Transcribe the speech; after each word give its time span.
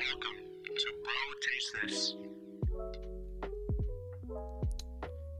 Welcome 0.00 0.38
to 0.64 0.86
Bro 1.02 1.12
Taste 1.42 1.72
This. 1.82 2.16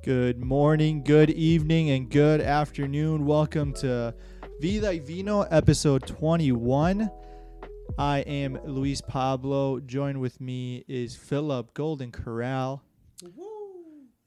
Good 0.04 0.38
morning, 0.44 1.02
good 1.02 1.30
evening, 1.30 1.88
and 1.90 2.10
good 2.10 2.42
afternoon. 2.42 3.24
Welcome 3.24 3.72
to 3.74 4.14
Vida 4.60 4.88
y 4.88 4.98
Vino, 4.98 5.42
episode 5.42 6.06
21. 6.06 7.10
I 7.96 8.18
am 8.18 8.60
Luis 8.66 9.00
Pablo. 9.00 9.80
Joined 9.80 10.20
with 10.20 10.38
me 10.42 10.84
is 10.86 11.16
Philip 11.16 11.72
Golden 11.72 12.12
Corral. 12.12 12.82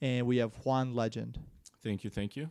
And 0.02 0.25
we 0.25 0.38
have 0.38 0.52
Juan 0.65 0.95
Legend. 0.95 1.38
Thank 1.84 2.04
you, 2.04 2.09
thank 2.09 2.36
you. 2.36 2.50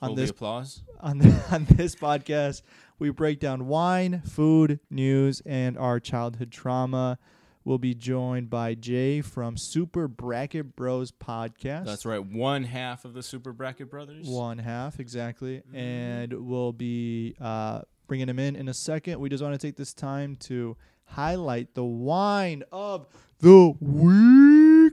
On 0.00 0.10
Hold 0.10 0.18
this 0.18 0.30
applause. 0.30 0.82
on, 1.00 1.18
the, 1.18 1.44
on 1.50 1.64
this 1.64 1.96
podcast, 1.96 2.62
we 3.00 3.10
break 3.10 3.40
down 3.40 3.66
wine, 3.66 4.22
food, 4.24 4.78
news, 4.90 5.42
and 5.44 5.76
our 5.76 5.98
childhood 5.98 6.52
trauma. 6.52 7.18
We'll 7.64 7.78
be 7.78 7.94
joined 7.94 8.48
by 8.48 8.74
Jay 8.74 9.20
from 9.20 9.56
Super 9.56 10.06
Bracket 10.06 10.76
Bros 10.76 11.10
podcast. 11.10 11.84
That's 11.84 12.06
right. 12.06 12.24
One 12.24 12.62
half 12.62 13.04
of 13.04 13.12
the 13.12 13.22
Super 13.22 13.52
Bracket 13.52 13.90
Brothers. 13.90 14.26
One 14.28 14.58
half, 14.58 15.00
exactly. 15.00 15.62
And 15.74 16.32
we'll 16.32 16.72
be 16.72 17.34
uh, 17.40 17.82
bringing 18.06 18.28
him 18.28 18.38
in 18.38 18.54
in 18.56 18.68
a 18.68 18.74
second. 18.74 19.18
We 19.20 19.28
just 19.28 19.42
want 19.42 19.60
to 19.60 19.66
take 19.66 19.76
this 19.76 19.92
time 19.92 20.36
to 20.36 20.76
highlight 21.04 21.74
the 21.74 21.84
wine 21.84 22.62
of 22.70 23.06
the 23.40 23.74
week. 23.80 24.92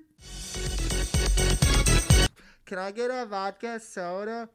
Can 2.66 2.80
I 2.80 2.91
get 2.91 3.11
a 3.11 3.27
vodka 3.27 3.80
soda? 3.80 4.49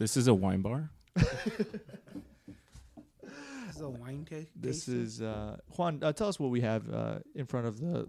This 0.00 0.16
is 0.16 0.28
a 0.28 0.34
wine 0.34 0.62
bar. 0.62 0.88
This 1.14 1.28
is 3.76 3.80
a 3.82 3.88
wine 3.90 4.26
ta- 4.28 4.36
This 4.56 4.86
tasting? 4.86 5.02
is 5.02 5.20
uh, 5.20 5.58
Juan. 5.76 6.00
Uh, 6.02 6.10
tell 6.14 6.28
us 6.28 6.40
what 6.40 6.50
we 6.50 6.62
have 6.62 6.90
uh, 6.90 7.18
in 7.34 7.44
front 7.44 7.66
of 7.66 7.80
the 7.80 8.08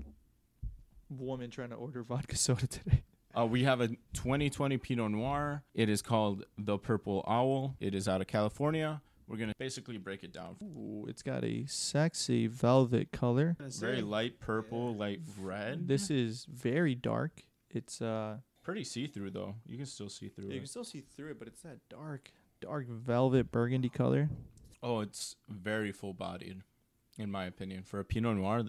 woman 1.10 1.50
trying 1.50 1.72
to 1.72 1.76
order 1.76 2.02
vodka 2.02 2.38
soda 2.38 2.66
today. 2.68 3.04
Uh, 3.34 3.46
we 3.46 3.64
have 3.64 3.80
a 3.80 3.88
2020 3.88 4.78
Pinot 4.78 5.10
Noir. 5.12 5.64
It 5.74 5.88
is 5.88 6.02
called 6.02 6.44
the 6.58 6.78
Purple 6.78 7.24
Owl. 7.26 7.78
It 7.80 7.96
is 7.96 8.10
out 8.10 8.20
of 8.20 8.28
California. 8.28 9.02
We're 9.26 9.38
gonna 9.38 9.54
basically 9.58 9.96
break 9.98 10.26
it 10.26 10.34
down. 10.34 10.58
Ooh, 10.62 11.06
it's 11.08 11.22
got 11.22 11.46
a 11.46 11.66
sexy 11.66 12.48
velvet 12.48 13.14
color. 13.14 13.56
Gonna 13.58 13.70
Very 13.72 13.98
say, 14.00 14.02
light 14.02 14.42
purple, 14.42 14.94
light 14.96 15.22
red. 15.40 15.88
This 15.88 16.10
is 16.10 16.46
very 16.52 16.94
dark. 16.94 17.44
It's 17.70 18.02
uh, 18.02 18.40
Pretty 18.64 18.84
see-through 18.84 19.31
though. 19.31 19.56
You 19.66 19.78
can 19.78 19.86
still 19.86 20.09
see 20.09 20.28
through 20.30 20.45
you 20.45 20.56
can 20.56 20.64
it. 20.64 20.70
still 20.70 20.84
see 20.84 21.02
through 21.02 21.31
it, 21.31 21.40
but 21.40 21.48
it's 21.48 21.62
that 21.64 21.78
dark, 21.90 22.31
dark 22.62 22.88
velvet 22.88 23.52
burgundy 23.52 23.90
color. 23.90 24.30
Oh, 24.84 25.00
it's 25.00 25.36
very 25.50 25.92
full-bodied, 25.92 26.62
in 27.18 27.31
my 27.31 27.45
opinion. 27.45 27.84
For 27.84 28.00
a 28.00 28.03
Pinot 28.06 28.38
Noir, 28.38 28.59
it 28.59 28.68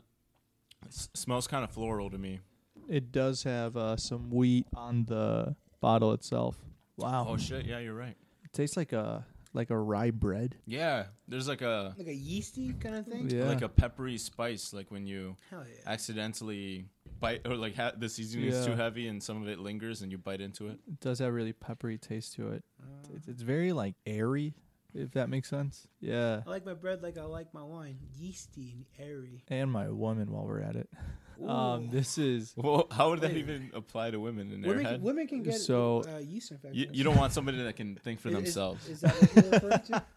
s- 0.88 1.08
smells 1.14 1.46
kind 1.46 1.64
of 1.64 1.70
floral 1.70 2.10
to 2.10 2.18
me. 2.18 2.40
It 2.88 3.12
does 3.12 3.42
have 3.44 3.76
uh, 3.76 3.96
some 3.96 4.30
wheat 4.30 4.66
on 4.74 5.04
the 5.04 5.56
bottle 5.80 6.12
itself. 6.12 6.56
Wow, 6.96 7.26
Oh 7.28 7.36
shit! 7.36 7.64
Yeah, 7.66 7.78
you're 7.78 7.94
right. 7.94 8.16
it 8.44 8.52
tastes 8.52 8.76
like 8.76 8.92
a 8.92 9.24
like 9.54 9.70
a 9.70 9.78
rye 9.78 10.10
bread. 10.10 10.56
Yeah, 10.66 11.04
there's 11.28 11.48
like 11.48 11.62
a 11.62 11.94
like 11.98 12.06
a 12.08 12.14
yeasty 12.14 12.72
kind 12.74 12.96
of 12.96 13.06
thing. 13.06 13.28
Yeah, 13.30 13.44
like 13.44 13.62
a 13.62 13.68
peppery 13.68 14.16
spice, 14.18 14.72
like 14.72 14.90
when 14.90 15.06
you 15.06 15.36
Hell 15.50 15.64
yeah. 15.66 15.90
accidentally 15.90 16.86
bite 17.22 17.46
or 17.46 17.54
like 17.56 17.74
ha- 17.76 17.92
the 17.96 18.08
seasoning 18.08 18.48
is 18.48 18.66
too 18.66 18.74
heavy 18.74 19.08
and 19.08 19.22
some 19.22 19.40
of 19.42 19.48
it 19.48 19.58
lingers 19.58 20.02
and 20.02 20.12
you 20.12 20.18
bite 20.18 20.40
into 20.42 20.66
it. 20.68 20.78
it 20.86 21.00
does 21.00 21.20
have 21.20 21.28
a 21.28 21.32
really 21.32 21.52
peppery 21.54 21.96
taste 21.96 22.34
to 22.34 22.50
it. 22.52 22.62
Uh, 22.82 23.14
It's, 23.16 23.28
it's 23.28 23.42
very 23.42 23.72
like 23.72 23.94
airy, 24.06 24.54
if 24.94 25.12
that 25.12 25.28
makes 25.30 25.48
sense. 25.48 25.86
Yeah, 26.00 26.42
I 26.46 26.50
like 26.50 26.66
my 26.66 26.74
bread 26.74 27.02
like 27.02 27.16
I 27.16 27.24
like 27.24 27.54
my 27.54 27.62
wine, 27.62 27.98
yeasty 28.18 28.74
and 28.74 28.84
airy. 29.08 29.44
and 29.48 29.70
my 29.72 29.88
woman 29.88 30.30
while 30.32 30.44
we're 30.46 30.60
at 30.60 30.76
it. 30.76 30.90
Um, 31.46 31.88
this 31.90 32.18
is 32.18 32.54
Well, 32.56 32.86
how 32.90 33.10
would 33.10 33.20
that 33.22 33.30
Wait. 33.32 33.38
even 33.38 33.70
apply 33.74 34.10
to 34.10 34.18
women 34.20 34.52
in 34.52 34.60
their 34.62 34.70
women, 34.70 34.84
head? 34.84 34.94
can, 34.96 35.02
women 35.02 35.26
can 35.26 35.42
get 35.42 35.54
So- 35.54 36.02
uh, 36.06 36.18
yeast 36.18 36.50
infections. 36.50 36.76
You, 36.76 36.88
you 36.92 37.04
don't 37.04 37.16
want 37.16 37.32
somebody 37.32 37.62
that 37.62 37.76
can 37.76 37.96
think 37.96 38.20
for 38.20 38.28
Is- 38.30 38.34
is- 38.34 38.42
themselves. 38.42 38.88
Is, 38.88 39.00
that 39.00 39.14
what 39.14 39.34
you're 39.36 39.52
referring 39.52 39.80
to? 39.82 40.04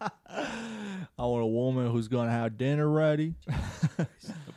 I 1.18 1.24
want 1.24 1.42
a 1.42 1.46
woman 1.46 1.90
who's 1.90 2.08
gonna 2.08 2.30
have 2.30 2.56
dinner 2.58 2.88
ready. 2.88 3.34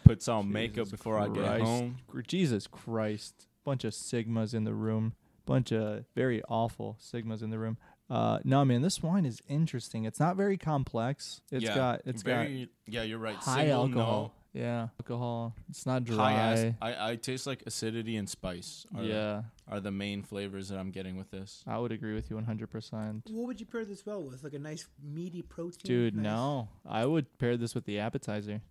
Puts 0.03 0.27
on 0.27 0.51
makeup 0.51 0.85
Jesus 0.85 0.91
before 0.91 1.19
I 1.19 1.27
get 1.27 1.43
Christ. 1.45 1.63
home. 1.63 1.97
Gr- 2.07 2.21
Jesus 2.21 2.67
Christ. 2.67 3.47
Bunch 3.63 3.83
of 3.83 3.93
sigmas 3.93 4.53
in 4.53 4.63
the 4.63 4.73
room. 4.73 5.13
Bunch 5.45 5.71
of 5.71 6.05
very 6.15 6.41
awful 6.49 6.97
sigmas 7.01 7.41
in 7.43 7.49
the 7.49 7.59
room. 7.59 7.77
Uh 8.09 8.39
no 8.43 8.65
man, 8.65 8.81
this 8.81 9.03
wine 9.03 9.25
is 9.25 9.39
interesting. 9.47 10.05
It's 10.05 10.19
not 10.19 10.35
very 10.35 10.57
complex. 10.57 11.41
It's 11.51 11.63
yeah, 11.63 11.75
got 11.75 12.01
it's 12.05 12.23
very, 12.23 12.69
yeah, 12.87 13.03
you're 13.03 13.19
right. 13.19 13.35
high 13.35 13.65
Single 13.67 13.81
alcohol. 13.83 14.33
Yeah, 14.59 14.87
alcohol. 14.99 15.55
It's 15.69 15.85
not 15.85 16.07
No, 16.07 16.17
high 16.17 16.33
dry. 16.33 16.75
I, 16.81 17.11
I 17.11 17.15
taste 17.15 17.47
like 17.47 17.63
acidity 17.65 18.17
and 18.17 18.27
spice. 18.29 18.85
Are, 18.95 19.03
yeah, 19.03 19.43
are 19.67 19.79
the 19.79 19.91
main 19.91 20.21
flavors 20.21 20.67
that 20.69 20.77
I'm 20.77 20.91
getting 20.91 21.15
with 21.17 21.31
this. 21.31 21.63
I 21.65 21.77
would 21.77 21.91
agree 21.93 22.13
with 22.13 22.29
you 22.29 22.35
100%. 22.35 23.21
what 23.31 23.47
would 23.47 23.59
you 23.59 23.65
pair 23.65 23.85
this 23.85 24.05
well 24.05 24.21
with? 24.23 24.43
Like 24.43 24.53
a 24.53 24.59
nice 24.59 24.85
meaty 25.01 25.41
protein. 25.41 25.81
Dude, 25.85 26.15
nice 26.15 26.23
no. 26.23 26.67
I 26.85 27.05
would 27.05 27.37
pair 27.37 27.55
this 27.57 27.73
with 27.73 27.85
the 27.85 27.99
appetizer. 27.99 28.61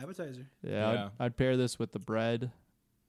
Appetizer. 0.00 0.46
Yeah, 0.62 0.92
Yeah. 0.92 1.08
I'd, 1.18 1.24
I'd 1.26 1.36
pair 1.36 1.56
this 1.56 1.78
with 1.78 1.92
the 1.92 1.98
bread. 1.98 2.50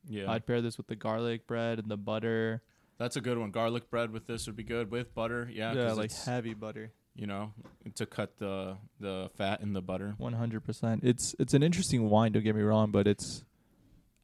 Yeah, 0.08 0.32
I'd 0.32 0.46
pair 0.48 0.62
this 0.62 0.78
with 0.78 0.88
the 0.88 0.96
garlic 0.96 1.46
bread 1.48 1.80
and 1.80 1.90
the 1.90 1.98
butter. 1.98 2.64
that's 2.98 3.18
a 3.18 3.22
good 3.22 3.38
one. 3.38 3.52
Garlic 3.52 3.90
bread 3.90 4.12
with 4.12 4.26
this 4.26 4.48
would 4.48 4.56
be 4.56 4.64
good 4.64 4.90
with 4.90 5.14
butter. 5.14 5.50
Yeah, 5.52 5.74
yeah 5.74 5.88
'cause 5.88 5.98
like 5.98 6.06
it's, 6.06 6.26
heavy 6.26 6.54
butter. 6.54 6.92
You 7.16 7.28
know 7.28 7.54
to 7.96 8.06
cut 8.06 8.38
the 8.38 8.78
the 9.00 9.30
fat 9.38 9.62
in 9.62 9.74
the 9.74 9.82
butter. 9.82 10.16
One 10.18 10.34
hundred 10.34 10.64
percent. 10.64 11.04
It's 11.04 11.36
it's 11.40 11.54
an 11.54 11.64
interesting 11.64 12.10
wine. 12.10 12.32
Don't 12.32 12.44
get 12.44 12.56
me 12.56 12.62
wrong, 12.62 12.92
but 12.92 13.08
it's 13.08 13.44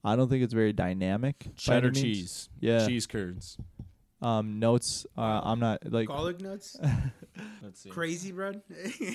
I 0.03 0.15
don't 0.15 0.29
think 0.29 0.43
it's 0.43 0.53
very 0.53 0.73
dynamic. 0.73 1.47
Cheddar 1.57 1.91
cheese, 1.91 2.49
Yeah. 2.59 2.85
cheese 2.87 3.05
curds. 3.07 3.57
Um, 4.21 4.57
notes. 4.59 5.05
Uh, 5.17 5.41
I'm 5.43 5.59
not 5.59 5.91
like. 5.91 6.07
Garlic 6.07 6.41
nuts. 6.41 6.75
Let's 7.61 7.81
see. 7.81 7.89
Crazy 7.89 8.31
bread. 8.31 8.61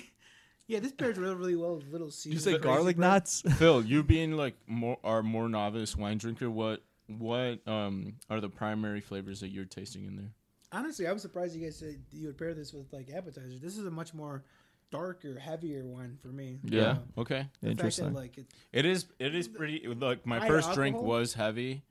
yeah, 0.68 0.78
this 0.80 0.92
pairs 0.92 1.18
really, 1.18 1.34
really 1.34 1.56
well 1.56 1.76
with 1.76 1.88
little 1.88 2.10
seeds. 2.10 2.34
You 2.34 2.40
say 2.40 2.58
garlic 2.58 2.96
bread. 2.96 3.08
nuts? 3.10 3.42
Phil, 3.56 3.82
you 3.84 4.02
being 4.04 4.32
like 4.36 4.54
more 4.66 4.98
our 5.02 5.22
more 5.22 5.48
novice 5.48 5.96
wine 5.96 6.18
drinker, 6.18 6.48
what 6.50 6.82
what 7.08 7.66
um 7.66 8.14
are 8.30 8.40
the 8.40 8.48
primary 8.48 9.00
flavors 9.00 9.40
that 9.40 9.48
you're 9.48 9.64
tasting 9.64 10.04
in 10.06 10.16
there? 10.16 10.30
Honestly, 10.72 11.06
I 11.06 11.12
was 11.12 11.22
surprised 11.22 11.54
you 11.54 11.62
guys 11.62 11.76
said 11.76 12.00
you 12.12 12.26
would 12.28 12.38
pair 12.38 12.54
this 12.54 12.72
with 12.72 12.92
like 12.92 13.10
appetizers. 13.10 13.60
This 13.60 13.76
is 13.76 13.86
a 13.86 13.90
much 13.90 14.14
more 14.14 14.42
darker, 14.90 15.38
heavier 15.38 15.84
one 15.84 16.18
for 16.22 16.28
me. 16.28 16.60
Yeah. 16.64 16.82
Uh, 16.82 17.20
Okay. 17.20 17.46
the 17.60 17.70
Interesting. 17.70 18.06
that 18.06 18.14
like 18.14 18.38
it, 18.38 18.46
It 18.72 18.84
is 18.86 19.06
it 19.18 19.34
is 19.34 19.48
pretty 19.48 19.86
like 19.86 20.26
my 20.26 20.38
High 20.38 20.48
first 20.48 20.72
drink 20.72 21.00
was 21.00 21.34
heavy, 21.34 21.82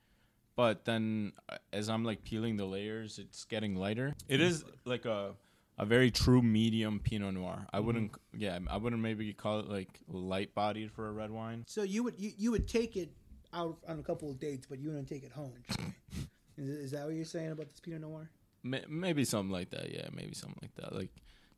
but 0.56 0.84
then 0.84 1.32
uh, 1.48 1.58
as 1.72 1.88
I'm 1.88 2.04
like 2.04 2.24
peeling 2.24 2.56
the 2.56 2.64
layers, 2.64 3.18
it's 3.18 3.44
getting 3.44 3.76
lighter. 3.76 4.14
It 4.28 4.40
is 4.40 4.64
like 4.84 5.04
a 5.04 5.34
a 5.78 5.86
very 5.86 6.10
true 6.10 6.42
medium 6.42 7.00
Pinot 7.00 7.34
Noir. 7.34 7.66
I 7.72 7.80
wouldn't 7.80 8.12
yeah, 8.36 8.58
I 8.68 8.76
wouldn't 8.78 9.02
maybe 9.02 9.32
call 9.32 9.60
it 9.60 9.68
like 9.68 10.00
light 10.08 10.54
bodied 10.54 10.90
for 10.90 11.08
a 11.08 11.12
red 11.12 11.30
wine. 11.30 11.64
so 11.66 11.82
you 11.82 12.02
would 12.04 12.14
you, 12.18 12.32
you 12.36 12.50
would 12.50 12.66
take 12.68 12.96
it 12.96 13.10
out 13.52 13.78
on 13.86 13.98
a 13.98 14.02
couple 14.02 14.30
of 14.30 14.38
dates, 14.40 14.66
but 14.66 14.78
you 14.78 14.88
wouldn't 14.88 15.08
take 15.08 15.24
it 15.24 15.32
home. 15.32 15.52
is, 16.56 16.68
is 16.68 16.90
that 16.92 17.04
what 17.04 17.14
you're 17.14 17.24
saying 17.24 17.52
about 17.52 17.68
this 17.68 17.80
Pinot 17.80 18.00
Noir? 18.00 18.30
May- 18.62 18.84
maybe 18.88 19.24
something 19.24 19.50
like 19.52 19.70
that. 19.70 19.92
Yeah, 19.92 20.08
maybe 20.14 20.34
something 20.34 20.58
like 20.62 20.74
that. 20.76 20.94
Like 20.94 21.10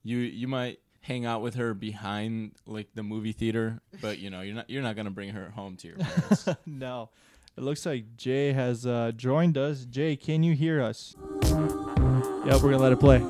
you 0.02 0.18
you 0.18 0.48
might 0.48 0.78
hang 1.00 1.26
out 1.26 1.42
with 1.42 1.54
her 1.56 1.74
behind 1.74 2.52
like 2.66 2.88
the 2.94 3.02
movie 3.02 3.32
theater, 3.32 3.80
but 4.00 4.18
you 4.18 4.30
know 4.30 4.40
you're 4.40 4.54
not 4.54 4.70
you're 4.70 4.82
not 4.82 4.96
gonna 4.96 5.10
bring 5.10 5.30
her 5.30 5.50
home 5.50 5.76
to 5.78 5.88
your 5.88 5.96
parents. 5.98 6.48
no. 6.66 7.10
It 7.56 7.62
looks 7.62 7.86
like 7.86 8.16
Jay 8.16 8.52
has 8.52 8.84
uh, 8.84 9.12
joined 9.14 9.56
us. 9.56 9.84
Jay, 9.84 10.16
can 10.16 10.42
you 10.42 10.54
hear 10.54 10.82
us? 10.82 11.14
Yep, 11.44 12.62
we're 12.62 12.72
gonna 12.72 12.78
let 12.78 12.92
it 12.92 12.98
play. 12.98 13.18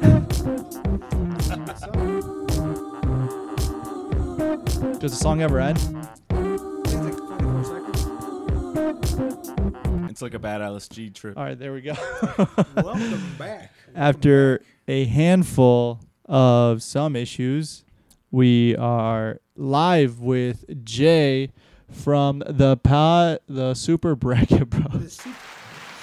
Does 4.98 5.12
the 5.12 5.18
song 5.18 5.42
ever 5.42 5.60
end? 5.60 5.78
It's 10.14 10.22
like 10.22 10.34
a 10.34 10.38
bad 10.38 10.60
LSD 10.60 11.12
trip. 11.12 11.36
All 11.36 11.42
right, 11.42 11.58
there 11.58 11.72
we 11.72 11.80
go. 11.80 11.94
Welcome 12.76 13.34
back. 13.38 13.72
After 13.96 14.60
a 14.86 15.06
handful 15.06 15.98
of 16.26 16.84
some 16.84 17.16
issues, 17.16 17.84
we 18.30 18.76
are 18.76 19.40
live 19.56 20.20
with 20.20 20.84
Jay 20.84 21.50
from 21.90 22.44
the 22.46 22.76
pa- 22.76 23.38
the 23.48 23.74
Super 23.74 24.14
Bracket 24.14 24.60
The 24.60 24.66
Bros. 24.66 25.14
super, 25.14 25.34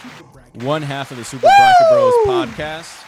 super 0.03 0.23
bracket. 0.33 0.61
One 0.63 0.81
half 0.81 1.11
of 1.11 1.15
the 1.17 1.23
Super 1.23 1.43
Bracket 1.47 1.87
Bros 1.89 2.13
podcast. 2.27 3.05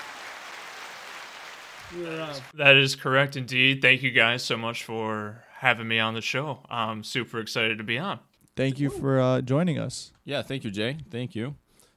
That 2.54 2.78
is 2.78 2.96
correct 2.96 3.36
indeed. 3.36 3.82
Thank 3.82 4.04
you 4.04 4.12
guys 4.12 4.42
so 4.42 4.56
much 4.56 4.86
for 4.86 5.44
having 5.58 5.90
me 5.90 6.00
on 6.00 6.14
the 6.14 6.22
show. 6.22 6.60
I'm 6.70 7.04
super 7.04 7.40
excited 7.40 7.78
to 7.80 7.84
be 7.84 7.98
on. 7.98 8.20
Thank 8.56 8.80
you 8.80 8.90
for 8.90 9.20
uh, 9.20 9.42
joining 9.42 9.80
us. 9.80 10.12
Yeah, 10.26 10.42
thank 10.44 10.64
you, 10.64 10.72
Jay. 10.72 10.98
Thank 11.10 11.36
you. 11.36 11.56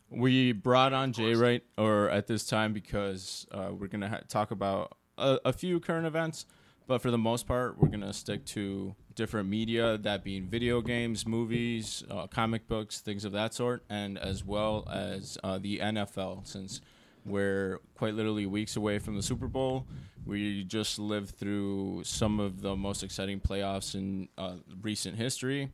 We 0.08 0.52
brought 0.52 0.92
on 0.92 1.12
Jay 1.12 1.34
right 1.34 1.62
or 1.76 2.08
at 2.10 2.26
this 2.26 2.46
time 2.46 2.72
because 2.72 3.46
uh, 3.50 3.70
we're 3.72 3.88
gonna 3.88 4.08
ha- 4.08 4.20
talk 4.28 4.50
about 4.52 4.96
a, 5.18 5.38
a 5.44 5.52
few 5.52 5.80
current 5.80 6.06
events, 6.06 6.46
But 6.86 7.02
for 7.02 7.10
the 7.10 7.18
most 7.18 7.46
part, 7.48 7.78
we're 7.78 7.88
gonna 7.88 8.12
stick 8.12 8.44
to 8.46 8.94
different 9.14 9.48
media, 9.48 9.98
that 9.98 10.22
being 10.22 10.46
video 10.46 10.80
games, 10.80 11.26
movies, 11.26 12.04
uh, 12.10 12.28
comic 12.28 12.68
books, 12.68 13.00
things 13.00 13.24
of 13.24 13.32
that 13.32 13.52
sort, 13.52 13.82
and 13.90 14.16
as 14.18 14.44
well 14.44 14.86
as 14.90 15.36
uh, 15.42 15.58
the 15.58 15.78
NFL, 15.80 16.46
since 16.46 16.80
we're 17.24 17.80
quite 17.96 18.14
literally 18.14 18.46
weeks 18.46 18.76
away 18.76 19.00
from 19.00 19.16
the 19.16 19.22
Super 19.22 19.48
Bowl. 19.48 19.86
We 20.24 20.62
just 20.64 20.98
lived 21.00 21.36
through 21.36 22.04
some 22.04 22.38
of 22.38 22.62
the 22.62 22.76
most 22.76 23.02
exciting 23.02 23.40
playoffs 23.40 23.94
in 23.96 24.28
uh, 24.38 24.56
recent 24.80 25.16
history. 25.16 25.72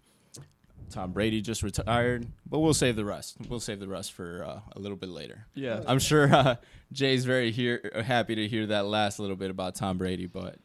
Tom 0.90 1.12
Brady 1.12 1.40
just 1.40 1.62
retired, 1.62 2.26
but 2.48 2.58
we'll 2.60 2.74
save 2.74 2.96
the 2.96 3.04
rest. 3.04 3.36
We'll 3.48 3.60
save 3.60 3.80
the 3.80 3.88
rest 3.88 4.12
for 4.12 4.44
uh, 4.44 4.60
a 4.76 4.78
little 4.78 4.96
bit 4.96 5.08
later. 5.08 5.46
Yeah. 5.54 5.82
I'm 5.86 5.98
sure 5.98 6.32
uh, 6.34 6.56
Jay's 6.92 7.24
very 7.24 7.50
hear, 7.50 8.02
happy 8.04 8.34
to 8.34 8.46
hear 8.48 8.66
that 8.66 8.86
last 8.86 9.18
little 9.18 9.36
bit 9.36 9.50
about 9.50 9.74
Tom 9.74 9.98
Brady, 9.98 10.26
but 10.26 10.56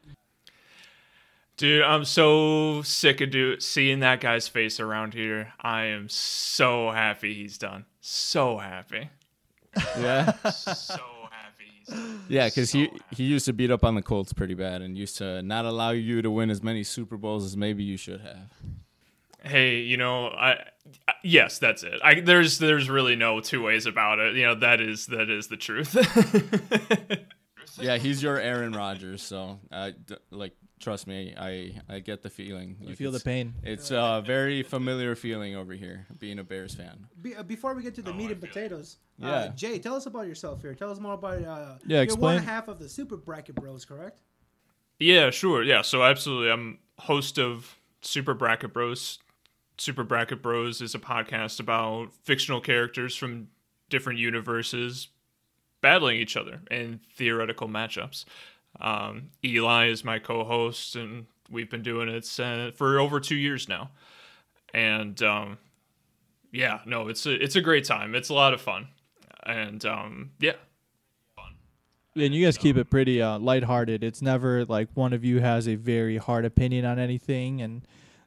Dude, 1.58 1.82
I'm 1.82 2.06
so 2.06 2.84
sick 2.84 3.20
of 3.20 3.32
do- 3.32 3.60
seeing 3.60 4.02
that 4.02 4.20
guy's 4.22 4.48
face 4.48 4.80
around 4.80 5.16
here. 5.16 5.54
I 5.60 5.86
am 5.86 6.08
so 6.08 6.92
happy 6.92 7.34
he's 7.34 7.58
done. 7.58 7.86
So 8.00 8.60
happy. 8.60 9.10
yeah, 9.98 10.34
So 10.52 11.00
happy 11.32 11.66
he's 11.80 11.88
done. 11.88 12.22
yeah, 12.30 12.46
because 12.48 12.70
So 12.70 12.78
he 12.78 12.84
happy. 12.86 13.00
he 13.12 13.24
used 13.24 13.46
to 13.46 13.54
beat 13.54 13.72
up 13.72 13.84
on 13.84 13.96
the 13.96 14.04
Colts 14.04 14.34
pretty 14.34 14.54
bad 14.54 14.84
and 14.84 14.96
used 14.96 15.18
to 15.18 15.42
not 15.42 15.66
allow 15.66 15.90
you 15.92 16.22
to 16.22 16.30
win 16.30 16.52
as 16.52 16.62
many 16.62 16.84
Super 16.84 17.18
Bowls 17.18 17.44
as 17.44 17.58
maybe 17.58 17.84
you 17.84 17.98
should 17.98 18.22
have. 18.22 18.52
Hey, 19.48 19.80
you 19.80 19.98
know, 19.98 20.28
I 20.28 20.52
I- 21.08 21.14
yes, 21.24 21.60
that's 21.60 21.84
it. 21.84 22.00
I 22.04 22.20
there's 22.22 22.60
there's 22.60 22.90
really 22.90 23.16
no 23.16 23.40
two 23.40 23.62
ways 23.64 23.86
about 23.86 24.20
it. 24.20 24.36
You 24.36 24.46
know, 24.46 24.56
that 24.56 24.82
is 24.82 25.08
that 25.08 25.30
is 25.30 25.48
the 25.48 25.58
truth. 25.58 25.96
Yeah, 27.80 27.98
he's 27.98 28.24
your 28.24 28.40
Aaron 28.40 28.72
Rodgers, 28.74 29.22
so 29.22 29.60
uh, 29.72 29.92
d- 30.08 30.16
like 30.32 30.54
trust 30.80 31.06
me, 31.06 31.36
I 31.38 31.80
I 31.88 32.00
get 32.00 32.24
the 32.24 32.30
feeling. 32.30 32.76
You 32.82 32.88
Like, 32.90 32.98
feel 32.98 33.12
the 33.12 33.20
pain. 33.20 33.54
It's 33.62 33.92
a 33.92 34.24
very 34.26 34.64
familiar 34.64 35.16
feeling 35.16 35.56
over 35.56 35.74
here, 35.74 36.08
being 36.18 36.40
a 36.40 36.44
Bears 36.44 36.74
fan. 36.74 37.06
Be, 37.22 37.36
uh, 37.36 37.44
before 37.44 37.76
we 37.76 37.84
get 37.84 37.94
to 37.96 38.02
the 38.02 38.14
meat 38.14 38.32
and 38.32 38.42
potatoes, 38.42 38.98
uh, 39.22 39.28
Yeah. 39.28 39.48
Jay, 39.50 39.78
tell 39.78 39.94
us 39.96 40.08
about 40.08 40.26
yourself 40.26 40.62
here. 40.62 40.74
Tell 40.74 40.90
us 40.90 41.00
more 41.00 41.14
about 41.14 41.44
uh, 41.44 41.76
Yeah, 41.86 42.02
you're 42.02 42.16
one 42.16 42.38
half 42.40 42.68
of 42.68 42.80
the 42.80 42.90
Super 42.90 43.18
Bracket 43.18 43.54
Bros, 43.56 43.86
correct? 43.86 44.22
Yeah, 45.00 45.30
sure. 45.30 45.62
Yeah, 45.62 45.84
so 45.84 46.02
absolutely. 46.04 46.50
I'm 46.50 46.80
host 46.98 47.38
of 47.38 47.78
Super 48.02 48.34
Bracket 48.34 48.74
Bros. 48.74 49.20
Super 49.78 50.04
Bracket 50.04 50.42
Bros 50.42 50.82
is 50.82 50.96
a 50.96 51.00
podcast 51.00 51.60
about 51.60 52.14
fictional 52.24 52.62
characters 52.62 53.16
from 53.16 53.48
different 53.90 54.20
universes 54.20 55.10
battling 55.82 56.18
each 56.18 56.36
other 56.36 56.62
in 56.72 57.00
theoretical 57.16 57.68
matchups. 57.68 58.26
Um, 58.82 59.30
Eli 59.44 59.90
is 59.90 60.04
my 60.04 60.20
co-host, 60.20 60.96
and 60.96 61.26
we've 61.50 61.70
been 61.70 61.84
doing 61.84 62.10
it 62.10 62.26
for 62.76 63.00
over 63.00 63.20
two 63.20 63.36
years 63.36 63.70
now. 63.70 63.92
And 64.74 65.22
um, 65.22 65.58
yeah, 66.52 66.80
no, 66.86 67.08
it's 67.08 67.26
a 67.26 67.34
it's 67.42 67.56
a 67.56 67.62
great 67.62 67.86
time. 67.86 68.16
It's 68.16 68.30
a 68.30 68.34
lot 68.34 68.54
of 68.54 68.62
fun, 68.62 68.88
and 69.46 69.86
um, 69.86 70.32
yeah, 70.40 70.54
And 72.16 72.34
you 72.34 72.44
guys 72.44 72.58
keep 72.58 72.78
it 72.78 72.90
pretty 72.90 73.22
uh, 73.22 73.38
lighthearted. 73.40 74.04
It's 74.04 74.22
never 74.22 74.66
like 74.66 74.90
one 74.96 75.14
of 75.14 75.24
you 75.24 75.40
has 75.40 75.68
a 75.68 75.76
very 75.76 76.18
hard 76.18 76.46
opinion 76.46 76.84
on 76.86 76.98
anything, 77.00 77.62
and 77.62 77.84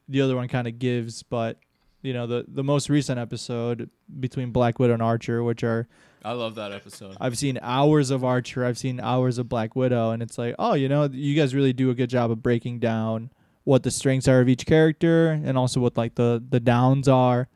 the 0.07 0.21
other 0.21 0.35
one 0.35 0.47
kind 0.47 0.67
of 0.67 0.79
gives. 0.79 1.23
But 1.23 1.57
you 2.01 2.13
know, 2.13 2.27
the 2.27 2.45
the 2.47 2.63
most 2.63 2.89
recent 2.89 3.19
episode 3.19 3.89
between 4.19 4.51
Black 4.51 4.79
Widow 4.79 4.93
and 4.93 5.01
Archer, 5.03 5.43
which 5.43 5.63
are 5.63 5.87
I 6.23 6.33
love 6.33 6.55
that 6.55 6.71
episode. 6.71 7.17
I've 7.19 7.37
seen 7.37 7.57
hours 7.61 8.11
of 8.11 8.23
Archer, 8.23 8.63
I've 8.65 8.77
seen 8.77 8.99
hours 8.99 9.37
of 9.37 9.49
Black 9.49 9.75
Widow, 9.75 10.11
and 10.11 10.21
it's 10.21 10.37
like, 10.37 10.55
oh, 10.59 10.73
you 10.75 10.87
know, 10.87 11.09
you 11.11 11.35
guys 11.35 11.55
really 11.55 11.73
do 11.73 11.89
a 11.89 11.95
good 11.95 12.09
job 12.09 12.29
of 12.31 12.43
breaking 12.43 12.79
down 12.79 13.31
what 13.63 13.83
the 13.83 13.91
strengths 13.91 14.27
are 14.27 14.39
of 14.41 14.49
each 14.49 14.65
character, 14.65 15.29
and 15.29 15.57
also 15.57 15.79
what 15.79 15.97
like 15.97 16.15
the 16.15 16.43
the 16.47 16.59
downs 16.59 17.07
are. 17.07 17.47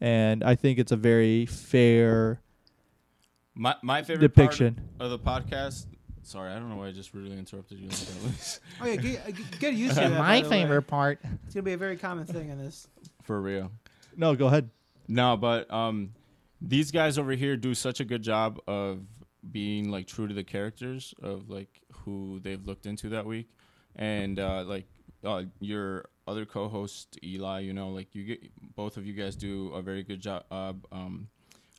And 0.00 0.44
I 0.44 0.54
think 0.54 0.78
it's 0.78 0.92
a 0.92 0.96
very 0.96 1.44
fair 1.46 2.40
My 3.54 3.74
my 3.82 4.02
favorite 4.02 4.22
depiction. 4.22 4.74
part 4.98 5.10
of 5.10 5.10
the 5.10 5.18
podcast. 5.18 5.86
Sorry, 6.28 6.52
I 6.52 6.58
don't 6.58 6.68
know 6.68 6.76
why 6.76 6.88
I 6.88 6.92
just 6.92 7.14
really 7.14 7.38
interrupted 7.38 7.78
you. 7.78 7.88
Like 7.88 7.98
that, 7.98 8.22
Luis. 8.22 8.60
Oh 8.82 8.86
yeah, 8.86 8.96
get, 8.96 9.20
uh, 9.26 9.30
get- 9.30 9.58
get 9.60 9.74
used 9.74 9.94
to 9.94 10.00
that. 10.08 10.18
by 10.18 10.42
the 10.42 10.48
way. 10.66 10.80
part. 10.82 11.20
It's 11.46 11.54
gonna 11.54 11.62
be 11.62 11.72
a 11.72 11.78
very 11.78 11.96
common 11.96 12.26
thing 12.26 12.50
in 12.50 12.58
this. 12.58 12.86
For 13.22 13.40
real. 13.40 13.72
No, 14.14 14.34
go 14.36 14.46
ahead. 14.48 14.68
No, 15.08 15.38
but 15.38 15.70
um, 15.72 16.10
these 16.60 16.90
guys 16.90 17.16
over 17.18 17.32
here 17.32 17.56
do 17.56 17.74
such 17.74 18.00
a 18.00 18.04
good 18.04 18.22
job 18.22 18.60
of 18.66 19.00
being 19.50 19.90
like 19.90 20.06
true 20.06 20.28
to 20.28 20.34
the 20.34 20.44
characters 20.44 21.14
of 21.22 21.48
like 21.48 21.80
who 22.04 22.40
they've 22.42 22.62
looked 22.66 22.84
into 22.84 23.08
that 23.08 23.24
week, 23.24 23.48
and 23.96 24.38
uh, 24.38 24.64
like 24.64 24.84
uh, 25.24 25.44
your 25.60 26.10
other 26.26 26.44
co-host 26.44 27.18
Eli, 27.24 27.60
you 27.60 27.72
know, 27.72 27.88
like 27.88 28.14
you 28.14 28.24
get 28.24 28.40
both 28.76 28.98
of 28.98 29.06
you 29.06 29.14
guys 29.14 29.34
do 29.34 29.72
a 29.72 29.80
very 29.80 30.02
good 30.02 30.20
job 30.20 30.44
um, 30.92 31.28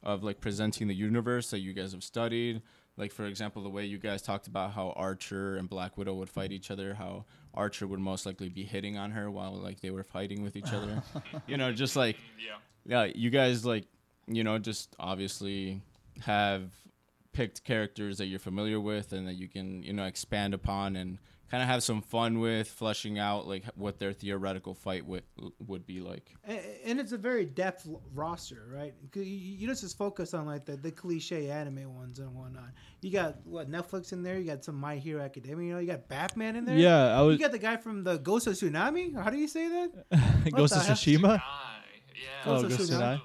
of 0.02 0.24
like 0.24 0.42
presenting 0.42 0.88
the 0.88 0.96
universe 0.96 1.52
that 1.52 1.60
you 1.60 1.72
guys 1.74 1.92
have 1.92 2.04
studied. 2.04 2.64
Like 3.00 3.14
for 3.14 3.26
example, 3.26 3.64
the 3.64 3.70
way 3.70 3.86
you 3.86 3.98
guys 3.98 4.22
talked 4.22 4.48
about 4.48 4.74
how 4.74 4.92
Archer 4.98 5.56
and 5.56 5.70
Black 5.70 5.98
Widow 5.98 6.16
would 6.16 6.30
fight 6.30 6.52
each 6.52 6.70
other, 6.70 6.94
how 6.94 7.24
Archer 7.54 7.88
would 7.88 8.02
most 8.02 8.26
likely 8.26 8.50
be 8.50 8.64
hitting 8.64 8.98
on 8.98 9.12
her 9.12 9.32
while 9.32 9.54
like 9.54 9.80
they 9.80 9.90
were 9.90 10.04
fighting 10.04 10.44
with 10.44 10.58
each 10.58 10.74
other. 10.74 11.02
you 11.48 11.56
know, 11.56 11.72
just 11.72 11.96
like 11.96 12.18
yeah. 12.46 13.06
yeah, 13.06 13.12
you 13.16 13.30
guys 13.30 13.66
like, 13.66 13.86
you 14.28 14.44
know, 14.44 14.60
just 14.60 14.96
obviously 15.00 15.82
have 16.22 16.72
picked 17.32 17.64
characters 17.64 18.18
that 18.18 18.26
you're 18.26 18.38
familiar 18.38 18.82
with 18.82 19.14
and 19.14 19.26
that 19.28 19.36
you 19.36 19.48
can, 19.48 19.82
you 19.82 19.94
know, 19.94 20.04
expand 20.04 20.54
upon 20.54 20.98
and 20.98 21.20
kind 21.50 21.64
of 21.64 21.70
have 21.70 21.84
some 21.84 22.02
fun 22.02 22.40
with 22.40 22.68
fleshing 22.68 23.18
out 23.20 23.48
like 23.48 23.64
what 23.76 24.00
their 24.00 24.14
theoretical 24.14 24.74
fight 24.74 25.06
would 25.06 25.24
would 25.66 25.86
be 25.86 26.00
like. 26.00 26.32
And, 26.44 26.60
and 26.86 27.00
it's 27.00 27.12
a 27.12 27.18
very 27.18 27.46
depth 27.46 27.88
l- 27.88 28.02
roster, 28.14 28.66
right? 28.72 28.94
You, 29.16 29.24
you 29.24 29.68
don't 29.68 29.80
just 29.80 29.98
focus 29.98 30.34
on 30.34 30.46
like 30.46 30.66
the, 30.66 30.78
the 30.78 30.92
cliche 30.92 31.50
anime 31.50 31.94
ones 31.96 32.20
and 32.20 32.34
whatnot. 32.36 32.70
You 33.02 33.12
got 33.12 33.46
what 33.46 33.70
Netflix 33.70 34.14
in 34.14 34.24
there. 34.24 34.38
You 34.38 34.46
got 34.46 34.64
some 34.64 34.76
My 34.76 34.98
Hero 34.98 35.24
Academia. 35.24 35.68
You 35.68 35.74
know, 35.74 35.80
you 35.80 35.88
got 35.88 36.08
Batman 36.08 36.56
in 36.56 36.66
there. 36.66 36.78
Yeah, 36.78 37.18
I 37.18 37.22
was. 37.22 37.34
You 37.38 37.44
got 37.44 37.52
the 37.52 37.60
guy 37.60 37.78
from 37.78 38.04
the 38.04 38.18
Ghost 38.18 38.48
of 38.48 38.54
Tsunami. 38.54 39.16
How 39.16 39.30
do 39.30 39.38
you 39.38 39.48
say 39.48 39.68
that? 39.68 40.52
Ghost 40.56 40.76
of? 40.76 40.82
Tsushima. 40.84 41.42
Yeah. 41.42 41.42
Oh, 42.46 42.62
Ghost 42.62 42.64
of 42.66 42.70
Ghost 42.78 42.92
of 42.92 42.98
Tsunami. 43.00 43.02
Tsunami. 43.02 43.22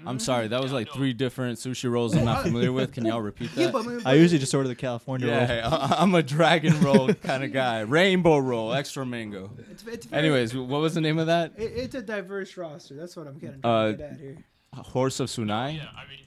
Absolutely. 0.00 0.04
Yep. 0.04 0.08
I'm 0.10 0.18
sorry, 0.20 0.48
that 0.48 0.62
was 0.62 0.72
like 0.72 0.92
three 0.92 1.12
different 1.12 1.58
sushi 1.58 1.90
rolls 1.90 2.14
I'm 2.16 2.24
not 2.24 2.42
familiar 2.44 2.72
with. 2.72 2.92
Can 2.92 3.04
y'all 3.04 3.20
repeat 3.20 3.54
that? 3.54 3.60
Yeah, 3.60 3.70
but, 3.70 3.84
but 3.84 4.06
I 4.06 4.14
usually 4.14 4.38
just 4.38 4.54
order 4.54 4.68
the 4.68 4.74
California 4.76 5.26
roll. 5.26 5.36
yeah, 5.36 5.46
hey, 5.46 5.60
I- 5.60 5.96
I'm 6.02 6.14
a 6.14 6.22
dragon 6.22 6.80
roll 6.80 7.12
kind 7.14 7.42
of 7.42 7.52
guy. 7.52 7.80
Rainbow 7.82 8.38
roll, 8.38 8.72
extra 8.72 9.04
mango. 9.04 9.50
it's, 9.70 9.84
it's 9.86 10.06
very, 10.06 10.22
Anyways, 10.22 10.54
what 10.56 10.80
was 10.80 10.94
the 10.94 11.00
name 11.00 11.18
of 11.18 11.26
that? 11.26 11.52
it, 11.56 11.72
it's 11.74 11.94
a 11.94 12.02
diverse 12.02 12.56
roster. 12.56 12.94
That's 12.94 13.16
what 13.16 13.26
I'm 13.26 13.38
getting 13.38 13.60
Uh, 13.64 13.92
get 13.92 14.12
at 14.12 14.20
here. 14.20 14.36
Horse 14.76 15.18
of 15.20 15.28
Sunai. 15.28 15.76
Yeah, 15.76 15.86
I 15.96 16.08
mean, 16.08 16.20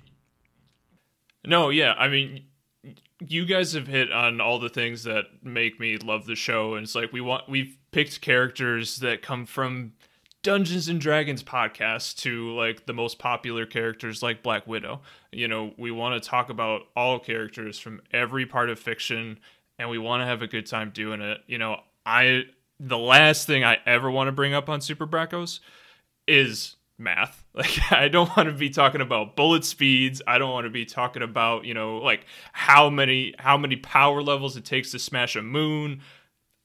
no, 1.46 1.70
yeah, 1.70 1.94
I 1.98 2.08
mean, 2.08 2.46
you 3.20 3.46
guys 3.46 3.74
have 3.74 3.88
hit 3.88 4.12
on 4.12 4.42
all 4.42 4.60
the 4.60 4.70
things 4.70 5.04
that 5.04 5.26
make 5.44 5.80
me 5.80 5.98
love 5.98 6.26
the 6.26 6.36
show, 6.36 6.76
and 6.76 6.84
it's 6.84 6.96
like 6.96 7.12
we 7.14 7.22
want 7.22 7.48
we've 7.50 7.78
picked 7.92 8.22
characters 8.22 8.98
that 8.98 9.22
come 9.22 9.46
from 9.46 9.94
Dungeons 10.44 10.88
and 10.88 11.00
Dragons 11.00 11.44
podcast 11.44 12.18
to 12.22 12.56
like 12.56 12.86
the 12.86 12.94
most 12.94 13.20
popular 13.20 13.66
characters 13.66 14.24
like 14.24 14.42
Black 14.42 14.66
Widow. 14.66 15.02
You 15.32 15.48
know, 15.48 15.74
we 15.78 15.92
want 15.92 16.22
to 16.22 16.30
talk 16.30 16.50
about 16.50 16.82
all 16.96 17.20
characters 17.20 17.78
from 17.78 18.02
every 18.12 18.46
part 18.46 18.70
of 18.70 18.80
fiction, 18.80 19.40
and 19.78 19.90
we 19.90 20.00
want 20.00 20.22
to 20.22 20.26
have 20.26 20.42
a 20.42 20.48
good 20.48 20.66
time 20.66 20.90
doing 20.90 21.22
it. 21.22 21.40
You 21.46 21.60
know, 21.60 21.82
I 22.06 22.44
the 22.80 22.98
last 22.98 23.46
thing 23.46 23.64
I 23.64 23.78
ever 23.86 24.10
want 24.10 24.28
to 24.30 24.32
bring 24.32 24.54
up 24.54 24.68
on 24.68 24.82
Super 24.82 25.06
Bracos 25.06 25.60
is 26.28 26.76
math. 26.98 27.44
Like 27.54 27.92
I 27.92 28.08
don't 28.08 28.36
want 28.38 28.48
to 28.48 28.56
be 28.56 28.70
talking 28.70 29.02
about 29.02 29.36
bullet 29.36 29.66
speeds. 29.66 30.22
I 30.26 30.38
don't 30.38 30.52
want 30.52 30.64
to 30.64 30.70
be 30.70 30.86
talking 30.86 31.22
about, 31.22 31.66
you 31.66 31.74
know, 31.74 31.98
like 31.98 32.26
how 32.54 32.90
many 32.90 33.36
how 33.38 33.58
many 33.58 33.76
power 33.76 34.24
levels 34.24 34.56
it 34.56 34.64
takes 34.64 34.92
to 34.92 35.00
smash 35.00 35.36
a 35.36 35.42
moon. 35.42 36.00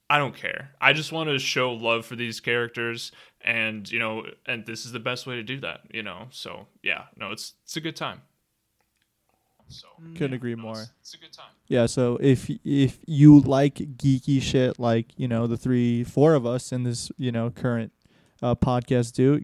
I 0.08 0.18
don't 0.18 0.36
care. 0.36 0.70
I 0.80 0.92
just 0.92 1.10
want 1.10 1.28
to 1.30 1.38
show 1.38 1.72
love 1.72 2.06
for 2.06 2.14
these 2.14 2.38
characters 2.38 3.10
and, 3.40 3.90
you 3.90 3.98
know, 3.98 4.24
and 4.46 4.64
this 4.64 4.86
is 4.86 4.92
the 4.92 5.00
best 5.00 5.26
way 5.26 5.36
to 5.36 5.42
do 5.42 5.60
that, 5.60 5.80
you 5.92 6.02
know. 6.02 6.28
So, 6.30 6.68
yeah, 6.82 7.04
no, 7.16 7.32
it's 7.32 7.54
it's 7.64 7.76
a 7.76 7.80
good 7.80 7.96
time. 7.96 8.22
So, 9.68 9.88
mm, 10.00 10.14
Couldn't 10.14 10.32
yeah, 10.32 10.36
agree 10.36 10.54
no, 10.54 10.62
more. 10.62 10.80
It's, 10.80 10.92
it's 11.00 11.14
a 11.14 11.18
good 11.18 11.32
time. 11.32 11.50
Yeah, 11.66 11.86
so 11.86 12.18
if 12.20 12.48
if 12.64 12.98
you 13.06 13.40
like 13.40 13.74
geeky 13.74 14.40
shit 14.40 14.78
like, 14.78 15.06
you 15.16 15.26
know, 15.26 15.46
the 15.48 15.56
three 15.56 16.04
four 16.04 16.34
of 16.34 16.46
us 16.46 16.70
in 16.70 16.84
this, 16.84 17.10
you 17.16 17.32
know, 17.32 17.50
current 17.50 17.92
uh, 18.46 18.54
podcast 18.54 19.12
do, 19.12 19.40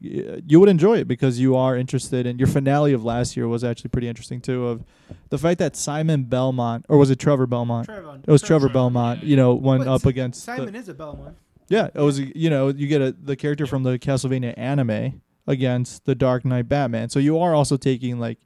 you 0.47 0.61
would 0.61 0.68
enjoy 0.68 0.99
it 0.99 1.09
because 1.09 1.38
you 1.38 1.56
are 1.56 1.76
interested 1.76 2.26
and 2.26 2.38
your 2.38 2.47
finale 2.49 2.92
of 2.92 3.04
last 3.04 3.37
year 3.37 3.49
was 3.49 3.64
actually 3.64 3.88
pretty 3.90 4.09
interesting 4.09 4.40
too 4.40 4.66
of 4.68 4.85
the 5.30 5.38
fact 5.38 5.59
that 5.59 5.75
Simon 5.76 6.25
Belmont 6.25 6.87
or 6.88 6.99
was 6.99 7.11
it 7.11 7.18
Trevor 7.18 7.47
Belmont? 7.47 7.87
Trevor. 7.87 8.18
It 8.26 8.30
was 8.30 8.42
Trevor 8.42 8.68
Belmont, 8.68 9.23
you 9.23 9.37
know, 9.37 9.54
went 9.54 9.85
But 9.85 9.92
up 9.94 10.06
against 10.06 10.44
the- 10.47 10.56
Simon 10.56 10.75
is 10.75 10.88
a 10.88 10.94
Belmont. 10.94 11.37
Yeah, 11.68 11.88
it 11.94 12.00
was 12.00 12.21
you 12.21 12.50
know 12.50 12.68
you 12.68 12.87
get 12.87 13.00
a 13.00 13.12
the 13.12 13.37
character 13.37 13.66
from 13.66 13.82
the 13.82 13.99
Castlevania 13.99 14.52
anime 14.59 15.23
against 15.47 16.04
the 16.04 16.14
Dark 16.14 16.44
Knight 16.44 16.68
Batman. 16.68 17.09
So 17.09 17.18
you 17.18 17.38
are 17.38 17.54
also 17.54 17.76
taking 17.76 18.18
like 18.21 18.38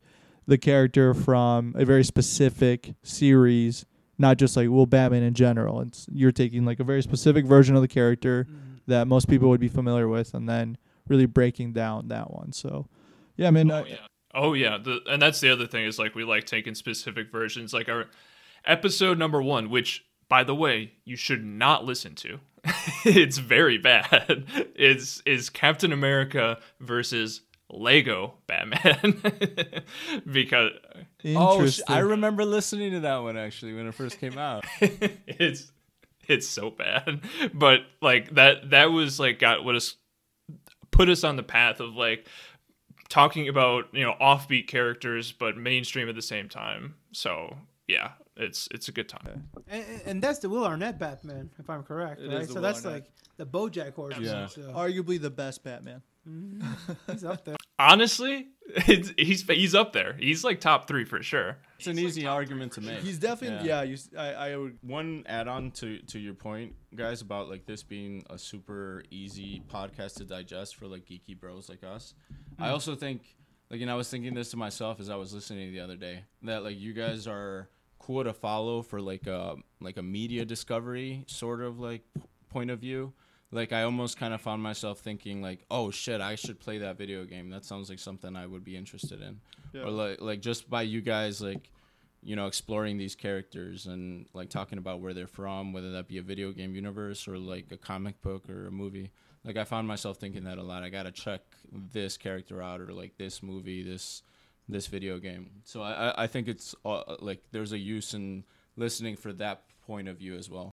the 0.46 0.56
character 0.58 1.12
from 1.12 1.74
a 1.76 1.84
very 1.84 2.04
specific 2.04 2.94
series 3.02 3.84
not 4.18 4.38
just 4.38 4.56
like 4.56 4.68
well 4.70 4.86
Batman 4.86 5.22
in 5.22 5.34
general. 5.34 5.80
It's 5.82 6.06
you're 6.10 6.32
taking 6.32 6.64
like 6.64 6.80
a 6.80 6.84
very 6.84 7.02
specific 7.02 7.44
version 7.44 7.74
of 7.76 7.82
the 7.82 7.88
character 7.88 8.46
Mhm. 8.48 8.65
That 8.86 9.06
most 9.06 9.28
people 9.28 9.48
would 9.48 9.60
be 9.60 9.68
familiar 9.68 10.08
with, 10.08 10.34
and 10.34 10.48
then 10.48 10.78
really 11.08 11.26
breaking 11.26 11.72
down 11.72 12.08
that 12.08 12.30
one. 12.32 12.52
So, 12.52 12.86
yeah, 13.36 13.48
I 13.48 13.50
mean, 13.50 13.70
Oh 13.70 13.76
I- 13.76 13.86
yeah. 13.86 13.96
Oh 14.34 14.52
yeah. 14.52 14.76
The, 14.76 15.00
and 15.08 15.20
that's 15.22 15.40
the 15.40 15.50
other 15.50 15.66
thing 15.66 15.84
is 15.86 15.98
like 15.98 16.14
we 16.14 16.24
like 16.24 16.44
taking 16.44 16.74
specific 16.74 17.30
versions. 17.32 17.72
Like 17.72 17.88
our 17.88 18.06
episode 18.64 19.18
number 19.18 19.40
one, 19.40 19.70
which 19.70 20.04
by 20.28 20.44
the 20.44 20.54
way 20.54 20.92
you 21.04 21.16
should 21.16 21.44
not 21.44 21.84
listen 21.84 22.14
to. 22.16 22.40
it's 23.04 23.38
very 23.38 23.78
bad. 23.78 24.44
Is 24.74 25.22
is 25.24 25.48
Captain 25.48 25.92
America 25.92 26.58
versus 26.80 27.42
Lego 27.70 28.34
Batman 28.46 29.22
because 30.30 30.72
Oh. 31.24 31.66
I 31.88 32.00
remember 32.00 32.44
listening 32.44 32.92
to 32.92 33.00
that 33.00 33.18
one 33.18 33.36
actually 33.36 33.72
when 33.74 33.86
it 33.86 33.94
first 33.94 34.18
came 34.20 34.36
out. 34.38 34.64
it's 34.80 35.70
it's 36.28 36.48
so 36.48 36.70
bad. 36.70 37.20
But 37.54 37.80
like 38.00 38.34
that 38.34 38.70
that 38.70 38.86
was 38.92 39.18
like 39.20 39.38
got 39.38 39.64
what 39.64 39.74
us 39.74 39.96
put 40.90 41.08
us 41.08 41.24
on 41.24 41.36
the 41.36 41.42
path 41.42 41.80
of 41.80 41.94
like 41.94 42.26
talking 43.08 43.48
about, 43.48 43.84
you 43.92 44.02
know, 44.02 44.14
offbeat 44.20 44.66
characters 44.66 45.32
but 45.32 45.56
mainstream 45.56 46.08
at 46.08 46.14
the 46.14 46.22
same 46.22 46.48
time. 46.48 46.94
So, 47.12 47.56
yeah, 47.86 48.12
it's 48.36 48.68
it's 48.72 48.88
a 48.88 48.92
good 48.92 49.08
time. 49.08 49.48
And, 49.68 49.84
and 50.06 50.22
that's 50.22 50.38
the 50.40 50.48
Will 50.48 50.64
Arnett 50.64 50.98
Batman, 50.98 51.50
if 51.58 51.68
I'm 51.70 51.82
correct, 51.82 52.20
It 52.20 52.28
right? 52.32 52.46
So 52.48 52.54
Will 52.54 52.62
that's 52.62 52.84
Arnett. 52.84 53.02
like 53.02 53.12
the 53.36 53.46
BoJack 53.46 53.94
Horseman. 53.94 54.24
Yeah. 54.24 54.46
So. 54.46 54.62
arguably 54.74 55.20
the 55.20 55.30
best 55.30 55.62
Batman. 55.62 56.02
Mhm. 56.28 56.62
He's 57.10 57.24
up 57.24 57.44
there. 57.44 57.56
Honestly, 57.78 58.46
it's, 58.68 59.12
he's 59.16 59.42
he's 59.48 59.74
up 59.74 59.92
there. 59.92 60.14
He's 60.18 60.42
like 60.44 60.60
top 60.60 60.88
3 60.88 61.04
for 61.04 61.22
sure. 61.22 61.58
It's 61.78 61.86
an 61.86 61.98
easy 61.98 62.26
argument 62.26 62.72
to 62.72 62.80
make. 62.80 63.00
He's 63.00 63.18
definitely 63.18 63.68
Yeah. 63.68 63.80
yeah. 63.80 63.82
you, 63.82 63.94
s- 63.94 64.08
I, 64.16 64.32
I 64.32 64.56
would 64.56 64.78
One 64.82 65.24
add 65.26 65.46
on 65.46 65.70
to 65.72 65.98
to 65.98 66.18
your 66.18 66.34
point, 66.34 66.74
guys, 66.94 67.20
about 67.20 67.48
like 67.50 67.66
this 67.66 67.82
being 67.82 68.24
a 68.30 68.38
super 68.38 69.04
easy 69.10 69.62
podcast 69.70 70.14
to 70.16 70.24
digest 70.24 70.76
for 70.76 70.86
like 70.86 71.04
geeky 71.06 71.38
bros 71.38 71.68
like 71.68 71.84
us. 71.84 72.14
Hmm. 72.56 72.62
I 72.64 72.70
also 72.70 72.94
think 72.94 73.22
like 73.70 73.80
and 73.82 73.90
I 73.90 73.94
was 73.94 74.08
thinking 74.08 74.32
this 74.34 74.50
to 74.52 74.56
myself 74.56 75.00
as 75.00 75.10
I 75.10 75.16
was 75.16 75.34
listening 75.34 75.72
the 75.72 75.80
other 75.80 75.96
day 75.96 76.24
that 76.42 76.64
like 76.64 76.78
you 76.78 76.92
guys 76.94 77.26
are 77.26 77.68
cool 77.98 78.24
to 78.24 78.32
follow 78.32 78.82
for 78.82 79.00
like 79.00 79.26
a 79.26 79.56
like 79.80 79.96
a 79.98 80.02
media 80.02 80.44
discovery 80.44 81.24
sort 81.26 81.60
of 81.60 81.78
like 81.78 82.02
p- 82.14 82.22
point 82.48 82.70
of 82.70 82.78
view. 82.80 83.12
Like 83.56 83.72
I 83.72 83.82
almost 83.82 84.18
kind 84.18 84.32
of 84.34 84.40
found 84.40 84.62
myself 84.62 85.00
thinking 85.00 85.40
like, 85.42 85.64
oh 85.70 85.90
shit, 85.90 86.20
I 86.20 86.34
should 86.36 86.60
play 86.60 86.78
that 86.78 86.96
video 86.98 87.24
game. 87.24 87.50
That 87.50 87.64
sounds 87.64 87.88
like 87.88 87.98
something 87.98 88.36
I 88.36 88.46
would 88.46 88.64
be 88.64 88.76
interested 88.76 89.20
in. 89.22 89.40
Or 89.86 89.90
like 89.90 90.20
like 90.20 90.40
just 90.40 90.68
by 90.70 90.82
you 90.82 91.00
guys 91.00 91.40
like 91.40 91.70
you 92.22 92.34
know 92.36 92.46
exploring 92.46 92.98
these 92.98 93.14
characters 93.14 93.86
and 93.86 94.26
like 94.32 94.48
talking 94.48 94.78
about 94.78 95.00
where 95.00 95.14
they're 95.14 95.26
from 95.40 95.72
whether 95.72 95.92
that 95.92 96.08
be 96.08 96.18
a 96.18 96.22
video 96.22 96.50
game 96.50 96.74
universe 96.74 97.28
or 97.28 97.38
like 97.38 97.66
a 97.70 97.76
comic 97.76 98.20
book 98.22 98.48
or 98.48 98.66
a 98.66 98.70
movie 98.70 99.10
like 99.44 99.56
i 99.58 99.64
found 99.64 99.86
myself 99.86 100.16
thinking 100.16 100.42
that 100.44 100.56
a 100.58 100.62
lot 100.62 100.82
i 100.82 100.88
gotta 100.88 101.12
check 101.12 101.42
this 101.92 102.16
character 102.16 102.62
out 102.62 102.80
or 102.80 102.92
like 102.92 103.16
this 103.18 103.42
movie 103.42 103.82
this 103.82 104.22
this 104.68 104.86
video 104.88 105.18
game 105.18 105.50
so 105.62 105.82
i 105.82 105.92
I- 106.08 106.22
i 106.24 106.26
think 106.26 106.48
it's 106.48 106.74
uh, 106.84 107.16
like 107.20 107.42
there's 107.52 107.72
a 107.72 107.78
use 107.78 108.12
in 108.14 108.42
listening 108.76 109.14
for 109.16 109.32
that 109.34 109.62
point 109.86 110.08
of 110.08 110.16
view 110.16 110.34
as 110.36 110.48
well 110.50 110.70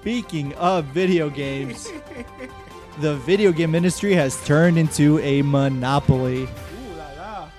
Speaking 0.00 0.54
of 0.54 0.86
video 0.86 1.28
games, 1.28 1.86
the 3.00 3.16
video 3.16 3.52
game 3.52 3.74
industry 3.74 4.14
has 4.14 4.42
turned 4.46 4.78
into 4.78 5.18
a 5.18 5.42
monopoly. 5.42 6.44
Ooh 6.44 6.96
la 6.96 7.10
la. 7.18 7.50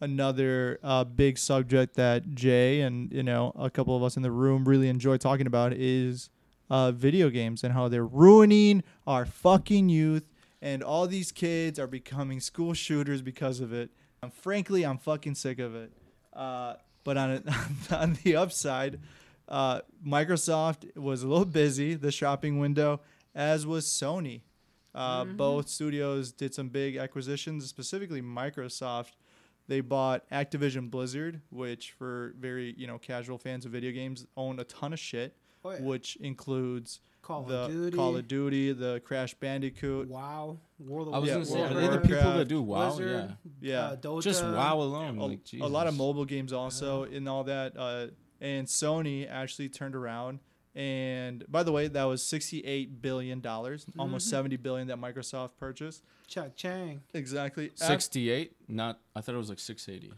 Another 0.00 0.78
uh, 0.84 1.02
big 1.02 1.36
subject 1.36 1.96
that 1.96 2.36
Jay 2.36 2.80
and 2.82 3.10
you 3.10 3.24
know 3.24 3.52
a 3.58 3.70
couple 3.70 3.96
of 3.96 4.04
us 4.04 4.16
in 4.16 4.22
the 4.22 4.30
room 4.30 4.68
really 4.68 4.88
enjoy 4.88 5.16
talking 5.16 5.48
about 5.48 5.72
is 5.72 6.30
uh, 6.70 6.92
video 6.92 7.28
games 7.28 7.64
and 7.64 7.72
how 7.72 7.88
they're 7.88 8.06
ruining 8.06 8.84
our 9.04 9.26
fucking 9.26 9.88
youth, 9.88 10.30
and 10.62 10.80
all 10.80 11.08
these 11.08 11.32
kids 11.32 11.76
are 11.80 11.88
becoming 11.88 12.38
school 12.38 12.72
shooters 12.72 13.20
because 13.20 13.58
of 13.58 13.72
it. 13.72 13.90
Frankly, 14.30 14.86
I'm 14.86 14.98
fucking 14.98 15.34
sick 15.34 15.58
of 15.58 15.74
it. 15.74 15.90
Uh, 16.32 16.74
but 17.02 17.16
on 17.16 17.42
on 17.90 18.16
the 18.22 18.36
upside, 18.36 19.00
uh, 19.48 19.80
Microsoft 20.06 20.96
was 20.96 21.22
a 21.22 21.28
little 21.28 21.44
busy 21.44 21.94
the 21.94 22.10
shopping 22.12 22.58
window, 22.58 23.00
as 23.34 23.66
was 23.66 23.86
Sony. 23.86 24.42
Uh, 24.94 25.24
Both 25.24 25.68
studios 25.68 26.30
did 26.32 26.54
some 26.54 26.68
big 26.68 26.96
acquisitions, 26.96 27.66
specifically 27.68 28.22
Microsoft. 28.22 29.12
They 29.66 29.80
bought 29.80 30.28
Activision 30.30 30.90
Blizzard, 30.90 31.40
which 31.50 31.92
for 31.92 32.34
very 32.38 32.74
you 32.76 32.86
know 32.86 32.98
casual 32.98 33.38
fans 33.38 33.64
of 33.66 33.72
video 33.72 33.90
games 33.92 34.26
own 34.36 34.60
a 34.60 34.64
ton 34.64 34.92
of 34.92 34.98
shit, 35.00 35.36
Oh, 35.64 35.70
yeah. 35.72 35.80
which 35.80 36.16
includes 36.16 37.00
Call 37.22 37.42
the 37.44 37.54
of 37.60 37.70
Duty. 37.70 37.96
Call 37.96 38.16
of 38.16 38.28
Duty, 38.28 38.72
the 38.72 39.00
Crash 39.04 39.32
Bandicoot. 39.34 40.08
WoW. 40.08 40.58
World 40.78 41.08
of 41.08 41.14
i 41.14 41.18
was 41.18 41.28
Yeah, 41.28 41.34
gonna 41.36 41.46
say 41.46 41.58
World 41.60 41.70
are 41.72 41.74
they 41.74 41.80
the 41.80 41.88
Warcraft, 41.88 42.08
people 42.12 42.32
that 42.34 42.48
do 42.48 42.62
wow 42.62 42.88
Blizzard, 42.94 43.36
Yeah. 43.62 43.80
uh, 43.80 43.96
Dota. 43.96 44.22
just 44.22 44.44
wow 44.44 44.78
alone 44.80 45.18
a, 45.18 45.26
like 45.26 45.40
a 45.60 45.66
lot 45.66 45.86
of 45.86 45.96
mobile 45.96 46.26
games 46.26 46.52
also 46.52 47.04
and 47.04 47.26
all 47.28 47.44
that 47.44 47.74
uh, 47.76 48.08
and 48.44 48.66
sony 48.68 49.28
actually 49.28 49.68
turned 49.68 49.94
around 49.94 50.38
and 50.76 51.44
by 51.48 51.62
the 51.62 51.72
way 51.72 51.86
that 51.88 52.04
was 52.04 52.20
68 52.22 53.00
billion 53.00 53.40
dollars 53.40 53.86
almost 53.98 54.28
70 54.28 54.56
billion 54.58 54.88
that 54.88 54.98
microsoft 55.00 55.52
purchased 55.58 56.02
Chuck 56.26 56.54
Chang. 56.56 57.00
exactly 57.14 57.66
Af- 57.80 57.86
68 58.02 58.52
not 58.68 58.98
i 59.16 59.20
thought 59.20 59.34
it 59.34 59.38
was 59.38 59.48
like 59.48 59.58
680 59.60 60.12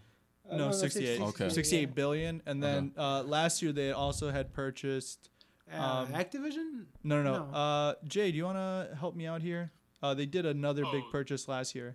Uh, 0.50 0.56
no 0.56 0.64
that's 0.66 0.80
68 0.80 1.21
Okay. 1.21 1.49
68 1.49 1.95
billion 1.95 2.42
and 2.47 2.62
then 2.62 2.92
uh, 2.97 3.23
last 3.23 3.62
year 3.62 3.73
they 3.73 3.90
also 3.92 4.30
had 4.30 4.52
purchased 4.52 5.30
Uh, 5.73 6.06
Um, 6.06 6.06
Activision? 6.23 6.66
no 7.02 7.23
no 7.23 7.33
no, 7.33 7.33
No. 7.50 7.56
Uh, 7.62 7.95
jay 8.14 8.30
do 8.30 8.37
you 8.40 8.45
want 8.50 8.59
to 8.59 8.97
help 9.02 9.14
me 9.16 9.26
out 9.26 9.42
here 9.42 9.64
uh, 10.02 10.14
they 10.14 10.26
did 10.26 10.45
another 10.47 10.85
big 10.92 11.02
purchase 11.11 11.42
last 11.54 11.75
year 11.75 11.95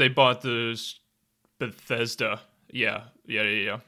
They 0.00 0.08
bought 0.08 0.38
the 0.42 0.76
Bethesda. 1.58 2.40
Yeah. 2.70 3.04
Yeah, 3.26 3.42
yeah, 3.42 3.64
yeah. 3.70 3.78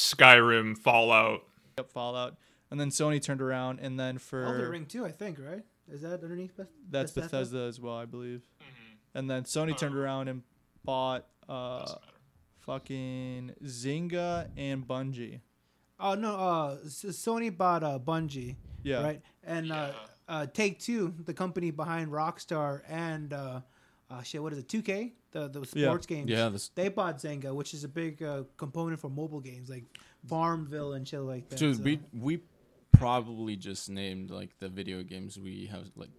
Skyrim, 0.00 0.76
Fallout. 0.78 1.42
Yep, 1.78 1.90
fallout 1.92 2.36
and 2.70 2.78
then 2.80 2.88
sony 2.90 3.20
turned 3.22 3.40
around 3.42 3.80
and 3.80 3.98
then 3.98 4.16
for 4.18 4.44
Elden 4.44 4.68
Ring 4.70 4.86
too, 4.86 5.04
I 5.04 5.10
think, 5.12 5.38
right? 5.40 5.62
Is 5.90 6.02
that 6.02 6.22
underneath 6.22 6.56
Beth- 6.56 6.68
That's 6.90 7.10
Bethesda, 7.12 7.58
as 7.62 7.80
well, 7.80 7.96
I 7.96 8.04
believe. 8.04 8.42
And 9.14 9.28
then 9.28 9.42
Sony 9.42 9.76
turned 9.76 9.96
around 9.96 10.28
and 10.28 10.42
bought 10.84 11.26
uh, 11.48 11.84
fucking 12.60 13.52
Zynga 13.64 14.48
and 14.56 14.86
Bungie. 14.86 15.40
Oh 15.98 16.14
no, 16.14 16.34
uh, 16.36 16.76
Sony 16.86 17.56
bought 17.56 17.82
uh, 17.82 17.98
Bungie, 17.98 18.56
Yeah. 18.82 19.02
right? 19.02 19.20
And 19.42 19.72
uh, 19.72 19.90
uh, 20.28 20.46
Take 20.46 20.78
Two, 20.78 21.14
the 21.24 21.34
company 21.34 21.70
behind 21.70 22.10
Rockstar 22.12 22.82
and 22.88 23.32
uh, 23.32 23.60
uh, 24.10 24.22
shit, 24.22 24.42
what 24.42 24.52
is 24.52 24.58
it? 24.60 24.68
2K, 24.68 25.12
the 25.32 25.48
the 25.48 25.60
Yeah. 25.74 25.86
sports 25.88 26.06
games. 26.06 26.28
yeah 26.30 26.48
this, 26.48 26.68
They 26.70 26.88
bought 26.88 27.18
Zynga, 27.18 27.54
which 27.54 27.74
is 27.74 27.84
a 27.84 27.88
big 27.88 28.22
uh, 28.22 28.44
component 28.56 29.00
for 29.00 29.08
mobile 29.10 29.40
games 29.40 29.68
like 29.70 29.84
Farmville 30.28 30.92
and 30.94 31.06
shit 31.06 31.20
like 31.20 31.48
that. 31.48 31.58
Dude, 31.58 31.76
so- 31.76 31.82
we 31.82 32.00
we 32.12 32.40
probably 32.92 33.56
just 33.56 33.88
named 33.88 34.30
like 34.30 34.58
the 34.58 34.68
video 34.68 35.02
games 35.02 35.38
we 35.38 35.66
have 35.66 35.90
like 35.96 36.10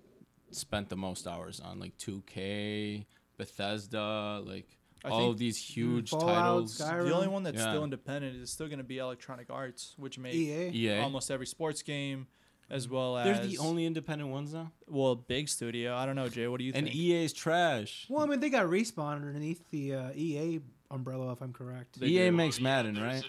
spent 0.52 0.90
the 0.90 0.96
most 0.98 1.28
hours 1.28 1.60
on, 1.60 1.80
like 1.80 1.98
2K, 1.98 3.06
Bethesda, 3.38 4.42
like 4.46 4.68
I 5.04 5.10
all 5.10 5.32
of 5.32 5.38
these 5.38 5.58
huge 5.58 6.10
Fallout, 6.12 6.28
titles. 6.36 6.78
Skyrim. 6.80 7.06
The 7.08 7.16
only 7.16 7.28
one 7.28 7.44
that's 7.44 7.58
Yeah. 7.58 7.72
still 7.72 7.84
independent 7.84 8.36
is 8.38 8.52
still 8.52 8.68
going 8.68 8.78
to 8.80 8.84
be 8.84 8.98
Electronic 9.00 9.50
Arts, 9.50 9.94
which 9.98 10.18
make 10.20 10.34
EA. 10.36 10.70
EA. 10.70 11.00
almost 11.00 11.32
every 11.32 11.48
sports 11.48 11.82
game, 11.82 12.28
as 12.70 12.88
well 12.88 13.18
as 13.18 13.26
They're 13.40 13.48
the 13.48 13.58
only 13.58 13.86
independent 13.86 14.30
ones 14.30 14.54
now. 14.54 14.72
well 14.88 15.16
big 15.16 15.50
studio. 15.50 15.96
I 15.96 16.06
don't 16.06 16.16
know, 16.16 16.30
Jay. 16.30 16.48
What 16.48 16.60
do 16.60 16.64
you 16.66 16.72
think? 16.72 16.86
And 16.86 16.88
think? 16.94 17.00
EA's 17.02 17.34
trash. 17.34 18.06
Well, 18.10 18.24
I 18.24 18.28
mean, 18.28 18.40
they 18.40 18.50
got 18.50 18.66
respawn 18.68 19.16
underneath 19.16 19.62
the 19.72 19.96
uh, 19.96 20.10
EA 20.16 20.62
umbrella, 20.90 21.32
if 21.32 21.42
I'm 21.42 21.54
correct. 21.54 22.00
They 22.00 22.08
EA 22.08 22.26
do. 22.30 22.32
makes 22.34 22.60
Madden, 22.62 23.02
right? 23.02 23.24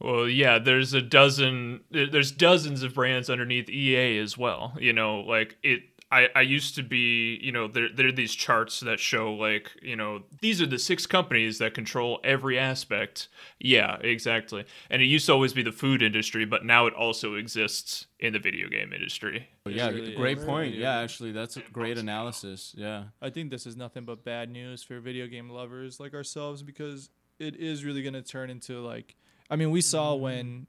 Well, 0.00 0.28
yeah, 0.28 0.58
there's 0.60 0.94
a 0.94 1.02
dozen 1.02 1.80
there- 1.90 2.06
there's 2.08 2.30
dozens 2.30 2.82
of 2.84 2.94
brands 2.94 3.28
underneath 3.28 3.68
EA 3.68 4.18
as 4.18 4.38
well. 4.38 4.74
You 4.80 4.92
know, 4.92 5.20
like 5.20 5.56
it 5.62 5.82
I, 6.10 6.28
I 6.34 6.40
used 6.40 6.74
to 6.76 6.82
be, 6.82 7.38
you 7.42 7.52
know, 7.52 7.68
there 7.68 7.88
there 7.94 8.08
are 8.08 8.12
these 8.12 8.34
charts 8.34 8.80
that 8.80 8.98
show 8.98 9.32
like, 9.34 9.70
you 9.82 9.94
know, 9.94 10.22
these 10.40 10.62
are 10.62 10.66
the 10.66 10.78
six 10.78 11.06
companies 11.06 11.58
that 11.58 11.74
control 11.74 12.18
every 12.24 12.58
aspect. 12.58 13.28
Yeah, 13.58 13.96
exactly. 14.00 14.64
And 14.88 15.02
it 15.02 15.04
used 15.04 15.26
to 15.26 15.32
always 15.32 15.52
be 15.52 15.62
the 15.62 15.72
food 15.72 16.02
industry, 16.02 16.46
but 16.46 16.64
now 16.64 16.86
it 16.86 16.94
also 16.94 17.34
exists 17.34 18.06
in 18.20 18.32
the 18.32 18.38
video 18.38 18.68
game 18.68 18.92
industry. 18.94 19.48
Yeah, 19.66 19.88
really 19.88 20.14
great 20.14 20.38
is. 20.38 20.44
point. 20.44 20.70
Really 20.70 20.82
Yeah, 20.82 21.00
is. 21.00 21.04
actually, 21.04 21.32
that's 21.32 21.58
a 21.58 21.60
great 21.72 21.98
analysis. 21.98 22.74
Yeah. 22.76 23.04
I 23.20 23.28
think 23.28 23.50
this 23.50 23.66
is 23.66 23.76
nothing 23.76 24.04
but 24.04 24.24
bad 24.24 24.50
news 24.50 24.82
for 24.82 25.00
video 25.00 25.26
game 25.26 25.50
lovers 25.50 26.00
like 26.00 26.14
ourselves 26.14 26.62
because 26.62 27.10
it 27.38 27.56
is 27.56 27.84
really 27.84 28.02
going 28.02 28.14
to 28.14 28.22
turn 28.22 28.48
into 28.48 28.80
like 28.80 29.14
I 29.50 29.56
mean 29.56 29.70
we 29.70 29.80
saw 29.82 30.14
mm-hmm. 30.14 30.22
when 30.22 30.66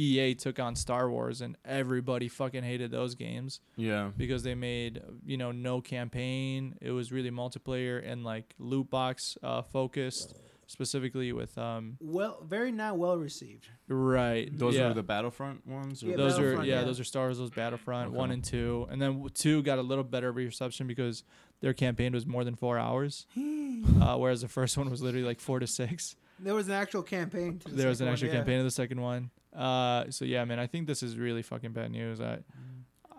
EA 0.00 0.34
took 0.34 0.58
on 0.58 0.74
Star 0.76 1.10
Wars, 1.10 1.40
and 1.40 1.56
everybody 1.64 2.28
fucking 2.28 2.62
hated 2.64 2.90
those 2.90 3.14
games 3.14 3.60
Yeah. 3.76 4.10
because 4.16 4.42
they 4.42 4.54
made 4.54 5.02
you 5.26 5.36
know 5.36 5.52
no 5.52 5.80
campaign. 5.80 6.76
It 6.80 6.90
was 6.92 7.12
really 7.12 7.30
multiplayer 7.30 8.00
and 8.04 8.24
like 8.24 8.54
loot 8.58 8.88
box 8.90 9.36
uh, 9.42 9.62
focused, 9.62 10.34
specifically 10.66 11.32
with 11.32 11.58
um 11.58 11.96
Well, 12.00 12.42
very 12.46 12.72
not 12.72 12.96
well 12.96 13.16
received. 13.18 13.68
right. 13.88 14.48
Those 14.56 14.76
yeah. 14.76 14.88
were 14.88 14.94
the 14.94 15.02
Battlefront 15.02 15.66
ones. 15.66 16.02
Yeah, 16.02 16.16
those 16.16 16.38
are 16.38 16.54
yeah, 16.64 16.78
yeah. 16.78 16.84
those 16.84 16.98
are 17.00 17.04
Star 17.04 17.24
Wars, 17.26 17.38
those 17.38 17.50
Battlefront 17.50 18.08
Okay. 18.08 18.16
one 18.16 18.30
and 18.30 18.42
two, 18.44 18.86
and 18.90 19.00
then 19.02 19.26
two 19.34 19.62
got 19.62 19.78
a 19.78 19.82
little 19.82 20.04
better 20.04 20.30
reception 20.32 20.86
because 20.86 21.24
their 21.60 21.74
campaign 21.74 22.12
was 22.12 22.24
more 22.26 22.42
than 22.44 22.54
four 22.54 22.78
hours, 22.78 23.26
uh, 23.36 24.16
whereas 24.16 24.40
the 24.40 24.48
first 24.48 24.78
one 24.78 24.88
was 24.88 25.02
literally 25.02 25.26
like 25.26 25.40
four 25.40 25.58
to 25.60 25.66
six. 25.66 26.16
There 26.38 26.54
was 26.54 26.68
an 26.68 26.74
actual 26.74 27.02
campaign. 27.02 27.58
To 27.58 27.68
the 27.68 27.74
there 27.76 27.88
was 27.88 28.00
an 28.00 28.06
second 28.06 28.12
actual 28.14 28.28
one, 28.28 28.34
yeah. 28.34 28.40
campaign 28.40 28.58
of 28.60 28.64
the 28.64 28.70
second 28.70 29.00
one. 29.02 29.30
Uh, 29.56 30.04
so 30.10 30.24
yeah, 30.24 30.44
man, 30.44 30.58
I 30.58 30.66
think 30.66 30.86
this 30.86 31.02
is 31.02 31.16
really 31.16 31.42
fucking 31.42 31.72
bad 31.72 31.90
news. 31.90 32.20
I 32.20 32.38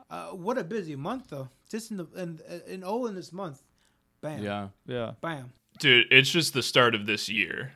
Uh, 0.10 0.28
what 0.30 0.58
a 0.58 0.64
busy 0.64 0.96
month 0.96 1.30
though. 1.30 1.50
Just 1.70 1.92
in 1.92 1.98
the 1.98 2.08
in, 2.16 2.40
in 2.68 2.84
all 2.84 3.08
in 3.08 3.16
this 3.16 3.32
month, 3.32 3.62
bam, 4.22 4.44
Yeah. 4.44 4.70
yeah, 4.86 5.12
bam. 5.22 5.52
Dude, 5.80 6.08
it's 6.12 6.30
just 6.30 6.54
the 6.54 6.62
start 6.64 6.96
of 6.96 7.06
this 7.06 7.30
year. 7.30 7.74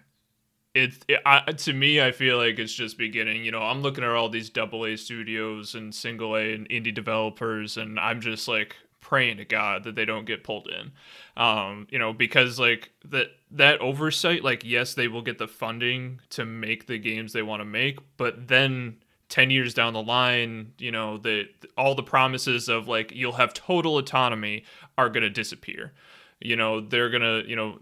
It, 0.73 0.93
it 1.07 1.21
I, 1.25 1.39
to 1.53 1.71
me, 1.73 2.01
I 2.01 2.11
feel 2.11 2.37
like 2.37 2.59
it's 2.59 2.73
just 2.73 2.97
beginning. 2.97 3.45
You 3.45 3.51
know, 3.51 3.61
I'm 3.61 3.81
looking 3.81 4.03
at 4.03 4.09
all 4.09 4.27
these 4.27 4.49
double 4.49 4.85
A 4.85 4.97
studios 4.97 5.73
and 5.75 5.95
single 5.95 6.35
A 6.35 6.53
and 6.53 6.67
indie 6.67 6.93
developers, 6.93 7.77
and 7.77 7.97
I'm 7.97 8.19
just 8.19 8.49
like 8.49 8.75
praying 9.05 9.37
to 9.37 9.45
God 9.45 9.83
that 9.83 9.93
they 9.93 10.03
don't 10.03 10.25
get 10.25 10.43
pulled 10.43 10.67
in. 10.67 10.91
Um, 11.37 11.85
you 11.91 11.99
know, 11.99 12.11
because 12.11 12.59
like 12.59 12.89
that 13.05 13.27
that 13.51 13.79
oversight, 13.79 14.43
like 14.43 14.63
yes, 14.63 14.95
they 14.95 15.07
will 15.07 15.21
get 15.21 15.37
the 15.37 15.47
funding 15.47 16.21
to 16.31 16.43
make 16.43 16.87
the 16.87 16.97
games 16.97 17.31
they 17.31 17.43
want 17.43 17.61
to 17.61 17.65
make, 17.65 17.99
but 18.17 18.47
then 18.47 18.97
10 19.29 19.51
years 19.51 19.75
down 19.75 19.93
the 19.93 20.01
line, 20.01 20.73
you 20.79 20.91
know, 20.91 21.17
the 21.17 21.47
all 21.77 21.93
the 21.93 22.01
promises 22.01 22.67
of 22.67 22.87
like 22.87 23.11
you'll 23.13 23.33
have 23.33 23.53
total 23.53 23.99
autonomy 23.99 24.63
are 24.97 25.09
going 25.09 25.23
to 25.23 25.29
disappear. 25.29 25.93
You 26.41 26.55
know, 26.55 26.81
they're 26.81 27.09
going 27.11 27.21
to, 27.21 27.47
you 27.47 27.55
know, 27.55 27.79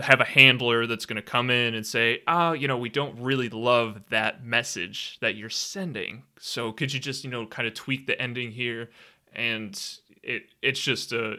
have 0.00 0.20
a 0.20 0.24
handler 0.24 0.86
that's 0.86 1.06
going 1.06 1.16
to 1.16 1.22
come 1.22 1.50
in 1.50 1.74
and 1.74 1.86
say, 1.86 2.22
"Ah, 2.26 2.52
you 2.52 2.66
know, 2.66 2.76
we 2.76 2.88
don't 2.88 3.18
really 3.20 3.48
love 3.48 4.02
that 4.10 4.44
message 4.44 5.18
that 5.20 5.36
you're 5.36 5.50
sending. 5.50 6.24
So 6.38 6.72
could 6.72 6.92
you 6.92 7.00
just, 7.00 7.24
you 7.24 7.30
know, 7.30 7.46
kind 7.46 7.66
of 7.68 7.74
tweak 7.74 8.06
the 8.06 8.20
ending 8.20 8.50
here?" 8.50 8.90
And 9.34 9.80
it 10.28 10.42
it's 10.62 10.80
just 10.80 11.12
a 11.12 11.36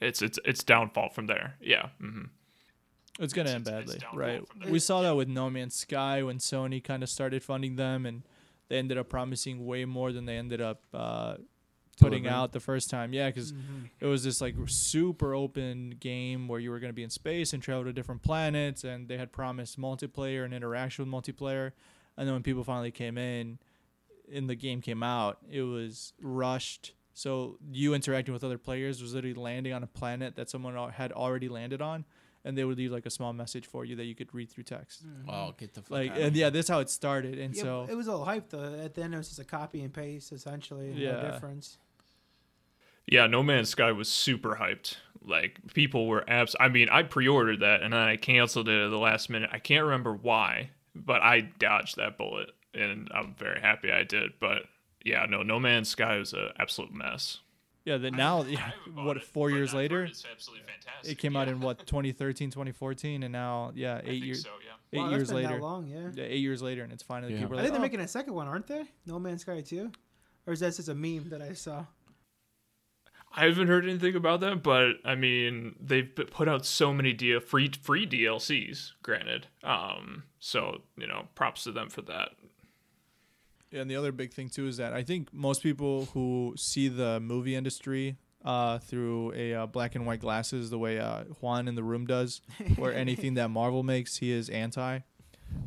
it's 0.00 0.22
it's 0.22 0.38
it's 0.44 0.62
downfall 0.64 1.10
from 1.10 1.26
there. 1.26 1.54
Yeah. 1.60 1.88
hmm 2.00 2.24
it's 3.20 3.32
gonna 3.34 3.50
end 3.50 3.66
It's- 3.66 3.80
it's 3.90 3.92
badly, 3.94 3.98
downfall 3.98 4.18
right? 4.62 4.70
We 4.70 4.78
saw 4.78 5.02
that 5.02 5.16
with 5.16 5.26
No 5.28 5.50
Man's 5.50 5.74
Sky 5.74 6.22
when 6.22 6.38
Sony 6.38 6.82
kind 6.82 7.02
of 7.02 7.08
started 7.08 7.42
funding 7.42 7.74
them, 7.76 8.06
and 8.06 8.22
they 8.68 8.78
ended 8.78 8.96
up 8.96 9.08
promising 9.08 9.66
way 9.66 9.84
more 9.84 10.12
than 10.12 10.24
they 10.24 10.36
ended 10.36 10.60
up 10.60 10.82
uh, 10.94 11.34
putting 11.98 12.22
Delivering. 12.22 12.26
out 12.26 12.52
the 12.52 12.60
first 12.60 12.90
time. 12.90 13.12
Yeah, 13.12 13.28
because 13.28 13.52
it 13.98 14.06
was 14.06 14.22
this 14.22 14.40
like 14.40 14.54
super 14.66 15.34
open 15.34 15.96
game 15.98 16.46
where 16.46 16.60
you 16.60 16.70
were 16.70 16.78
going 16.78 16.90
to 16.90 16.94
be 16.94 17.02
in 17.02 17.10
space 17.10 17.52
and 17.52 17.60
travel 17.60 17.82
to 17.84 17.92
different 17.92 18.22
planets, 18.22 18.84
and 18.84 19.08
they 19.08 19.18
had 19.18 19.32
promised 19.32 19.80
multiplayer 19.80 20.44
and 20.44 20.54
interaction 20.54 21.04
with 21.10 21.12
multiplayer. 21.24 21.72
And 22.16 22.28
then 22.28 22.34
when 22.34 22.44
people 22.44 22.62
finally 22.62 22.92
came 22.92 23.18
in, 23.18 23.58
and 24.32 24.48
the 24.48 24.54
game 24.54 24.80
came 24.80 25.02
out, 25.02 25.38
it 25.50 25.62
was 25.62 26.12
rushed. 26.22 26.92
So 27.18 27.58
you 27.72 27.94
interacting 27.94 28.32
with 28.32 28.44
other 28.44 28.58
players 28.58 29.02
was 29.02 29.12
literally 29.12 29.34
landing 29.34 29.72
on 29.72 29.82
a 29.82 29.88
planet 29.88 30.36
that 30.36 30.48
someone 30.48 30.76
al- 30.76 30.86
had 30.90 31.10
already 31.10 31.48
landed 31.48 31.82
on, 31.82 32.04
and 32.44 32.56
they 32.56 32.62
would 32.64 32.78
leave 32.78 32.92
like 32.92 33.06
a 33.06 33.10
small 33.10 33.32
message 33.32 33.66
for 33.66 33.84
you 33.84 33.96
that 33.96 34.04
you 34.04 34.14
could 34.14 34.32
read 34.32 34.48
through 34.48 34.62
text. 34.62 35.02
Oh, 35.28 35.52
get 35.58 35.74
the 35.74 35.82
fuck 35.82 35.90
Like, 35.90 36.12
out 36.12 36.18
and 36.18 36.36
here. 36.36 36.44
yeah, 36.44 36.50
that's 36.50 36.68
how 36.68 36.78
it 36.78 36.88
started. 36.88 37.36
And 37.40 37.56
Yeah, 37.56 37.62
so 37.64 37.86
it 37.90 37.96
was 37.96 38.06
all 38.06 38.24
hype 38.24 38.50
though. 38.50 38.72
At 38.72 38.94
the 38.94 39.02
end, 39.02 39.14
it 39.14 39.16
was 39.16 39.26
just 39.28 39.40
a 39.40 39.44
copy 39.44 39.82
and 39.82 39.92
paste 39.92 40.30
essentially. 40.30 40.92
Yeah. 40.92 41.10
No 41.20 41.30
difference. 41.32 41.78
Yeah, 43.10 43.26
No 43.26 43.42
Man's 43.42 43.70
Sky 43.70 43.90
was 43.90 44.08
super 44.08 44.54
hyped. 44.60 44.94
Like 45.20 45.58
people 45.74 46.06
were 46.06 46.22
abs. 46.30 46.54
I 46.60 46.68
mean, 46.68 46.88
I 46.88 47.02
pre-ordered 47.02 47.58
that 47.60 47.82
and 47.82 47.92
then 47.92 48.00
I 48.00 48.16
canceled 48.16 48.68
it 48.68 48.80
at 48.84 48.90
the 48.90 48.96
last 48.98 49.28
minute. 49.28 49.50
I 49.52 49.58
can't 49.58 49.84
remember 49.84 50.14
why, 50.14 50.70
but 50.94 51.20
I 51.20 51.40
dodged 51.40 51.96
that 51.96 52.16
bullet, 52.16 52.50
and 52.74 53.08
I'm 53.12 53.34
very 53.36 53.60
happy 53.60 53.90
I 53.90 54.04
did. 54.04 54.34
But 54.38 54.62
yeah, 55.08 55.26
no, 55.28 55.42
No 55.42 55.58
Man's 55.58 55.88
Sky 55.88 56.18
was 56.18 56.32
an 56.32 56.50
absolute 56.58 56.92
mess. 56.92 57.38
yeah, 57.84 57.96
that 57.96 58.12
now 58.12 58.42
yeah, 58.44 58.70
what 58.94 59.22
four 59.22 59.50
years 59.50 59.72
later, 59.74 60.04
absolutely 60.04 60.64
fantastic. 60.66 61.12
it 61.12 61.18
came 61.18 61.36
out 61.36 61.48
in 61.48 61.60
what 61.60 61.86
2013, 61.86 62.50
2014, 62.50 63.22
and 63.22 63.32
now 63.32 63.72
yeah, 63.74 64.00
eight 64.04 64.22
years 64.22 64.44
yeah. 64.44 64.72
eight 65.00 65.04
Wow, 65.04 65.10
years 65.10 65.32
later. 65.32 65.48
That 65.48 65.60
long, 65.60 65.86
yeah. 65.86 66.10
Yeah, 66.14 66.24
eight 66.24 66.40
years 66.40 66.60
later, 66.62 66.82
and 66.82 66.92
it's 66.92 67.02
finally 67.02 67.32
Yeah. 67.34 67.40
people 67.40 67.54
are 67.56 67.60
I 67.60 67.62
like, 67.62 67.64
think 67.66 67.72
they're 67.74 67.80
"Oh, 67.80 67.82
making 67.82 68.00
a 68.00 68.08
second 68.08 68.34
one, 68.34 68.46
aren't 68.46 68.66
they? 68.66 68.84
No 69.06 69.18
Man's 69.18 69.42
Sky 69.42 69.60
two, 69.62 69.90
or 70.46 70.52
is 70.52 70.60
that 70.60 70.74
just 70.76 70.88
a 70.88 70.94
meme 70.94 71.28
that 71.30 71.40
I 71.42 71.52
saw? 71.54 71.86
I 73.30 73.44
haven't 73.44 73.68
heard 73.68 73.84
anything 73.84 74.16
about 74.16 74.40
that, 74.40 74.62
but 74.62 74.94
I 75.04 75.14
mean, 75.14 75.76
they've 75.78 76.08
put 76.30 76.48
out 76.48 76.64
so 76.64 76.94
many 76.94 77.12
D- 77.12 77.38
free 77.40 77.70
free 77.82 78.06
DLCs. 78.06 78.92
Granted, 79.02 79.46
um, 79.62 80.24
so 80.38 80.80
you 80.96 81.06
know, 81.06 81.28
props 81.34 81.64
to 81.64 81.72
them 81.72 81.90
for 81.90 82.00
that. 82.02 82.30
Yeah, 83.70 83.82
and 83.82 83.90
the 83.90 83.96
other 83.96 84.12
big 84.12 84.32
thing 84.32 84.48
too 84.48 84.66
is 84.66 84.78
that 84.78 84.92
I 84.92 85.02
think 85.02 85.32
most 85.32 85.62
people 85.62 86.06
who 86.14 86.54
see 86.56 86.88
the 86.88 87.20
movie 87.20 87.54
industry 87.54 88.16
uh, 88.44 88.78
through 88.78 89.32
a 89.34 89.54
uh, 89.54 89.66
black 89.66 89.94
and 89.94 90.06
white 90.06 90.20
glasses, 90.20 90.70
the 90.70 90.78
way 90.78 90.98
uh, 90.98 91.24
Juan 91.40 91.68
in 91.68 91.74
the 91.74 91.82
room 91.82 92.06
does, 92.06 92.40
where 92.76 92.94
anything 92.94 93.34
that 93.34 93.48
Marvel 93.48 93.82
makes, 93.82 94.16
he 94.16 94.32
is 94.32 94.48
anti. 94.48 95.00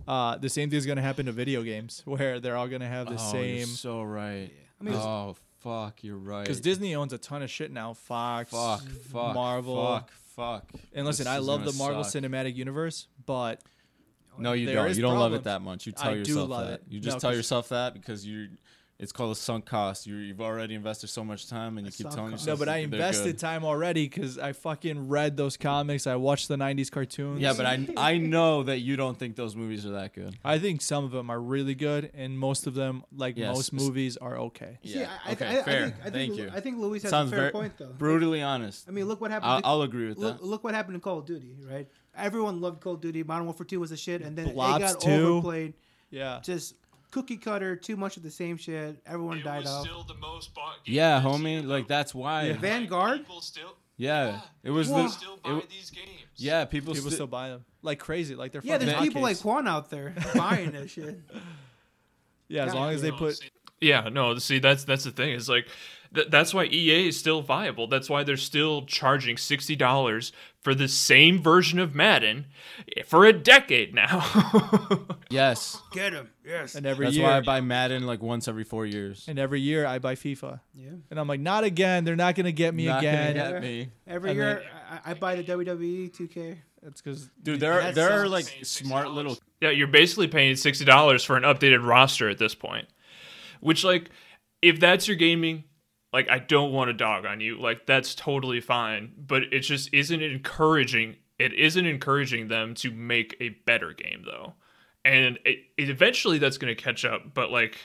Uh, 0.07 0.37
the 0.37 0.49
same 0.49 0.69
thing 0.69 0.77
is 0.77 0.85
going 0.85 0.95
to 0.95 1.01
happen 1.01 1.25
to 1.25 1.31
video 1.31 1.63
games, 1.63 2.01
where 2.05 2.39
they're 2.39 2.57
all 2.57 2.67
going 2.67 2.81
to 2.81 2.87
have 2.87 3.07
the 3.07 3.15
oh, 3.15 3.31
same. 3.31 3.57
You're 3.57 3.67
so 3.67 4.01
right. 4.01 4.51
I 4.79 4.83
mean, 4.83 4.95
oh 4.95 5.35
fuck, 5.59 6.03
you're 6.03 6.17
right. 6.17 6.43
Because 6.43 6.59
Disney 6.59 6.95
owns 6.95 7.13
a 7.13 7.17
ton 7.17 7.43
of 7.43 7.51
shit 7.51 7.71
now, 7.71 7.93
Fox, 7.93 8.51
fuck, 8.51 8.81
fuck, 8.81 9.35
Marvel. 9.35 9.85
fuck, 9.85 10.11
fuck. 10.35 10.65
And 10.93 11.05
listen, 11.05 11.25
This 11.25 11.33
I 11.33 11.37
love 11.37 11.65
the 11.65 11.73
Marvel 11.73 12.03
suck. 12.03 12.23
Cinematic 12.23 12.55
Universe, 12.55 13.07
but 13.25 13.61
No, 14.37 14.53
you 14.53 14.65
There 14.67 14.75
don't. 14.75 14.95
You 14.95 15.01
don't 15.01 15.19
love 15.19 15.33
it 15.33 15.43
that 15.43 15.61
much. 15.61 15.85
You 15.85 15.91
tell 15.91 16.11
I 16.11 16.13
do 16.13 16.19
yourself 16.19 16.49
love 16.49 16.67
that. 16.67 16.73
it. 16.75 16.83
You 16.89 16.99
just 16.99 17.15
No, 17.17 17.19
tell 17.19 17.29
'cause- 17.31 17.37
yourself 17.37 17.69
that 17.69 17.93
because 17.93 18.25
you. 18.25 18.49
It's 18.99 19.11
called 19.11 19.31
a 19.31 19.35
sunk 19.35 19.65
cost. 19.65 20.05
You 20.05 20.17
you've 20.17 20.41
already 20.41 20.75
invested 20.75 21.07
so 21.07 21.23
much 21.23 21.47
time, 21.49 21.79
and 21.79 21.87
you 21.87 21.89
A 21.89 21.91
keep 21.91 22.07
telling 22.11 22.33
cost. 22.33 22.43
yourself. 22.45 22.59
no, 22.59 22.65
but 22.67 22.71
I 22.71 22.77
invested 22.77 23.23
good. 23.31 23.39
time 23.39 23.65
already 23.65 24.03
because 24.07 24.37
I 24.37 24.53
fucking 24.53 25.07
read 25.07 25.37
those 25.37 25.57
comics. 25.57 26.05
I 26.05 26.17
watched 26.17 26.47
the 26.49 26.55
'90s 26.55 26.91
cartoons. 26.91 27.41
Yeah, 27.41 27.53
but 27.57 27.65
I 27.65 27.87
I 27.97 28.19
know 28.19 28.61
that 28.61 28.81
you 28.81 28.97
don't 28.97 29.17
think 29.17 29.35
those 29.35 29.55
movies 29.55 29.87
are 29.87 29.93
that 29.93 30.13
good. 30.13 30.37
I 30.45 30.59
think 30.59 30.83
some 30.83 31.03
of 31.03 31.09
them 31.09 31.31
are 31.31 31.41
really 31.41 31.73
good, 31.73 32.11
and 32.13 32.37
most 32.37 32.67
of 32.67 32.75
them, 32.75 33.03
like 33.11 33.37
Yes. 33.37 33.55
most 33.55 33.73
movies, 33.73 34.17
are 34.17 34.37
okay. 34.37 34.77
See, 34.85 34.99
Yeah. 34.99 35.09
I, 35.25 35.29
I, 35.29 35.33
okay. 35.33 35.45
I, 35.47 35.49
I 35.59 35.63
fair. 35.63 35.81
think, 35.85 35.95
I 35.95 36.03
think, 36.03 36.13
Thank 36.13 36.31
Lu- 36.33 36.43
you. 36.43 36.51
I 36.53 36.59
think 36.59 36.77
Luis 36.77 37.01
has 37.01 37.09
Sounds 37.09 37.29
a 37.31 37.31
fair 37.31 37.39
very 37.39 37.51
point 37.53 37.73
though. 37.79 37.93
brutally 37.97 38.43
honest. 38.43 38.87
I 38.87 38.91
mean, 38.91 39.05
look 39.07 39.19
what 39.19 39.31
happened. 39.31 39.51
I'll, 39.51 39.61
to, 39.61 39.67
I'll 39.67 39.81
agree 39.81 40.09
with 40.09 40.19
look, 40.19 40.37
that. 40.37 40.45
look 40.45 40.63
what 40.63 40.75
happened 40.75 40.93
in 40.93 41.01
Call 41.01 41.17
of 41.17 41.25
Duty, 41.25 41.55
right? 41.67 41.87
Everyone 42.17 42.59
loved 42.61 42.81
Call 42.81 42.93
of 42.95 43.01
Duty. 43.01 43.23
Modern 43.23 43.45
Warfare 43.45 43.65
2 43.65 43.79
was 43.79 43.91
a 43.91 43.97
shit, 43.97 44.21
and 44.21 44.37
then 44.37 44.53
Blobs 44.53 44.83
it 44.83 44.87
got 44.93 45.01
2. 45.01 45.09
overplayed. 45.11 45.73
Yeah, 46.09 46.39
Just 46.43 46.75
cookie 47.11 47.37
cutter, 47.37 47.75
too 47.75 47.95
much 47.95 48.17
of 48.17 48.23
the 48.23 48.31
same 48.31 48.57
shit. 48.57 49.01
Everyone 49.05 49.41
died 49.41 49.65
off. 49.65 49.85
Still 49.85 50.03
the 50.03 50.13
most 50.15 50.53
bought 50.53 50.83
game 50.83 50.95
Yeah, 50.95 51.21
homie. 51.21 51.65
Like 51.65 51.87
that's 51.87 52.13
why. 52.13 52.43
Yeah. 52.43 52.53
Yeah. 52.53 52.57
Vanguard. 52.59 53.19
People 53.19 53.41
still, 53.41 53.75
It 53.97 54.71
was 54.71 54.89
Whoa. 54.89 55.03
the. 55.03 55.09
still 55.09 55.37
buy 55.37 55.49
w- 55.49 55.67
these 55.69 55.89
games. 55.89 56.07
yeah, 56.35 56.65
people, 56.65 56.93
people 56.93 57.09
sti- 57.11 57.15
still 57.15 57.27
buy 57.27 57.49
them 57.49 57.63
like 57.81 57.99
crazy, 57.99 58.35
like 58.35 58.51
they're 58.51 58.61
Yeah, 58.63 58.77
there's 58.77 58.93
people 58.99 59.21
like 59.21 59.37
hotcakes. 59.37 59.45
Juan 59.45 59.67
out 59.67 59.89
there 59.89 60.13
buying 60.35 60.71
this 60.71 60.91
shit. 60.91 61.19
Yeah, 62.47 62.65
as 62.65 62.73
Yeah. 62.73 62.79
long 62.79 62.93
as 62.93 63.01
they 63.01 63.11
put 63.11 63.39
yeah, 63.79 64.09
no. 64.11 64.37
See, 64.37 64.59
that's 64.59 64.83
that's 64.83 65.05
the 65.05 65.11
thing. 65.11 65.31
Is 65.31 65.47
like 65.49 65.67
th- 66.13 66.27
that's 66.29 66.53
why 66.53 66.65
EA 66.65 67.07
is 67.07 67.17
still 67.17 67.41
viable. 67.41 67.87
That's 67.87 68.09
why 68.09 68.23
they're 68.23 68.35
still 68.37 68.85
charging 68.85 69.37
sixty 69.37 69.75
dollars 69.75 70.31
for 70.61 70.75
the 70.75 70.87
same 70.87 71.41
version 71.41 71.79
of 71.79 71.95
Madden 71.95 72.45
for 73.05 73.25
a 73.25 73.33
decade 73.33 73.93
now. 73.93 74.25
Yes. 75.29 75.81
Get 75.93 76.11
him. 76.11 76.29
Yes. 76.45 76.75
and 76.75 76.85
every 76.85 77.05
That's 77.05 77.15
year, 77.15 77.25
why 77.25 77.37
I 77.37 77.39
buy 77.39 77.61
Madden 77.61 78.05
like 78.05 78.21
once 78.21 78.49
every 78.49 78.65
four 78.65 78.85
years. 78.85 79.23
and 79.29 79.39
every 79.39 79.61
year 79.61 79.85
I 79.85 79.97
buy 79.97 80.15
FIFA, 80.15 80.59
Yeah. 80.75 80.89
and 81.09 81.17
I'm 81.17 81.25
like, 81.29 81.39
not 81.39 81.63
again. 81.63 82.03
They're 82.03 82.17
not 82.17 82.35
gonna 82.35 82.51
get 82.51 82.73
me 82.73 82.87
Not 82.87 83.01
gonna 83.01 83.29
again. 83.29 83.35
get 83.53 83.61
me. 83.61 83.89
Every 84.05 84.31
And 84.31 84.37
year, 84.37 84.63
I, 84.89 85.11
I 85.11 85.13
buy 85.13 85.35
the 85.35 85.43
WWE 85.45 86.11
2K. 86.11 86.57
It's 86.85 87.01
because 87.01 87.29
Dude, 87.41 87.61
there 87.61 87.71
are 87.73 87.81
That 87.81 87.95
there 87.95 88.11
are 88.21 88.27
like 88.27 88.43
smart 88.63 89.07
$60. 89.07 89.13
little 89.15 89.37
yeah, 89.61 89.69
you're 89.69 89.87
basically 89.87 90.27
paying 90.27 90.55
sixty 90.57 90.83
dollars 90.83 91.23
for 91.23 91.37
an 91.37 91.43
updated 91.43 91.85
roster 91.87 92.27
at 92.27 92.37
this 92.37 92.55
point. 92.55 92.87
Which, 93.61 93.83
like, 93.85 94.09
if 94.61 94.79
that's 94.81 95.07
your 95.07 95.15
gaming, 95.15 95.63
like, 96.13 96.29
I 96.29 96.39
don't 96.39 96.71
want 96.71 96.89
to 96.89 96.93
dog 96.93 97.25
on 97.25 97.39
you. 97.39 97.59
Like, 97.59 97.85
that's 97.85 98.13
totally 98.15 98.61
fine. 98.61 99.11
But 99.17 99.43
it 99.51 99.61
just 99.61 99.93
isn't 99.93 100.21
encouraging. 100.21 101.15
It 101.39 101.53
isn't 101.53 101.85
encouraging 101.85 102.47
them 102.49 102.75
to 102.75 102.91
make 102.91 103.35
a 103.39 103.49
better 103.49 103.93
game, 103.93 104.23
though. 104.25 104.53
And 105.03 105.39
it, 105.45 105.59
it 105.77 105.89
eventually 105.89 106.37
that's 106.37 106.57
going 106.57 106.75
to 106.75 106.81
catch 106.81 107.05
up. 107.05 107.33
But 107.33 107.51
like 107.51 107.77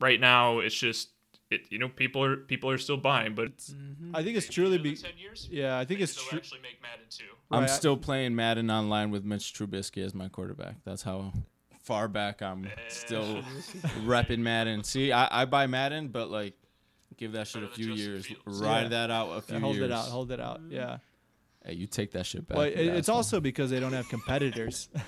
right 0.00 0.18
now, 0.18 0.58
it's 0.58 0.74
just 0.74 1.10
it. 1.50 1.62
You 1.70 1.78
know, 1.78 1.88
people 1.88 2.24
are 2.24 2.36
people 2.36 2.68
are 2.70 2.78
still 2.78 2.96
buying, 2.96 3.34
but 3.34 3.46
it's 3.46 3.70
mm-hmm. 3.70 4.16
I 4.16 4.24
think 4.24 4.36
it's 4.36 4.48
truly 4.48 4.78
be. 4.78 4.96
ten 4.96 5.12
years. 5.16 5.48
Yeah, 5.52 5.78
I 5.78 5.84
think 5.84 6.00
it's 6.00 6.16
true. 6.16 6.38
actually 6.38 6.60
make 6.62 6.82
Madden 6.82 7.04
too. 7.08 7.24
I'm 7.50 7.60
Right, 7.60 7.70
still 7.70 7.96
playing 7.96 8.34
Madden 8.34 8.70
online 8.70 9.10
with 9.10 9.24
Mitch 9.24 9.54
Trubisky 9.54 10.04
as 10.04 10.14
my 10.14 10.28
quarterback. 10.28 10.76
That's 10.84 11.02
how 11.02 11.32
far 11.84 12.08
back 12.08 12.42
I'm 12.42 12.64
eh. 12.64 12.70
still 12.88 13.42
repping 14.04 14.38
Madden. 14.38 14.82
See, 14.82 15.12
I, 15.12 15.42
I 15.42 15.44
buy 15.44 15.66
Madden, 15.66 16.08
but 16.08 16.30
like 16.30 16.54
give 17.16 17.32
that 17.32 17.46
shit 17.48 17.62
a 17.62 17.68
few 17.68 17.92
years. 17.92 18.26
Fields. 18.26 18.60
Ride 18.60 18.82
Yeah. 18.82 18.88
that 18.88 19.10
out 19.10 19.30
a 19.36 19.40
few 19.42 19.58
hold 19.58 19.76
years. 19.76 19.90
Hold 19.90 19.90
it 19.90 19.94
out, 19.94 20.08
hold 20.10 20.30
it 20.32 20.40
out. 20.40 20.60
Yeah. 20.70 20.98
Hey, 21.64 21.74
you 21.74 21.86
take 21.86 22.12
that 22.12 22.26
shit 22.26 22.46
back. 22.46 22.58
Well, 22.58 22.66
it- 22.66 22.76
it's 22.78 23.08
asshole. 23.08 23.16
also 23.16 23.40
because 23.40 23.70
they 23.70 23.80
don't 23.80 23.92
have 23.92 24.08
competitors. 24.08 24.88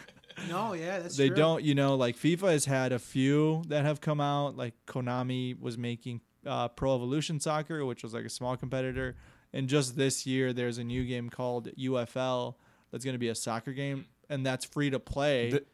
No, 0.51 0.75
yeah, 0.75 0.99
that's 0.99 1.16
they 1.16 1.29
true. 1.29 1.37
don't, 1.37 1.62
you 1.64 1.75
know, 1.75 1.95
like 1.97 2.14
FIFA 2.14 2.51
has 2.53 2.66
had 2.66 2.92
a 2.92 2.99
few 2.99 3.62
that 3.69 3.87
have 3.87 4.03
come 4.03 4.21
out. 4.21 4.55
Like 4.55 4.75
Konami 4.87 5.59
was 5.59 5.79
making 5.79 6.21
uh, 6.45 6.69
Pro 6.69 6.95
Evolution 6.95 7.40
Soccer, 7.40 7.87
which 7.87 8.03
was 8.03 8.12
like 8.12 8.27
a 8.27 8.29
small 8.29 8.55
competitor. 8.55 9.16
And 9.55 9.66
just 9.66 9.97
this 9.97 10.27
year, 10.27 10.53
there's 10.53 10.77
a 10.77 10.85
new 10.85 11.07
game 11.07 11.31
called 11.31 11.69
UFL 11.79 12.57
that's 12.92 13.03
going 13.03 13.14
to 13.14 13.19
be 13.19 13.29
a 13.31 13.35
soccer 13.35 13.73
game, 13.73 14.05
and 14.29 14.45
that's 14.45 14.66
free 14.66 14.90
to 14.90 15.01
play. 15.01 15.53
The- 15.53 15.64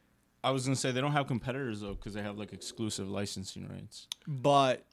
I 0.44 0.52
was 0.52 0.64
gonna 0.64 0.76
say 0.76 0.92
they 0.92 1.00
don't 1.00 1.10
have 1.12 1.26
competitors 1.26 1.80
though 1.80 1.94
because 1.94 2.14
they 2.14 2.22
have 2.22 2.38
like 2.38 2.52
exclusive 2.52 3.10
licensing 3.10 3.68
rights. 3.68 4.06
But 4.28 4.86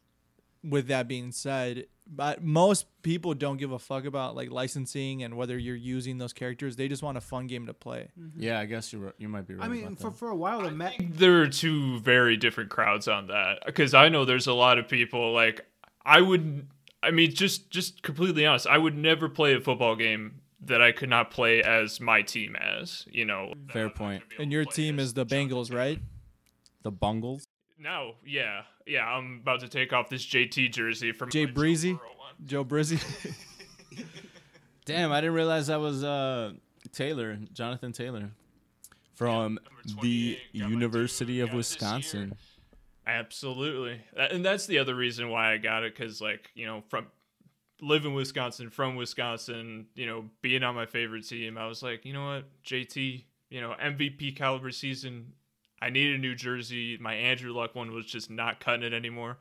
with 0.63 0.87
that 0.87 1.07
being 1.07 1.31
said, 1.31 1.85
but 2.05 2.43
most 2.43 2.85
people 3.01 3.33
don't 3.33 3.57
give 3.57 3.71
a 3.71 3.79
fuck 3.79 4.05
about 4.05 4.35
like 4.35 4.51
licensing 4.51 5.23
and 5.23 5.37
whether 5.37 5.57
you're 5.57 5.75
using 5.75 6.17
those 6.17 6.33
characters. 6.33 6.75
They 6.75 6.87
just 6.87 7.03
want 7.03 7.17
a 7.17 7.21
fun 7.21 7.47
game 7.47 7.67
to 7.67 7.73
play. 7.73 8.09
Mm-hmm. 8.19 8.41
Yeah, 8.41 8.59
I 8.59 8.65
guess 8.65 8.91
you're 8.91 9.01
right. 9.03 9.13
you 9.17 9.29
might 9.29 9.47
be 9.47 9.55
right. 9.55 9.65
I 9.65 9.69
mean, 9.69 9.85
about 9.85 9.99
for, 9.99 10.09
that. 10.09 10.17
for 10.17 10.29
a 10.29 10.35
while, 10.35 10.61
the 10.61 10.67
I 10.67 10.71
Ma- 10.71 10.89
think 10.89 11.17
there 11.17 11.41
are 11.41 11.47
two 11.47 11.99
very 11.99 12.35
different 12.35 12.69
crowds 12.69 13.07
on 13.07 13.27
that 13.27 13.59
because 13.65 13.93
I 13.93 14.09
know 14.09 14.25
there's 14.25 14.47
a 14.47 14.53
lot 14.53 14.77
of 14.77 14.87
people 14.87 15.33
like 15.33 15.65
I 16.05 16.21
would. 16.21 16.67
I 17.01 17.11
mean, 17.11 17.33
just 17.33 17.69
just 17.69 18.01
completely 18.01 18.45
honest, 18.45 18.67
I 18.67 18.77
would 18.77 18.97
never 18.97 19.29
play 19.29 19.53
a 19.53 19.61
football 19.61 19.95
game 19.95 20.41
that 20.61 20.81
I 20.81 20.91
could 20.91 21.09
not 21.09 21.31
play 21.31 21.61
as 21.63 22.01
my 22.01 22.21
team 22.21 22.55
as. 22.57 23.05
You 23.09 23.23
know, 23.25 23.53
Fair 23.71 23.89
point. 23.89 24.21
gonna 24.21 24.29
be 24.29 24.35
able 24.35 24.43
And 24.43 24.51
your 24.51 24.65
team 24.65 24.99
is 24.99 25.13
the 25.13 25.25
Bengals, 25.25 25.73
right? 25.73 25.99
the 26.81 26.91
Bungles. 26.91 27.45
No, 27.77 28.15
yeah, 28.25 28.63
yeah. 28.89 29.05
I'm 29.05 29.39
about 29.41 29.61
to 29.61 29.67
take 29.67 29.93
off 29.93 30.09
this 30.09 30.25
JT 30.25 30.73
jersey 30.73 31.11
from 31.11 31.29
Jay 31.29 31.45
my 31.45 31.45
Joe 31.45 31.53
Breezy? 31.53 31.99
Joe 32.45 32.65
Brizzy. 32.65 33.35
Damn, 34.85 35.11
I 35.11 35.21
didn't 35.21 35.35
realize 35.35 35.67
that 35.67 35.79
was 35.79 36.03
uh 36.03 36.53
Taylor, 36.91 37.37
Jonathan 37.53 37.91
Taylor, 37.91 38.31
from 39.15 39.59
number 39.63 39.81
the 39.85 39.93
28, 39.93 40.39
got 40.53 40.65
my 40.65 40.67
University 40.67 41.39
of 41.41 41.53
Wisconsin. 41.53 42.35
Absolutely, 43.05 44.01
and 44.15 44.43
that's 44.43 44.65
the 44.65 44.79
other 44.79 44.95
reason 44.95 45.29
why 45.29 45.53
I 45.53 45.57
got 45.57 45.83
it 45.83 45.95
because, 45.95 46.21
like, 46.21 46.51
you 46.55 46.65
know, 46.65 46.83
from 46.89 47.07
live 47.81 48.05
in 48.05 48.13
Wisconsin, 48.13 48.69
from 48.69 48.95
Wisconsin, 48.95 49.87
you 49.95 50.05
know, 50.05 50.25
being 50.41 50.63
on 50.63 50.75
my 50.75 50.85
favorite 50.85 51.27
team, 51.27 51.57
I 51.57 51.67
was 51.67 51.81
like, 51.81 52.05
you 52.05 52.13
know 52.13 52.25
what, 52.25 52.45
JT, 52.63 53.23
you 53.49 53.61
know, 53.61 53.75
MVP 53.81 54.35
caliber 54.35 54.71
season. 54.71 55.33
I 55.81 55.89
need 55.89 56.15
a 56.15 56.17
new 56.17 56.35
jersey. 56.35 56.97
My 56.99 57.13
Andrew 57.13 57.53
Luck 57.53 57.75
one 57.75 57.93
was 57.93 58.05
just 58.05 58.29
not 58.29 58.59
cutting 58.59 58.83
it 58.83 58.93
anymore. 58.93 59.37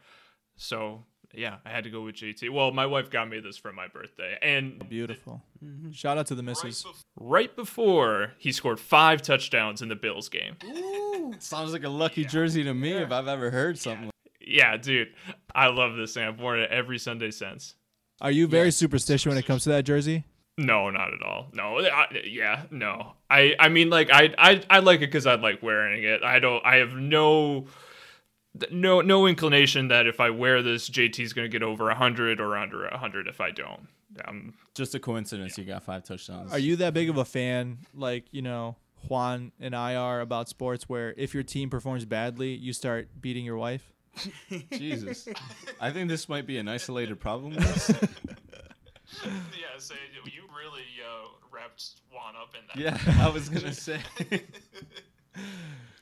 So 0.57 1.05
yeah, 1.35 1.57
I 1.65 1.71
had 1.71 1.85
to 1.85 1.91
go 1.91 2.03
with 2.03 2.17
JT. 2.17 2.51
Well, 2.51 2.71
my 2.71 2.87
wife 2.87 3.11
got 3.11 3.29
me 3.29 3.41
this 3.41 3.59
for 3.59 3.73
my 3.73 3.89
birthday, 3.89 4.39
and 4.41 4.89
Beautiful. 4.89 5.43
Mm-hmm. 5.63 5.91
Shout 5.91 6.17
out 6.17 6.27
to 6.29 6.35
the 6.35 6.43
right, 6.43 6.65
missus. 6.65 6.85
right 7.19 7.55
before 7.55 8.33
he 8.39 8.53
scored 8.53 8.81
five 8.81 9.23
touchdowns 9.23 9.83
in 9.83 9.89
the 9.89 9.97
Bills 9.97 10.29
game. 10.29 10.57
Sounds 11.39 11.73
like 11.73 11.85
a 11.85 11.89
lucky 11.89 12.25
jersey 12.25 12.65
to 12.65 12.75
me 12.75 12.93
if 12.93 13.13
I've 13.13 13.29
ever 13.29 13.51
heard 13.51 13.79
something. 13.79 14.07
like 14.07 14.15
Yeah, 14.41 14.77
dude, 14.77 15.09
I 15.55 15.67
love 15.69 15.97
this 15.97 16.15
thing. 16.15 16.25
I've 16.25 16.41
worn 16.41 16.61
it 16.61 16.71
every 16.71 16.99
Sunday 16.99 17.31
since. 17.31 17.75
Are 18.21 18.31
you 18.31 18.49
very 18.49 18.73
superstitious 18.73 19.27
when 19.27 19.37
it 19.37 19.47
comes 19.47 19.63
to 19.65 19.69
that 19.71 19.85
jersey? 19.85 20.25
No, 20.59 20.91
not 20.91 21.15
at 21.15 21.23
all. 21.23 21.47
No, 21.55 21.79
I, 21.79 22.23
yeah, 22.25 22.65
no. 22.73 23.13
I, 23.31 23.55
I 23.61 23.69
mean, 23.69 23.91
like, 23.91 24.11
I, 24.13 24.35
I, 24.37 24.63
I 24.69 24.79
like 24.81 24.99
it 24.99 25.07
because 25.07 25.25
I 25.25 25.37
like 25.37 25.63
wearing 25.63 26.03
it. 26.03 26.25
I 26.25 26.41
don't. 26.41 26.65
I 26.67 26.77
have 26.77 26.95
no, 26.95 27.67
no, 28.73 29.01
no 29.01 29.29
inclination 29.29 29.87
that 29.89 30.09
if 30.09 30.19
I 30.19 30.31
wear 30.31 30.61
this, 30.63 30.91
JT's 30.91 31.33
gonna 31.33 31.49
get 31.49 31.63
over 31.63 31.89
hundred 31.95 32.41
or 32.41 32.57
under 32.57 32.89
hundred. 32.89 33.29
If 33.29 33.41
I 33.41 33.53
don't, 33.53 33.87
um, 34.25 34.55
Just 34.75 34.97
a 34.97 34.99
coincidence 34.99 35.57
you 35.57 35.65
got 35.65 35.85
five 35.85 36.03
touchdowns. 36.03 36.53
Are 36.53 36.59
you 36.59 36.75
that 36.77 36.93
big 36.93 37.09
of 37.09 37.19
a 37.19 37.25
fan, 37.25 37.79
like 37.95 38.25
you 38.33 38.43
know 38.43 38.75
Juan 39.07 39.53
and 39.61 39.77
I 39.77 39.95
are 39.95 40.21
about 40.21 40.49
sports, 40.49 40.89
where 40.89 41.15
if 41.17 41.35
your 41.35 41.45
team 41.45 41.71
performs 41.71 42.05
badly, 42.05 42.55
you 42.55 42.73
start 42.73 43.09
beating 43.21 43.45
your 43.45 43.57
wife? 43.57 43.93
Jesus. 44.73 45.29
I 45.81 45.93
think 45.93 46.09
this 46.09 46.29
might 46.29 46.49
be 46.49 46.59
an 46.59 46.67
isolated 46.67 47.21
problem. 47.21 47.53
Luis. 47.53 47.91
yeah. 49.25 49.79
So 49.79 49.95
you 50.25 50.43
really 52.13 52.19
wrapped 52.19 52.35
Juan 52.35 52.35
up 52.37 52.55
in 52.55 52.83
that. 52.83 53.07
yeah, 53.17 53.25
I 53.27 53.29
was 53.31 53.49
gonna 53.49 53.73
say. 53.73 54.01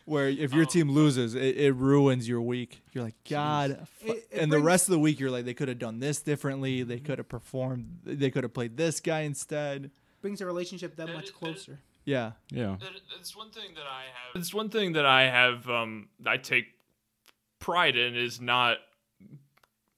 Where 0.04 0.28
if 0.28 0.54
your 0.54 0.64
team 0.66 0.88
loses, 0.90 1.34
it, 1.34 1.56
it 1.56 1.72
ruins 1.72 2.28
your 2.28 2.40
week. 2.40 2.80
You're 2.92 3.02
like, 3.02 3.16
God. 3.28 3.88
fu-" 4.00 4.12
It- 4.12 4.28
it 4.30 4.38
and 4.40 4.52
the 4.52 4.60
rest 4.60 4.86
of 4.86 4.92
the 4.92 5.00
week, 5.00 5.18
you're 5.18 5.32
like, 5.32 5.44
they 5.44 5.54
could 5.54 5.66
have 5.66 5.80
done 5.80 5.98
this 5.98 6.20
differently. 6.20 6.84
They 6.84 7.00
could 7.00 7.18
have 7.18 7.28
performed. 7.28 7.98
They 8.04 8.30
could 8.30 8.44
have 8.44 8.54
played 8.54 8.76
this 8.76 9.00
guy 9.00 9.20
instead. 9.22 9.90
brings 10.22 10.38
the 10.38 10.46
relationship 10.46 10.94
that 10.96 11.08
That- 11.08 11.14
much 11.14 11.26
that- 11.26 11.34
closer. 11.34 11.80
Yeah. 12.04 12.32
yeah. 12.50 12.76
That- 12.78 12.90
It's 13.18 13.36
one 13.36 13.50
thing 13.50 13.74
that 13.74 13.86
I 13.86 14.02
have. 14.02 14.40
It's 14.40 14.54
one 14.54 14.68
thing 14.70 14.92
that 14.92 15.04
I 15.06 15.22
have. 15.24 15.68
Um, 15.68 16.08
I 16.24 16.36
take 16.36 16.66
pride 17.58 17.96
in 17.96 18.14
is 18.14 18.40
not 18.40 18.78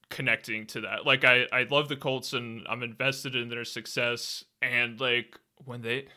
connecting 0.09 0.65
to 0.67 0.81
that. 0.81 1.05
Like 1.05 1.23
I, 1.23 1.45
I 1.53 1.63
love 1.69 1.87
the 1.87 1.95
Colts 1.95 2.33
and 2.33 2.65
I'm 2.67 2.81
invested 2.81 3.35
in 3.35 3.49
their 3.49 3.63
success. 3.63 4.43
And 4.63 4.99
like 4.99 5.37
when 5.65 5.81
they, 5.81 6.07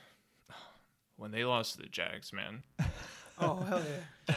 when 1.16 1.30
they 1.30 1.44
lost 1.44 1.76
to 1.76 1.82
the 1.82 1.88
Jags, 1.88 2.32
man, 2.32 2.62
Oh 3.38 3.56
hell 3.56 3.82
yeah! 4.28 4.34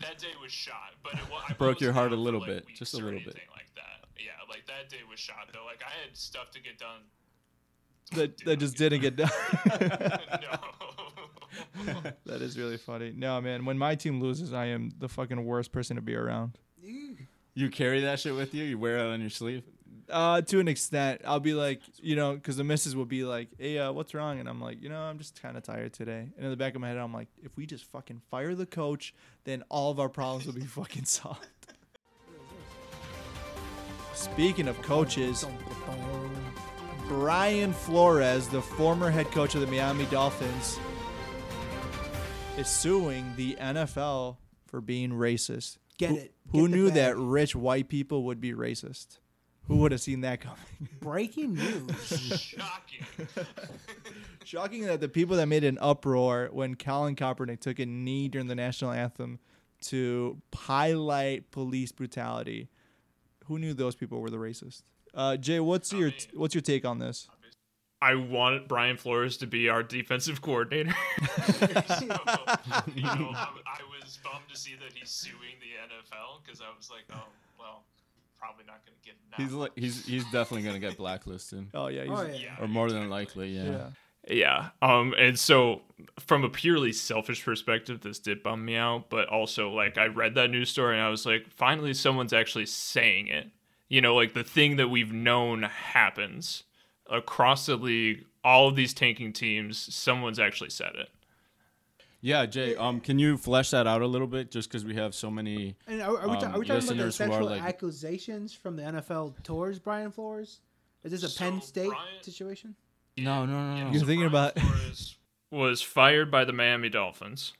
that 0.00 0.18
day 0.18 0.28
was 0.42 0.52
shot. 0.52 0.94
But 1.02 1.14
it 1.14 1.20
wa- 1.30 1.42
I 1.48 1.52
Broke 1.54 1.80
your 1.80 1.92
heart 1.92 2.08
a 2.08 2.10
down 2.10 2.18
for, 2.18 2.24
little 2.24 2.40
like, 2.40 2.48
bit, 2.48 2.66
just 2.74 2.94
a 2.94 2.98
little 2.98 3.20
bit. 3.20 3.34
Like 3.34 3.74
that. 3.74 4.06
Yeah, 4.18 4.30
like 4.48 4.66
that 4.66 4.88
day 4.88 4.98
was 5.08 5.18
shot 5.18 5.48
though. 5.52 5.64
Like 5.64 5.82
I 5.84 5.90
had 6.06 6.16
stuff 6.16 6.50
to 6.52 6.60
get 6.60 6.78
done. 6.78 7.00
That, 8.14 8.38
that 8.46 8.56
just 8.58 8.76
didn't 8.78 9.02
get 9.02 9.16
done. 9.16 9.28
no. 9.80 10.58
that 12.26 12.40
is 12.40 12.56
really 12.58 12.78
funny. 12.78 13.12
No, 13.14 13.38
man. 13.42 13.66
When 13.66 13.76
my 13.76 13.96
team 13.96 14.20
loses, 14.20 14.54
I 14.54 14.66
am 14.66 14.90
the 14.98 15.08
fucking 15.08 15.44
worst 15.44 15.72
person 15.72 15.96
to 15.96 16.02
be 16.02 16.14
around. 16.14 16.56
You 17.54 17.68
carry 17.70 18.00
that 18.02 18.20
shit 18.20 18.34
with 18.34 18.54
you? 18.54 18.64
You 18.64 18.78
wear 18.78 18.96
it 18.98 19.12
on 19.12 19.20
your 19.20 19.28
sleeve? 19.30 19.64
Uh, 20.10 20.40
to 20.40 20.58
an 20.58 20.68
extent, 20.68 21.20
I'll 21.26 21.38
be 21.40 21.52
like, 21.52 21.82
you 22.00 22.16
know, 22.16 22.34
because 22.34 22.56
the 22.56 22.64
missus 22.64 22.96
will 22.96 23.04
be 23.04 23.24
like, 23.24 23.48
"Hey, 23.58 23.78
uh, 23.78 23.92
what's 23.92 24.14
wrong?" 24.14 24.40
And 24.40 24.48
I'm 24.48 24.58
like, 24.60 24.82
you 24.82 24.88
know, 24.88 25.00
I'm 25.02 25.18
just 25.18 25.40
kind 25.42 25.54
of 25.56 25.62
tired 25.62 25.92
today. 25.92 26.30
And 26.36 26.44
in 26.44 26.50
the 26.50 26.56
back 26.56 26.74
of 26.74 26.80
my 26.80 26.88
head, 26.88 26.96
I'm 26.96 27.12
like, 27.12 27.28
if 27.42 27.56
we 27.58 27.66
just 27.66 27.84
fucking 27.84 28.22
fire 28.30 28.54
the 28.54 28.64
coach, 28.64 29.12
then 29.44 29.62
all 29.68 29.90
of 29.90 30.00
our 30.00 30.08
problems 30.08 30.46
will 30.46 30.54
be 30.54 30.60
fucking 30.78 31.04
solved. 31.04 31.46
Speaking 34.14 34.66
of 34.66 34.80
coaches, 34.82 35.44
Brian 37.06 37.72
Flores, 37.72 38.48
the 38.48 38.60
former 38.62 39.10
head 39.10 39.30
coach 39.30 39.54
of 39.54 39.60
the 39.60 39.66
Miami 39.66 40.06
Dolphins, 40.06 40.78
is 42.56 42.66
suing 42.68 43.32
the 43.36 43.56
NFL 43.60 44.36
for 44.66 44.80
being 44.80 45.10
racist. 45.10 45.78
Get 45.98 46.10
Who- 46.10 46.16
it. 46.16 46.34
Who 46.52 46.62
Get 46.62 46.70
the 46.70 46.76
knew 46.76 46.86
bag. 46.86 46.94
that 46.94 47.16
rich 47.18 47.54
white 47.54 47.88
people 47.90 48.24
would 48.24 48.40
be 48.40 48.52
racist? 48.54 49.18
Who 49.68 49.76
would 49.76 49.92
have 49.92 50.00
seen 50.00 50.22
that 50.22 50.40
coming? 50.40 50.58
Breaking 51.00 51.54
news. 51.54 52.40
Shocking. 52.40 53.06
Shocking 54.44 54.84
that 54.86 55.00
the 55.00 55.08
people 55.08 55.36
that 55.36 55.46
made 55.46 55.62
an 55.62 55.78
uproar 55.80 56.48
when 56.50 56.74
Colin 56.74 57.14
Kaepernick 57.14 57.60
took 57.60 57.78
a 57.78 57.86
knee 57.86 58.28
during 58.28 58.46
the 58.46 58.54
national 58.54 58.92
anthem 58.92 59.38
to 59.82 60.40
highlight 60.54 61.50
police 61.50 61.92
brutality. 61.92 62.68
Who 63.44 63.58
knew 63.58 63.74
those 63.74 63.94
people 63.94 64.20
were 64.20 64.30
the 64.30 64.38
racist? 64.38 64.82
Uh, 65.14 65.36
Jay, 65.36 65.60
what's 65.60 65.92
your 65.92 66.12
what's 66.34 66.54
your 66.54 66.62
take 66.62 66.84
on 66.84 66.98
this? 66.98 67.28
I 68.00 68.14
want 68.14 68.68
Brian 68.68 68.96
Flores 68.96 69.36
to 69.38 69.46
be 69.46 69.68
our 69.68 69.82
defensive 69.82 70.40
coordinator. 70.40 70.94
so, 71.58 72.04
you 72.94 73.02
know, 73.02 73.32
I, 73.34 73.48
I 73.66 73.80
was 73.90 74.18
bummed 74.22 74.48
to 74.52 74.56
see 74.56 74.76
that 74.76 74.92
he's 74.94 75.10
suing 75.10 75.58
the 75.60 75.94
NFL 75.94 76.44
because 76.44 76.60
I 76.60 76.74
was 76.76 76.90
like, 76.90 77.04
oh, 77.12 77.26
well, 77.58 77.82
probably 78.38 78.64
not 78.66 78.84
going 78.86 78.96
to 79.00 79.04
get 79.04 79.16
enough. 79.26 79.40
He's 79.40 79.52
like 79.52 79.72
he's 79.74 80.06
he's 80.06 80.24
definitely 80.30 80.62
gonna 80.62 80.78
get 80.78 80.96
blacklisted. 80.96 81.68
Oh 81.74 81.88
yeah, 81.88 82.02
he's, 82.02 82.10
oh 82.10 82.22
yeah. 82.22 82.34
yeah. 82.34 82.56
Or 82.64 82.68
more 82.68 82.90
than 82.90 83.08
likely, 83.10 83.48
yeah. 83.50 83.64
yeah. 83.64 83.90
Yeah. 84.30 84.68
Um 84.82 85.14
and 85.18 85.38
so 85.38 85.82
from 86.18 86.44
a 86.44 86.48
purely 86.48 86.92
selfish 86.92 87.44
perspective 87.44 88.00
this 88.00 88.18
did 88.18 88.42
bum 88.42 88.64
me 88.64 88.76
out, 88.76 89.10
but 89.10 89.28
also 89.28 89.70
like 89.70 89.98
I 89.98 90.06
read 90.06 90.34
that 90.34 90.50
news 90.50 90.70
story 90.70 90.96
and 90.96 91.02
I 91.02 91.08
was 91.08 91.24
like 91.26 91.50
finally 91.50 91.94
someone's 91.94 92.32
actually 92.32 92.66
saying 92.66 93.28
it. 93.28 93.48
You 93.88 94.00
know, 94.02 94.14
like 94.14 94.34
the 94.34 94.44
thing 94.44 94.76
that 94.76 94.88
we've 94.88 95.12
known 95.12 95.62
happens 95.62 96.64
across 97.10 97.66
the 97.66 97.76
league, 97.76 98.26
all 98.44 98.68
of 98.68 98.76
these 98.76 98.92
tanking 98.92 99.32
teams, 99.32 99.94
someone's 99.94 100.38
actually 100.38 100.70
said 100.70 100.92
it. 100.94 101.08
Yeah, 102.20 102.46
Jay, 102.46 102.74
um 102.76 103.00
can 103.00 103.18
you 103.18 103.36
flesh 103.36 103.70
that 103.70 103.86
out 103.86 104.02
a 104.02 104.06
little 104.06 104.26
bit 104.26 104.50
just 104.50 104.70
cuz 104.70 104.84
we 104.84 104.94
have 104.96 105.14
so 105.14 105.30
many 105.30 105.76
And 105.86 106.02
are, 106.02 106.18
are 106.18 106.28
we, 106.28 106.36
ta- 106.36 106.46
um, 106.46 106.54
are 106.54 106.58
we 106.58 106.66
talking 106.66 106.66
about 106.66 106.66
the 106.66 106.74
listeners 106.74 106.98
who 107.18 107.24
are, 107.24 107.28
sexual 107.28 107.46
like- 107.50 107.62
accusations 107.62 108.52
from 108.54 108.76
the 108.76 108.82
NFL 108.82 109.42
towards 109.44 109.78
Brian 109.78 110.10
Flores? 110.10 110.60
Is 111.04 111.12
this 111.12 111.22
a 111.22 111.28
So, 111.28 111.38
Penn 111.44 111.60
State 111.62 111.88
Brian- 111.90 112.22
situation? 112.22 112.74
No, 113.16 113.46
no, 113.46 113.52
no. 113.74 113.84
no. 113.84 113.90
You're 113.92 114.04
thinking 114.04 114.28
Brian 114.28 114.50
about- 114.52 114.58
Flores 114.58 115.16
was 115.50 115.80
fired 115.80 116.30
by 116.30 116.44
the 116.44 116.52
Miami 116.52 116.88
Dolphins 116.88 117.52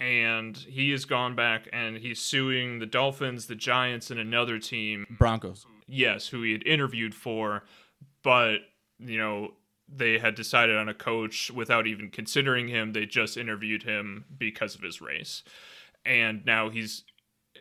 and 0.00 0.56
he 0.56 0.90
has 0.90 1.04
gone 1.04 1.34
back 1.34 1.68
and 1.72 1.96
he's 1.98 2.18
suing 2.20 2.78
the 2.80 2.86
Dolphins, 2.86 3.46
the 3.46 3.54
Giants, 3.54 4.10
and 4.10 4.18
another 4.20 4.58
team. 4.58 5.06
Broncos. 5.10 5.64
Yes, 5.86 6.28
who 6.28 6.42
he 6.42 6.52
had 6.52 6.66
interviewed 6.66 7.14
for, 7.14 7.64
but 8.22 8.58
you 8.98 9.18
know 9.18 9.52
they 9.88 10.18
had 10.18 10.34
decided 10.34 10.76
on 10.76 10.88
a 10.88 10.94
coach 10.94 11.50
without 11.50 11.86
even 11.86 12.10
considering 12.10 12.68
him. 12.68 12.92
They 12.92 13.06
just 13.06 13.36
interviewed 13.36 13.84
him 13.84 14.24
because 14.36 14.74
of 14.74 14.82
his 14.82 15.00
race, 15.00 15.42
and 16.04 16.44
now 16.44 16.68
he's 16.70 17.04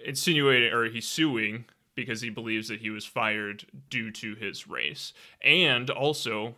insinuating 0.03 0.73
or 0.73 0.85
he's 0.85 1.07
suing 1.07 1.65
because 1.95 2.21
he 2.21 2.29
believes 2.29 2.67
that 2.67 2.81
he 2.81 2.89
was 2.89 3.05
fired 3.05 3.65
due 3.89 4.11
to 4.11 4.35
his 4.35 4.67
race. 4.67 5.13
And 5.41 5.89
also, 5.89 6.55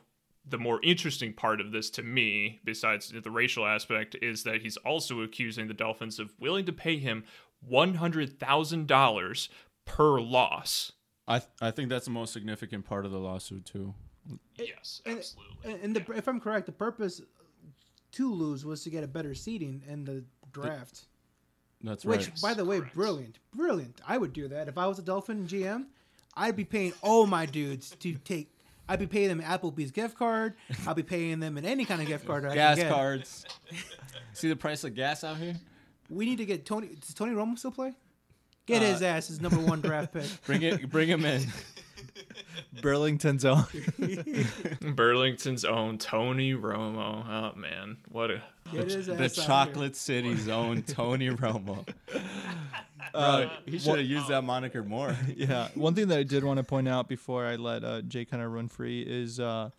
the 0.49 0.57
more 0.57 0.81
interesting 0.83 1.33
part 1.33 1.61
of 1.61 1.71
this 1.71 1.89
to 1.91 2.03
me, 2.03 2.59
besides 2.63 3.13
the 3.13 3.31
racial 3.31 3.65
aspect, 3.65 4.15
is 4.21 4.43
that 4.43 4.61
he's 4.61 4.77
also 4.77 5.21
accusing 5.21 5.67
the 5.67 5.73
Dolphins 5.73 6.19
of 6.19 6.33
willing 6.39 6.65
to 6.65 6.73
pay 6.73 6.97
him 6.97 7.23
$100,000 7.69 9.49
per 9.85 10.19
loss. 10.19 10.91
I 11.27 11.39
th- 11.39 11.51
I 11.61 11.71
think 11.71 11.89
that's 11.89 12.05
the 12.05 12.11
most 12.11 12.31
significant 12.33 12.85
part 12.85 13.05
of 13.05 13.11
the 13.11 13.19
lawsuit 13.19 13.65
too. 13.65 13.93
Yes, 14.57 15.01
And- 15.05 15.17
absolutely. 15.19 15.71
And, 15.73 15.83
and 15.83 15.95
the, 15.95 16.13
if 16.15 16.27
I'm 16.27 16.39
correct, 16.39 16.65
the 16.65 16.71
purpose 16.71 17.21
to 18.13 18.33
lose 18.33 18.65
was 18.65 18.83
to 18.83 18.89
get 18.89 19.03
a 19.03 19.07
better 19.07 19.35
seating 19.35 19.83
in 19.87 20.03
the 20.05 20.23
draft. 20.51 21.05
That's 21.83 22.05
right. 22.05 22.17
Which, 22.17 22.27
right. 22.27 22.41
by 22.41 22.53
the 22.55 22.65
way, 22.65 22.79
brilliant, 22.95 23.37
brilliant. 23.55 24.01
I 24.07 24.17
would 24.17 24.33
do 24.33 24.47
that 24.47 24.67
if 24.67 24.77
I 24.77 24.87
was 24.87 24.97
a 24.99 25.03
Dolphin 25.03 25.45
GM. 25.47 25.85
I'd 26.35 26.55
be 26.55 26.65
paying 26.65 26.93
all 27.01 27.27
my 27.27 27.45
dudes 27.45 27.91
to 27.99 28.13
take. 28.13 28.51
I'd 28.89 28.99
be 28.99 29.07
paying 29.07 29.27
them 29.27 29.41
Applebee's 29.41 29.91
gift 29.91 30.17
card. 30.17 30.53
I'll 30.87 30.93
be 30.95 31.03
paying 31.03 31.39
them 31.39 31.57
in 31.57 31.65
any 31.65 31.83
kind 31.85 32.01
of 32.01 32.07
gift 32.07 32.25
card 32.25 32.45
I 32.45 32.53
gas 32.55 32.77
can 32.77 32.85
get. 32.85 32.93
cards. 32.93 33.45
See 34.33 34.47
the 34.49 34.55
price 34.55 34.83
of 34.83 34.95
gas 34.95 35.23
out 35.23 35.37
here? 35.37 35.55
We 36.09 36.25
need 36.25 36.37
to 36.37 36.45
get 36.45 36.65
Tony. 36.65 36.95
Does 36.99 37.13
Tony 37.13 37.33
Romo 37.33 37.57
still 37.59 37.71
play? 37.71 37.93
Get 38.65 38.81
his 38.81 39.01
Uh, 39.01 39.05
ass 39.05 39.27
his 39.27 39.41
number 39.41 39.59
one 39.59 39.81
draft 39.81 40.13
pick. 40.13 40.25
Bring 40.45 40.61
it. 40.61 40.89
Bring 40.89 41.07
him 41.09 41.25
in. 41.25 41.45
Burlington's 42.81 43.45
own. 43.45 43.65
Burlington's 44.95 45.65
own 45.65 45.97
Tony 45.97 46.53
Romo. 46.53 47.25
Oh 47.27 47.57
man, 47.57 47.97
what 48.09 48.31
a 48.31 48.41
Get 48.71 48.91
his 48.91 49.07
the 49.07 49.13
ass 49.13 49.19
out 49.19 49.35
here. 49.35 49.45
Chocolate 49.45 49.95
City's 49.95 50.47
own 50.47 50.83
Tony 50.83 51.29
Romo. 51.29 51.87
Uh, 53.13 53.47
he 53.65 53.79
should 53.79 53.97
have 53.97 54.05
used 54.05 54.27
that 54.27 54.43
moniker 54.43 54.83
more. 54.83 55.15
yeah. 55.35 55.69
One 55.75 55.95
thing 55.95 56.09
that 56.09 56.19
I 56.19 56.23
did 56.23 56.43
want 56.43 56.57
to 56.57 56.63
point 56.63 56.89
out 56.89 57.07
before 57.07 57.45
I 57.45 57.55
let 57.55 57.83
uh, 57.83 58.01
Jay 58.01 58.25
kind 58.25 58.43
of 58.43 58.51
run 58.51 58.67
free 58.67 59.01
is 59.01 59.39
uh, 59.39 59.69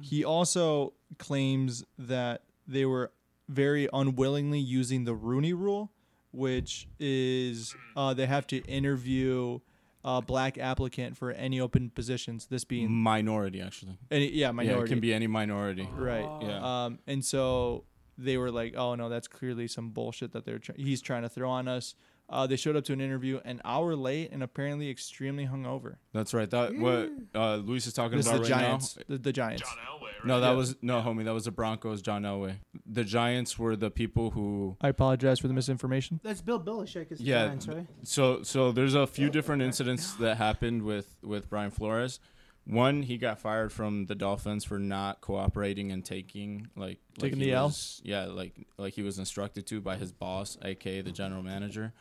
he 0.00 0.24
also 0.24 0.92
claims 1.16 1.84
that 1.96 2.42
they 2.66 2.84
were 2.84 3.12
very 3.48 3.88
unwillingly 3.92 4.58
using 4.58 5.04
the 5.04 5.14
Rooney 5.14 5.52
Rule, 5.52 5.92
which 6.32 6.88
is 6.98 7.74
uh, 7.96 8.14
they 8.14 8.26
have 8.26 8.46
to 8.48 8.58
interview 8.64 9.60
a 10.04 10.20
black 10.20 10.58
applicant 10.58 11.16
for 11.16 11.30
any 11.30 11.60
open 11.60 11.90
positions. 11.90 12.46
This 12.46 12.64
being 12.64 12.90
Minority, 12.90 13.60
actually. 13.60 13.98
any, 14.10 14.26
yeah, 14.32 14.48
Yeah, 14.48 14.52
minority. 14.52 14.84
it 14.84 14.88
can 14.88 15.00
be 15.00 15.14
any 15.14 15.26
minority. 15.26 15.88
right. 15.94 16.28
Yeah. 16.42 16.84
Um, 16.86 16.98
and 17.06 17.24
so 17.24 17.84
they 18.18 18.36
were 18.36 18.50
like, 18.50 18.74
"Oh 18.76 18.94
no, 18.94 19.08
that's 19.08 19.28
clearly 19.28 19.68
some 19.68 19.90
bullshit 19.90 20.32
that 20.32 20.44
they're 20.44 20.58
try- 20.58 20.74
he's 20.76 21.00
trying 21.00 21.22
to 21.22 21.28
throw 21.28 21.48
on 21.50 21.68
us." 21.68 21.94
Uh, 22.28 22.46
they 22.46 22.56
showed 22.56 22.76
up 22.76 22.84
to 22.84 22.92
an 22.94 23.00
interview 23.00 23.40
an 23.44 23.60
hour 23.64 23.94
late 23.94 24.30
and 24.32 24.42
apparently 24.42 24.88
extremely 24.88 25.46
hungover. 25.46 25.96
That's 26.14 26.32
right. 26.32 26.48
That 26.48 26.74
what 26.74 27.10
uh, 27.34 27.56
Luis 27.56 27.86
is 27.86 27.92
talking 27.92 28.16
This 28.16 28.26
is 28.26 28.32
about 28.32 28.44
the 28.44 28.50
right 28.52 28.60
Giants. 28.62 28.96
now. 28.96 29.02
The, 29.08 29.18
the 29.18 29.32
Giants. 29.32 29.62
John 29.62 29.76
Elway. 29.86 30.24
No, 30.24 30.40
that 30.40 30.52
was 30.52 30.76
no, 30.82 31.00
homie. 31.02 31.24
That 31.24 31.34
was 31.34 31.44
the 31.44 31.50
Broncos. 31.50 32.00
John 32.00 32.22
Elway. 32.22 32.56
The 32.86 33.04
Giants 33.04 33.58
were 33.58 33.76
the 33.76 33.90
people 33.90 34.30
who. 34.30 34.76
I 34.80 34.88
apologize 34.88 35.40
for 35.40 35.48
the 35.48 35.54
misinformation. 35.54 36.20
That's 36.22 36.40
Bill 36.40 36.60
Belichick 36.60 37.10
is 37.12 37.18
the 37.18 37.24
Yeah. 37.24 37.46
Giants, 37.46 37.68
right? 37.68 37.86
So 38.04 38.42
so 38.42 38.72
there's 38.72 38.94
a 38.94 39.06
few 39.06 39.28
different 39.28 39.62
incidents 39.62 40.14
that 40.14 40.36
happened 40.38 40.82
with 40.82 41.16
with 41.22 41.50
Brian 41.50 41.70
Flores. 41.70 42.20
One, 42.64 43.02
he 43.02 43.18
got 43.18 43.40
fired 43.40 43.72
from 43.72 44.06
the 44.06 44.14
Dolphins 44.14 44.64
for 44.64 44.78
not 44.78 45.20
cooperating 45.20 45.90
and 45.90 46.04
taking 46.04 46.68
like 46.76 46.98
Taking 47.18 47.38
like 47.38 47.44
he 47.44 47.50
the 47.50 47.56
L? 47.56 47.66
was- 47.66 48.00
Yeah, 48.04 48.26
like 48.26 48.54
like 48.78 48.94
he 48.94 49.02
was 49.02 49.18
instructed 49.18 49.66
to 49.68 49.80
by 49.80 49.96
his 49.96 50.12
boss, 50.12 50.56
aka 50.62 51.00
the 51.00 51.10
general 51.12 51.42
manager. 51.42 51.92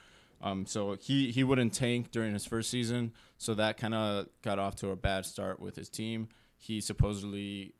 Um, 0.41 0.65
so 0.65 0.97
he 0.99 1.31
he 1.31 1.43
wouldn't 1.43 1.73
tank 1.73 2.11
during 2.11 2.33
his 2.33 2.45
first 2.45 2.69
season, 2.69 3.13
so 3.37 3.53
that 3.55 3.77
kind 3.77 3.93
of 3.93 4.27
got 4.41 4.59
off 4.59 4.75
to 4.77 4.89
a 4.89 4.95
bad 4.95 5.25
start 5.25 5.59
with 5.59 5.75
his 5.75 5.89
team. 5.89 6.29
He 6.57 6.79
supposedly 6.81 7.73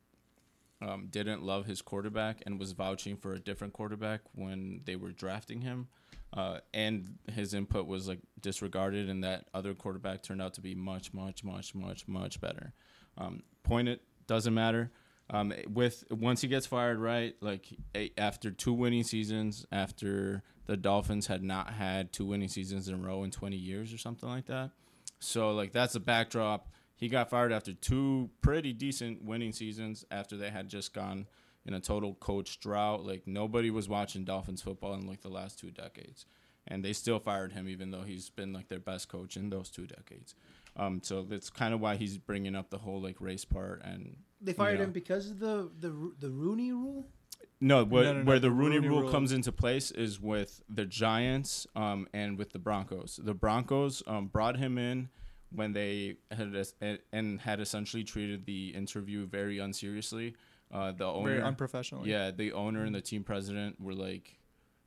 um, 0.80 1.06
didn't 1.10 1.42
love 1.44 1.66
his 1.66 1.82
quarterback 1.82 2.42
and 2.46 2.58
was 2.58 2.72
vouching 2.72 3.16
for 3.16 3.32
a 3.34 3.38
different 3.38 3.72
quarterback 3.72 4.20
when 4.34 4.80
they 4.84 4.96
were 4.96 5.12
drafting 5.12 5.60
him. 5.60 5.86
Uh, 6.32 6.58
and 6.72 7.18
his 7.30 7.52
input 7.52 7.86
was 7.86 8.08
like 8.08 8.20
disregarded, 8.40 9.08
and 9.08 9.22
that 9.24 9.46
other 9.52 9.74
quarterback 9.74 10.22
turned 10.22 10.40
out 10.40 10.54
to 10.54 10.60
be 10.60 10.74
much, 10.74 11.12
much, 11.12 11.44
much, 11.44 11.74
much, 11.74 12.08
much 12.08 12.40
better. 12.40 12.72
Um, 13.18 13.42
point 13.62 13.88
it 13.88 14.00
doesn't 14.26 14.54
matter. 14.54 14.90
Um, 15.30 15.52
with 15.68 16.04
once 16.10 16.40
he 16.40 16.48
gets 16.48 16.66
fired, 16.66 16.98
right? 16.98 17.34
Like 17.40 17.66
after 18.18 18.50
two 18.50 18.72
winning 18.72 19.04
seasons, 19.04 19.64
after 19.72 20.42
the 20.66 20.76
Dolphins 20.76 21.26
had 21.26 21.42
not 21.42 21.70
had 21.70 22.12
two 22.12 22.26
winning 22.26 22.48
seasons 22.48 22.88
in 22.88 22.94
a 22.94 22.98
row 22.98 23.24
in 23.24 23.30
20 23.30 23.56
years 23.56 23.92
or 23.92 23.98
something 23.98 24.28
like 24.28 24.46
that. 24.46 24.70
So 25.20 25.52
like 25.52 25.72
that's 25.72 25.94
the 25.94 26.00
backdrop. 26.00 26.68
He 26.96 27.08
got 27.08 27.30
fired 27.30 27.52
after 27.52 27.72
two 27.72 28.30
pretty 28.42 28.72
decent 28.72 29.24
winning 29.24 29.52
seasons 29.52 30.04
after 30.10 30.36
they 30.36 30.50
had 30.50 30.68
just 30.68 30.94
gone 30.94 31.26
in 31.66 31.74
a 31.74 31.80
total 31.80 32.14
coach 32.14 32.60
drought. 32.60 33.04
Like 33.04 33.26
nobody 33.26 33.70
was 33.70 33.88
watching 33.88 34.24
Dolphins 34.24 34.62
football 34.62 34.94
in 34.94 35.06
like 35.06 35.20
the 35.22 35.28
last 35.28 35.58
two 35.58 35.70
decades, 35.70 36.26
and 36.66 36.84
they 36.84 36.92
still 36.92 37.18
fired 37.18 37.52
him 37.52 37.68
even 37.68 37.90
though 37.90 38.02
he's 38.02 38.30
been 38.30 38.52
like 38.52 38.68
their 38.68 38.80
best 38.80 39.08
coach 39.08 39.36
in 39.36 39.50
those 39.50 39.70
two 39.70 39.86
decades. 39.86 40.34
Um, 40.76 41.00
so 41.02 41.22
that's 41.22 41.50
kind 41.50 41.74
of 41.74 41.80
why 41.80 41.96
he's 41.96 42.16
bringing 42.16 42.54
up 42.56 42.70
the 42.70 42.78
whole 42.78 43.00
like 43.00 43.20
race 43.20 43.44
part 43.44 43.82
and 43.84 44.16
They 44.40 44.54
fired 44.54 44.78
Yeah. 44.78 44.84
him 44.86 44.92
because 44.92 45.30
of 45.30 45.38
the 45.38 45.70
the 45.78 46.12
the 46.18 46.30
Rooney 46.30 46.72
Rule. 46.72 47.06
no, 47.60 47.84
where, 47.84 48.04
No, 48.04 48.12
no, 48.14 48.18
no, 48.20 48.24
where 48.24 48.38
the 48.38 48.48
the 48.48 48.50
Rooney, 48.54 48.76
Rooney 48.76 48.88
rule, 48.88 49.02
Rule. 49.02 49.10
comes 49.10 49.32
into 49.32 49.52
place 49.52 49.90
is 49.90 50.18
with 50.20 50.62
the 50.68 50.86
Giants 50.86 51.66
um, 51.76 52.08
and 52.14 52.38
with 52.38 52.52
the 52.52 52.58
Broncos. 52.58 53.20
The 53.22 53.34
Broncos 53.34 54.02
um, 54.06 54.26
brought 54.28 54.56
him 54.56 54.78
in 54.78 55.10
when 55.54 55.74
they 55.74 56.16
had 56.30 56.56
es- 56.56 56.74
and 57.12 57.40
had 57.42 57.60
essentially 57.60 58.02
treated 58.02 58.46
the 58.46 58.70
interview 58.70 59.26
very 59.26 59.58
unseriously. 59.58 60.34
Uh, 60.72 60.90
the 60.92 61.04
owner, 61.04 61.30
Very 61.34 61.42
unprofessional. 61.42 62.06
yeah, 62.06 62.30
the 62.30 62.52
owner 62.52 62.84
and 62.84 62.94
the 62.94 63.00
team 63.02 63.24
president 63.24 63.78
were 63.80 63.92
like 63.94 64.38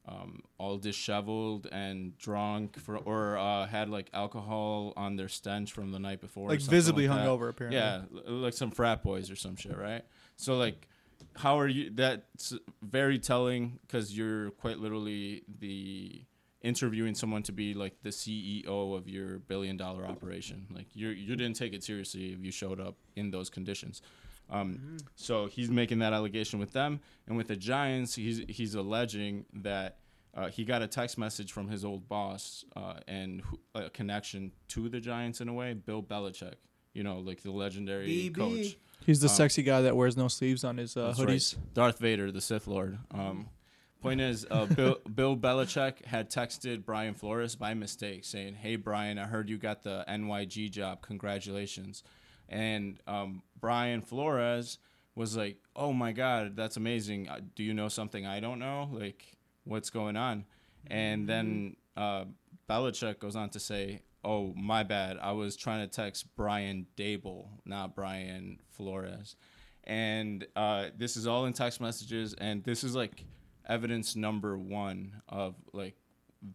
um, 0.08 0.42
all 0.58 0.78
disheveled 0.78 1.68
and 1.72 2.18
drunk 2.18 2.80
for, 2.80 2.98
or 2.98 3.38
uh, 3.38 3.68
had 3.68 3.90
like 3.90 4.10
alcohol 4.14 4.94
on 4.98 5.16
their 5.16 5.28
stench 5.28 5.72
from 5.72 5.92
the 5.92 6.00
night 6.00 6.22
before, 6.22 6.48
or 6.48 6.50
Like 6.52 6.62
visibly 6.62 7.08
like 7.08 7.20
hungover, 7.20 7.50
apparently. 7.50 7.80
Yeah, 7.80 8.02
like 8.28 8.54
some 8.54 8.72
frat 8.72 9.04
boys 9.04 9.30
or 9.30 9.36
some 9.36 9.56
shit, 9.56 9.78
right? 9.78 10.04
So 10.38 10.58
like, 10.58 10.88
how 11.36 11.60
are 11.60 11.68
you? 11.68 11.92
That's 11.94 12.54
very 12.82 13.20
telling 13.20 13.80
because 13.82 14.16
you're 14.18 14.52
quite 14.52 14.80
literally 14.80 15.44
the 15.60 16.24
interviewing 16.62 17.14
someone 17.14 17.44
to 17.44 17.52
be 17.52 17.76
like 17.76 17.94
the 18.02 18.10
CEO 18.10 18.66
of 18.98 19.08
your 19.08 19.40
billion 19.40 19.78
dollar 19.78 20.06
operation. 20.06 20.66
Like 20.72 20.88
you 20.94 21.10
you 21.10 21.36
didn't 21.36 21.56
take 21.58 21.74
it 21.74 21.84
seriously 21.84 22.34
if 22.34 22.44
you 22.44 22.52
showed 22.52 22.80
up 22.80 22.96
in 23.16 23.30
those 23.32 23.50
conditions. 23.50 24.02
Um, 24.50 24.98
So 25.16 25.48
he's 25.48 25.70
making 25.70 26.00
that 26.00 26.14
allegation 26.14 26.60
with 26.60 26.72
them, 26.74 27.00
and 27.28 27.36
with 27.38 27.48
the 27.48 27.56
Giants, 27.56 28.16
he's 28.16 28.44
he's 28.48 28.76
alleging 28.76 29.46
that 29.54 29.98
uh, 30.36 30.50
he 30.50 30.66
got 30.66 30.82
a 30.82 30.88
text 30.88 31.18
message 31.18 31.52
from 31.52 31.68
his 31.70 31.84
old 31.86 32.08
boss 32.08 32.66
uh, 32.76 32.96
and 33.08 33.42
a 33.74 33.90
connection 33.90 34.52
to 34.70 34.90
the 34.90 35.00
Giants 35.00 35.42
in 35.42 35.48
a 35.50 35.54
way, 35.54 35.74
Bill 35.74 36.04
Belichick. 36.04 36.56
You 36.94 37.04
know, 37.04 37.20
like 37.20 37.42
the 37.44 37.52
legendary 37.52 38.08
BB. 38.08 38.36
coach. 38.36 38.78
He's 39.06 39.20
the 39.20 39.28
Um, 39.28 39.34
sexy 39.36 39.64
guy 39.64 39.82
that 39.82 39.96
wears 39.98 40.16
no 40.16 40.28
sleeves 40.30 40.64
on 40.64 40.78
his 40.78 40.96
uh, 40.96 41.14
hoodies. 41.18 41.56
right. 41.58 41.74
Darth 41.74 42.00
Vader, 42.00 42.32
the 42.32 42.40
Sith 42.42 42.68
Lord. 42.68 42.98
Um, 43.12 43.50
point 44.02 44.22
is, 44.22 44.46
uh, 44.50 44.66
Bill, 44.66 44.98
Bill 45.14 45.36
Belichick 45.36 46.06
had 46.06 46.30
texted 46.32 46.86
Brian 46.86 47.14
Flores 47.14 47.56
by 47.58 47.74
mistake 47.74 48.24
saying, 48.24 48.56
Hey, 48.56 48.78
Brian, 48.78 49.18
I 49.20 49.26
heard 49.26 49.50
you 49.50 49.58
got 49.58 49.84
the 49.84 50.06
NYG 50.08 50.72
job. 50.72 51.02
Congratulations. 51.02 52.04
And 52.50 53.00
um, 53.08 53.42
Brian 53.60 54.02
Flores 54.02 54.78
was 55.16 55.36
like, 55.36 55.58
Oh 55.76 55.94
my 55.94 56.12
God, 56.12 56.56
that's 56.56 56.78
amazing. 56.78 57.30
Uh, 57.30 57.40
Do 57.56 57.64
you 57.64 57.74
know 57.74 57.88
something 57.90 58.26
I 58.26 58.40
don't 58.40 58.60
know? 58.60 58.90
Like, 58.92 59.38
what's 59.64 59.90
going 59.90 60.16
on? 60.16 60.46
And 60.88 61.28
then 61.28 61.76
uh, 61.98 62.26
Belichick 62.70 63.20
goes 63.20 63.36
on 63.36 63.50
to 63.52 63.60
say, 63.60 64.02
Oh, 64.24 64.54
my 64.56 64.84
bad. 64.84 65.18
I 65.22 65.34
was 65.34 65.56
trying 65.56 65.88
to 65.88 65.94
text 65.94 66.36
Brian 66.36 66.88
Daboll, 66.98 67.48
not 67.66 67.96
Brian 67.96 68.60
Flores 68.72 69.36
and 69.86 70.46
uh, 70.56 70.88
this 70.98 71.16
is 71.16 71.28
all 71.28 71.46
in 71.46 71.54
text 71.54 71.80
messages 71.80 72.34
and 72.40 72.64
this 72.64 72.84
is 72.84 72.96
like 72.96 73.24
evidence 73.68 74.16
number 74.16 74.58
one 74.58 75.22
of 75.30 75.56
like 75.74 75.96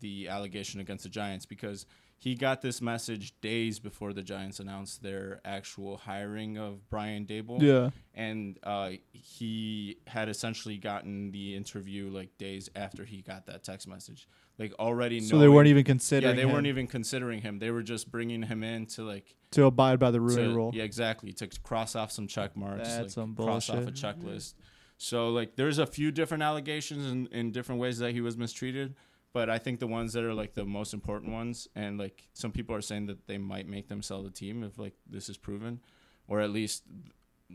the 0.01 0.29
allegation 0.29 0.81
against 0.81 1.05
the 1.05 1.11
Giants 1.11 1.47
because 1.47 1.87
he 2.21 2.35
got 2.35 2.61
this 2.61 2.83
message 2.83 3.33
days 3.41 3.79
before 3.79 4.13
the 4.13 4.23
Giants 4.23 4.61
announced 4.61 5.03
their 5.03 5.41
actual 5.43 5.97
hiring 5.97 6.59
of 6.59 6.87
Brian 6.91 7.25
Daboll. 7.25 7.63
Yeah. 7.63 7.91
And 8.15 8.59
uh, 8.63 8.91
he 9.11 9.97
had 10.07 10.29
essentially 10.29 10.77
gotten 10.77 11.31
the 11.31 11.57
interview 11.57 12.11
like 12.11 12.37
days 12.37 12.69
after 12.77 13.07
he 13.07 13.23
got 13.23 13.47
that 13.47 13.65
text 13.65 13.89
message. 13.89 14.29
Like 14.59 14.75
already 14.79 15.21
So 15.21 15.39
they 15.39 15.49
weren't 15.49 15.69
even 15.69 15.83
considering 15.83 16.37
Yeah, 16.37 16.43
they 16.43 16.47
him 16.47 16.53
weren't 16.53 16.67
even 16.67 16.87
considering 16.87 17.41
him. 17.41 17.59
They 17.59 17.71
were 17.71 17.83
just 17.83 18.11
bringing 18.11 18.43
him 18.43 18.63
in 18.63 18.85
to 18.89 19.03
like 19.03 19.35
to 19.53 19.65
abide 19.65 19.99
by 19.99 20.11
the 20.11 20.21
Rooney 20.21 20.49
to- 20.49 20.55
rule. 20.55 20.73
Yeah, 20.75 20.83
exactly. 20.85 21.33
To 21.33 21.49
cross 21.63 21.97
off 21.97 22.13
some 22.13 22.27
check 22.27 22.55
marks. 22.55 22.87
That's 22.87 23.01
like, 23.01 23.11
some 23.11 23.35
cross 23.35 23.71
off 23.71 23.79
a 23.79 23.81
bullshit. 23.85 23.95
checklist. 23.95 24.55
So 24.99 25.31
like 25.31 25.57
there's 25.57 25.79
a 25.79 25.87
few 25.87 26.13
different 26.13 26.43
allegations 26.43 27.11
in, 27.11 27.29
in 27.29 27.51
different 27.51 27.81
ways 27.81 27.97
that 28.01 28.13
he 28.13 28.21
was 28.21 28.37
mistreated. 28.37 28.95
But 29.33 29.49
I 29.49 29.59
think 29.59 29.79
the 29.79 29.87
ones 29.87 30.13
that 30.15 30.25
are 30.25 30.35
like 30.35 30.55
the 30.55 30.65
most 30.65 30.93
important 30.93 31.33
ones, 31.33 31.69
and 31.77 31.99
like 31.99 32.29
some 32.33 32.51
people 32.51 32.75
are 32.75 32.81
saying 32.81 33.07
that 33.07 33.27
they 33.27 33.39
might 33.39 33.69
make 33.69 33.89
them 33.89 34.03
sell 34.03 34.23
the 34.23 34.31
team 34.31 34.65
if 34.65 34.79
like 34.79 34.95
this 35.09 35.29
is 35.29 35.37
proven, 35.37 35.81
or 36.27 36.41
at 36.41 36.51
least 36.51 36.83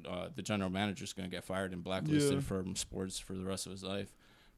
uh, 0.08 0.30
the 0.36 0.42
general 0.42 0.70
manager 0.70 1.04
is 1.04 1.14
gonna 1.14 1.28
get 1.28 1.44
fired 1.44 1.74
and 1.74 1.84
blacklisted 1.84 2.36
Yeah. 2.36 2.40
from 2.40 2.76
sports 2.76 3.20
for 3.20 3.34
the 3.34 3.44
rest 3.44 3.66
of 3.66 3.72
his 3.74 3.84
life. 3.84 4.14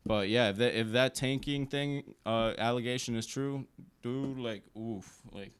But 0.05 0.29
yeah, 0.29 0.49
if 0.49 0.57
that 0.57 0.79
if 0.79 0.91
that 0.91 1.15
tanking 1.15 1.65
thing 1.67 2.03
uh, 2.25 2.53
allegation 2.57 3.15
is 3.15 3.25
true, 3.25 3.65
dude, 4.03 4.37
like 4.37 4.63
oof, 4.77 5.19
like 5.31 5.51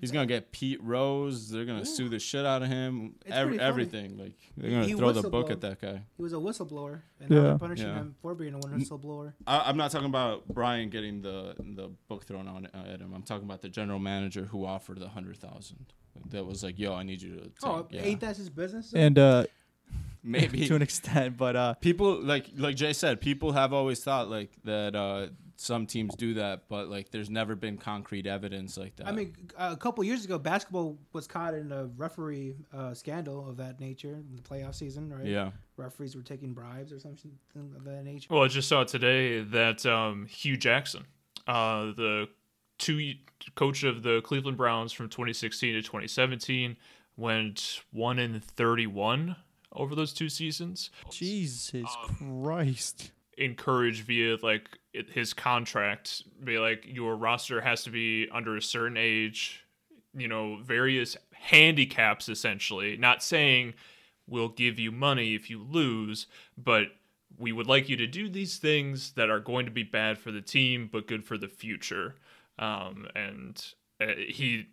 He's 0.00 0.10
gonna 0.12 0.26
get 0.26 0.52
Pete 0.52 0.82
Rose. 0.82 1.50
They're 1.50 1.64
gonna 1.64 1.84
sue 1.84 2.08
the 2.08 2.18
shit 2.18 2.46
out 2.46 2.62
of 2.62 2.68
him. 2.68 3.16
Every, 3.26 3.58
everything. 3.60 4.16
Like 4.16 4.32
they're 4.56 4.70
gonna 4.70 4.86
He 4.86 4.94
throw 4.94 5.12
the 5.12 5.28
book 5.28 5.50
at 5.50 5.60
that 5.62 5.80
guy. 5.80 6.02
He 6.16 6.22
was 6.22 6.32
a 6.32 6.36
whistleblower, 6.36 7.00
and 7.20 7.30
Yeah. 7.30 7.40
they're 7.40 7.58
punishing 7.58 7.86
Yeah. 7.88 7.94
him 7.96 8.14
for 8.22 8.34
being 8.34 8.54
a 8.54 8.58
whistleblower. 8.58 9.32
I, 9.46 9.62
I'm 9.66 9.76
not 9.76 9.90
talking 9.90 10.06
about 10.08 10.46
Brian 10.48 10.88
getting 10.90 11.22
the 11.22 11.54
the 11.58 11.90
book 12.08 12.24
thrown 12.24 12.46
on 12.48 12.66
uh, 12.66 12.92
at 12.92 13.00
him. 13.00 13.12
I'm 13.14 13.22
talking 13.24 13.44
about 13.44 13.60
the 13.62 13.68
general 13.68 13.98
manager 13.98 14.44
who 14.44 14.64
offered 14.64 15.00
the 15.00 15.08
hundred 15.08 15.36
thousand. 15.38 15.86
That 16.30 16.46
was 16.46 16.62
like, 16.62 16.78
yo, 16.78 16.94
I 16.94 17.02
need 17.02 17.20
you 17.22 17.36
to. 17.36 17.42
Take, 17.42 17.52
Oh, 17.64 17.86
yeah. 17.90 18.02
ain't 18.02 18.20
that 18.20 18.36
his 18.36 18.50
business? 18.50 18.92
And 18.94 19.18
uh, 19.18 19.44
maybe 20.22 20.66
to 20.68 20.74
an 20.76 20.82
extent, 20.82 21.36
but 21.36 21.56
uh, 21.56 21.74
people 21.74 22.20
like 22.22 22.46
like 22.56 22.76
Jay 22.76 22.92
said, 22.92 23.20
people 23.20 23.52
have 23.52 23.72
always 23.72 24.02
thought 24.02 24.28
like 24.30 24.50
that. 24.64 24.94
uh 24.96 25.26
some 25.60 25.86
teams 25.86 26.14
do 26.14 26.34
that, 26.34 26.68
but 26.68 26.88
like 26.88 27.10
there's 27.10 27.28
never 27.28 27.56
been 27.56 27.76
concrete 27.76 28.28
evidence 28.28 28.76
like 28.78 28.94
that. 28.96 29.08
I 29.08 29.12
mean, 29.12 29.34
a 29.58 29.76
couple 29.76 30.04
years 30.04 30.24
ago, 30.24 30.38
basketball 30.38 30.96
was 31.12 31.26
caught 31.26 31.52
in 31.52 31.72
a 31.72 31.86
referee 31.96 32.54
uh, 32.72 32.94
scandal 32.94 33.48
of 33.48 33.56
that 33.56 33.80
nature 33.80 34.14
in 34.30 34.36
the 34.36 34.42
playoff 34.42 34.76
season, 34.76 35.12
right? 35.12 35.26
yeah, 35.26 35.50
Referees 35.76 36.14
were 36.14 36.22
taking 36.22 36.54
bribes 36.54 36.92
or 36.92 37.00
something 37.00 37.32
of 37.56 37.82
that 37.84 38.04
nature. 38.04 38.28
Well, 38.30 38.44
I 38.44 38.48
just 38.48 38.68
saw 38.68 38.84
today 38.84 39.40
that 39.40 39.84
um, 39.84 40.26
Hue 40.26 40.56
Jackson, 40.56 41.06
uh, 41.48 41.86
the 41.86 42.28
two 42.78 43.14
coach 43.56 43.82
of 43.82 44.04
the 44.04 44.20
Cleveland 44.20 44.56
Browns 44.56 44.92
from 44.92 45.08
2016 45.08 45.74
to 45.74 45.82
2017, 45.82 46.76
went 47.16 47.80
one 47.90 48.20
in 48.20 48.38
31 48.38 49.34
over 49.72 49.96
those 49.96 50.12
two 50.12 50.28
seasons. 50.28 50.90
Jesus 51.10 51.84
Um, 52.20 52.44
Christ. 52.44 53.10
Encouraged 53.38 54.04
via 54.04 54.36
like 54.42 54.68
it, 54.92 55.10
his 55.10 55.32
contract, 55.32 56.22
be 56.42 56.58
like 56.58 56.84
your 56.84 57.16
roster 57.16 57.60
has 57.60 57.84
to 57.84 57.90
be 57.90 58.28
under 58.32 58.56
a 58.56 58.62
certain 58.62 58.96
age, 58.96 59.64
you 60.12 60.26
know, 60.26 60.58
various 60.62 61.16
handicaps 61.32 62.28
essentially. 62.28 62.96
Not 62.96 63.22
saying 63.22 63.74
we'll 64.26 64.48
give 64.48 64.78
you 64.78 64.90
money 64.90 65.34
if 65.34 65.48
you 65.48 65.62
lose, 65.62 66.26
but 66.56 66.88
we 67.38 67.52
would 67.52 67.66
like 67.66 67.88
you 67.88 67.96
to 67.96 68.06
do 68.06 68.28
these 68.28 68.58
things 68.58 69.12
that 69.12 69.30
are 69.30 69.40
going 69.40 69.66
to 69.66 69.72
be 69.72 69.84
bad 69.84 70.18
for 70.18 70.32
the 70.32 70.40
team 70.40 70.88
but 70.90 71.06
good 71.06 71.24
for 71.24 71.38
the 71.38 71.48
future. 71.48 72.16
Um, 72.58 73.06
and 73.14 73.64
uh, 74.00 74.06
he, 74.16 74.66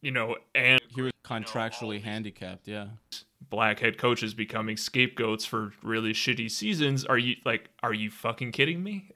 you 0.00 0.10
know, 0.10 0.36
and 0.54 0.80
he 0.94 1.02
was 1.02 1.12
contractually 1.24 2.02
handicapped. 2.02 2.66
Yeah, 2.66 2.86
black 3.50 3.80
head 3.80 3.98
coaches 3.98 4.34
becoming 4.34 4.76
scapegoats 4.76 5.44
for 5.44 5.72
really 5.82 6.12
shitty 6.12 6.50
seasons. 6.50 7.04
Are 7.04 7.18
you 7.18 7.36
like, 7.44 7.70
are 7.82 7.94
you 7.94 8.10
fucking 8.10 8.52
kidding 8.52 8.82
me? 8.82 9.10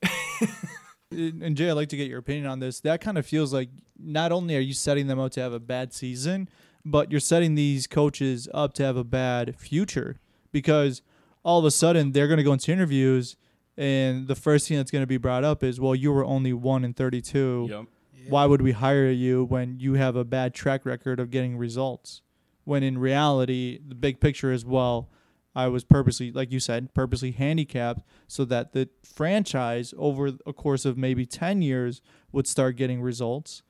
And 1.11 1.43
and 1.43 1.57
Jay, 1.57 1.71
I'd 1.71 1.75
like 1.75 1.89
to 1.91 1.97
get 1.97 2.09
your 2.09 2.19
opinion 2.19 2.47
on 2.47 2.61
this. 2.61 2.81
That 2.81 3.01
kind 3.01 3.19
of 3.19 3.27
feels 3.27 3.53
like 3.53 3.69
not 3.99 4.33
only 4.33 4.57
are 4.57 4.61
you 4.61 4.75
setting 4.75 5.07
them 5.07 5.19
up 5.19 5.33
to 5.33 5.41
have 5.41 5.53
a 5.53 5.61
bad 5.61 5.93
season, 5.93 6.49
but 6.85 7.11
you're 7.11 7.21
setting 7.21 7.55
these 7.55 7.87
coaches 7.87 8.49
up 8.55 8.73
to 8.75 8.83
have 8.83 8.97
a 8.97 9.05
bad 9.05 9.57
future 9.57 10.19
because 10.53 11.03
all 11.43 11.59
of 11.59 11.65
a 11.65 11.71
sudden 11.71 12.13
they're 12.13 12.29
going 12.29 12.39
to 12.39 12.45
go 12.45 12.53
into 12.53 12.73
interviews 12.73 13.37
and 13.77 14.29
the 14.29 14.35
first 14.35 14.69
thing 14.69 14.77
that's 14.77 14.91
going 14.91 15.03
to 15.03 15.07
be 15.07 15.17
brought 15.17 15.43
up 15.43 15.63
is, 15.63 15.81
well, 15.81 15.95
you 15.95 16.13
were 16.13 16.25
only 16.25 16.53
1 16.53 16.85
in 16.85 16.93
32. 16.93 17.69
yep. 17.71 17.85
Why 18.29 18.45
would 18.45 18.61
we 18.61 18.73
hire 18.73 19.11
you 19.11 19.45
when 19.45 19.81
you 19.81 19.95
have 19.95 20.17
a 20.17 20.25
bad 20.25 20.53
track 20.53 20.85
record 20.85 21.19
of 21.19 21.31
getting 21.31 21.57
results? 21.57 22.21
When 22.65 22.83
in 22.83 22.99
reality, 22.99 23.79
the 23.87 23.95
big 23.95 24.21
picture 24.21 24.53
is, 24.53 24.65
well, 24.65 25.09
I 25.55 25.67
was 25.67 25.83
purposely, 25.83 26.31
like 26.31 26.53
you 26.53 26.61
said, 26.61 26.95
purposely 26.95 27.33
handicapped 27.33 28.03
so 28.29 28.45
that 28.47 28.73
the 28.73 28.89
franchise 29.03 29.93
over 29.99 30.33
a 30.47 30.53
course 30.53 30.85
of 30.85 30.97
maybe 30.97 31.27
10 31.27 31.63
years 31.63 32.03
would 32.33 32.47
start 32.47 32.77
getting 32.77 33.03
results. 33.03 33.63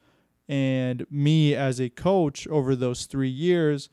And 0.49 1.07
me 1.11 1.55
as 1.55 1.81
a 1.81 1.89
coach 1.89 2.47
over 2.49 2.75
those 2.75 3.07
three 3.07 3.31
years, 3.31 3.89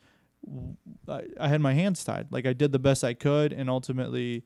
I 1.08 1.48
had 1.48 1.62
my 1.62 1.74
hands 1.74 2.04
tied. 2.04 2.28
Like 2.32 2.46
I 2.46 2.54
did 2.54 2.72
the 2.72 2.80
best 2.80 3.04
I 3.04 3.14
could 3.14 3.54
and 3.54 3.70
ultimately, 3.70 4.44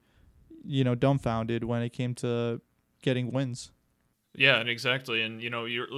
you 0.64 0.84
know, 0.84 0.94
dumbfounded 0.94 1.64
when 1.64 1.82
it 1.82 1.94
came 1.94 2.14
to 2.16 2.62
getting 3.02 3.32
wins. 3.32 3.72
Yeah, 4.34 4.60
and 4.60 4.70
exactly, 4.70 5.22
and 5.22 5.41
you 5.41 5.50
know 5.50 5.65
you're 5.65 5.89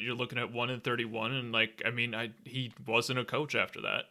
you're 0.00 0.14
looking 0.14 0.38
at 0.38 0.50
one 0.52 0.70
in 0.70 0.80
thirty 0.80 1.04
one, 1.04 1.32
and 1.32 1.52
like 1.52 1.82
I 1.84 1.90
mean, 1.90 2.14
I 2.14 2.30
he 2.44 2.72
wasn't 2.86 3.18
a 3.18 3.24
coach 3.24 3.54
after 3.54 3.82
that. 3.82 4.04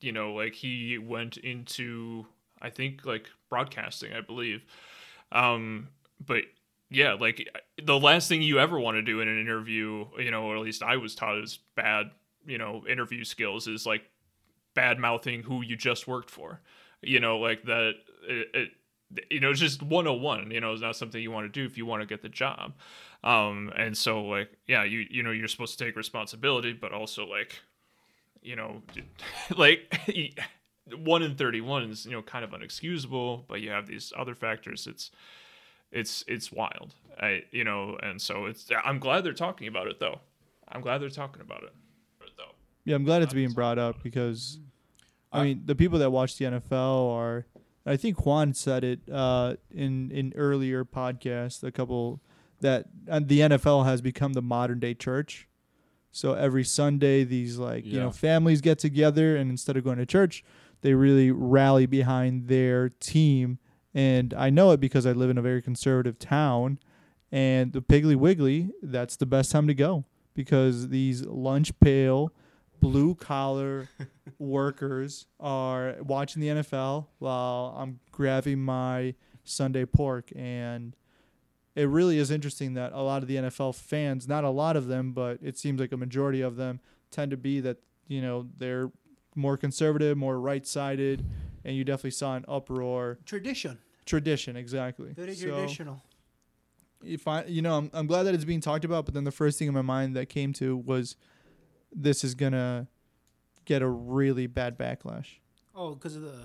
You 0.00 0.12
know, 0.12 0.34
like 0.34 0.54
he 0.54 0.98
went 0.98 1.36
into 1.38 2.26
I 2.62 2.70
think 2.70 3.06
like 3.06 3.28
broadcasting, 3.50 4.12
I 4.14 4.20
believe. 4.22 4.64
Um, 5.32 5.88
but 6.24 6.44
yeah, 6.90 7.14
like 7.14 7.48
the 7.82 7.98
last 7.98 8.28
thing 8.28 8.42
you 8.42 8.60
ever 8.60 8.78
want 8.80 8.96
to 8.96 9.02
do 9.02 9.20
in 9.20 9.28
an 9.28 9.40
interview, 9.40 10.06
you 10.18 10.30
know, 10.30 10.44
or 10.44 10.56
at 10.56 10.62
least 10.62 10.82
I 10.82 10.96
was 10.96 11.14
taught 11.14 11.38
is 11.38 11.58
bad, 11.76 12.10
you 12.46 12.58
know, 12.58 12.84
interview 12.88 13.24
skills 13.24 13.68
is 13.68 13.86
like 13.86 14.04
bad 14.74 14.98
mouthing 14.98 15.42
who 15.42 15.62
you 15.62 15.76
just 15.76 16.08
worked 16.08 16.30
for. 16.30 16.60
You 17.02 17.20
know, 17.20 17.38
like 17.38 17.64
that. 17.64 17.94
It, 18.28 18.48
it, 18.54 18.70
you 19.30 19.40
know, 19.40 19.50
it's 19.50 19.60
just 19.60 19.82
101. 19.82 20.50
You 20.50 20.60
know, 20.60 20.72
it's 20.72 20.82
not 20.82 20.96
something 20.96 21.20
you 21.22 21.30
want 21.30 21.52
to 21.52 21.60
do 21.60 21.64
if 21.66 21.76
you 21.76 21.86
want 21.86 22.02
to 22.02 22.06
get 22.06 22.22
the 22.22 22.28
job. 22.28 22.72
Um, 23.24 23.72
and 23.76 23.96
so 23.96 24.22
like, 24.24 24.50
yeah, 24.66 24.84
you 24.84 25.06
you 25.10 25.22
know, 25.22 25.30
you're 25.30 25.48
supposed 25.48 25.78
to 25.78 25.84
take 25.84 25.96
responsibility, 25.96 26.72
but 26.72 26.92
also 26.92 27.26
like, 27.26 27.60
you 28.42 28.56
know, 28.56 28.82
like 29.56 29.92
one 30.96 31.22
in 31.22 31.34
31 31.36 31.90
is 31.90 32.06
you 32.06 32.12
know 32.12 32.22
kind 32.22 32.44
of 32.44 32.50
unexcusable, 32.50 33.44
but 33.48 33.60
you 33.60 33.70
have 33.70 33.86
these 33.86 34.12
other 34.16 34.34
factors. 34.34 34.86
It's 34.86 35.10
it's 35.92 36.24
it's 36.28 36.52
wild. 36.52 36.94
I 37.20 37.42
you 37.50 37.64
know, 37.64 37.98
and 38.02 38.20
so 38.20 38.46
it's. 38.46 38.68
I'm 38.84 38.98
glad 38.98 39.24
they're 39.24 39.32
talking 39.32 39.68
about 39.68 39.86
it 39.88 39.98
though. 40.00 40.20
I'm 40.68 40.80
glad 40.80 40.98
they're 40.98 41.10
talking 41.10 41.42
about 41.42 41.64
it. 41.64 41.74
Though. 42.38 42.52
Yeah, 42.84 42.94
I'm 42.96 43.04
glad 43.04 43.22
it's 43.22 43.34
being 43.34 43.50
brought 43.50 43.78
up 43.78 44.02
because, 44.02 44.58
I 45.32 45.40
I- 45.40 45.44
mean, 45.44 45.62
the 45.66 45.74
people 45.74 45.98
that 45.98 46.10
watch 46.10 46.38
the 46.38 46.44
NFL 46.46 47.10
are. 47.12 47.44
I 47.86 47.96
think 47.96 48.24
Juan 48.24 48.54
said 48.54 48.84
it 48.84 49.00
uh, 49.10 49.54
in 49.70 50.10
in 50.10 50.32
earlier 50.36 50.84
podcast. 50.84 51.62
A 51.62 51.72
couple 51.72 52.20
that 52.60 52.86
uh, 53.10 53.20
the 53.22 53.40
NFL 53.40 53.86
has 53.86 54.00
become 54.00 54.34
the 54.34 54.42
modern 54.42 54.80
day 54.80 54.94
church. 54.94 55.48
So 56.12 56.34
every 56.34 56.64
Sunday, 56.64 57.24
these 57.24 57.58
like 57.58 57.86
you 57.86 57.98
know 57.98 58.10
families 58.10 58.60
get 58.60 58.78
together, 58.78 59.36
and 59.36 59.50
instead 59.50 59.76
of 59.76 59.84
going 59.84 59.98
to 59.98 60.06
church, 60.06 60.44
they 60.82 60.94
really 60.94 61.30
rally 61.30 61.86
behind 61.86 62.48
their 62.48 62.88
team. 62.88 63.58
And 63.94 64.34
I 64.34 64.50
know 64.50 64.70
it 64.72 64.80
because 64.80 65.06
I 65.06 65.12
live 65.12 65.30
in 65.30 65.38
a 65.38 65.42
very 65.42 65.62
conservative 65.62 66.18
town, 66.18 66.78
and 67.32 67.72
the 67.72 67.82
Piggly 67.82 68.16
Wiggly, 68.16 68.70
that's 68.82 69.16
the 69.16 69.26
best 69.26 69.50
time 69.52 69.66
to 69.68 69.74
go 69.74 70.04
because 70.34 70.88
these 70.88 71.24
lunch 71.24 71.78
pail, 71.80 72.32
blue 72.80 73.14
collar 73.14 73.88
workers 74.38 75.26
are 75.38 75.96
watching 76.02 76.40
the 76.40 76.48
NFL 76.48 77.06
while 77.18 77.74
I'm 77.78 78.00
grabbing 78.10 78.60
my 78.60 79.14
Sunday 79.44 79.84
pork. 79.84 80.30
And 80.34 80.96
it 81.74 81.88
really 81.88 82.18
is 82.18 82.30
interesting 82.30 82.74
that 82.74 82.92
a 82.92 83.02
lot 83.02 83.22
of 83.22 83.28
the 83.28 83.36
NFL 83.36 83.74
fans, 83.74 84.26
not 84.26 84.44
a 84.44 84.50
lot 84.50 84.76
of 84.76 84.86
them, 84.86 85.12
but 85.12 85.38
it 85.42 85.58
seems 85.58 85.80
like 85.80 85.92
a 85.92 85.96
majority 85.96 86.40
of 86.40 86.56
them 86.56 86.80
tend 87.10 87.30
to 87.30 87.36
be 87.36 87.60
that, 87.60 87.78
you 88.08 88.20
know, 88.22 88.48
they're 88.58 88.90
more 89.34 89.56
conservative, 89.56 90.16
more 90.16 90.38
right 90.40 90.66
sided. 90.66 91.24
And 91.64 91.76
you 91.76 91.84
definitely 91.84 92.10
saw 92.12 92.36
an 92.36 92.44
uproar. 92.48 93.18
Tradition, 93.26 93.78
Tradition, 94.06 94.56
exactly. 94.56 95.12
very 95.12 95.34
So- 95.34 95.48
traditional. 95.48 96.02
if 97.04 97.28
I, 97.28 97.44
you 97.44 97.62
know, 97.62 97.76
I'm, 97.76 97.90
I'm 97.92 98.06
glad 98.06 98.24
that 98.24 98.34
it's 98.34 98.44
being 98.44 98.60
talked 98.60 98.84
about, 98.84 99.04
but 99.04 99.14
then 99.14 99.24
the 99.24 99.30
first 99.30 99.58
thing 99.58 99.68
in 99.68 99.74
my 99.74 99.82
mind 99.82 100.16
that 100.16 100.28
came 100.30 100.52
to 100.54 100.76
was 100.76 101.16
this 101.92 102.24
is 102.24 102.34
gonna 102.34 102.88
get 103.64 103.82
a 103.82 103.88
really 103.88 104.46
bad 104.46 104.78
backlash 104.78 105.38
Oh, 105.74 105.94
because 105.94 106.16
of 106.16 106.22
the, 106.22 106.42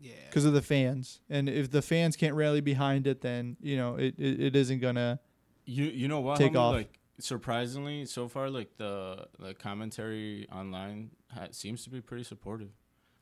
yeah. 0.00 0.12
because 0.28 0.44
of 0.44 0.52
the 0.52 0.62
fans, 0.62 1.20
and 1.30 1.48
if 1.48 1.70
the 1.70 1.82
fans 1.82 2.16
can't 2.16 2.34
rally 2.34 2.60
behind 2.60 3.06
it, 3.06 3.20
then 3.22 3.56
you 3.60 3.76
know 3.76 3.96
it, 3.96 4.14
it, 4.18 4.40
it 4.40 4.56
isn't 4.56 4.80
gonna 4.80 5.20
You 5.64 5.84
you 5.84 6.08
know 6.08 6.20
what? 6.20 6.38
Take 6.38 6.52
homie? 6.52 6.56
off. 6.60 6.74
Like 6.74 6.98
surprisingly, 7.18 8.04
so 8.06 8.28
far, 8.28 8.50
like 8.50 8.76
the 8.76 9.26
the 9.38 9.54
commentary 9.54 10.46
online 10.52 11.10
ha- 11.32 11.48
seems 11.52 11.84
to 11.84 11.90
be 11.90 12.00
pretty 12.00 12.24
supportive. 12.24 12.70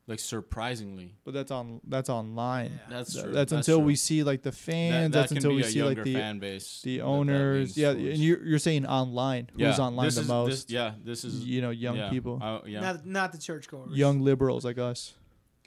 Like 0.07 0.19
surprisingly, 0.19 1.13
But 1.23 1.33
that's 1.33 1.51
on 1.51 1.79
that's 1.87 2.09
online. 2.09 2.79
that's 2.89 3.13
Th- 3.13 3.23
true. 3.23 3.33
That's, 3.33 3.51
That's 3.51 3.67
until 3.67 3.79
true. 3.79 3.85
we 3.87 3.95
see 3.95 4.23
like 4.23 4.41
the 4.41 4.51
fans. 4.51 5.13
that 5.13 5.19
that's 5.19 5.27
can 5.29 5.37
until 5.37 5.51
be 5.51 5.55
we 5.57 5.61
a 5.61 5.65
see 5.65 5.83
like 5.83 6.03
the 6.03 6.13
fan 6.15 6.39
base. 6.39 6.81
the 6.83 6.97
that 6.97 7.03
that 7.03 7.07
owners. 7.07 7.77
Yeah, 7.77 7.91
and 7.91 8.17
you're 8.17 8.43
you're 8.43 8.59
saying 8.59 8.85
online. 8.87 9.49
Who's 9.55 9.79
online 9.79 10.07
this 10.07 10.15
the 10.15 10.21
is, 10.21 10.27
most? 10.27 10.49
This, 10.49 10.65
yeah, 10.69 10.93
this 11.03 11.23
is 11.23 11.45
you 11.45 11.61
know, 11.61 11.69
young 11.69 11.97
yeah, 11.97 12.09
people, 12.09 12.39
I- 12.41 12.61
yeah. 12.65 12.79
Not 12.81 13.05
not 13.05 13.31
the 13.31 13.37
churchgoers. 13.37 13.91
young 13.95 14.21
liberals 14.21 14.65
like 14.65 14.79
us. 14.79 15.13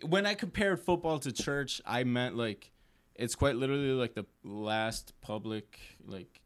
when 0.03 0.26
I 0.26 0.35
compared 0.35 0.80
football 0.80 1.20
to 1.20 1.32
church, 1.32 1.80
I 1.87 2.03
meant 2.05 2.37
like 2.37 2.72
it's 3.14 3.37
quite 3.37 3.55
literally 3.55 3.91
like 3.93 4.14
the 4.14 4.26
last 4.43 5.14
public 5.22 5.78
like 6.05 6.41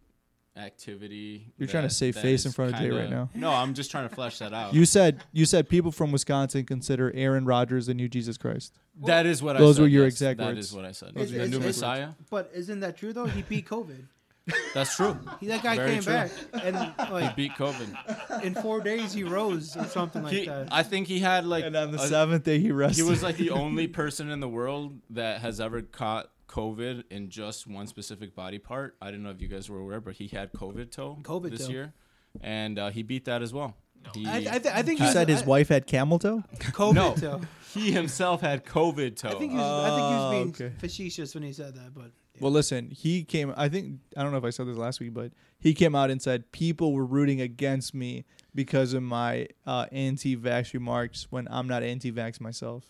activity. 0.58 1.52
You're 1.56 1.68
trying 1.68 1.84
to 1.84 1.90
save 1.90 2.16
face 2.16 2.44
in 2.46 2.52
front 2.52 2.74
of 2.74 2.80
Jay 2.80 2.90
right 2.90 3.08
now. 3.10 3.30
No, 3.34 3.50
I'm 3.50 3.74
just 3.74 3.90
trying 3.90 4.08
to 4.08 4.14
flesh 4.14 4.38
that 4.38 4.52
out. 4.52 4.74
You 4.74 4.84
said 4.84 5.22
you 5.32 5.44
said 5.44 5.68
people 5.68 5.92
from 5.92 6.12
Wisconsin 6.12 6.64
consider 6.64 7.12
Aaron 7.14 7.44
Rodgers 7.44 7.86
the 7.86 7.94
new 7.94 8.08
Jesus 8.08 8.36
Christ. 8.36 8.74
that 9.04 9.24
is 9.26 9.42
what 9.42 9.56
I 9.56 9.60
Those 9.60 9.76
said. 9.76 9.82
were 9.82 9.88
your 9.88 10.04
yes, 10.04 10.14
exact 10.14 10.38
That 10.38 10.46
words. 10.48 10.58
is 10.58 10.72
what 10.74 10.84
I 10.84 10.92
said. 10.92 11.14
Those 11.14 11.30
the 11.30 11.36
are 11.42 11.48
new 11.48 11.56
exact 11.58 11.64
Messiah. 11.66 12.08
But 12.30 12.50
isn't 12.54 12.80
that 12.80 12.96
true 12.96 13.12
though? 13.12 13.26
He 13.26 13.42
beat 13.42 13.66
COVID. 13.68 14.04
That's 14.74 14.96
true. 14.96 15.18
He, 15.40 15.46
that 15.48 15.62
guy 15.62 15.76
Very 15.76 15.90
came 15.92 16.02
true. 16.02 16.12
back, 16.14 16.30
and 16.62 16.74
He 16.74 17.12
like 17.12 17.36
beat 17.36 17.52
COVID. 17.52 18.42
in 18.44 18.54
four 18.54 18.80
days 18.80 19.12
he 19.12 19.22
rose 19.22 19.76
or 19.76 19.84
something 19.84 20.22
like 20.22 20.32
He, 20.32 20.46
that. 20.46 20.68
I 20.72 20.82
think 20.82 21.06
he 21.06 21.18
had 21.18 21.44
like 21.44 21.64
And 21.64 21.76
on 21.76 21.90
the 21.92 21.98
a- 22.00 22.08
seventh 22.08 22.44
day, 22.44 22.58
he 22.58 22.72
rested. 22.72 23.02
he 23.04 23.08
was 23.10 23.22
like 23.22 23.36
the 23.36 23.50
only 23.64 23.88
person 23.88 24.30
in 24.30 24.40
the 24.40 24.48
world 24.48 24.98
that 25.10 25.42
has 25.42 25.60
ever 25.60 25.82
caught 25.82 26.30
COVID 26.48 27.04
in 27.10 27.28
just 27.30 27.66
one 27.66 27.86
specific 27.86 28.34
body 28.34 28.58
part. 28.58 28.96
I 29.00 29.10
don't 29.10 29.22
know 29.22 29.30
if 29.30 29.40
you 29.40 29.48
guys 29.48 29.68
were 29.70 29.78
aware, 29.78 30.00
but 30.00 30.14
he 30.14 30.28
had 30.28 30.52
COVID 30.52 30.90
toe 30.90 31.18
COVID 31.22 31.50
this 31.50 31.66
toe. 31.66 31.72
year, 31.72 31.92
and 32.40 32.78
uh, 32.78 32.88
he 32.90 33.02
beat 33.02 33.24
that 33.26 33.42
as 33.42 33.52
well. 33.52 33.76
He, 34.14 34.26
I, 34.26 34.36
I, 34.36 34.40
th- 34.58 34.66
I 34.74 34.82
think 34.82 35.00
you 35.00 35.08
said 35.08 35.28
his 35.28 35.42
I- 35.42 35.46
wife 35.46 35.68
had 35.68 35.86
camel 35.86 36.18
toe. 36.18 36.42
COVID 36.58 36.94
No. 36.94 37.14
toe. 37.14 37.40
he 37.74 37.90
himself 37.92 38.40
had 38.40 38.64
COVID 38.64 39.16
toe. 39.16 39.28
I 39.28 39.34
think 39.34 39.50
he 39.52 39.58
was, 39.58 39.84
I 39.84 39.88
think 39.88 39.98
he 40.08 40.14
was 40.14 40.24
Oh, 40.24 40.30
being 40.30 40.48
okay. 40.50 40.72
facetious 40.78 41.34
when 41.34 41.42
he 41.42 41.52
said 41.52 41.74
that, 41.74 41.92
but 41.94 42.12
yeah. 42.34 42.40
Well, 42.40 42.52
listen, 42.52 42.90
he 42.90 43.24
came. 43.24 43.52
I 43.56 43.68
think 43.68 43.98
I 44.16 44.22
don't 44.22 44.30
know 44.32 44.38
if 44.38 44.44
I 44.44 44.50
said 44.50 44.68
this 44.68 44.76
last 44.76 45.00
week, 45.00 45.12
but 45.12 45.32
he 45.58 45.74
came 45.74 45.94
out 45.96 46.10
and 46.10 46.22
said 46.22 46.50
people 46.52 46.92
were 46.92 47.04
rooting 47.04 47.40
against 47.40 47.92
me 47.94 48.24
because 48.54 48.92
of 48.94 49.02
my 49.02 49.48
uh, 49.66 49.86
anti-vax 49.90 50.72
remarks 50.72 51.26
when 51.30 51.48
I'm 51.50 51.66
not 51.66 51.82
anti-vax 51.82 52.40
myself. 52.40 52.84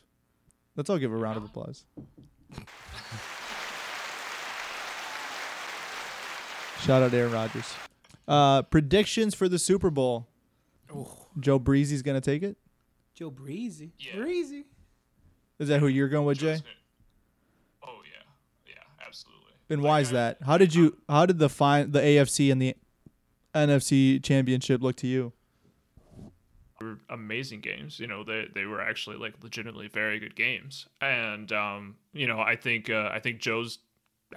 Let's 0.77 0.91
all 0.91 0.99
give 0.99 1.13
a 1.13 1.17
round 1.17 1.39
of 1.39 1.45
applause. 1.45 1.85
Shout 6.83 7.03
out 7.03 7.13
Aaron 7.13 7.33
Rodgers. 7.33 7.75
Uh, 8.27 8.63
predictions 8.63 9.35
for 9.35 9.49
the 9.49 9.59
Super 9.59 9.91
Bowl. 9.91 10.29
Joe 11.39 11.59
Breezy's 11.59 12.03
gonna 12.03 12.21
take 12.21 12.43
it. 12.43 12.57
Joe 13.15 13.31
Breezy, 13.31 13.93
Yeah. 13.99 14.17
Breezy. 14.17 14.65
Is 15.59 15.69
that 15.69 15.81
who 15.81 15.89
you're 15.89 16.09
going 16.09 16.27
with, 16.27 16.39
Jay? 16.39 16.53
Joe's 16.53 16.61
gonna- 16.63 16.75
Oh 17.83 18.03
yeah, 18.05 18.73
yeah, 18.75 19.07
absolutely. 19.07 19.53
And 19.71 19.83
why 19.83 20.01
is 20.01 20.11
that? 20.11 20.39
How 20.45 20.57
did 20.57 20.75
you? 20.75 20.97
How 21.09 21.27
did 21.27 21.39
the 21.39 21.49
fine 21.49 21.91
the 21.91 22.01
AFC 22.01 22.51
and 22.53 22.63
the 22.63 22.77
NFC 23.55 24.23
championship 24.23 24.83
look 24.83 24.97
to 24.97 25.07
you? 25.07 25.33
were 26.81 27.01
amazing 27.11 27.61
games. 27.61 27.99
You 27.99 28.07
know, 28.07 28.23
they 28.23 28.47
they 28.55 28.65
were 28.65 28.81
actually 28.81 29.17
like 29.17 29.35
legitimately 29.43 29.89
very 29.89 30.21
good 30.21 30.37
games. 30.37 30.87
And 31.01 31.51
um, 31.53 31.97
you 32.13 32.29
know, 32.29 32.39
I 32.41 32.55
think 32.55 32.89
uh, 32.89 33.11
I 33.13 33.19
think 33.19 33.41
Joe's 33.41 33.81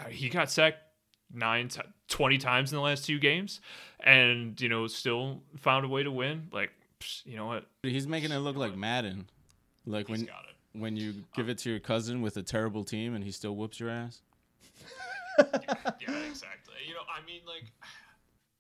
he 0.10 0.28
got 0.30 0.50
sacked 0.50 0.80
nine 1.34 1.68
t- 1.68 1.82
20 2.10 2.38
times 2.38 2.72
in 2.72 2.78
the 2.78 2.82
last 2.82 3.06
two 3.06 3.20
games 3.20 3.62
and 4.04 4.60
you 4.60 4.70
know 4.70 4.88
still 4.88 5.42
found 5.58 5.86
a 5.86 5.88
way 5.88 6.04
to 6.04 6.12
win 6.12 6.48
like 6.52 6.72
you 7.26 7.36
know 7.36 7.46
what 7.46 7.66
He's 7.84 8.08
making 8.08 8.32
it 8.32 8.40
look 8.40 8.56
like 8.56 8.76
Madden, 8.76 9.30
like 9.86 10.08
he's 10.08 10.20
when 10.20 10.30
when 10.74 10.96
you 10.96 11.10
uh, 11.10 11.14
give 11.36 11.50
it 11.50 11.58
to 11.60 11.70
your 11.70 11.80
cousin 11.80 12.22
with 12.22 12.38
a 12.38 12.44
terrible 12.44 12.84
team 12.84 13.16
and 13.16 13.24
he 13.24 13.32
still 13.32 13.56
whoops 13.56 13.80
your 13.80 13.90
ass. 13.90 14.22
yeah, 15.40 16.18
exactly. 16.30 16.76
You 16.88 16.94
know, 16.94 17.02
I 17.10 17.26
mean, 17.26 17.42
like, 17.46 17.72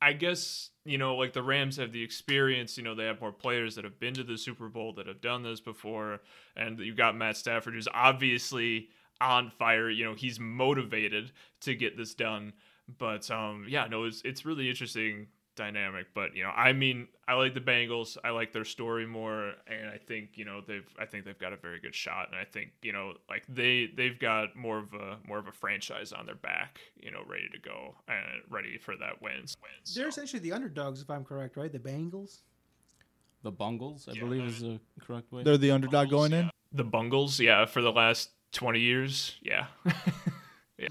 I 0.02 0.14
guess 0.14 0.70
you 0.86 0.98
know, 0.98 1.16
like 1.16 1.34
the 1.34 1.44
Rams 1.44 1.78
have 1.78 1.92
the 1.92 2.04
experience. 2.04 2.78
You 2.78 2.84
know, 2.84 2.96
they 2.96 3.06
have 3.06 3.22
more 3.22 3.32
players 3.32 3.76
that 3.76 3.84
have 3.84 4.00
been 4.00 4.14
to 4.16 4.24
the 4.24 4.38
Super 4.38 4.68
Bowl 4.68 4.94
that 4.94 5.08
have 5.08 5.22
done 5.22 5.44
this 5.44 5.60
before, 5.60 6.22
and 6.56 6.80
you 6.80 6.94
got 6.96 7.16
Matt 7.16 7.38
Stafford, 7.38 7.74
who's 7.74 7.88
obviously 7.94 8.90
on 9.22 9.50
fire. 9.52 9.90
You 9.90 10.06
know, 10.06 10.16
he's 10.16 10.40
motivated 10.40 11.32
to 11.62 11.76
get 11.76 11.96
this 11.98 12.14
done. 12.14 12.54
But 12.98 13.32
um, 13.32 13.66
yeah, 13.70 13.88
no, 13.88 14.04
it's 14.06 14.22
it's 14.26 14.46
really 14.46 14.70
interesting 14.70 15.28
dynamic. 15.56 16.08
But 16.14 16.36
you 16.36 16.44
know, 16.44 16.50
I 16.50 16.74
mean, 16.74 17.08
I 17.28 17.36
like 17.36 17.54
the 17.54 17.62
Bengals. 17.62 18.18
I 18.24 18.32
like 18.32 18.52
their 18.52 18.66
story 18.66 19.06
more, 19.06 19.54
and 19.68 19.88
I 19.94 19.98
think 19.98 20.32
you 20.36 20.44
know 20.46 20.62
they've 20.68 20.88
I 21.00 21.06
think 21.06 21.24
they've 21.26 21.38
got 21.40 21.54
a 21.54 21.58
very 21.58 21.80
good 21.80 21.96
shot. 21.96 22.28
And 22.32 22.36
I 22.40 22.44
think 22.44 22.72
you 22.82 22.92
know 22.92 23.14
like 23.30 23.44
they 23.48 23.90
they've 23.96 24.20
got 24.20 24.56
more 24.56 24.80
of 24.80 24.94
a 24.94 25.20
more 25.26 25.38
of 25.40 25.48
a 25.48 25.52
franchise 25.54 26.12
on 26.12 26.26
their 26.26 26.36
back, 26.36 26.80
you 27.00 27.12
know, 27.12 27.22
ready 27.28 27.48
to 27.54 27.60
go 27.60 27.96
and 28.10 28.42
ready 28.50 28.78
for 28.78 28.98
that 28.98 29.22
wins. 29.22 29.56
wins 29.62 29.94
They're 29.96 30.06
so. 30.06 30.10
essentially 30.10 30.40
the 30.42 30.52
underdogs, 30.52 31.02
if 31.02 31.10
I'm 31.10 31.24
correct, 31.24 31.56
right? 31.56 31.72
The 31.72 31.80
Bengals. 31.80 32.40
The 33.44 33.52
Bungles, 33.52 34.08
I 34.08 34.14
Yeah, 34.14 34.20
believe, 34.22 34.44
I 34.44 34.46
is 34.48 34.60
the 34.60 34.80
correct 35.00 35.32
way. 35.32 35.44
They're 35.44 35.58
the 35.58 35.72
underdog 35.72 36.10
going 36.10 36.34
in. 36.34 36.50
the 36.72 36.84
Bungles, 36.84 37.40
yeah, 37.40 37.66
for 37.66 37.82
the 37.82 37.92
last 37.92 38.30
twenty 38.52 38.80
years, 38.80 39.36
yeah. 39.42 39.68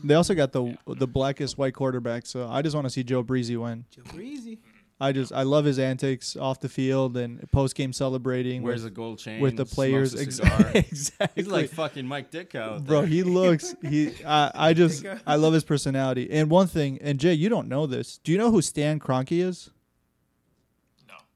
They 0.04 0.14
also 0.14 0.34
got 0.34 0.52
the 0.52 0.76
the 0.86 1.06
blackest 1.06 1.58
white 1.58 1.74
quarterback, 1.74 2.26
so 2.26 2.48
I 2.48 2.62
just 2.62 2.74
want 2.74 2.86
to 2.86 2.90
see 2.90 3.02
Joe 3.02 3.22
Breezy 3.22 3.56
win. 3.56 3.84
Joe 3.90 4.02
Breezy. 4.12 4.58
I 5.02 5.12
just 5.12 5.32
I 5.32 5.44
love 5.44 5.64
his 5.64 5.78
antics 5.78 6.36
off 6.36 6.60
the 6.60 6.68
field 6.68 7.16
and 7.16 7.50
post 7.50 7.74
game 7.74 7.92
celebrating 7.92 8.62
Wears 8.62 8.82
a 8.82 8.86
with, 8.86 8.94
gold 8.94 9.18
chain 9.18 9.40
with 9.40 9.56
the 9.56 9.64
players. 9.64 10.14
a 10.14 10.20
exactly. 10.78 11.28
He's 11.34 11.46
like 11.46 11.70
fucking 11.70 12.06
Mike 12.06 12.30
Ditka 12.30 12.84
Bro, 12.84 13.06
he 13.06 13.22
looks 13.22 13.74
he. 13.82 14.12
I, 14.26 14.50
I 14.54 14.72
just 14.74 15.06
I 15.26 15.36
love 15.36 15.54
his 15.54 15.64
personality. 15.64 16.30
And 16.30 16.50
one 16.50 16.66
thing, 16.66 16.98
and 17.00 17.18
Jay, 17.18 17.32
you 17.32 17.48
don't 17.48 17.68
know 17.68 17.86
this. 17.86 18.18
Do 18.18 18.30
you 18.30 18.36
know 18.36 18.50
who 18.50 18.60
Stan 18.60 19.00
Kroenke 19.00 19.42
is? 19.42 19.70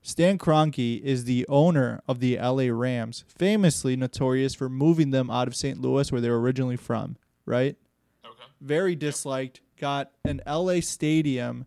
Stan 0.07 0.37
Kroenke 0.37 1.01
is 1.01 1.25
the 1.25 1.47
owner 1.49 2.03
of 2.07 2.21
the 2.21 2.37
LA 2.37 2.65
Rams, 2.65 3.25
famously 3.27 3.97
notorious 3.97 4.55
for 4.55 4.69
moving 4.69 5.13
them 5.13 5.31
out 5.31 5.49
of 5.49 5.57
St. 5.57 5.81
Louis, 5.81 6.13
where 6.13 6.21
they 6.21 6.29
were 6.29 6.39
originally 6.39 6.77
from. 6.77 7.17
Right? 7.47 7.77
Okay. 8.23 8.45
very 8.61 8.95
disliked. 8.97 9.63
Got 9.81 10.11
an 10.23 10.43
LA 10.47 10.81
stadium 10.81 11.65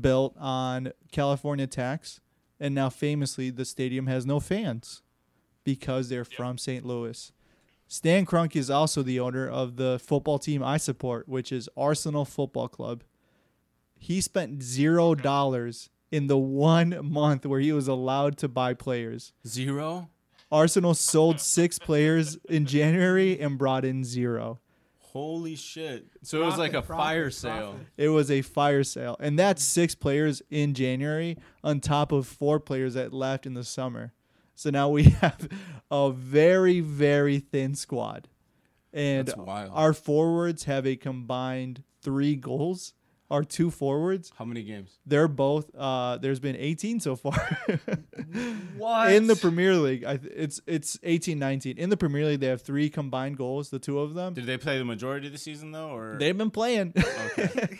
built 0.00 0.34
on 0.36 0.92
California 1.12 1.68
tax, 1.68 2.20
and 2.58 2.74
now 2.74 2.88
famously 2.88 3.50
the 3.50 3.64
stadium 3.64 4.08
has 4.08 4.26
no 4.26 4.40
fans 4.40 5.02
because 5.62 6.08
they're 6.08 6.24
from 6.24 6.58
St. 6.58 6.84
Louis. 6.84 7.30
Stan 7.86 8.26
Kroenke 8.26 8.56
is 8.56 8.68
also 8.68 9.04
the 9.04 9.20
owner 9.20 9.48
of 9.48 9.76
the 9.76 10.00
football 10.02 10.40
team 10.40 10.60
I 10.60 10.76
support, 10.76 11.28
which 11.28 11.52
is 11.52 11.68
Arsenal 11.76 12.24
Football 12.24 12.66
Club. 12.66 13.04
He 13.96 14.20
spent 14.20 14.60
zero 14.64 15.14
dollars 15.14 15.88
in 16.10 16.26
the 16.26 16.38
one 16.38 16.98
month 17.02 17.46
where 17.46 17.60
he 17.60 17.72
was 17.72 17.88
allowed 17.88 18.38
to 18.38 18.48
buy 18.48 18.74
players. 18.74 19.32
Zero. 19.46 20.10
Arsenal 20.50 20.94
sold 20.94 21.40
six 21.40 21.78
players 21.78 22.38
in 22.48 22.66
January 22.66 23.38
and 23.40 23.58
brought 23.58 23.84
in 23.84 24.04
zero. 24.04 24.60
Holy 24.98 25.56
shit! 25.56 26.06
So 26.22 26.42
it 26.42 26.44
was 26.44 26.58
like 26.58 26.74
a 26.74 26.82
Profit, 26.82 27.04
fire 27.04 27.22
profit, 27.22 27.34
sale. 27.34 27.80
It 27.96 28.10
was 28.10 28.30
a 28.30 28.42
fire 28.42 28.84
sale. 28.84 29.16
And 29.18 29.38
that's 29.38 29.64
six 29.64 29.94
players 29.94 30.42
in 30.50 30.74
January 30.74 31.38
on 31.64 31.80
top 31.80 32.12
of 32.12 32.26
four 32.26 32.60
players 32.60 32.94
that 32.94 33.14
left 33.14 33.46
in 33.46 33.54
the 33.54 33.64
summer. 33.64 34.12
So 34.54 34.70
now 34.70 34.88
we 34.90 35.02
have 35.22 35.48
a 35.90 36.10
very, 36.12 36.80
very 36.80 37.38
thin 37.38 37.74
squad. 37.74 38.28
And 38.92 39.32
our 39.46 39.92
forwards 39.92 40.64
have 40.64 40.86
a 40.86 40.96
combined 40.96 41.82
three 42.02 42.36
goals. 42.36 42.94
Our 43.30 43.42
two 43.42 43.70
forwards, 43.72 44.30
How 44.38 44.44
many 44.44 44.62
games? 44.62 44.98
they're 45.04 45.26
both 45.28 45.74
uh 45.76 46.16
there's 46.18 46.38
been 46.40 46.56
18 46.56 47.00
so 47.00 47.16
far. 47.16 47.58
What? 48.76 49.12
in 49.12 49.26
the 49.26 49.36
Premier 49.36 49.74
League, 49.76 50.04
I 50.04 50.16
th- 50.18 50.32
it's 50.36 50.60
it's 50.66 50.98
18 51.02 51.38
19. 51.38 51.78
In 51.78 51.90
the 51.90 51.96
Premier 51.96 52.26
League, 52.26 52.40
they 52.40 52.46
have 52.48 52.62
three 52.62 52.88
combined 52.90 53.36
goals, 53.36 53.70
the 53.70 53.78
two 53.78 53.98
of 53.98 54.14
them. 54.14 54.34
Did 54.34 54.46
they 54.46 54.58
play 54.58 54.78
the 54.78 54.84
majority 54.84 55.26
of 55.28 55.32
the 55.32 55.38
season 55.38 55.72
though, 55.72 55.90
or 55.90 56.16
They've 56.18 56.36
been 56.36 56.50
playing. 56.50 56.92
Okay. 57.38 57.78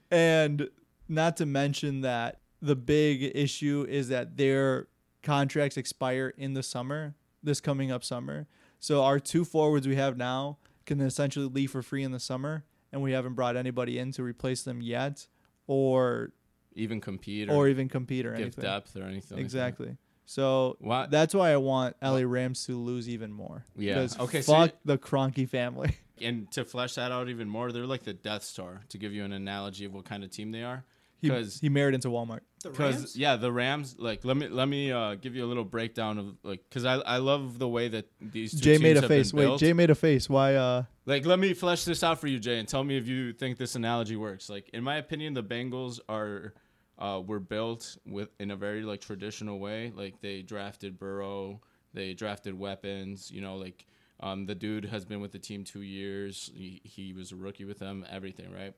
and 0.10 0.68
not 1.08 1.36
to 1.38 1.46
mention 1.46 2.00
that 2.02 2.40
the 2.60 2.76
big 2.76 3.30
issue 3.34 3.86
is 3.88 4.08
that 4.08 4.36
their 4.36 4.88
contracts 5.22 5.76
expire 5.76 6.32
in 6.36 6.54
the 6.54 6.62
summer, 6.62 7.14
this 7.42 7.60
coming 7.60 7.90
up 7.92 8.02
summer. 8.04 8.46
So 8.80 9.02
our 9.02 9.18
two 9.20 9.44
forwards 9.44 9.86
we 9.86 9.96
have 9.96 10.16
now 10.16 10.58
can 10.86 11.00
essentially 11.00 11.46
leave 11.46 11.70
for 11.70 11.82
free 11.82 12.02
in 12.02 12.10
the 12.12 12.20
summer, 12.20 12.64
and 12.94 13.02
we 13.02 13.12
haven't 13.12 13.34
brought 13.34 13.56
anybody 13.56 13.98
in 13.98 14.12
to 14.12 14.22
replace 14.22 14.62
them 14.62 14.80
yet, 14.80 15.26
or 15.66 16.32
even 16.74 17.00
compete 17.00 17.50
or 17.50 17.54
or, 17.54 17.68
even 17.68 17.88
compete 17.88 18.24
or 18.24 18.30
give 18.32 18.40
anything. 18.42 18.62
depth 18.64 18.96
or 18.96 19.02
anything? 19.02 19.12
like 19.20 19.28
that? 19.36 19.40
Exactly. 19.40 19.96
So 20.26 20.76
Why- 20.80 21.06
that's 21.06 21.34
why 21.34 21.50
I 21.52 21.58
want 21.58 21.96
LA 22.00 22.22
Rams 22.24 22.64
to 22.66 22.78
lose 22.78 23.08
even 23.10 23.30
more. 23.32 23.66
Yeah. 23.76 24.06
Okay, 24.18 24.40
Fuck 24.40 24.70
you- 24.70 24.78
the 24.86 24.96
Kroenke 24.98 25.46
family. 25.48 25.96
And 26.20 26.48
to 26.52 26.64
flesh 26.64 26.94
that 26.94 27.10
out 27.10 27.28
even 27.28 27.48
more, 27.48 27.72
they're 27.72 27.86
like 27.88 28.04
the 28.04 28.12
Death 28.12 28.44
Star. 28.44 28.82
To 28.90 28.98
give 28.98 29.12
you 29.12 29.24
an 29.24 29.32
analogy 29.32 29.84
of 29.84 29.92
what 29.92 30.04
kind 30.04 30.22
of 30.22 30.30
team 30.30 30.52
they 30.52 30.62
are, 30.62 30.84
He, 31.20 31.28
'Cause- 31.28 31.58
he 31.60 31.68
married 31.68 31.94
into 31.96 32.06
Walmart. 32.08 32.40
The 32.64 32.70
Because 32.70 33.14
yeah, 33.16 33.36
the 33.36 33.52
Rams. 33.52 33.96
Like, 33.98 34.24
let 34.24 34.36
me 34.36 34.48
let 34.48 34.66
me 34.66 34.90
uh, 34.90 35.14
give 35.16 35.36
you 35.36 35.44
a 35.44 35.46
little 35.46 35.64
breakdown 35.64 36.18
of 36.18 36.36
like, 36.42 36.64
because 36.68 36.84
I 36.84 36.94
I 36.94 37.18
love 37.18 37.58
the 37.58 37.68
way 37.68 37.88
that 37.88 38.06
these 38.20 38.52
two 38.52 38.58
Jay 38.58 38.72
teams 38.72 38.82
made 38.82 38.96
a 38.96 39.00
have 39.02 39.08
face. 39.08 39.32
Wait, 39.32 39.44
built. 39.44 39.60
Jay 39.60 39.72
made 39.72 39.90
a 39.90 39.94
face. 39.94 40.28
Why? 40.28 40.54
Uh, 40.54 40.84
Like, 41.06 41.26
let 41.26 41.38
me 41.38 41.52
flesh 41.52 41.84
this 41.84 42.02
out 42.02 42.20
for 42.20 42.26
you, 42.26 42.38
Jay, 42.38 42.58
and 42.58 42.66
tell 42.66 42.82
me 42.82 42.96
if 42.96 43.06
you 43.06 43.34
think 43.34 43.58
this 43.58 43.74
analogy 43.74 44.16
works. 44.16 44.48
Like, 44.48 44.70
in 44.72 44.82
my 44.82 44.96
opinion, 44.96 45.34
the 45.34 45.42
Bengals 45.42 46.00
are 46.08 46.54
uh, 46.98 47.20
were 47.24 47.40
built 47.40 47.98
with 48.06 48.30
in 48.40 48.50
a 48.50 48.56
very 48.56 48.82
like 48.82 49.02
traditional 49.02 49.58
way. 49.58 49.92
Like, 49.94 50.20
they 50.22 50.40
drafted 50.42 50.98
Burrow, 50.98 51.60
they 51.92 52.14
drafted 52.14 52.58
weapons. 52.58 53.30
You 53.30 53.42
know, 53.42 53.56
like 53.56 53.84
um, 54.20 54.46
the 54.46 54.54
dude 54.54 54.86
has 54.86 55.04
been 55.04 55.20
with 55.20 55.32
the 55.32 55.38
team 55.38 55.64
two 55.64 55.82
years. 55.82 56.50
He, 56.54 56.80
he 56.84 57.12
was 57.12 57.32
a 57.32 57.36
rookie 57.36 57.66
with 57.66 57.78
them. 57.78 58.06
Everything, 58.10 58.50
right? 58.50 58.72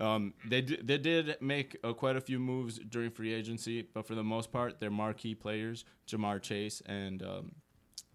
Um, 0.00 0.34
they 0.48 0.60
d- 0.60 0.80
they 0.82 0.98
did 0.98 1.36
make 1.40 1.76
uh, 1.84 1.92
quite 1.92 2.16
a 2.16 2.20
few 2.20 2.38
moves 2.40 2.78
during 2.78 3.10
free 3.10 3.32
agency, 3.32 3.82
but 3.82 4.06
for 4.06 4.14
the 4.14 4.24
most 4.24 4.50
part, 4.50 4.80
their 4.80 4.90
marquee 4.90 5.34
players, 5.34 5.84
Ja'Marr 6.08 6.42
Chase 6.42 6.82
and 6.86 7.22
um, 7.22 7.52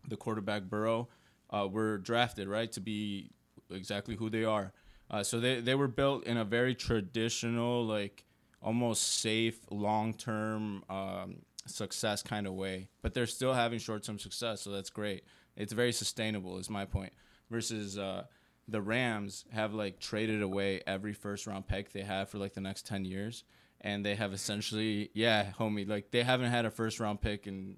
the 0.07 0.17
quarterback 0.17 0.63
Burrow, 0.63 1.07
uh, 1.51 1.67
were 1.71 1.97
drafted 1.97 2.47
right 2.47 2.71
to 2.73 2.81
be 2.81 3.31
exactly 3.71 4.15
who 4.15 4.29
they 4.29 4.43
are. 4.43 4.73
Uh, 5.09 5.23
so 5.23 5.39
they 5.39 5.61
they 5.61 5.75
were 5.75 5.87
built 5.87 6.25
in 6.25 6.37
a 6.37 6.45
very 6.45 6.75
traditional, 6.75 7.85
like 7.85 8.25
almost 8.61 9.21
safe, 9.21 9.59
long 9.71 10.13
term 10.13 10.83
um, 10.89 11.37
success 11.65 12.21
kind 12.21 12.45
of 12.45 12.53
way. 12.53 12.89
But 13.01 13.13
they're 13.13 13.25
still 13.25 13.53
having 13.53 13.79
short 13.79 14.03
term 14.03 14.19
success, 14.19 14.61
so 14.61 14.69
that's 14.69 14.89
great. 14.89 15.23
It's 15.55 15.73
very 15.73 15.93
sustainable, 15.93 16.57
is 16.57 16.69
my 16.69 16.85
point. 16.85 17.13
Versus 17.49 17.97
uh, 17.97 18.23
the 18.69 18.81
Rams 18.81 19.45
have 19.51 19.73
like 19.73 19.99
traded 19.99 20.41
away 20.41 20.81
every 20.85 21.13
first 21.13 21.47
round 21.47 21.67
pick 21.67 21.91
they 21.91 22.01
have 22.03 22.29
for 22.29 22.37
like 22.37 22.53
the 22.53 22.61
next 22.61 22.85
ten 22.85 23.05
years, 23.05 23.43
and 23.81 24.05
they 24.05 24.15
have 24.15 24.33
essentially, 24.33 25.09
yeah, 25.13 25.51
homie, 25.57 25.87
like 25.87 26.11
they 26.11 26.23
haven't 26.23 26.51
had 26.51 26.65
a 26.65 26.71
first 26.71 26.99
round 26.99 27.21
pick 27.21 27.47
in 27.47 27.77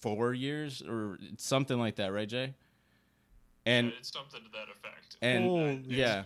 four 0.00 0.32
years 0.32 0.82
or 0.82 1.18
something 1.36 1.78
like 1.78 1.96
that, 1.96 2.12
right, 2.12 2.28
Jay? 2.28 2.54
And 3.66 3.92
it's 3.98 4.12
something 4.12 4.40
to 4.42 4.50
that 4.52 4.68
effect. 4.74 5.16
and 5.20 5.44
Oh, 5.44 5.66
it's- 5.66 5.84
yeah, 5.86 6.22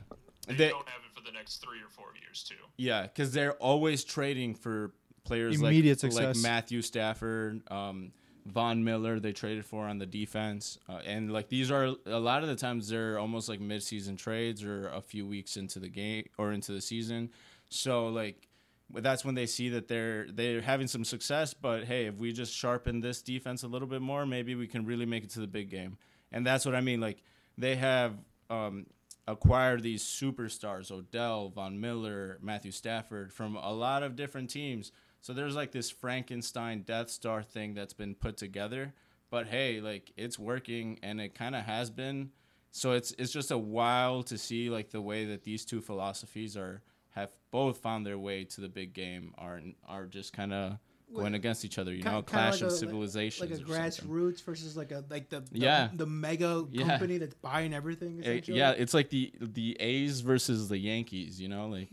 they, 0.47 0.55
they 0.55 0.69
don't 0.69 0.89
have 0.89 1.01
it 1.05 1.13
for 1.19 1.25
the 1.25 1.33
next 1.33 1.57
three 1.63 1.79
or 1.81 1.89
four 1.89 2.13
years 2.23 2.45
too. 2.45 2.55
yeah, 2.77 3.03
because 3.03 3.33
they're 3.33 3.55
always 3.55 4.05
trading 4.05 4.55
for 4.55 4.93
players 5.25 5.61
Immediate 5.61 6.03
like, 6.03 6.13
success. 6.13 6.37
like 6.37 6.43
Matthew 6.43 6.83
Stafford, 6.83 7.63
um, 7.71 8.13
Von 8.47 8.85
Miller. 8.85 9.21
They 9.21 9.33
traded 9.33 9.65
for 9.65 9.87
on 9.87 9.99
the 9.99 10.07
defense, 10.07 10.79
uh, 10.89 11.01
and 11.05 11.33
like 11.33 11.49
these 11.49 11.71
are 11.71 11.95
a 12.07 12.19
lot 12.19 12.43
of 12.43 12.49
the 12.49 12.57
times 12.57 12.89
they're 12.89 13.19
almost 13.19 13.49
like 13.49 13.61
mid-season 13.61 14.17
trades 14.17 14.65
or 14.65 14.89
a 14.89 15.01
few 15.01 15.27
weeks 15.27 15.57
into 15.57 15.79
the 15.79 15.89
game 15.89 16.29
or 16.39 16.53
into 16.53 16.73
the 16.73 16.81
season. 16.81 17.31
So 17.69 18.09
like 18.09 18.49
that's 18.95 19.25
when 19.25 19.35
they 19.35 19.47
see 19.47 19.71
that 19.71 19.89
they're 19.89 20.27
they're 20.31 20.61
having 20.61 20.87
some 20.87 21.05
success. 21.05 21.55
But 21.55 21.85
hey, 21.85 22.07
if 22.07 22.17
we 22.17 22.33
just 22.33 22.55
sharpen 22.55 23.01
this 23.01 23.23
defense 23.23 23.63
a 23.63 23.69
little 23.69 23.89
bit 23.89 24.03
more, 24.03 24.27
maybe 24.27 24.55
we 24.55 24.67
can 24.67 24.85
really 24.85 25.07
make 25.07 25.25
it 25.25 25.31
to 25.31 25.41
the 25.41 25.47
big 25.47 25.71
game. 25.71 25.97
And 26.31 26.47
that's 26.47 26.65
what 26.65 26.75
I 26.75 26.81
mean. 26.81 27.01
Like 27.01 27.23
they 27.57 27.77
have 27.77 28.15
um, 28.51 28.87
acquired 29.27 29.83
these 29.83 30.03
superstars: 30.03 30.91
Odell, 30.91 31.49
Von 31.51 31.81
Miller, 31.81 32.39
Matthew 32.43 32.73
Stafford 32.73 33.33
from 33.33 33.57
a 33.57 33.73
lot 33.73 34.03
of 34.03 34.17
different 34.17 34.51
teams. 34.51 34.93
So 35.23 35.33
there's 35.33 35.57
like 35.57 35.73
this 35.73 35.91
Frankenstein 35.91 36.83
Death 36.83 37.09
Star 37.09 37.43
thing 37.43 37.73
that's 37.75 37.95
been 37.95 38.15
put 38.15 38.37
together. 38.37 38.93
But 39.31 39.47
hey, 39.47 39.81
like 39.81 40.13
it's 40.19 40.39
working, 40.39 40.99
and 41.03 41.21
it 41.21 41.35
kind 41.35 41.55
of 41.57 41.65
has 41.65 41.91
been. 41.91 42.31
So 42.71 42.93
it's 42.93 43.13
it's 43.19 43.33
just 43.33 43.51
a 43.51 43.57
while 43.59 44.23
to 44.25 44.37
see 44.37 44.69
like 44.69 44.91
the 44.91 45.01
way 45.01 45.25
that 45.27 45.43
these 45.45 45.65
two 45.65 45.81
philosophies 45.81 46.57
are 46.57 46.83
have 47.11 47.31
both 47.51 47.79
found 47.79 48.05
their 48.07 48.19
way 48.19 48.45
to 48.45 48.61
the 48.61 48.69
big 48.69 48.93
game 48.95 49.33
are 49.39 49.61
are 49.87 50.07
just 50.07 50.33
kind 50.33 50.53
of 50.53 50.79
going 51.15 51.35
against 51.35 51.65
each 51.65 51.79
other. 51.79 51.93
You 51.95 52.03
know, 52.03 52.23
Ki- 52.23 52.27
kinda 52.27 52.31
clash 52.31 52.53
like 52.55 52.63
of 52.63 52.69
a- 52.69 52.71
civilizations. 52.77 53.51
like 53.51 53.59
a 53.59 53.63
or 53.63 53.67
something. 53.67 54.09
grassroots 54.09 54.43
versus 54.43 54.77
like 54.79 54.91
a 54.93 55.05
like 55.11 55.29
the, 55.29 55.41
the 55.41 55.59
Yeah. 55.59 55.89
the 55.95 56.07
mega 56.07 56.67
Yeah. 56.71 56.87
company 56.89 57.19
that's 57.19 57.35
buying 57.35 57.73
everything. 57.75 58.21
Essentially. 58.21 58.59
yeah, 58.59 58.71
it's 58.73 58.95
like 58.95 59.11
the 59.11 59.31
the 59.41 59.77
A's 59.79 60.21
versus 60.21 60.69
the 60.69 60.79
Yankees. 60.79 61.41
You 61.41 61.49
know, 61.49 61.69
like 61.69 61.91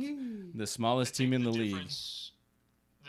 the 0.56 0.66
smallest 0.66 1.16
team 1.16 1.34
in 1.34 1.44
the 1.44 1.52
league. 1.52 1.72
Difference, 1.74 2.32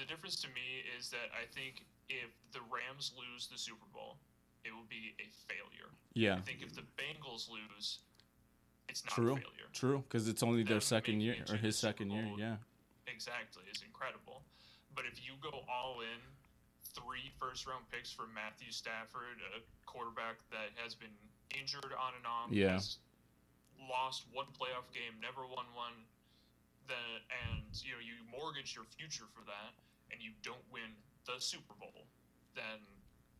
the 0.01 0.07
difference 0.09 0.37
to 0.41 0.49
me 0.49 0.81
is 0.99 1.11
that 1.11 1.29
I 1.37 1.45
think 1.53 1.85
if 2.09 2.33
the 2.53 2.61
Rams 2.73 3.13
lose 3.13 3.47
the 3.53 3.59
Super 3.59 3.85
Bowl, 3.93 4.17
it 4.65 4.73
will 4.73 4.89
be 4.89 5.13
a 5.21 5.29
failure. 5.47 5.93
Yeah, 6.15 6.37
I 6.37 6.41
think 6.41 6.63
if 6.63 6.75
the 6.75 6.85
Bengals 6.97 7.49
lose, 7.53 8.01
it's 8.89 9.05
not 9.05 9.13
true, 9.15 9.33
a 9.37 9.37
failure. 9.37 9.69
true, 9.73 10.05
because 10.09 10.27
it's 10.29 10.43
only 10.43 10.63
their 10.65 10.81
second 10.81 11.21
year 11.21 11.37
or 11.51 11.57
his 11.57 11.79
second 11.79 12.11
year. 12.11 12.27
Yeah, 12.39 12.57
Exactly, 13.07 13.63
is 13.71 13.83
incredible. 13.85 14.43
But 14.95 15.05
if 15.05 15.21
you 15.25 15.35
go 15.41 15.63
all 15.69 16.01
in, 16.01 16.21
three 16.97 17.31
first 17.39 17.67
round 17.67 17.85
picks 17.93 18.11
for 18.11 18.27
Matthew 18.35 18.73
Stafford, 18.73 19.39
a 19.57 19.61
quarterback 19.87 20.41
that 20.51 20.73
has 20.83 20.95
been 20.95 21.13
injured 21.59 21.93
on 21.95 22.15
and 22.17 22.27
off, 22.27 22.51
Yeah. 22.51 22.75
has 22.81 22.99
lost 23.89 24.27
one 24.33 24.47
playoff 24.59 24.91
game, 24.93 25.15
never 25.21 25.47
won 25.47 25.67
one, 25.75 25.95
then 26.89 27.23
and 27.47 27.63
you 27.85 27.93
know 27.93 28.03
you 28.03 28.15
mortgage 28.31 28.75
your 28.75 28.85
future 28.85 29.27
for 29.33 29.45
that, 29.47 29.73
and 30.13 30.21
you 30.23 30.31
don't 30.43 30.65
win 30.73 30.83
the 31.27 31.41
Super 31.41 31.75
Bowl, 31.79 32.07
then 32.55 32.81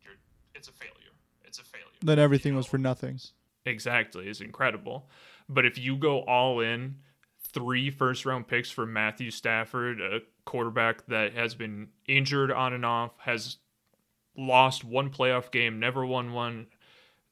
you're 0.03 0.15
it's 0.55 0.69
a 0.69 0.73
failure. 0.73 1.15
It's 1.45 1.59
a 1.59 1.65
failure. 1.65 1.87
Then 2.03 2.19
everything 2.19 2.53
You 2.53 2.59
was 2.59 2.67
for 2.67 2.79
nothing. 2.79 3.19
Exactly, 3.67 4.29
is 4.29 4.41
incredible. 4.41 5.09
But 5.49 5.67
if 5.67 5.79
you 5.79 5.97
go 5.97 6.21
all 6.21 6.61
in, 6.61 6.97
three 7.53 7.91
first 7.91 8.25
round 8.25 8.47
picks 8.49 8.71
for 8.71 8.87
Matthew 8.87 9.31
Stafford, 9.31 10.01
a 10.01 10.21
quarterback 10.45 11.07
that 11.07 11.35
has 11.35 11.55
been 11.55 11.89
injured 12.07 12.51
on 12.51 12.73
and 12.73 12.85
off, 12.85 13.13
has 13.19 13.59
lost 14.37 14.85
one 14.85 15.11
playoff 15.11 15.51
game, 15.51 15.81
never 15.81 16.07
won 16.07 16.33
one, 16.33 16.67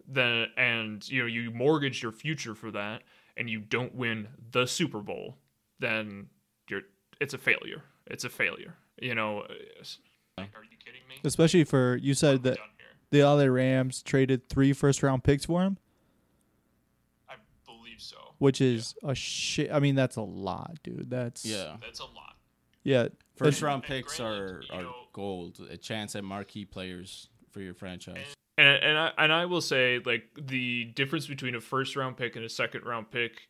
then 0.07 0.49
and 0.57 1.09
you 1.09 1.22
know 1.22 1.26
you 1.26 1.51
mortgage 1.51 2.03
your 2.03 2.12
future 2.12 2.55
for 2.55 2.70
that, 2.70 3.03
and 3.36 3.49
you 3.49 3.61
don't 3.61 3.95
win 3.95 4.28
the 4.51 4.66
Super 4.66 5.01
Bowl, 5.01 5.36
then 5.78 6.26
you're 6.68 6.82
it's 7.20 7.34
a 7.34 7.39
failure. 7.39 7.82
It's 8.07 8.24
a 8.24 8.30
failure. 8.30 8.74
You 9.01 9.14
know. 9.14 9.40
Uh, 9.42 9.55
like, 10.36 10.51
are 10.57 10.62
you 10.64 10.76
kidding 10.84 11.01
me? 11.09 11.16
Especially 11.24 11.64
for 11.64 11.96
you 11.96 12.14
said 12.14 12.42
that 12.44 12.59
the 13.11 13.22
LA 13.22 13.44
Rams 13.44 14.03
traded 14.03 14.49
three 14.49 14.72
first 14.72 15.03
round 15.03 15.24
picks 15.24 15.44
for 15.46 15.62
him, 15.62 15.78
I 17.28 17.34
believe 17.66 18.01
so. 18.01 18.16
which 18.38 18.61
is 18.61 18.94
a 19.03 19.14
shit. 19.14 19.70
I 19.72 19.80
mean, 19.80 19.94
that's 19.94 20.16
a 20.16 20.22
lot, 20.22 20.78
dude. 20.82 21.11
That's 21.11 21.44
yeah. 21.44 21.76
That's 21.80 22.01
a 22.01 22.05
lot. 22.05 22.36
yeah. 22.84 23.05
First 23.36 23.61
That's- 23.61 23.62
round 23.62 23.84
and 23.84 23.92
picks 23.92 24.16
granted, 24.18 24.40
are 24.40 24.62
are 24.78 24.82
know- 24.82 24.94
gold. 25.12 25.61
A 25.70 25.76
chance 25.76 26.14
at 26.16 26.24
marquee 26.24 26.64
players 26.64 27.28
for 27.53 27.61
your 27.61 27.74
franchise. 27.74 28.34
And 28.57 28.66
and 28.82 28.99
I 28.99 29.12
and 29.18 29.32
I 29.32 29.46
will 29.46 29.61
say 29.61 30.01
like 30.05 30.24
the 30.40 30.84
difference 30.84 31.26
between 31.26 31.55
a 31.55 31.61
first 31.61 31.96
round 31.96 32.16
pick 32.16 32.36
and 32.36 32.44
a 32.44 32.49
second 32.49 32.84
round 32.84 33.11
pick, 33.11 33.49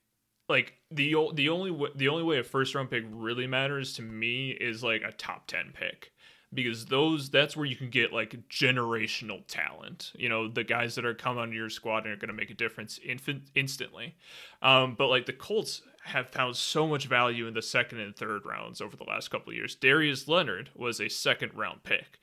like 0.49 0.75
the 0.91 1.15
the 1.35 1.49
only 1.49 1.71
w- 1.71 1.93
the 1.95 2.09
only 2.09 2.23
way 2.23 2.39
a 2.39 2.45
first 2.45 2.75
round 2.75 2.91
pick 2.91 3.05
really 3.11 3.47
matters 3.47 3.95
to 3.95 4.03
me 4.03 4.51
is 4.51 4.83
like 4.83 5.03
a 5.03 5.13
top 5.13 5.47
ten 5.47 5.73
pick 5.73 6.13
because 6.53 6.87
those 6.87 7.31
that's 7.31 7.57
where 7.57 7.67
you 7.67 7.77
can 7.77 7.91
get 7.91 8.13
like 8.13 8.49
generational 8.49 9.47
talent. 9.47 10.13
You 10.17 10.29
know 10.29 10.49
the 10.49 10.65
guys 10.65 10.95
that 10.95 11.05
are 11.05 11.15
coming 11.15 11.43
onto 11.43 11.57
your 11.57 11.71
squad 11.71 12.05
and 12.05 12.13
are 12.13 12.17
going 12.17 12.29
to 12.29 12.35
make 12.35 12.51
a 12.51 12.55
difference 12.55 12.99
infin- 13.07 13.49
instantly. 13.55 14.17
Um, 14.63 14.95
but 14.97 15.09
like 15.09 15.27
the 15.27 15.33
Colts 15.33 15.83
have 16.05 16.31
found 16.31 16.57
so 16.57 16.87
much 16.87 17.07
value 17.07 17.47
in 17.47 17.53
the 17.55 17.61
second 17.61 18.01
and 18.01 18.17
third 18.17 18.47
rounds 18.47 18.81
over 18.81 18.97
the 18.97 19.05
last 19.05 19.29
couple 19.29 19.51
of 19.51 19.57
years. 19.57 19.75
Darius 19.75 20.27
Leonard 20.27 20.71
was 20.75 21.01
a 21.01 21.09
second 21.09 21.53
round 21.55 21.83
pick 21.83 22.19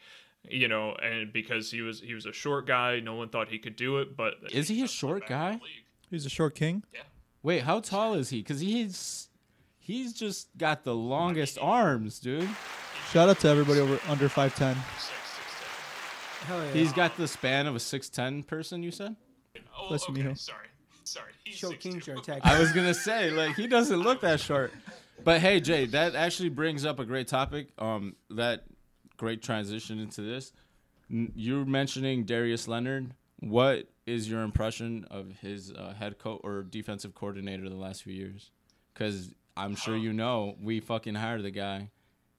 you 0.49 0.67
know, 0.67 0.93
and 1.01 1.31
because 1.33 1.71
he 1.71 1.81
was 1.81 1.99
he 2.01 2.13
was 2.13 2.25
a 2.25 2.31
short 2.33 2.67
guy, 2.67 2.99
no 2.99 3.15
one 3.15 3.29
thought 3.29 3.49
he 3.49 3.57
could 3.57 3.75
do 3.75 3.97
it. 3.97 4.15
But 4.15 4.35
Is 4.51 4.67
he 4.67 4.83
a 4.83 4.87
short 4.87 5.27
guy? 5.27 5.59
He's 6.09 6.25
a 6.25 6.29
short 6.29 6.55
king. 6.55 6.83
Wait, 7.45 7.61
how 7.61 7.79
tall 7.79 8.15
is 8.15 8.31
he? 8.31 8.39
Because 8.39 8.59
he's 8.59 9.29
he's 9.77 10.13
just 10.13 10.47
got 10.57 10.83
the 10.83 10.95
longest 10.95 11.59
arms, 11.61 12.17
dude. 12.19 12.49
Shout 13.11 13.29
out 13.29 13.37
to 13.41 13.47
everybody 13.47 13.79
over 13.79 13.99
under 14.09 14.27
five 14.27 14.55
ten. 14.55 14.73
Six, 14.97 15.03
six, 15.03 16.47
Hell 16.47 16.65
yeah. 16.65 16.71
He's 16.71 16.91
got 16.91 17.15
the 17.17 17.27
span 17.27 17.67
of 17.67 17.75
a 17.75 17.79
six 17.79 18.09
ten 18.09 18.41
person. 18.41 18.81
You 18.81 18.89
said. 18.89 19.15
ten. 19.53 19.63
Oh, 19.79 19.89
Bless 19.89 20.09
okay. 20.09 20.23
mijo. 20.23 20.35
Sorry, 20.35 20.67
sorry. 21.03 21.33
He's 21.43 21.53
Show 21.53 21.69
6'2". 21.69 21.79
Kings 21.79 22.07
are 22.07 22.13
attacking. 22.15 22.41
I 22.43 22.59
was 22.59 22.71
gonna 22.71 22.95
say 22.95 23.29
like 23.29 23.55
he 23.55 23.67
doesn't 23.67 23.99
look 23.99 24.21
that 24.21 24.39
short. 24.39 24.73
But 25.23 25.39
hey, 25.39 25.59
Jay, 25.59 25.85
that 25.85 26.15
actually 26.15 26.49
brings 26.49 26.83
up 26.83 26.97
a 26.97 27.05
great 27.05 27.27
topic. 27.27 27.67
Um, 27.77 28.15
that 28.31 28.63
great 29.17 29.43
transition 29.43 29.99
into 29.99 30.21
this. 30.21 30.51
N- 31.11 31.31
You're 31.35 31.63
mentioning 31.63 32.23
Darius 32.25 32.67
Leonard. 32.67 33.13
What 33.39 33.87
is 34.05 34.29
your 34.29 34.41
impression 34.41 35.05
of 35.09 35.31
his 35.41 35.71
uh, 35.71 35.93
head 35.97 36.17
coach 36.19 36.41
or 36.43 36.63
defensive 36.63 37.15
coordinator 37.15 37.67
the 37.69 37.75
last 37.75 38.03
few 38.03 38.13
years? 38.13 38.51
Because 38.93 39.31
I'm 39.57 39.75
sure 39.75 39.95
you 39.95 40.13
know 40.13 40.55
we 40.61 40.79
fucking 40.79 41.15
hired 41.15 41.43
the 41.43 41.51
guy, 41.51 41.89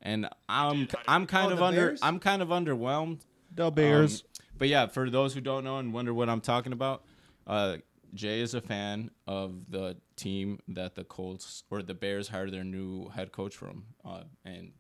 and 0.03 0.29
I'm 0.49 0.89
I'm 1.09 1.27
kind 1.27 1.51
Oh, 1.53 1.55
of 1.57 1.63
under 1.63 1.81
Bears? 1.89 2.01
I'm 2.03 2.19
kind 2.19 2.43
of 2.43 2.49
underwhelmed. 2.49 3.21
Del 3.55 3.71
Bears. 3.71 4.23
Um, 4.23 4.29
but 4.59 4.69
yeah, 4.69 4.87
for 4.87 5.09
those 5.11 5.35
who 5.35 5.41
don't 5.41 5.65
know 5.65 5.79
and 5.79 5.93
wonder 5.93 6.13
what 6.15 6.29
I'm 6.29 6.41
talking 6.41 6.73
about, 6.73 7.05
uh, 7.47 7.77
Jay 8.15 8.41
is 8.41 8.55
a 8.55 8.61
fan 8.61 9.11
of 9.27 9.71
the 9.71 9.97
team 10.17 10.61
that 10.69 10.95
the 10.95 11.05
Colts 11.05 11.65
or 11.71 11.83
the 11.83 11.95
Bears 11.95 12.29
hired 12.29 12.53
their 12.53 12.65
new 12.65 13.09
head 13.11 13.33
coach 13.33 13.55
from, 13.55 13.85
uh, 14.05 14.23
and 14.45 14.73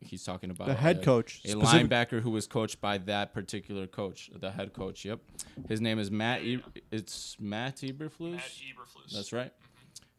he's 0.00 0.24
talking 0.24 0.50
about 0.50 0.66
The 0.68 0.74
head 0.74 0.98
a- 0.98 1.02
coach, 1.02 1.40
a 1.44 1.48
specific- 1.50 1.88
linebacker 1.90 2.20
who 2.20 2.30
was 2.30 2.46
coached 2.46 2.80
by 2.80 2.98
that 2.98 3.32
particular 3.34 3.86
coach, 3.86 4.30
the 4.34 4.50
head 4.50 4.72
coach. 4.72 5.04
Yep, 5.04 5.20
his 5.68 5.80
name 5.80 5.98
is 5.98 6.10
Matt. 6.10 6.42
E- 6.42 6.62
it's 6.90 7.36
Matt 7.40 7.76
Eberflus. 7.78 8.32
Matt 8.32 8.42
Eberflus. 8.44 9.12
That's 9.12 9.32
right. 9.32 9.52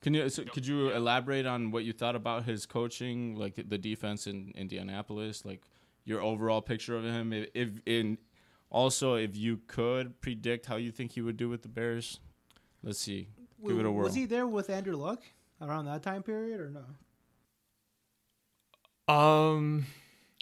Can 0.02 0.14
you 0.16 0.30
so 0.30 0.44
could 0.46 0.66
you 0.66 0.90
elaborate 0.92 1.46
on 1.46 1.70
what 1.72 1.84
you 1.84 1.94
thought 1.94 2.16
about 2.16 2.46
his 2.46 2.66
coaching, 2.66 3.36
like 3.36 3.56
the 3.56 3.78
defense 3.78 4.26
in 4.28 4.52
Indianapolis, 4.56 5.46
like 5.46 5.62
your 6.06 6.22
overall 6.22 6.62
picture 6.62 6.96
of 6.98 7.04
him? 7.04 7.32
If, 7.34 7.50
if 7.54 7.70
in 7.86 8.18
also 8.72 9.16
if 9.16 9.36
you 9.36 9.60
could 9.68 10.20
predict 10.22 10.66
how 10.66 10.78
you 10.78 10.92
think 10.92 11.12
he 11.12 11.22
would 11.22 11.38
do 11.38 11.50
with 11.50 11.62
the 11.62 11.68
Bears, 11.68 12.20
let's 12.82 12.98
see. 13.00 13.28
Give 13.66 13.78
it 13.78 13.86
a 13.86 13.92
whirl. 13.92 14.06
Was 14.06 14.16
he 14.16 14.26
there 14.26 14.48
with 14.48 14.72
Andrew 14.72 14.96
Luck 14.96 15.22
around 15.62 15.86
that 15.86 16.02
time 16.02 16.24
period 16.24 16.60
or 16.60 16.72
no? 16.72 16.84
Um, 19.08 19.86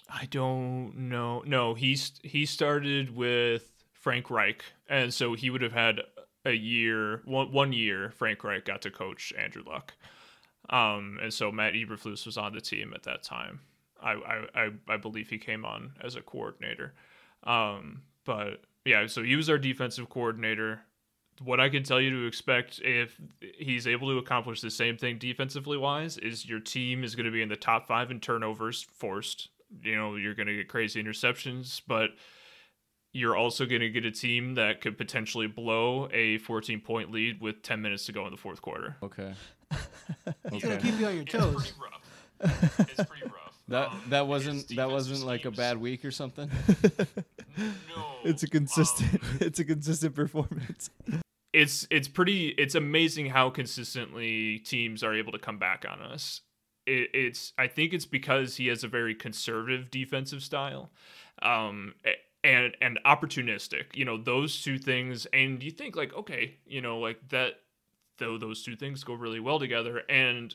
I 0.09 0.25
don't 0.25 0.93
know. 0.95 1.43
No, 1.45 1.73
he's 1.73 2.13
he 2.23 2.45
started 2.45 3.15
with 3.15 3.71
Frank 3.93 4.29
Reich, 4.29 4.63
and 4.87 5.13
so 5.13 5.33
he 5.33 5.49
would 5.49 5.61
have 5.61 5.73
had 5.73 6.01
a 6.45 6.53
year, 6.53 7.21
one 7.25 7.51
one 7.51 7.73
year. 7.73 8.11
Frank 8.11 8.43
Reich 8.43 8.65
got 8.65 8.81
to 8.83 8.91
coach 8.91 9.33
Andrew 9.37 9.63
Luck, 9.65 9.93
um, 10.69 11.19
and 11.21 11.33
so 11.33 11.51
Matt 11.51 11.73
Eberflus 11.73 12.25
was 12.25 12.37
on 12.37 12.53
the 12.53 12.61
team 12.61 12.93
at 12.95 13.03
that 13.03 13.23
time. 13.23 13.61
I 14.01 14.13
I 14.13 14.45
I, 14.55 14.69
I 14.87 14.97
believe 14.97 15.29
he 15.29 15.37
came 15.37 15.65
on 15.65 15.93
as 16.01 16.15
a 16.15 16.21
coordinator, 16.21 16.93
um, 17.43 18.03
but 18.25 18.61
yeah, 18.85 19.07
so 19.07 19.23
he 19.23 19.35
was 19.35 19.49
our 19.49 19.57
defensive 19.57 20.09
coordinator. 20.09 20.81
What 21.43 21.59
I 21.59 21.69
can 21.69 21.83
tell 21.83 22.01
you 22.01 22.09
to 22.11 22.25
expect 22.27 22.79
if 22.83 23.19
he's 23.57 23.87
able 23.87 24.09
to 24.09 24.17
accomplish 24.17 24.61
the 24.61 24.69
same 24.71 24.97
thing 24.97 25.17
defensively 25.17 25.77
wise 25.77 26.17
is 26.17 26.45
your 26.47 26.59
team 26.59 27.03
is 27.03 27.15
going 27.15 27.25
to 27.25 27.31
be 27.31 27.41
in 27.41 27.49
the 27.49 27.55
top 27.55 27.87
five 27.87 28.11
in 28.11 28.19
turnovers 28.19 28.81
forced. 28.83 29.49
You 29.83 29.95
know, 29.95 30.15
you're 30.15 30.33
going 30.35 30.47
to 30.47 30.55
get 30.55 30.67
crazy 30.67 31.01
interceptions, 31.01 31.81
but 31.87 32.09
you're 33.13 33.35
also 33.35 33.65
going 33.65 33.81
to 33.81 33.89
get 33.89 34.05
a 34.05 34.11
team 34.11 34.55
that 34.55 34.81
could 34.81 34.97
potentially 34.97 35.47
blow 35.47 36.09
a 36.11 36.37
14 36.39 36.81
point 36.81 37.11
lead 37.11 37.39
with 37.41 37.61
10 37.63 37.81
minutes 37.81 38.05
to 38.07 38.11
go 38.11 38.25
in 38.25 38.31
the 38.31 38.37
fourth 38.37 38.61
quarter. 38.61 38.97
Okay. 39.01 39.33
He's 40.51 40.63
gonna 40.63 40.77
keep 40.77 40.99
you 40.99 41.05
on 41.05 41.13
your 41.13 41.21
It's 41.23 41.31
toes. 41.31 41.53
pretty 41.55 41.73
rough. 41.79 42.79
It's 42.89 43.09
pretty 43.09 43.25
rough. 43.25 43.55
That 43.67 43.89
Um, 43.91 44.01
that 44.09 44.27
wasn't 44.27 44.67
that 44.75 44.89
wasn't 44.89 45.23
like 45.27 45.45
a 45.45 45.51
bad 45.51 45.77
week 45.77 46.03
or 46.03 46.09
something. 46.11 46.49
No, 47.57 47.63
It's 48.23 48.41
a 48.41 48.47
consistent. 48.47 49.13
um, 49.23 49.37
it's 49.41 49.59
a 49.59 49.65
consistent 49.65 50.15
performance. 50.15 50.89
It's 51.53 51.87
it's 51.89 52.07
pretty 52.07 52.49
it's 52.49 52.75
amazing 52.75 53.27
how 53.27 53.49
consistently 53.49 54.59
teams 54.59 55.03
are 55.03 55.13
able 55.13 55.31
to 55.31 55.39
come 55.39 55.57
back 55.57 55.85
on 55.89 56.01
us. 56.01 56.41
It, 56.85 57.09
it's 57.13 57.53
I 57.57 57.67
think 57.67 57.93
it's 57.93 58.05
because 58.05 58.55
he 58.57 58.67
has 58.67 58.83
a 58.83 58.87
very 58.87 59.15
conservative 59.15 59.89
defensive 59.89 60.43
style, 60.43 60.91
um, 61.41 61.95
and 62.43 62.75
and 62.81 62.99
opportunistic. 63.05 63.95
You 63.95 64.05
know 64.05 64.17
those 64.17 64.61
two 64.61 64.77
things, 64.77 65.25
and 65.33 65.61
you 65.63 65.71
think 65.71 65.95
like 65.95 66.13
okay, 66.13 66.57
you 66.65 66.81
know 66.81 66.99
like 66.99 67.29
that. 67.29 67.53
Though 68.17 68.37
those 68.37 68.63
two 68.63 68.75
things 68.75 69.05
go 69.05 69.13
really 69.13 69.39
well 69.39 69.59
together, 69.59 70.01
and 70.09 70.53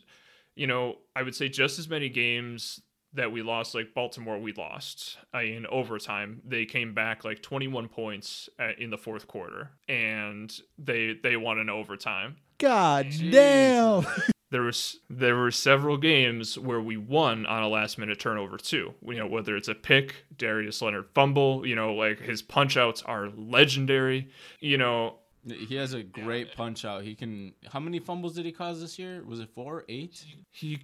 you 0.54 0.66
know 0.66 0.98
I 1.16 1.22
would 1.22 1.34
say 1.34 1.48
just 1.48 1.78
as 1.78 1.88
many 1.88 2.10
games 2.10 2.80
that 3.14 3.32
we 3.32 3.42
lost, 3.42 3.74
like 3.74 3.94
Baltimore, 3.94 4.38
we 4.38 4.52
lost 4.52 5.18
uh, 5.34 5.38
in 5.38 5.66
overtime. 5.66 6.42
They 6.44 6.64
came 6.64 6.94
back 6.94 7.24
like 7.24 7.42
21 7.42 7.88
points 7.88 8.48
uh, 8.58 8.70
in 8.78 8.90
the 8.90 8.98
fourth 8.98 9.26
quarter, 9.26 9.70
and 9.88 10.52
they 10.78 11.14
they 11.22 11.36
won 11.36 11.58
in 11.58 11.70
overtime. 11.70 12.36
God 12.58 13.08
damn. 13.30 14.06
There 14.50 14.62
was 14.62 15.00
there 15.10 15.34
were 15.34 15.50
several 15.50 15.96
games 15.96 16.56
where 16.56 16.80
we 16.80 16.96
won 16.96 17.44
on 17.44 17.64
a 17.64 17.68
last 17.68 17.98
minute 17.98 18.20
turnover 18.20 18.56
too. 18.56 18.94
You 19.04 19.16
know 19.16 19.26
whether 19.26 19.56
it's 19.56 19.66
a 19.66 19.74
pick, 19.74 20.26
Darius 20.36 20.80
Leonard 20.80 21.06
fumble. 21.12 21.66
You 21.66 21.74
know 21.74 21.92
like 21.94 22.20
his 22.20 22.40
punch 22.40 22.76
outs 22.76 23.02
are 23.02 23.30
legendary. 23.30 24.28
You 24.60 24.78
know 24.78 25.16
he 25.44 25.74
has 25.74 25.92
a 25.92 26.04
great 26.04 26.54
punch 26.54 26.84
out. 26.84 27.02
He 27.02 27.16
can. 27.16 27.54
How 27.72 27.80
many 27.80 27.98
fumbles 27.98 28.34
did 28.34 28.44
he 28.44 28.52
cause 28.52 28.80
this 28.80 28.96
year? 28.96 29.24
Was 29.26 29.40
it 29.40 29.48
four, 29.50 29.84
eight? 29.88 30.24
he 30.52 30.78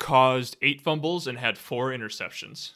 caused 0.00 0.56
eight 0.62 0.80
fumbles 0.80 1.26
and 1.26 1.38
had 1.38 1.56
four 1.56 1.90
interceptions. 1.90 2.72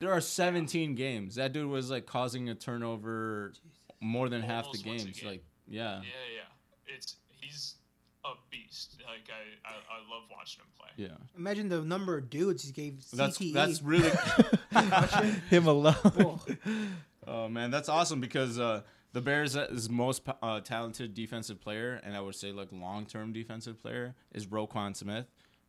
There 0.00 0.12
are 0.12 0.20
17 0.20 0.94
games. 0.94 1.36
That 1.36 1.52
dude 1.52 1.70
was 1.70 1.90
like 1.90 2.04
causing 2.04 2.48
a 2.50 2.54
turnover 2.54 3.52
more 4.00 4.28
than 4.28 4.42
half 4.42 4.64
the 4.64 4.78
Almost 4.78 4.86
once 4.86 5.02
a 5.02 5.04
games. 5.06 5.20
game. 5.20 5.30
Like, 5.30 5.44
yeah. 5.66 5.96
yeah. 6.02 6.02
Yeah. 6.36 6.94
It's 6.94 7.16
he's 7.40 7.76
a 8.24 8.30
beast. 8.50 8.96
Like 9.06 9.30
I, 9.30 9.68
I, 9.68 9.72
I 9.72 10.14
love 10.14 10.24
watching 10.30 10.60
him 10.62 10.66
play. 10.78 10.90
Yeah. 10.96 11.16
Imagine 11.38 11.68
the 11.68 11.82
number 11.82 12.18
of 12.18 12.28
dudes 12.28 12.64
he 12.64 12.72
gave 12.72 12.94
CTE. 12.94 13.16
That's 13.16 13.52
that's 13.52 13.82
really 13.82 14.10
Him 15.50 15.66
alone. 15.66 15.94
Whoa. 15.94 16.40
Oh 17.26 17.48
man, 17.48 17.70
that's 17.70 17.88
awesome 17.88 18.20
because 18.20 18.58
uh, 18.58 18.82
the 19.12 19.20
Bears' 19.20 19.56
is 19.56 19.88
most 19.88 20.22
uh, 20.42 20.60
talented 20.60 21.14
defensive 21.14 21.60
player, 21.60 22.00
and 22.04 22.14
I 22.16 22.20
would 22.20 22.34
say 22.34 22.52
like 22.52 22.68
long-term 22.72 23.32
defensive 23.32 23.80
player 23.80 24.14
is 24.34 24.46
Roquan 24.46 24.94
Smith, 24.94 25.26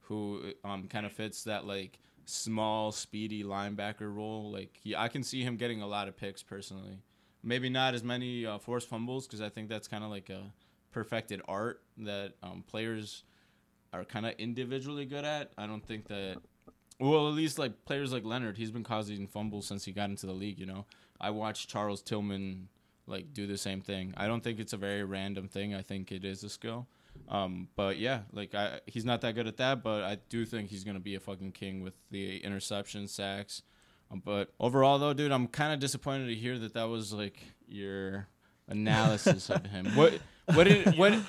who 0.08 0.54
um, 0.64 0.88
kind 0.88 1.06
of 1.06 1.12
fits 1.12 1.44
that 1.44 1.66
like 1.66 2.00
small, 2.26 2.92
speedy 2.92 3.44
linebacker 3.44 4.14
role. 4.14 4.52
Like 4.52 4.80
he, 4.82 4.96
I 4.96 5.08
can 5.08 5.24
see 5.24 5.44
him 5.44 5.58
getting 5.58 5.82
a 5.82 5.88
lot 5.88 6.08
of 6.08 6.18
picks 6.18 6.44
personally. 6.44 7.00
Maybe 7.44 7.70
not 7.70 7.94
as 7.94 8.04
many 8.04 8.46
uh, 8.46 8.58
forced 8.58 8.90
fumbles 8.90 9.28
because 9.28 9.42
I 9.42 9.50
think 9.50 9.70
that's 9.70 9.88
kind 9.88 10.04
of 10.04 10.10
like 10.10 10.30
a 10.30 10.52
perfected 10.92 11.42
art 11.48 11.82
that 11.98 12.34
um, 12.42 12.64
players 12.68 13.24
are 13.94 14.04
kind 14.04 14.26
of 14.26 14.34
individually 14.38 15.06
good 15.06 15.26
at. 15.26 15.52
I 15.58 15.68
don't 15.68 15.86
think 15.86 16.08
that. 16.08 16.38
Well, 17.00 17.28
at 17.28 17.34
least 17.34 17.60
like 17.60 17.86
players 17.86 18.14
like 18.14 18.24
Leonard, 18.24 18.58
he's 18.58 18.72
been 18.72 18.84
causing 18.84 19.28
fumbles 19.28 19.68
since 19.68 19.86
he 19.86 19.92
got 19.92 20.10
into 20.10 20.26
the 20.26 20.34
league. 20.34 20.60
You 20.60 20.66
know, 20.66 20.86
I 21.20 21.30
watched 21.30 21.70
Charles 21.70 22.02
Tillman 22.02 22.70
like 23.08 23.34
do 23.34 23.46
the 23.46 23.58
same 23.58 23.82
thing. 23.82 24.14
I 24.18 24.28
don't 24.28 24.44
think 24.44 24.60
it's 24.60 24.74
a 24.74 24.78
very 24.78 25.04
random 25.04 25.48
thing. 25.48 25.76
I 25.76 25.82
think 25.82 26.12
it 26.12 26.24
is 26.26 26.44
a 26.44 26.50
skill. 26.50 26.88
Um, 27.28 27.70
but 27.76 27.98
yeah, 27.98 28.22
like 28.32 28.54
I, 28.54 28.80
he's 28.86 29.06
not 29.06 29.22
that 29.22 29.36
good 29.36 29.48
at 29.48 29.58
that. 29.58 29.84
But 29.84 30.04
I 30.04 30.18
do 30.30 30.46
think 30.46 30.70
he's 30.70 30.84
gonna 30.84 31.00
be 31.00 31.16
a 31.16 31.20
fucking 31.20 31.54
king 31.54 31.82
with 31.82 31.94
the 32.12 32.38
interception 32.38 33.08
sacks. 33.08 33.62
Um, 34.12 34.22
but 34.24 34.54
overall, 34.60 35.00
though, 35.00 35.14
dude, 35.14 35.32
I'm 35.32 35.48
kind 35.48 35.74
of 35.74 35.80
disappointed 35.80 36.28
to 36.28 36.36
hear 36.36 36.58
that 36.60 36.74
that 36.74 36.86
was 36.90 37.14
like 37.14 37.42
your 37.68 38.28
analysis 38.68 39.50
of 39.50 39.66
him. 39.66 39.96
What 39.96 40.20
what 40.54 40.66
did 40.66 40.96
what 40.98 41.20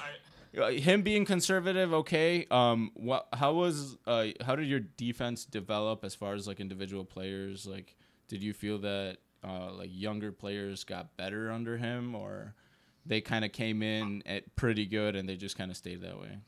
him 0.53 1.03
being 1.03 1.25
conservative? 1.25 1.93
Okay. 1.93 2.47
Um. 2.51 2.91
What? 2.95 3.29
How 3.33 3.55
was? 3.55 3.97
Uh. 4.07 4.29
How 4.45 4.57
did 4.57 4.67
your 4.67 4.81
defense 4.81 5.45
develop 5.45 6.05
as 6.05 6.15
far 6.15 6.35
as 6.35 6.47
like 6.47 6.61
individual 6.61 7.05
players? 7.05 7.67
Like, 7.67 7.97
did 8.29 8.43
you 8.43 8.53
feel 8.53 8.79
that 8.79 9.19
uh 9.45 9.73
like 9.73 9.91
younger 9.93 10.33
players 10.33 10.85
got 10.85 11.17
better 11.17 11.51
under 11.51 11.77
him, 11.77 12.15
or 12.15 12.55
they 13.07 13.21
kind 13.21 13.45
of 13.45 13.53
came 13.53 13.83
in 13.83 14.23
at 14.27 14.57
pretty 14.57 14.87
good 14.87 15.17
and 15.17 15.29
they 15.29 15.37
just 15.37 15.57
kind 15.57 15.71
of 15.71 15.77
stayed 15.77 16.03
that 16.03 16.19
way? 16.19 16.39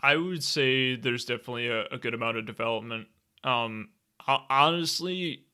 I 0.00 0.16
would 0.16 0.42
say 0.42 0.96
there's 0.96 1.24
definitely 1.24 1.68
a, 1.68 1.86
a 1.86 1.98
good 1.98 2.14
amount 2.14 2.36
of 2.36 2.46
development. 2.46 3.06
Um, 3.44 3.90
honestly, 4.26 5.44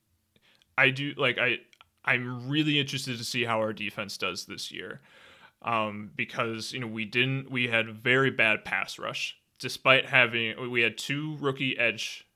I 0.76 0.90
do 0.90 1.12
like 1.16 1.38
I 1.38 1.56
I'm 2.04 2.48
really 2.48 2.78
interested 2.78 3.18
to 3.18 3.24
see 3.24 3.44
how 3.44 3.58
our 3.58 3.72
defense 3.72 4.16
does 4.16 4.46
this 4.46 4.72
year, 4.72 5.00
um, 5.62 6.10
because 6.16 6.72
you 6.72 6.80
know 6.80 6.86
we 6.86 7.04
didn't 7.04 7.50
we 7.50 7.68
had 7.68 7.90
very 7.90 8.30
bad 8.30 8.64
pass 8.64 8.98
rush 8.98 9.36
despite 9.58 10.06
having 10.06 10.70
we 10.70 10.82
had 10.82 10.96
two 10.96 11.36
rookie 11.40 11.76
edge 11.78 12.26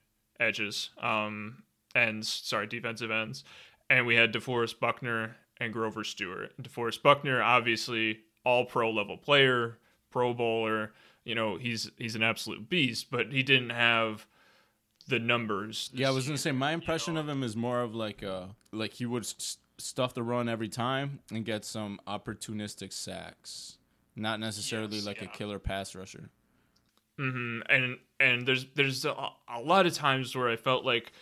edges 0.41 0.91
um 1.01 1.63
ends 1.95 2.29
sorry 2.29 2.67
defensive 2.67 3.11
ends 3.11 3.45
and 3.89 4.07
we 4.07 4.15
had 4.15 4.33
DeForest 4.33 4.81
Buckner 4.81 5.37
and 5.61 5.73
Grover 5.73 6.05
Stewart. 6.05 6.53
DeForest 6.63 7.03
Buckner 7.03 7.43
obviously 7.43 8.21
all 8.45 8.65
pro 8.65 8.91
level 8.91 9.17
player, 9.17 9.79
pro 10.11 10.35
bowler, 10.35 10.93
you 11.25 11.35
know, 11.35 11.57
he's 11.57 11.91
he's 11.97 12.15
an 12.17 12.23
absolute 12.23 12.69
beast, 12.69 13.11
but 13.11 13.33
he 13.33 13.43
didn't 13.43 13.71
have 13.71 14.27
the 15.09 15.19
numbers. 15.19 15.91
Yeah, 15.93 16.09
I 16.09 16.11
was 16.11 16.27
gonna 16.27 16.39
say 16.39 16.53
my 16.53 16.73
impression 16.73 17.17
of 17.17 17.29
him 17.29 17.43
is 17.43 17.57
more 17.57 17.81
of 17.83 17.95
like 17.95 18.23
uh 18.23 18.47
like 18.73 18.95
he 18.95 19.07
would 19.07 19.23
s- 19.25 19.59
stuff 19.79 20.15
the 20.15 20.23
run 20.23 20.49
every 20.49 20.69
time 20.69 21.21
and 21.31 21.45
get 21.45 21.65
some 21.65 22.01
opportunistic 22.07 22.93
sacks, 22.93 23.79
not 24.17 24.41
necessarily 24.41 24.97
Yes, 24.97 25.07
like 25.07 25.23
a 25.23 25.27
killer 25.27 25.59
pass 25.59 25.95
rusher. 25.95 26.31
hmm 27.19 27.61
And 27.69 27.99
and 28.19 28.47
there's 28.47 28.67
there's 28.75 29.05
a, 29.05 29.15
a 29.49 29.61
lot 29.61 29.87
of 29.87 29.95
times 29.95 30.35
where 30.35 30.49
I 30.49 30.57
felt 30.57 30.85
like 30.85 31.13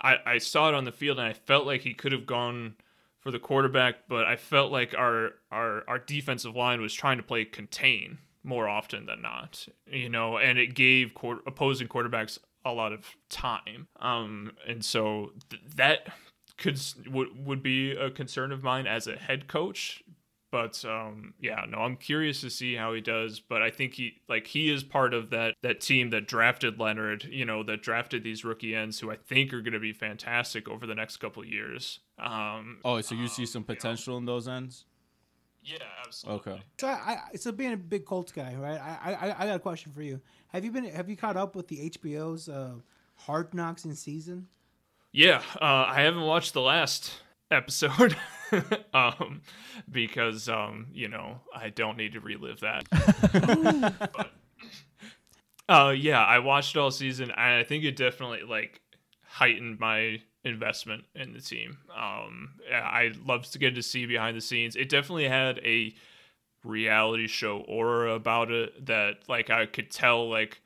I 0.00 0.16
I 0.26 0.38
saw 0.38 0.68
it 0.68 0.74
on 0.74 0.84
the 0.84 0.92
field 0.92 1.18
and 1.18 1.26
I 1.28 1.32
felt 1.32 1.66
like 1.66 1.82
he 1.82 1.94
could 1.94 2.12
have 2.12 2.26
gone 2.26 2.76
for 3.22 3.30
the 3.30 3.38
quarterback, 3.38 4.08
but 4.08 4.24
I 4.24 4.36
felt 4.36 4.72
like 4.72 4.94
our 4.94 5.30
our 5.50 5.84
our 5.88 5.98
defensive 5.98 6.54
line 6.54 6.80
was 6.80 6.92
trying 6.92 7.16
to 7.16 7.22
play 7.22 7.44
contain 7.44 8.18
more 8.44 8.68
often 8.68 9.06
than 9.06 9.22
not, 9.22 9.66
you 9.86 10.08
know, 10.08 10.36
and 10.36 10.58
it 10.58 10.74
gave 10.74 11.12
opposing 11.46 11.86
quarterbacks 11.86 12.38
a 12.64 12.72
lot 12.72 12.92
of 12.92 13.06
time. 13.28 13.86
Um, 14.00 14.52
and 14.66 14.84
so 14.84 15.32
th- 15.50 15.62
that 15.76 16.08
could 16.58 16.80
would 17.06 17.46
would 17.46 17.62
be 17.62 17.92
a 17.92 18.10
concern 18.10 18.52
of 18.52 18.62
mine 18.62 18.86
as 18.86 19.06
a 19.06 19.16
head 19.16 19.46
coach 19.46 20.02
But 20.52 20.84
um, 20.84 21.34
yeah, 21.40 21.64
no, 21.68 21.78
I'm 21.78 21.96
curious 21.96 22.42
to 22.42 22.50
see 22.50 22.74
how 22.76 22.92
he 22.94 23.00
does. 23.00 23.40
But 23.40 23.62
I 23.62 23.70
think 23.70 23.94
he 23.94 24.20
like 24.28 24.46
he 24.46 24.70
is 24.70 24.84
part 24.84 25.14
of 25.14 25.30
that 25.30 25.54
that 25.62 25.80
team 25.80 26.10
that 26.10 26.28
drafted 26.28 26.78
Leonard. 26.78 27.24
You 27.24 27.44
know, 27.46 27.62
that 27.64 27.82
drafted 27.82 28.22
these 28.22 28.44
rookie 28.44 28.76
ends 28.76 29.00
who 29.00 29.10
I 29.10 29.16
think 29.16 29.52
are 29.54 29.62
going 29.62 29.72
to 29.72 29.80
be 29.80 29.94
fantastic 29.94 30.68
over 30.68 30.86
the 30.86 30.94
next 30.94 31.16
couple 31.16 31.42
of 31.42 31.48
years. 31.48 32.00
Um, 32.18 32.78
Oh, 32.84 33.00
so 33.00 33.14
you 33.16 33.26
see 33.26 33.46
some 33.46 33.64
potential 33.64 34.16
in 34.18 34.26
those 34.26 34.46
ends? 34.46 34.84
yeah, 35.64 35.78
absolutely. 36.06 36.52
Okay. 36.52 36.62
So, 36.80 36.88
I, 36.88 37.18
I, 37.32 37.36
so 37.36 37.50
being 37.52 37.72
a 37.72 37.76
big 37.76 38.04
Colts 38.04 38.32
guy, 38.32 38.54
right? 38.56 38.78
I, 38.80 39.12
I, 39.14 39.34
I 39.44 39.46
got 39.46 39.56
a 39.56 39.60
question 39.60 39.92
for 39.92 40.02
you. 40.02 40.20
Have 40.48 40.64
you 40.64 40.70
been? 40.70 40.84
Have 40.84 41.08
you 41.08 41.16
caught 41.16 41.36
up 41.38 41.56
with 41.56 41.68
the 41.68 41.88
HBO's 41.88 42.48
uh, 42.50 42.74
Hard 43.16 43.54
Knocks 43.54 43.84
in 43.86 43.94
season? 43.94 44.48
Yeah, 45.12 45.40
uh, 45.60 45.86
I 45.88 46.02
haven't 46.02 46.22
watched 46.22 46.52
the 46.52 46.60
last 46.60 47.21
episode 47.52 48.16
um, 48.94 49.42
because 49.90 50.48
um, 50.48 50.86
you 50.92 51.08
know 51.08 51.40
I 51.54 51.68
don't 51.70 51.96
need 51.96 52.12
to 52.12 52.20
relive 52.20 52.60
that. 52.60 52.88
but, 54.14 54.32
uh, 55.68 55.90
yeah, 55.90 56.24
I 56.24 56.38
watched 56.40 56.76
all 56.76 56.90
season, 56.90 57.30
and 57.30 57.40
I 57.40 57.64
think 57.64 57.84
it 57.84 57.96
definitely 57.96 58.42
like 58.42 58.80
heightened 59.24 59.78
my 59.80 60.20
investment 60.44 61.04
in 61.14 61.32
the 61.32 61.40
team. 61.40 61.78
Um, 61.96 62.54
yeah, 62.68 62.80
I 62.80 63.12
love 63.24 63.48
to 63.50 63.58
get 63.58 63.74
to 63.76 63.82
see 63.82 64.06
behind 64.06 64.36
the 64.36 64.40
scenes. 64.40 64.76
It 64.76 64.88
definitely 64.88 65.28
had 65.28 65.58
a 65.58 65.94
reality 66.64 67.26
show 67.26 67.58
aura 67.68 68.14
about 68.14 68.50
it 68.50 68.86
that 68.86 69.28
like 69.28 69.50
I 69.50 69.66
could 69.66 69.90
tell 69.90 70.28
like 70.28 70.60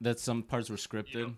That 0.00 0.18
some 0.18 0.42
parts 0.42 0.70
were 0.70 0.76
scripted. 0.76 1.34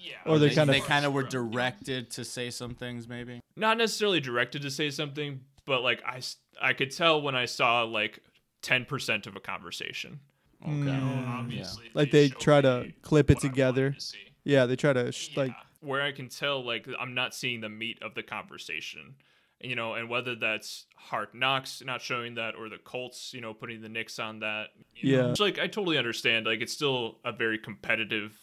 Yeah 0.00 0.14
Or 0.26 0.38
they 0.38 0.48
they, 0.48 0.54
kind 0.54 0.70
of- 0.70 0.74
they 0.74 0.80
kind 0.80 1.04
of 1.04 1.12
were 1.12 1.22
directed 1.24 2.10
to 2.12 2.24
say 2.24 2.50
some 2.50 2.74
things, 2.74 3.08
maybe. 3.08 3.40
not 3.56 3.76
necessarily 3.78 4.20
directed 4.20 4.62
to 4.62 4.70
say 4.70 4.90
something, 4.90 5.40
but 5.66 5.82
like 5.82 6.02
I 6.06 6.20
I 6.60 6.72
could 6.72 6.90
tell 6.90 7.20
when 7.22 7.34
I 7.36 7.44
saw 7.46 7.82
like 7.82 8.20
10% 8.62 9.26
of 9.26 9.36
a 9.36 9.40
conversation. 9.40 10.20
Okay. 10.62 10.72
Mm. 10.72 11.28
Obviously, 11.28 11.90
Like 11.94 12.10
they 12.10 12.28
showed 12.28 12.40
try 12.40 12.60
to 12.60 12.92
clip 13.02 13.30
it 13.30 13.36
what 13.36 13.44
I 13.44 13.46
wanted 13.46 13.54
together. 13.54 13.90
to. 13.92 14.16
Yeah, 14.44 14.66
they 14.66 14.76
try 14.76 14.92
to 14.92 15.12
sh- 15.12 15.36
like 15.36 15.52
where 15.80 16.02
I 16.02 16.10
can 16.12 16.28
tell 16.28 16.64
like 16.64 16.88
I'm 16.98 17.14
not 17.14 17.34
seeing 17.34 17.60
the 17.60 17.68
meat 17.68 17.98
of 18.02 18.14
the 18.14 18.22
conversation. 18.24 19.14
You 19.60 19.74
know, 19.74 19.94
and 19.94 20.08
whether 20.08 20.36
that's 20.36 20.86
Hard 20.96 21.34
Knocks 21.34 21.82
not 21.84 22.00
showing 22.00 22.34
that 22.36 22.54
or 22.54 22.68
the 22.68 22.78
Colts, 22.78 23.32
you 23.34 23.40
know, 23.40 23.52
putting 23.54 23.80
the 23.82 23.88
nix 23.88 24.18
on 24.20 24.38
that. 24.40 24.68
you 24.94 25.16
know. 25.16 25.24
Yeah. 25.24 25.30
It's 25.30 25.40
like 25.40 25.58
I 25.58 25.66
totally 25.66 25.98
understand. 25.98 26.46
Like 26.46 26.60
it's 26.60 26.72
still 26.72 27.18
a 27.24 27.32
very 27.32 27.58
competitive 27.58 28.38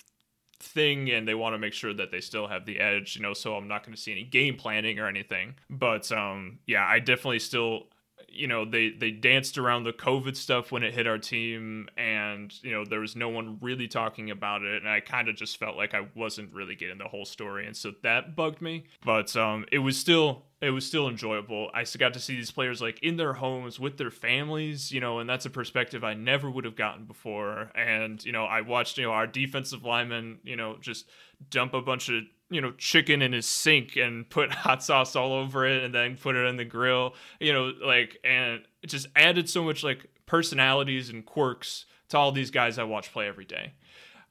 thing 0.60 1.10
and 1.12 1.28
they 1.28 1.36
want 1.36 1.54
to 1.54 1.58
make 1.58 1.74
sure 1.74 1.94
that 1.94 2.12
they 2.12 2.22
still 2.22 2.48
have 2.48 2.66
the 2.66 2.80
edge, 2.80 3.16
you 3.16 3.22
know, 3.22 3.34
so 3.34 3.56
I'm 3.56 3.68
not 3.68 3.84
going 3.84 3.96
to 3.96 4.02
see 4.02 4.12
any 4.12 4.24
game 4.24 4.56
planning 4.56 5.00
or 5.00 5.08
anything. 5.08 5.56
But 5.70 6.12
um 6.12 6.60
yeah, 6.66 6.86
I 6.86 7.00
definitely 7.00 7.40
still 7.40 7.88
you 8.30 8.48
know, 8.48 8.66
they 8.66 8.90
they 8.90 9.12
danced 9.12 9.58
around 9.58 9.84
the 9.84 9.94
COVID 9.94 10.36
stuff 10.36 10.72
when 10.72 10.84
it 10.84 10.94
hit 10.94 11.08
our 11.08 11.18
team 11.18 11.88
and, 11.98 12.54
you 12.64 12.72
know, 12.72 12.84
there 12.84 13.00
was 13.00 13.16
no 13.16 13.30
one 13.30 13.58
really 13.62 13.88
talking 13.88 14.30
about 14.32 14.62
it 14.64 14.82
and 14.82 14.90
I 14.90 15.00
kind 15.00 15.30
of 15.30 15.36
just 15.36 15.58
felt 15.58 15.78
like 15.78 15.94
I 15.94 16.08
wasn't 16.16 16.54
really 16.54 16.76
getting 16.76 16.98
the 16.98 17.08
whole 17.08 17.26
story 17.26 17.66
and 17.66 17.76
so 17.76 17.94
that 18.04 18.36
bugged 18.36 18.62
me. 18.62 18.86
But 19.04 19.36
um 19.36 19.66
it 19.72 19.80
was 19.80 19.98
still 19.98 20.46
it 20.66 20.72
was 20.72 20.86
still 20.86 21.08
enjoyable. 21.08 21.70
I 21.74 21.84
still 21.84 22.00
got 22.00 22.14
to 22.14 22.20
see 22.20 22.36
these 22.36 22.52
players 22.52 22.82
like 22.82 23.00
in 23.04 23.18
their 23.18 23.34
homes 23.34 23.80
with 23.80 23.98
their 23.98 24.12
families, 24.12 24.92
you 24.92 25.00
know, 25.00 25.20
and 25.20 25.30
that's 25.30 25.46
a 25.46 25.50
perspective 25.50 26.04
I 26.04 26.14
never 26.14 26.50
would 26.50 26.66
have 26.66 26.76
gotten 26.76 27.06
before. 27.06 27.72
And, 27.76 28.24
you 28.26 28.32
know, 28.32 28.46
I 28.46 28.62
watched, 28.62 28.98
you 28.98 29.04
know, 29.06 29.12
our 29.12 29.28
defensive 29.28 29.84
lineman, 29.84 30.40
you 30.44 30.56
know, 30.56 30.78
just 30.82 31.08
dump 31.50 31.74
a 31.74 31.82
bunch 31.82 32.10
of, 32.10 32.24
you 32.50 32.62
know, 32.62 32.72
chicken 32.78 33.22
in 33.22 33.34
his 33.34 33.46
sink 33.46 33.96
and 33.96 34.30
put 34.30 34.52
hot 34.54 34.84
sauce 34.84 35.16
all 35.16 35.34
over 35.34 35.66
it 35.66 35.84
and 35.84 35.94
then 35.94 36.18
put 36.18 36.36
it 36.36 36.46
in 36.48 36.58
the 36.58 36.66
grill, 36.66 37.14
you 37.40 37.54
know, 37.54 37.72
like, 37.84 38.18
and 38.24 38.62
it 38.82 38.88
just 38.88 39.08
added 39.16 39.50
so 39.50 39.64
much 39.64 39.84
like 39.84 40.06
personalities 40.26 41.10
and 41.10 41.26
quirks 41.26 41.86
to 42.10 42.18
all 42.18 42.32
these 42.32 42.52
guys 42.52 42.78
I 42.78 42.84
watch 42.84 43.12
play 43.12 43.28
every 43.28 43.46
day. 43.46 43.74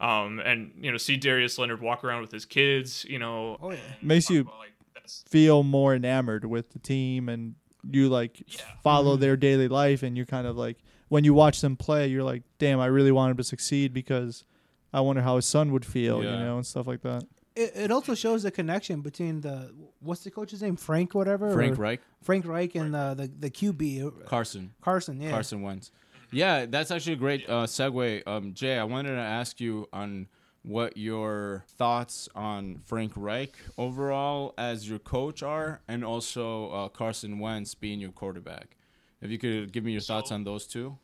Um, 0.01 0.41
and, 0.41 0.73
you 0.81 0.91
know, 0.91 0.99
see 0.99 1.17
Darius 1.17 1.57
Leonard 1.59 1.81
walk 1.81 2.05
around 2.05 2.21
with 2.21 2.33
his 2.33 2.45
kids, 2.45 3.05
you 3.09 3.19
know, 3.19 3.57
Oh 3.63 3.71
yeah. 3.71 3.79
makes 4.03 4.29
you 4.29 4.45
well, 4.45 4.59
like, 4.59 4.73
that's, 5.05 5.23
feel 5.29 5.63
more 5.63 5.95
enamored 5.95 6.45
with 6.45 6.71
the 6.71 6.79
team 6.79 7.29
and 7.29 7.55
you 7.91 8.09
like 8.09 8.43
follow 8.83 9.17
their 9.17 9.37
daily 9.37 9.69
life 9.69 10.03
and 10.03 10.17
you're 10.17 10.27
kind 10.27 10.47
of 10.47 10.57
like 10.57 10.79
when 11.09 11.23
you 11.23 11.35
watch 11.35 11.61
them 11.61 11.77
play 11.77 12.07
you're 12.07 12.23
like 12.23 12.43
damn 12.59 12.81
i 12.81 12.87
really 12.87 13.13
want 13.13 13.31
him 13.31 13.37
to 13.37 13.45
succeed 13.45 13.93
because 13.93 14.45
i 14.93 15.01
wonder 15.01 15.21
how 15.21 15.37
his 15.37 15.45
son 15.45 15.71
would 15.71 15.85
feel 15.85 16.23
you 16.23 16.31
know 16.31 16.57
and 16.57 16.67
stuff 16.67 16.87
like 16.87 17.03
that. 17.03 17.25
It, 17.57 17.73
it 17.77 17.91
also 17.93 18.17
shows 18.17 18.43
the 18.43 18.51
connection 18.51 19.01
between 19.01 19.41
the 19.41 19.73
what's 20.01 20.25
the 20.25 20.31
coach's 20.31 20.61
name? 20.61 20.75
Frank 20.75 21.15
whatever? 21.15 21.53
Frank 21.53 21.79
Reich, 21.79 22.01
Frank 22.21 22.47
Reich 22.47 22.75
and 22.75 22.93
the 22.93 23.15
the, 23.15 23.29
the 23.29 23.51
QB 23.51 24.27
Carson, 24.27 24.75
Carson 24.81 25.21
yeah. 25.21 25.31
Carson 25.31 25.63
Wentz. 25.63 25.93
Yeah, 26.33 26.67
that's 26.67 26.91
actually 26.91 27.13
a 27.13 27.17
great 27.17 27.49
uh, 27.49 27.65
segue. 27.67 28.27
Um, 28.27 28.55
Jay, 28.55 28.77
I 28.77 28.83
wanted 28.83 29.11
to 29.11 29.21
ask 29.21 29.61
you 29.61 29.89
on 29.93 30.27
what 30.65 30.97
your 30.97 31.65
thoughts 31.77 32.29
on 32.35 32.81
Frank 32.85 33.13
Reich 33.15 33.55
overall 33.77 34.55
as 34.57 34.89
your 34.89 34.99
coach 34.99 35.43
are, 35.43 35.83
and 35.87 36.05
also 36.05 36.71
uh, 36.71 36.89
Carson 36.89 37.39
Wentz 37.39 37.75
being 37.75 38.01
your 38.01 38.13
quarterback. 38.13 38.77
If 39.21 39.31
you 39.31 39.39
could 39.39 39.73
give 39.73 39.85
me 39.85 39.93
your 39.93 40.01
thoughts 40.01 40.33
on 40.33 40.45
those 40.45 40.67
two. 40.67 40.99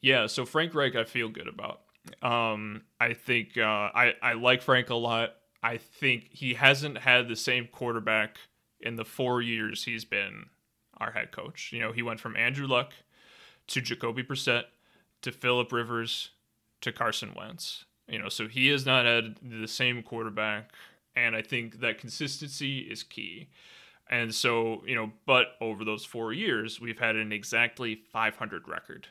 Yeah, 0.00 0.26
so 0.26 0.44
Frank 0.44 0.74
Reich, 0.74 0.96
I 0.96 1.04
feel 1.04 1.28
good 1.28 1.48
about. 1.48 1.82
Um, 2.22 2.82
I 2.98 3.12
think 3.14 3.56
uh, 3.56 3.62
I 3.62 4.14
I 4.20 4.32
like 4.32 4.62
Frank 4.62 4.90
a 4.90 4.94
lot. 4.96 5.34
I 5.62 5.76
think 5.76 6.28
he 6.32 6.54
hasn't 6.54 6.98
had 6.98 7.28
the 7.28 7.36
same 7.36 7.68
quarterback 7.70 8.36
in 8.80 8.96
the 8.96 9.04
four 9.04 9.40
years 9.40 9.84
he's 9.84 10.04
been 10.04 10.46
our 10.98 11.12
head 11.12 11.30
coach. 11.30 11.70
You 11.72 11.80
know, 11.80 11.92
he 11.92 12.02
went 12.02 12.20
from 12.20 12.36
Andrew 12.36 12.66
Luck 12.66 12.92
to 13.68 13.80
Jacoby 13.80 14.24
Brissett 14.24 14.64
to 15.22 15.30
Philip 15.30 15.70
Rivers 15.70 16.30
to 16.80 16.90
Carson 16.90 17.32
Wentz. 17.36 17.84
You 18.08 18.18
know, 18.18 18.28
so 18.28 18.48
he 18.48 18.68
has 18.68 18.84
not 18.84 19.06
had 19.06 19.36
the 19.42 19.68
same 19.68 20.02
quarterback, 20.02 20.70
and 21.16 21.36
I 21.36 21.42
think 21.42 21.80
that 21.80 21.98
consistency 21.98 22.80
is 22.80 23.02
key. 23.02 23.48
And 24.10 24.34
so, 24.34 24.82
you 24.86 24.94
know, 24.94 25.12
but 25.24 25.52
over 25.60 25.84
those 25.84 26.04
four 26.04 26.32
years, 26.32 26.80
we've 26.80 26.98
had 26.98 27.16
an 27.16 27.32
exactly 27.32 27.94
500 27.94 28.68
record 28.68 29.08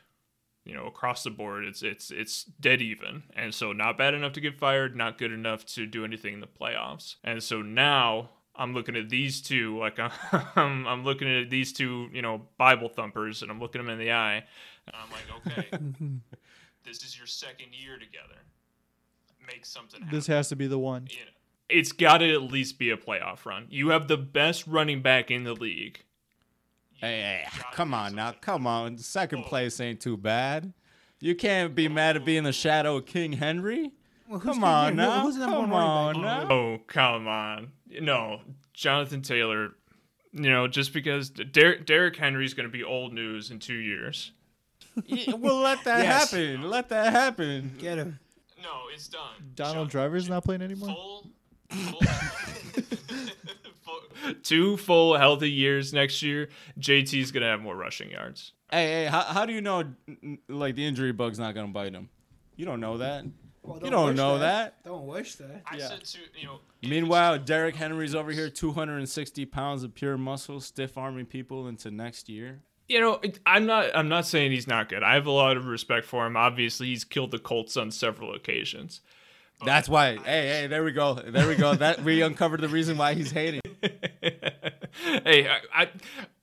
you 0.64 0.74
know 0.74 0.86
across 0.86 1.24
the 1.24 1.30
board. 1.30 1.64
It's 1.64 1.82
it's 1.82 2.10
it's 2.10 2.44
dead 2.44 2.80
even. 2.80 3.24
And 3.34 3.54
so 3.54 3.72
not 3.72 3.98
bad 3.98 4.14
enough 4.14 4.32
to 4.34 4.40
get 4.40 4.58
fired 4.58 4.94
not 4.94 5.18
good 5.18 5.32
enough 5.32 5.66
to 5.74 5.86
do 5.86 6.04
anything 6.04 6.34
in 6.34 6.40
the 6.40 6.46
playoffs. 6.46 7.16
And 7.24 7.42
so 7.42 7.62
now 7.62 8.30
i'm 8.54 8.74
looking 8.74 8.96
at 8.96 9.08
these 9.08 9.40
two 9.40 9.78
like 9.78 9.98
i'm, 10.56 10.86
I'm 10.86 11.04
looking 11.04 11.28
at 11.28 11.50
these 11.50 11.72
two 11.72 12.08
you 12.12 12.22
know 12.22 12.42
bible 12.58 12.88
thumpers 12.88 13.42
and 13.42 13.50
i'm 13.50 13.60
looking 13.60 13.80
them 13.80 13.90
in 13.90 13.98
the 13.98 14.12
eye 14.12 14.44
and 14.86 14.94
i'm 14.94 15.08
like 15.10 15.56
okay 15.56 15.68
this 16.84 17.02
is 17.02 17.16
your 17.16 17.26
second 17.26 17.68
year 17.72 17.98
together 17.98 18.40
make 19.46 19.64
something 19.64 20.00
happen 20.00 20.16
this 20.16 20.26
has 20.26 20.48
to 20.48 20.56
be 20.56 20.66
the 20.66 20.78
one 20.78 21.06
you 21.10 21.24
know, 21.24 21.30
it's 21.68 21.92
got 21.92 22.18
to 22.18 22.32
at 22.32 22.42
least 22.42 22.78
be 22.78 22.90
a 22.90 22.96
playoff 22.96 23.44
run 23.44 23.66
you 23.70 23.88
have 23.90 24.08
the 24.08 24.16
best 24.16 24.66
running 24.66 25.00
back 25.02 25.30
in 25.30 25.44
the 25.44 25.54
league 25.54 26.04
Hey, 27.02 27.44
hey, 27.44 27.60
come 27.72 27.94
on 27.94 28.14
now, 28.14 28.30
come 28.40 28.64
on. 28.64 28.96
Second 28.96 29.40
oh. 29.44 29.48
place 29.48 29.80
ain't 29.80 30.00
too 30.00 30.16
bad. 30.16 30.72
You 31.18 31.34
can't 31.34 31.74
be 31.74 31.88
oh. 31.88 31.90
mad 31.90 32.14
at 32.14 32.24
being 32.24 32.44
the 32.44 32.52
shadow 32.52 32.98
of 32.98 33.06
King 33.06 33.32
Henry. 33.32 33.90
Well, 34.28 34.38
Come 34.38 34.62
on 34.62 34.96
Henry? 34.96 35.04
Who- 35.04 35.10
now, 35.10 35.22
who's 35.22 35.34
the 35.34 35.40
number 35.40 35.56
come 35.62 35.70
one 35.70 35.82
on 35.82 36.14
back? 36.14 36.48
now. 36.48 36.54
Oh, 36.54 36.80
come 36.86 37.26
on. 37.26 37.72
No, 38.00 38.42
Jonathan 38.72 39.20
Taylor, 39.20 39.70
you 40.30 40.48
know, 40.48 40.68
just 40.68 40.92
because 40.92 41.28
Der- 41.30 41.78
Derrick 41.78 42.14
Henry's 42.16 42.54
going 42.54 42.68
to 42.68 42.72
be 42.72 42.84
old 42.84 43.12
news 43.12 43.50
in 43.50 43.58
two 43.58 43.74
years. 43.74 44.30
Yeah, 45.04 45.34
well, 45.34 45.56
let 45.56 45.82
that 45.82 45.98
Yes. 46.04 46.30
happen. 46.30 46.70
Let 46.70 46.88
that 46.90 47.12
happen. 47.12 47.74
Get 47.78 47.98
him. 47.98 48.20
No, 48.62 48.82
it's 48.94 49.08
done. 49.08 49.52
donald 49.54 49.90
driver's 49.90 50.28
not 50.28 50.44
playing 50.44 50.62
anymore 50.62 50.88
Full, 50.88 51.30
two 54.42 54.76
full 54.76 55.16
healthy 55.16 55.50
years 55.50 55.92
next 55.92 56.22
year. 56.22 56.48
JT's 56.78 57.32
going 57.32 57.42
to 57.42 57.48
have 57.48 57.60
more 57.60 57.76
rushing 57.76 58.10
yards. 58.10 58.52
Hey, 58.70 58.86
hey, 58.86 59.04
how, 59.06 59.22
how 59.22 59.46
do 59.46 59.52
you 59.52 59.60
know, 59.60 59.84
like, 60.48 60.74
the 60.74 60.86
injury 60.86 61.12
bug's 61.12 61.38
not 61.38 61.54
gonna 61.54 61.68
bite 61.68 61.92
him? 61.92 62.08
You 62.56 62.64
don't 62.64 62.80
know 62.80 62.98
that. 62.98 63.24
Well, 63.62 63.78
You 63.82 63.90
don't 63.90 64.16
know 64.16 64.38
that. 64.38 64.82
Don't 64.84 65.06
wish 65.06 65.34
that. 65.36 65.62
I 65.66 65.76
Yeah. 65.76 65.88
said 65.88 66.04
to, 66.04 66.18
you 66.38 66.46
know, 66.46 66.60
Meanwhile, 66.82 67.38
Derrick 67.40 67.76
Henry's 67.76 68.14
over 68.14 68.32
here, 68.32 68.50
260 68.50 69.46
pounds 69.46 69.84
of 69.84 69.94
pure 69.94 70.18
muscle, 70.18 70.60
stiff 70.60 70.98
arming 70.98 71.26
people 71.26 71.68
into 71.68 71.90
next 71.90 72.28
year. 72.28 72.60
You 72.88 73.00
know, 73.00 73.20
I'm 73.46 73.66
not. 73.66 73.90
I'm 73.94 74.08
not 74.08 74.26
saying 74.26 74.52
he's 74.52 74.66
not 74.66 74.88
good. 74.88 75.02
I 75.02 75.14
have 75.14 75.26
a 75.26 75.30
lot 75.30 75.56
of 75.56 75.66
respect 75.66 76.06
for 76.06 76.26
him. 76.26 76.36
Obviously, 76.36 76.88
he's 76.88 77.04
killed 77.04 77.30
the 77.30 77.38
Colts 77.38 77.76
on 77.76 77.90
several 77.90 78.34
occasions. 78.34 79.00
That's 79.64 79.88
why. 79.88 80.16
Hey, 80.16 80.48
hey, 80.48 80.66
there 80.66 80.82
we 80.84 80.92
go. 80.92 81.14
There 81.14 81.46
we 81.46 81.54
go. 81.54 81.74
That 81.74 82.02
we 82.02 82.20
uncovered 82.22 82.60
the 82.60 82.68
reason 82.68 82.98
why 82.98 83.14
he's 83.14 83.30
hating. 83.30 83.60
hey, 85.24 85.48
I, 85.48 85.60
I 85.72 85.88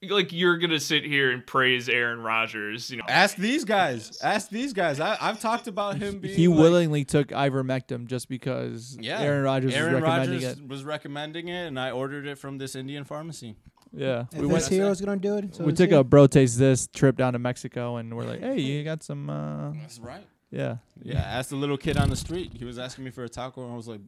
like 0.09 0.31
you're 0.31 0.57
gonna 0.57 0.79
sit 0.79 1.03
here 1.03 1.31
and 1.31 1.45
praise 1.45 1.89
Aaron 1.89 2.21
Rodgers. 2.21 2.89
You 2.89 2.97
know, 2.97 3.03
Ask 3.07 3.35
these 3.37 3.65
guys. 3.65 4.19
Ask 4.21 4.49
these 4.49 4.73
guys. 4.73 4.99
I, 4.99 5.17
I've 5.19 5.39
talked 5.39 5.67
about 5.67 5.97
him 5.97 6.19
being. 6.19 6.35
he 6.35 6.47
like- 6.47 6.59
willingly 6.59 7.05
took 7.05 7.29
ivermectin 7.29 8.07
just 8.07 8.29
because 8.29 8.97
Yeah, 8.99 9.19
Aaron 9.19 9.43
Rodgers 9.43 9.73
Aaron 9.73 9.95
was 9.95 10.03
recommending 10.03 10.41
Rodgers 10.43 10.59
it 10.59 10.67
was 10.67 10.83
recommending 10.83 11.47
it, 11.49 11.67
and 11.67 11.79
I 11.79 11.91
ordered 11.91 12.25
it 12.25 12.37
from 12.37 12.57
this 12.57 12.75
Indian 12.75 13.03
pharmacy. 13.03 13.55
Yeah, 13.91 14.25
If 14.31 14.39
we 14.41 14.47
this 14.47 14.51
went. 14.51 14.65
hero's 14.67 15.01
gonna 15.01 15.17
do 15.17 15.37
it, 15.37 15.55
so 15.55 15.63
we 15.63 15.71
is 15.71 15.77
took 15.77 15.89
he. 15.89 15.95
a 15.95 16.03
bro 16.03 16.27
taste 16.27 16.59
this 16.59 16.87
trip 16.87 17.17
down 17.17 17.33
to 17.33 17.39
Mexico, 17.39 17.95
and 17.97 18.15
we're 18.15 18.23
like, 18.25 18.39
"Hey, 18.39 18.59
you 18.59 18.83
got 18.83 19.01
some?" 19.03 19.29
Uh, 19.29 19.71
That's 19.71 19.99
right. 19.99 20.25
yeah, 20.51 20.77
Yeah, 21.01 21.17
I 21.19 21.37
asked 21.39 21.49
the 21.49 21.55
little 21.55 21.77
kid 21.77 21.97
on 21.97 22.09
the 22.09 22.15
street. 22.15 22.51
He 22.53 22.65
was 22.65 22.77
asking 22.77 23.03
me 23.05 23.11
for 23.11 23.23
a 23.23 23.29
taco, 23.29 23.63
and 23.63 23.73
I 23.73 23.75
was 23.75 23.87
like, 23.87 24.01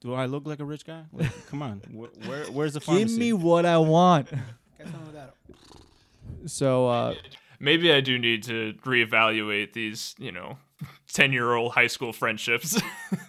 "Do 0.00 0.14
I 0.14 0.26
look 0.26 0.46
like 0.46 0.60
a 0.60 0.64
rich 0.64 0.84
guy? 0.86 1.02
Like, 1.12 1.32
come 1.50 1.62
on, 1.62 1.78
wh- 1.90 2.28
where, 2.28 2.44
where's 2.46 2.74
the 2.74 2.80
pharmacy?" 2.80 3.08
give 3.08 3.18
me 3.18 3.32
what 3.32 3.66
I 3.66 3.78
want. 3.78 4.30
Get 4.30 4.86
some 4.88 5.02
of 5.02 5.12
that. 5.14 5.34
So, 6.46 6.88
uh, 6.88 7.14
Maybe 7.60 7.92
I 7.92 8.00
do 8.00 8.18
need 8.18 8.42
to 8.44 8.74
reevaluate 8.84 9.72
these, 9.72 10.14
you 10.18 10.32
know, 10.32 10.58
10 11.12 11.32
year 11.32 11.54
old 11.54 11.72
high 11.72 11.86
school 11.86 12.12
friendships. 12.12 12.80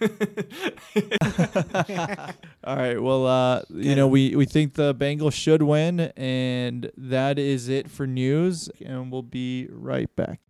all 2.64 2.76
right. 2.76 3.00
Well, 3.00 3.26
uh, 3.26 3.62
you 3.70 3.94
know, 3.94 4.08
we 4.08 4.34
we 4.34 4.44
think 4.44 4.74
the 4.74 4.94
Bengals 4.94 5.34
should 5.34 5.62
win, 5.62 6.00
and 6.16 6.90
that 6.96 7.38
is 7.38 7.68
it 7.68 7.90
for 7.90 8.06
news. 8.06 8.68
And 8.84 9.12
we'll 9.12 9.22
be 9.22 9.68
right 9.70 10.14
back. 10.16 10.40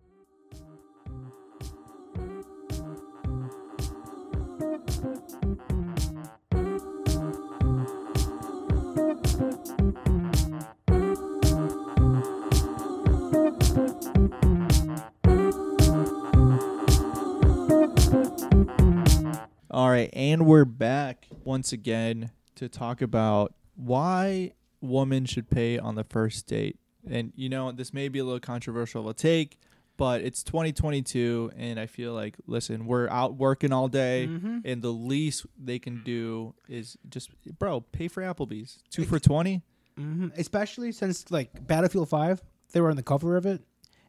All 19.77 19.91
right, 19.91 20.09
and 20.15 20.47
we're 20.47 20.65
back 20.65 21.27
once 21.45 21.71
again 21.71 22.31
to 22.55 22.67
talk 22.67 23.03
about 23.03 23.53
why 23.75 24.53
women 24.81 25.27
should 25.27 25.51
pay 25.51 25.79
on 25.79 25.97
the 25.97 26.05
first 26.05 26.47
date. 26.47 26.79
And 27.07 27.31
you 27.37 27.51
know, 27.51 27.71
this 27.73 27.93
may 27.93 28.09
be 28.09 28.19
a 28.21 28.25
little 28.25 28.41
controversial 28.41 29.03
of 29.03 29.07
a 29.09 29.13
take, 29.13 29.59
but 29.99 30.23
it's 30.23 30.43
2022 30.43 31.53
and 31.59 31.79
I 31.79 31.85
feel 31.89 32.15
like 32.15 32.37
listen, 32.47 32.87
we're 32.87 33.07
out 33.11 33.35
working 33.35 33.71
all 33.71 33.89
day 33.89 34.27
Mm-hmm. 34.31 34.61
and 34.65 34.81
the 34.81 34.95
least 34.95 35.45
they 35.63 35.79
can 35.79 36.03
do 36.03 36.55
is 36.71 36.97
just 37.11 37.29
bro, 37.59 37.83
pay 37.83 38.09
for 38.09 38.23
Applebee's. 38.23 38.79
2 38.93 39.05
for 39.05 39.19
20? 39.19 39.61
hmm 39.99 40.29
Especially 40.39 40.91
since 40.91 41.31
like 41.31 41.67
Battlefield 41.67 42.09
Five, 42.09 42.43
they 42.73 42.81
were 42.81 42.89
on 42.89 42.97
the 42.97 43.03
cover 43.03 43.37
of 43.37 43.45
it. 43.45 43.61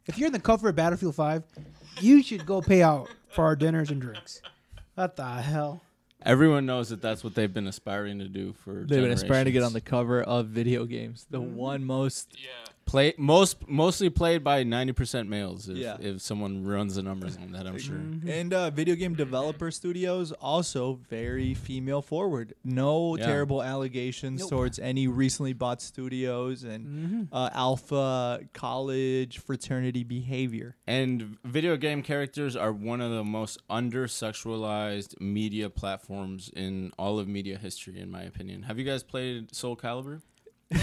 If 0.06 0.16
you're 0.16 0.28
in 0.28 0.32
the 0.32 0.40
cover 0.40 0.70
of 0.70 0.76
Battlefield 0.76 1.14
Five, 1.14 1.44
you 2.00 2.22
should 2.22 2.46
go 2.46 2.62
pay 2.62 2.80
out 2.82 3.10
for 3.34 3.44
our 3.44 3.54
dinners 3.54 3.90
and 3.90 4.00
drinks. 4.00 4.40
What 4.98 5.14
the 5.14 5.24
hell? 5.24 5.84
Everyone 6.26 6.66
knows 6.66 6.88
that 6.88 7.00
that's 7.00 7.22
what 7.22 7.36
they've 7.36 7.54
been 7.54 7.68
aspiring 7.68 8.18
to 8.18 8.26
do 8.26 8.52
for. 8.52 8.84
They've 8.84 9.00
been 9.00 9.12
aspiring 9.12 9.44
to 9.44 9.52
get 9.52 9.62
on 9.62 9.72
the 9.72 9.80
cover 9.80 10.20
of 10.20 10.46
video 10.46 10.86
games. 10.86 11.24
The 11.30 11.38
Mm-hmm. 11.40 11.54
one 11.54 11.84
most 11.84 12.36
play 12.88 13.12
most 13.18 13.68
mostly 13.68 14.08
played 14.10 14.42
by 14.42 14.62
ninety 14.64 14.92
percent 14.94 15.28
males. 15.28 15.68
If, 15.68 15.76
Yeah. 15.76 15.98
if 16.00 16.20
someone 16.22 16.64
runs 16.64 16.94
the 16.96 17.02
numbers 17.02 17.36
on 17.36 17.52
that, 17.52 17.66
I'm 17.66 17.78
sure. 17.78 18.00
And 18.26 18.52
uh, 18.52 18.70
video 18.70 18.94
game 18.96 19.14
developer 19.14 19.70
studios 19.70 20.32
also 20.32 20.98
very 21.08 21.52
female 21.54 22.02
forward. 22.02 22.54
No 22.64 23.16
Yeah. 23.16 23.26
terrible 23.26 23.62
allegations 23.62 24.40
Nope. 24.40 24.50
towards 24.50 24.78
any 24.78 25.06
recently 25.06 25.52
bought 25.52 25.80
studios 25.82 26.64
and 26.64 27.28
uh, 27.30 27.50
alpha 27.52 28.40
college 28.54 29.38
fraternity 29.38 30.02
behavior. 30.02 30.76
And 30.86 31.36
video 31.44 31.76
game 31.76 32.02
characters 32.02 32.56
are 32.56 32.72
one 32.72 33.00
of 33.02 33.10
the 33.10 33.24
most 33.24 33.58
under 33.68 34.06
sexualized 34.06 35.20
media 35.20 35.68
platforms 35.68 36.50
in 36.56 36.90
all 36.98 37.18
of 37.18 37.28
media 37.28 37.58
history, 37.58 37.98
in 38.00 38.10
my 38.10 38.22
opinion. 38.22 38.62
Have 38.62 38.78
you 38.78 38.84
guys 38.84 39.02
played 39.02 39.54
Soul 39.54 39.76
Calibur? 39.76 40.22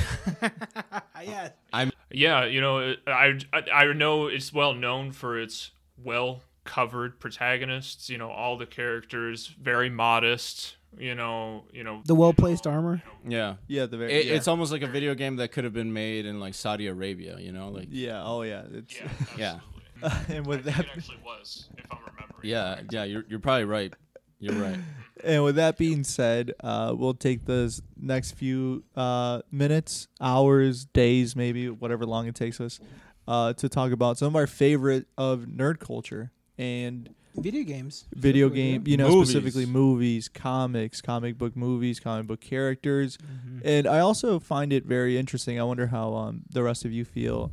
yeah. 1.23 1.49
I'm 1.73 1.91
yeah, 2.11 2.45
you 2.45 2.61
know, 2.61 2.95
I, 3.07 3.39
I, 3.53 3.61
I 3.73 3.93
know 3.93 4.27
it's 4.27 4.53
well 4.53 4.73
known 4.73 5.11
for 5.11 5.39
its 5.39 5.71
well 6.01 6.41
covered 6.63 7.19
protagonists, 7.19 8.09
you 8.09 8.17
know, 8.17 8.29
all 8.29 8.57
the 8.57 8.65
characters 8.65 9.47
very 9.47 9.89
modest, 9.89 10.77
you 10.97 11.13
know, 11.13 11.65
you 11.71 11.83
know, 11.83 12.01
The 12.05 12.15
well 12.15 12.33
placed 12.33 12.65
armor. 12.67 13.01
Yeah. 13.27 13.55
Yeah, 13.67 13.85
the 13.85 13.97
very 13.97 14.13
It, 14.13 14.25
yeah. 14.25 14.33
It's 14.33 14.47
almost 14.47 14.71
like 14.71 14.81
a 14.81 14.87
video 14.87 15.13
game 15.13 15.35
that 15.37 15.51
could 15.51 15.63
have 15.63 15.73
been 15.73 15.93
made 15.93 16.25
in 16.25 16.39
like 16.39 16.53
Saudi 16.53 16.87
Arabia, 16.87 17.37
you 17.39 17.51
know? 17.51 17.69
Like, 17.69 17.87
yeah. 17.91 18.23
Oh 18.23 18.41
yeah. 18.41 18.63
It's, 18.71 18.95
yeah. 19.37 19.59
and 20.29 20.45
with 20.45 20.65
that 20.65 20.79
actually 20.79 21.19
was, 21.23 21.69
if 21.77 21.85
I'm 21.89 21.99
remembering. 21.99 22.41
Yeah, 22.43 22.81
yeah, 22.91 23.05
you're, 23.05 23.23
you're 23.29 23.39
probably 23.39 23.63
right. 23.63 23.93
You're 24.39 24.55
right. 24.55 24.77
And 25.23 25.43
with 25.43 25.55
that 25.55 25.77
being 25.77 26.03
said, 26.03 26.53
uh, 26.61 26.93
we'll 26.97 27.13
take 27.13 27.45
those 27.45 27.81
next 27.99 28.33
few 28.33 28.83
uh, 28.95 29.41
minutes, 29.51 30.07
hours, 30.19 30.85
days, 30.85 31.35
maybe 31.35 31.69
whatever 31.69 32.05
long 32.05 32.27
it 32.27 32.35
takes 32.35 32.59
us, 32.59 32.79
uh, 33.27 33.53
to 33.53 33.69
talk 33.69 33.91
about 33.91 34.17
some 34.17 34.27
of 34.29 34.35
our 34.35 34.47
favorite 34.47 35.07
of 35.17 35.41
nerd 35.41 35.79
culture 35.79 36.31
and 36.57 37.09
Video 37.37 37.63
games. 37.65 38.05
video 38.15 38.47
Specifically, 38.47 38.71
game. 38.77 38.83
You 38.87 38.95
know, 38.97 39.09
Movies. 39.09 39.29
specifically 39.29 39.65
movies, 39.65 40.29
comics, 40.29 41.01
comic 41.01 41.37
book 41.37 41.53
movies, 41.57 41.99
comic 41.99 42.27
book 42.27 42.39
characters, 42.39 43.17
Mm-hmm. 43.17 43.59
and 43.67 43.87
I 43.87 43.99
also 43.99 44.39
find 44.39 44.71
it 44.71 44.85
very 44.85 45.17
interesting. 45.17 45.59
I 45.59 45.63
wonder 45.63 45.87
how 45.87 46.13
um, 46.13 46.43
the 46.49 46.63
rest 46.63 46.85
of 46.85 46.93
you 46.93 47.03
feel 47.03 47.51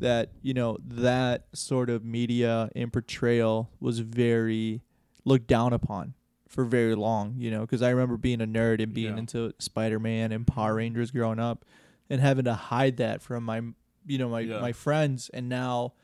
that 0.00 0.30
you 0.42 0.52
know 0.52 0.78
that 0.82 1.44
sort 1.52 1.90
of 1.90 2.04
media 2.04 2.70
and 2.74 2.92
portrayal 2.92 3.70
was 3.78 4.00
very 4.00 4.82
looked 5.24 5.46
down 5.46 5.72
upon 5.72 6.14
for 6.50 6.64
very 6.64 6.94
long. 6.94 7.36
You 7.38 7.50
know, 7.50 7.60
because 7.62 7.80
I 7.80 7.88
remember 7.90 8.18
being 8.18 8.42
a 8.42 8.46
nerd 8.46 8.82
and 8.82 8.92
being 8.92 9.14
Yeah. 9.14 9.20
into 9.20 9.54
Spider 9.58 9.98
Man 9.98 10.32
and 10.32 10.46
Power 10.46 10.70
mm-hmm. 10.70 10.76
Rangers 10.76 11.10
growing 11.10 11.38
up, 11.38 11.64
and 12.10 12.20
having 12.20 12.44
to 12.44 12.54
hide 12.54 12.98
that 12.98 13.22
from 13.22 13.44
my 13.44 13.62
you 14.06 14.18
know 14.18 14.28
my 14.28 14.40
Yeah. 14.40 14.60
my 14.60 14.72
friends, 14.72 15.30
and 15.32 15.48
now 15.48 15.94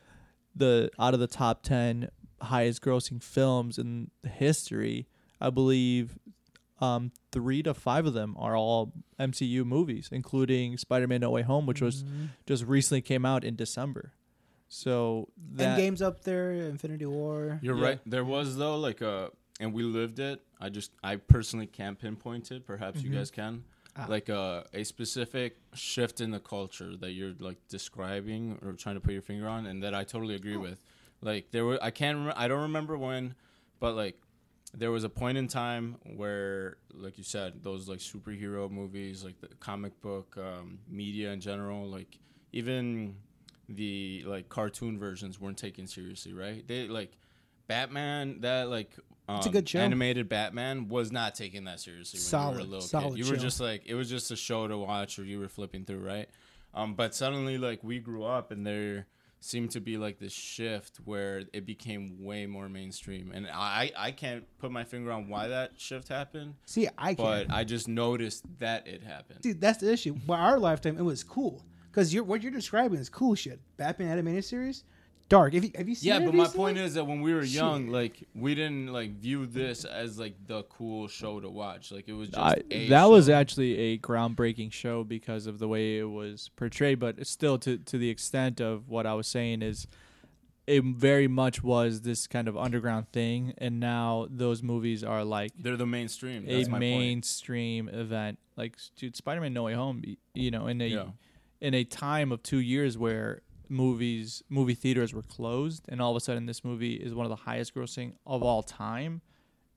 the 0.55 0.89
out 0.97 1.13
of 1.13 1.19
the 1.19 1.27
top 1.27 1.61
10 1.61 2.09
highest 2.41 2.81
grossing 2.81 3.21
films 3.21 3.77
in 3.77 4.11
history 4.23 5.07
i 5.41 5.49
believe 5.49 6.17
um, 6.79 7.11
three 7.31 7.63
to 7.63 7.73
five 7.73 8.05
of 8.05 8.13
them 8.13 8.35
are 8.37 8.55
all 8.55 8.93
mcu 9.19 9.65
movies 9.65 10.09
including 10.11 10.77
spider-man 10.77 11.21
no 11.21 11.31
way 11.31 11.41
home 11.41 11.65
which 11.65 11.81
was 11.81 12.03
mm-hmm. 12.03 12.25
just 12.45 12.63
recently 12.65 13.01
came 13.01 13.25
out 13.25 13.43
in 13.43 13.55
december 13.55 14.13
so 14.69 15.29
that 15.53 15.79
Endgame's 15.79 16.01
up 16.01 16.23
there. 16.23 16.51
Infinity 16.51 17.05
War. 17.05 17.59
You're 17.61 17.77
Yeah. 17.77 17.83
right. 17.83 17.99
There 18.05 18.25
was 18.25 18.57
though 18.57 18.77
like 18.77 19.01
a, 19.01 19.31
and 19.59 19.73
we 19.73 19.83
lived 19.83 20.19
it. 20.19 20.41
I 20.59 20.69
just, 20.69 20.91
I 21.03 21.15
personally 21.17 21.67
can't 21.67 21.99
pinpoint 21.99 22.51
it. 22.51 22.65
Perhaps 22.65 23.01
you 23.01 23.09
guys 23.09 23.31
can. 23.31 23.63
Ah. 23.95 24.05
Like 24.07 24.29
a 24.29 24.65
a 24.73 24.83
specific 24.83 25.57
shift 25.73 26.21
in 26.21 26.29
the 26.29 26.39
culture 26.39 26.95
that 26.97 27.11
you're 27.13 27.33
like 27.39 27.57
describing 27.67 28.59
or 28.63 28.73
trying 28.73 28.95
to 28.95 29.01
put 29.01 29.13
your 29.13 29.23
finger 29.23 29.47
on, 29.47 29.65
and 29.65 29.81
that 29.81 29.95
I 29.95 30.03
totally 30.03 30.35
agree 30.35 30.57
with. 30.57 30.83
Like 31.21 31.49
there 31.49 31.65
were, 31.65 31.79
I 31.81 31.89
can't, 31.89 32.27
rem- 32.27 32.33
I 32.37 32.47
don't 32.47 32.61
remember 32.61 32.95
when, 32.95 33.33
but 33.79 33.95
like 33.95 34.19
there 34.73 34.91
was 34.91 35.03
a 35.03 35.09
point 35.09 35.37
in 35.37 35.47
time 35.47 35.95
where, 36.15 36.77
like 36.93 37.17
you 37.17 37.23
said, 37.23 37.63
those 37.63 37.89
like 37.89 37.99
superhero 37.99 38.69
movies, 38.69 39.23
like 39.23 39.39
the 39.41 39.47
comic 39.59 39.99
book 40.01 40.37
um, 40.37 40.77
media 40.87 41.31
in 41.31 41.41
general, 41.41 41.87
like 41.87 42.19
even 42.51 43.15
the 43.69 44.23
like 44.27 44.47
cartoon 44.49 44.99
versions 44.99 45.41
weren't 45.41 45.57
taken 45.57 45.87
seriously, 45.87 46.33
right? 46.33 46.67
They 46.67 46.87
like 46.87 47.17
Batman 47.67 48.41
that 48.41 48.69
like 48.69 48.91
um, 49.27 49.41
a 49.45 49.49
good 49.49 49.67
show. 49.67 49.79
animated 49.79 50.29
Batman 50.29 50.87
was 50.87 51.11
not 51.11 51.35
taken 51.35 51.65
that 51.65 51.79
seriously 51.79 52.19
when 52.19 52.21
you 52.21 52.25
were 52.25 52.53
Solid, 52.53 52.59
a 52.59 52.63
little 52.63 52.81
solid 52.81 53.15
kid. 53.15 53.25
You 53.25 53.31
were 53.31 53.37
just 53.37 53.59
like 53.59 53.83
it 53.85 53.95
was 53.95 54.09
just 54.09 54.31
a 54.31 54.35
show 54.35 54.67
to 54.67 54.77
watch 54.77 55.19
or 55.19 55.23
you 55.25 55.39
were 55.39 55.49
flipping 55.49 55.85
through, 55.85 55.99
right? 56.05 56.29
Um, 56.73 56.93
but 56.93 57.13
suddenly 57.15 57.57
like 57.57 57.83
we 57.83 57.99
grew 57.99 58.23
up 58.23 58.51
and 58.51 58.65
there 58.65 59.07
seemed 59.39 59.69
to 59.71 59.79
be 59.79 59.97
like 59.97 60.17
this 60.19 60.33
shift 60.33 60.97
where 61.05 61.43
it 61.53 61.65
became 61.65 62.23
way 62.23 62.45
more 62.47 62.67
mainstream, 62.69 63.31
and 63.33 63.47
I 63.53 63.91
I 63.95 64.11
can't 64.11 64.45
put 64.59 64.71
my 64.71 64.83
finger 64.83 65.11
on 65.11 65.29
why 65.29 65.47
that 65.49 65.73
shift 65.79 66.07
happened, 66.07 66.55
See, 66.65 66.87
I 66.97 67.13
can't. 67.13 67.47
but 67.47 67.55
I 67.55 67.63
just 67.63 67.87
noticed 67.87 68.45
that 68.59 68.87
it 68.87 69.03
happened. 69.03 69.43
See, 69.43 69.53
that's 69.53 69.77
the 69.79 69.91
issue. 69.93 70.15
By 70.25 70.39
our 70.39 70.57
lifetime, 70.57 70.97
it 70.97 71.03
was 71.03 71.23
cool 71.23 71.63
because 71.91 72.13
you're 72.13 72.23
what 72.23 72.41
you're 72.41 72.51
describing 72.51 72.99
is 72.99 73.09
cool 73.09 73.35
shit. 73.35 73.59
Batman 73.77 74.09
animated 74.09 74.43
series, 74.45 74.83
dark. 75.29 75.53
Have 75.53 75.63
you 75.63 75.71
have 75.75 75.87
you 75.89 75.95
seen? 75.95 76.09
Yeah, 76.09 76.17
it 76.17 76.25
but 76.25 76.33
my 76.33 76.43
recently? 76.43 76.65
point 76.65 76.77
is 76.77 76.93
that 76.95 77.03
when 77.05 77.21
we 77.21 77.33
were 77.33 77.43
young, 77.43 77.85
Shit. 77.85 77.93
like 77.93 78.27
we 78.35 78.55
didn't 78.55 78.87
like 78.93 79.11
view 79.19 79.45
this 79.45 79.85
as 79.85 80.17
like 80.19 80.35
the 80.47 80.63
cool 80.63 81.07
show 81.07 81.39
to 81.39 81.49
watch. 81.49 81.91
Like 81.91 82.07
it 82.07 82.13
was 82.13 82.29
just 82.29 82.39
I, 82.39 82.61
a 82.71 82.87
that 82.89 83.05
was 83.05 83.29
actually 83.29 83.77
a 83.77 83.97
groundbreaking 83.99 84.71
show 84.71 85.03
because 85.03 85.47
of 85.47 85.59
the 85.59 85.67
way 85.67 85.97
it 85.99 86.09
was 86.09 86.49
portrayed 86.55 86.99
but 86.99 87.25
still 87.27 87.57
to 87.59 87.77
to 87.77 87.97
the 87.97 88.09
extent 88.09 88.59
of 88.61 88.87
what 88.89 89.05
i 89.05 89.13
was 89.13 89.27
saying 89.27 89.61
is 89.61 89.87
it 90.65 90.83
very 90.83 91.27
much 91.29 91.63
was 91.63 92.01
this 92.01 92.27
kind 92.27 92.47
of 92.49 92.57
underground 92.57 93.09
thing 93.13 93.53
and 93.57 93.79
now 93.79 94.27
those 94.29 94.61
movies 94.61 95.01
are 95.03 95.23
like 95.23 95.51
they're 95.57 95.77
the 95.77 95.85
mainstream. 95.85 96.43
a 96.47 96.57
That's 96.57 96.67
my 96.67 96.73
point. 96.79 96.81
mainstream 96.99 97.87
event 97.89 98.37
like 98.57 98.75
dude 98.97 99.15
spider-man 99.15 99.53
no 99.53 99.63
way 99.63 99.73
home 99.73 100.03
you 100.33 100.51
know 100.51 100.67
in 100.67 100.81
a 100.81 100.87
Yeah. 100.87 101.05
in 101.61 101.73
a 101.73 101.83
time 101.85 102.31
of 102.33 102.43
two 102.43 102.59
years 102.59 102.97
where 102.97 103.41
movies 103.69 104.43
movie 104.49 104.73
theaters 104.75 105.13
were 105.13 105.21
closed 105.21 105.85
and 105.89 106.01
all 106.01 106.11
of 106.11 106.17
a 106.17 106.19
sudden 106.19 106.45
this 106.45 106.63
movie 106.63 106.93
is 106.95 107.13
one 107.13 107.25
of 107.25 107.29
the 107.29 107.35
highest 107.35 107.73
grossing 107.75 108.13
of 108.25 108.43
all 108.43 108.63
time 108.63 109.21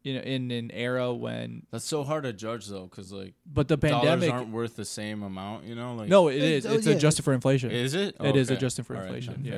you 0.03 0.15
know 0.15 0.21
in 0.21 0.51
an 0.51 0.71
era 0.73 1.13
when 1.13 1.67
That's 1.71 1.85
so 1.85 2.05
hard 2.05 2.25
to 2.25 2.33
judge 2.33 2.67
though, 2.69 2.85
because 2.85 3.13
like 3.13 3.35
but 3.45 3.69
the 3.69 3.77
dollars 3.77 4.01
pandemic 4.03 4.31
aren't 4.33 4.51
worth 4.51 4.75
the 4.77 4.85
same 4.87 5.23
amount. 5.23 5.65
You 5.65 5.75
know, 5.75 5.95
like 5.95 6.09
no 6.09 6.29
it 6.29 6.37
It's- 6.37 6.65
is 6.65 6.67
oh, 6.67 6.75
it's 6.75 6.87
yeah. 6.87 6.95
adjusted 6.95 7.23
for 7.25 7.33
inflation 7.35 7.71
is 7.71 7.95
it? 7.95 8.17
It 8.21 8.37
is 8.37 8.49
Okay. 8.51 8.57
adjusted 8.57 8.87
for 8.87 8.95
All 8.95 9.01
right, 9.03 9.09
inflation, 9.09 9.43
then, 9.43 9.53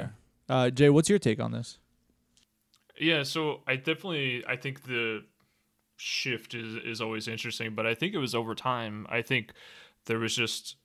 yeah. 0.48 0.54
uh 0.54 0.70
jay 0.70 0.90
what's 0.90 1.08
your 1.08 1.18
take 1.20 1.38
on 1.40 1.52
this 1.52 1.78
Yeah, 2.98 3.22
so 3.22 3.62
I 3.66 3.76
definitely 3.76 4.44
I 4.46 4.56
think 4.56 4.82
the 4.84 5.24
shift 5.96 6.54
is 6.54 6.74
is 6.84 7.00
always 7.00 7.28
interesting, 7.28 7.74
but 7.74 7.86
I 7.86 7.94
think 7.94 8.12
it 8.14 8.18
was 8.18 8.34
over 8.34 8.54
time. 8.54 9.06
I 9.08 9.22
think 9.22 9.52
there 10.06 10.18
was 10.18 10.34
just 10.34 10.76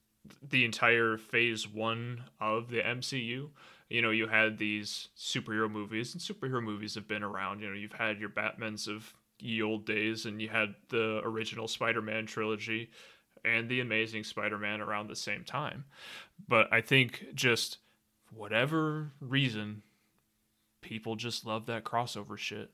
the 0.48 0.66
entire 0.66 1.18
phase 1.18 1.68
1 1.68 2.24
of 2.40 2.70
the 2.70 2.82
MCU. 2.82 3.50
You 3.90 4.02
know, 4.02 4.12
you 4.12 4.28
had 4.28 4.58
these 4.58 5.10
superhero 5.18 5.72
movies 5.72 6.14
and 6.14 6.22
superhero 6.22 6.62
movies 6.62 6.96
have 6.96 7.08
been 7.08 7.24
around. 7.24 7.62
You 7.62 7.70
know, 7.70 7.76
you've 7.76 7.94
had 7.94 8.20
your 8.20 8.30
Batmans 8.30 8.88
of 8.88 9.14
ye 9.40 9.62
old 9.62 9.86
days 9.86 10.26
and 10.26 10.42
you 10.42 10.50
had 10.50 10.76
the 10.90 11.22
original 11.24 11.68
Spider-Man 11.68 12.26
trilogy 12.26 12.90
and 13.46 13.70
the 13.70 13.80
Amazing 13.80 14.24
Spider-Man 14.24 14.82
around 14.82 15.08
the 15.08 15.16
same 15.16 15.44
time. 15.44 15.86
But 16.48 16.72
I 16.74 16.82
think 16.82 17.28
just 17.34 17.78
whatever 18.34 19.12
reason 19.22 19.84
people 20.82 21.16
just 21.16 21.46
love 21.46 21.66
that 21.68 21.86
crossover 21.86 22.38
shit. 22.38 22.72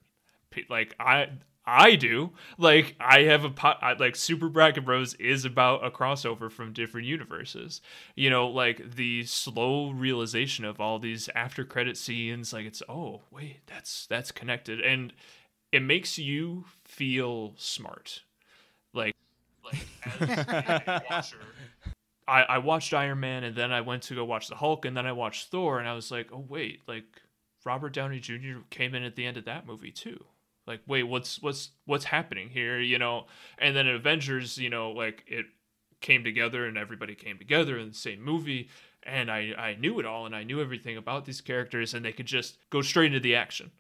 Like 0.70 0.96
I 1.00 1.30
I 1.66 1.96
do. 1.96 2.32
Like 2.58 2.96
I 3.00 3.22
have 3.22 3.46
a 3.46 3.50
pot. 3.50 3.80
I, 3.82 3.94
like 3.94 4.16
Super 4.16 4.50
Bracket 4.50 4.86
Bros 4.86 5.14
is 5.16 5.46
about 5.46 5.86
a 5.86 5.92
crossover 5.92 6.52
from 6.52 6.74
different 6.74 7.08
universes. 7.08 7.82
You 8.16 8.30
know, 8.30 8.48
like 8.48 8.96
the 8.96 9.24
slow 9.26 9.92
realization 9.92 10.66
of 10.66 10.82
all 10.82 11.00
these 11.00 11.30
after 11.36 11.64
credit 11.64 11.98
scenes 11.98 12.52
like 12.52 12.66
it's 12.66 12.84
oh, 12.90 13.22
wait, 13.32 13.62
that's 13.68 14.06
that's 14.08 14.32
connected 14.32 14.82
and 14.82 15.14
it 15.72 15.82
makes 15.82 16.18
you 16.18 16.66
feel 16.84 17.54
smart. 17.58 18.24
Like 18.94 19.16
like 19.64 19.86
as 20.20 20.30
a 20.30 21.04
watcher 21.10 21.38
I, 22.28 22.44
I 22.44 22.58
watched 22.60 22.94
Iron 22.94 23.20
Man 23.20 23.44
and 23.44 23.56
then 23.56 23.72
I 23.72 23.82
went 23.82 24.04
to 24.04 24.16
go 24.16 24.26
watch 24.26 24.48
the 24.48 24.56
Hulk 24.56 24.86
and 24.86 24.96
then 24.96 25.06
I 25.06 25.12
watched 25.12 25.50
Thor 25.50 25.80
and 25.80 25.88
I 25.88 25.94
was 25.94 26.12
like, 26.12 26.30
oh 26.32 26.46
wait, 26.48 26.82
like 26.88 27.22
Robert 27.66 27.94
Downey 27.94 28.20
Jr. 28.20 28.60
came 28.70 28.96
in 28.96 29.04
at 29.04 29.16
the 29.16 29.26
end 29.26 29.38
of 29.38 29.46
that 29.46 29.66
movie 29.66 29.92
too. 29.92 30.24
Like, 30.66 30.82
wait, 30.88 31.04
what's 31.04 31.42
what's 31.42 31.72
what's 31.86 32.06
happening 32.06 32.50
here? 32.50 32.80
You 32.80 33.00
know, 33.00 33.26
and 33.58 33.76
then 33.76 33.88
Avengers, 33.88 34.58
you 34.58 34.70
know, 34.70 34.92
like 34.92 35.24
it 35.28 35.46
came 36.02 36.24
together 36.24 36.66
and 36.66 36.78
everybody 36.78 37.16
came 37.16 37.38
together 37.38 37.78
in 37.78 37.90
the 37.90 37.96
same 37.96 38.22
movie 38.22 38.70
and 39.04 39.32
I, 39.32 39.54
I 39.58 39.76
knew 39.76 40.00
it 40.00 40.06
all 40.06 40.26
and 40.26 40.36
I 40.36 40.44
knew 40.44 40.62
everything 40.62 40.98
about 40.98 41.26
these 41.26 41.42
characters 41.42 41.94
and 41.94 42.04
they 42.04 42.12
could 42.12 42.26
just 42.26 42.58
go 42.70 42.82
straight 42.82 43.08
into 43.08 43.20
the 43.20 43.36
action. 43.36 43.72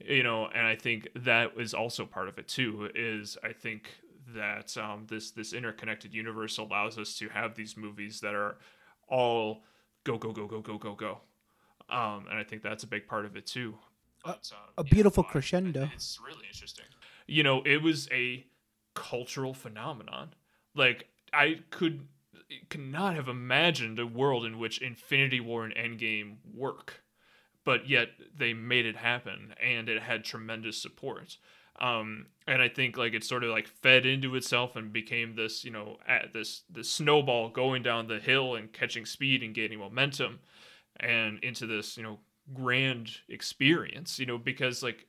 You 0.00 0.22
know, 0.24 0.46
and 0.46 0.66
I 0.66 0.74
think 0.76 1.08
that 1.14 1.52
is 1.56 1.72
also 1.74 2.04
part 2.04 2.28
of 2.28 2.38
it 2.38 2.48
too, 2.48 2.90
is 2.94 3.38
I 3.44 3.52
think 3.52 3.90
that 4.34 4.76
um, 4.76 5.06
this 5.08 5.30
this 5.30 5.52
interconnected 5.52 6.14
universe 6.14 6.58
allows 6.58 6.98
us 6.98 7.16
to 7.18 7.28
have 7.28 7.54
these 7.54 7.76
movies 7.76 8.20
that 8.20 8.34
are 8.34 8.56
all 9.08 9.62
go 10.04 10.18
go 10.18 10.32
go 10.32 10.46
go 10.46 10.60
go 10.60 10.78
go 10.78 10.94
go 10.94 11.20
um, 11.88 12.26
and 12.30 12.38
I 12.38 12.44
think 12.44 12.62
that's 12.62 12.84
a 12.84 12.86
big 12.86 13.06
part 13.06 13.24
of 13.24 13.36
it 13.36 13.46
too. 13.46 13.74
But, 14.24 14.50
um, 14.52 14.72
a 14.78 14.84
yeah, 14.84 14.92
beautiful 14.92 15.22
no, 15.22 15.28
I- 15.28 15.32
crescendo. 15.32 15.90
It's 15.94 16.18
really 16.26 16.46
interesting. 16.46 16.84
You 17.26 17.42
know, 17.42 17.62
it 17.64 17.82
was 17.82 18.08
a 18.10 18.46
cultural 18.94 19.54
phenomenon. 19.54 20.34
Like 20.74 21.08
I 21.32 21.60
could 21.70 22.08
could 22.68 22.80
not 22.80 23.14
have 23.14 23.28
imagined 23.28 23.98
a 23.98 24.06
world 24.06 24.44
in 24.44 24.58
which 24.58 24.80
Infinity 24.80 25.40
War 25.40 25.64
and 25.64 25.74
Endgame 25.74 26.36
work, 26.52 27.02
but 27.64 27.88
yet 27.88 28.08
they 28.36 28.52
made 28.52 28.86
it 28.86 28.96
happen, 28.96 29.54
and 29.62 29.88
it 29.88 30.02
had 30.02 30.24
tremendous 30.24 30.80
support. 30.80 31.38
Um, 31.80 32.26
and 32.46 32.62
I 32.62 32.68
think 32.68 32.96
like 32.96 33.14
it 33.14 33.24
sort 33.24 33.42
of 33.42 33.50
like 33.50 33.66
fed 33.66 34.06
into 34.06 34.36
itself 34.36 34.76
and 34.76 34.92
became 34.92 35.34
this, 35.34 35.64
you 35.64 35.70
know, 35.72 35.98
at 36.06 36.32
this 36.32 36.62
this 36.70 36.90
snowball 36.90 37.48
going 37.48 37.82
down 37.82 38.06
the 38.06 38.20
hill 38.20 38.54
and 38.54 38.72
catching 38.72 39.06
speed 39.06 39.42
and 39.42 39.54
gaining 39.54 39.78
momentum 39.80 40.40
and 41.00 41.42
into 41.42 41.66
this 41.66 41.96
you 41.96 42.02
know 42.04 42.20
grand 42.52 43.10
experience 43.28 44.18
you 44.18 44.26
know 44.26 44.36
because 44.38 44.82
like 44.82 45.06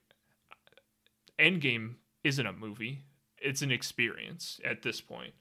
endgame 1.40 1.96
isn't 2.24 2.46
a 2.46 2.54
movie. 2.54 3.04
It's 3.38 3.62
an 3.62 3.72
experience 3.72 4.60
at 4.64 4.82
this 4.82 5.02
point. 5.02 5.34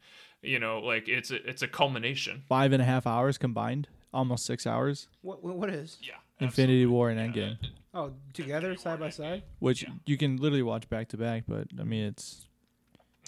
You 0.42 0.58
know 0.58 0.80
like 0.80 1.08
it's 1.08 1.30
a, 1.30 1.36
it's 1.48 1.62
a 1.62 1.68
culmination. 1.68 2.42
Five 2.48 2.72
and 2.72 2.82
a 2.82 2.84
half 2.84 3.06
hours 3.06 3.38
combined? 3.38 3.88
Almost 4.12 4.44
six 4.46 4.66
hours? 4.66 5.08
What 5.22 5.42
what, 5.42 5.56
what 5.56 5.70
is? 5.70 5.98
yeah 6.02 6.14
infinity 6.40 6.84
war 6.84 7.10
and 7.10 7.34
endgame. 7.34 7.56
Oh, 7.94 8.12
together 8.32 8.76
side 8.76 8.98
by 8.98 9.10
side. 9.10 9.44
which 9.60 9.86
you 10.04 10.16
can 10.18 10.36
literally 10.36 10.64
watch 10.64 10.88
back 10.88 11.08
to 11.10 11.16
back 11.16 11.44
but 11.46 11.68
i 11.80 11.84
mean 11.84 12.04
it's 12.06 12.44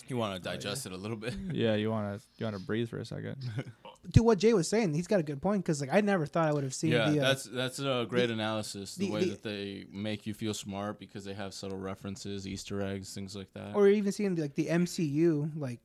You 0.09 0.17
want 0.17 0.37
to 0.37 0.41
digest 0.51 0.87
it 0.87 0.93
a 0.93 0.97
little 0.97 1.17
bit. 1.17 1.35
yeah 1.53 1.75
you 1.75 1.91
want 1.91 2.19
to 2.21 2.27
you 2.39 2.45
want 2.47 2.57
to 2.57 2.63
breathe 2.63 2.89
for 2.89 2.99
a 2.99 3.05
second 3.05 3.37
To 4.15 4.23
what 4.23 4.39
Jay 4.39 4.53
was 4.53 4.69
saying, 4.69 4.95
he's 4.95 5.09
got 5.09 5.19
a 5.19 5.23
good 5.25 5.43
point 5.43 5.65
because 5.65 5.81
like 5.81 5.91
I 5.93 6.01
never 6.01 6.27
thought 6.27 6.49
I 6.49 6.53
would 6.53 6.63
have 6.63 6.75
seen 6.75 6.93
Yeah, 6.93 7.11
the. 7.11 7.19
Uh, 7.21 7.23
that's 7.29 7.45
that's 7.45 7.79
a 7.81 8.07
great 8.09 8.31
analysis. 8.31 8.95
The, 8.95 9.07
the- 9.07 9.13
way 9.13 9.25
the- 9.25 9.31
that 9.31 9.43
they 9.43 9.85
make 9.93 10.27
you 10.27 10.35
feel 10.35 10.55
smart 10.55 11.01
because 11.01 11.25
they 11.25 11.35
have 11.35 11.53
subtle 11.53 11.79
references, 11.79 12.47
Easter 12.47 12.81
eggs, 12.83 13.13
things 13.15 13.35
like 13.35 13.53
that. 13.55 13.75
or 13.75 13.89
even 13.89 14.13
seeing 14.13 14.37
like 14.37 14.55
the 14.55 14.67
MCU 14.67 15.51
like 15.57 15.81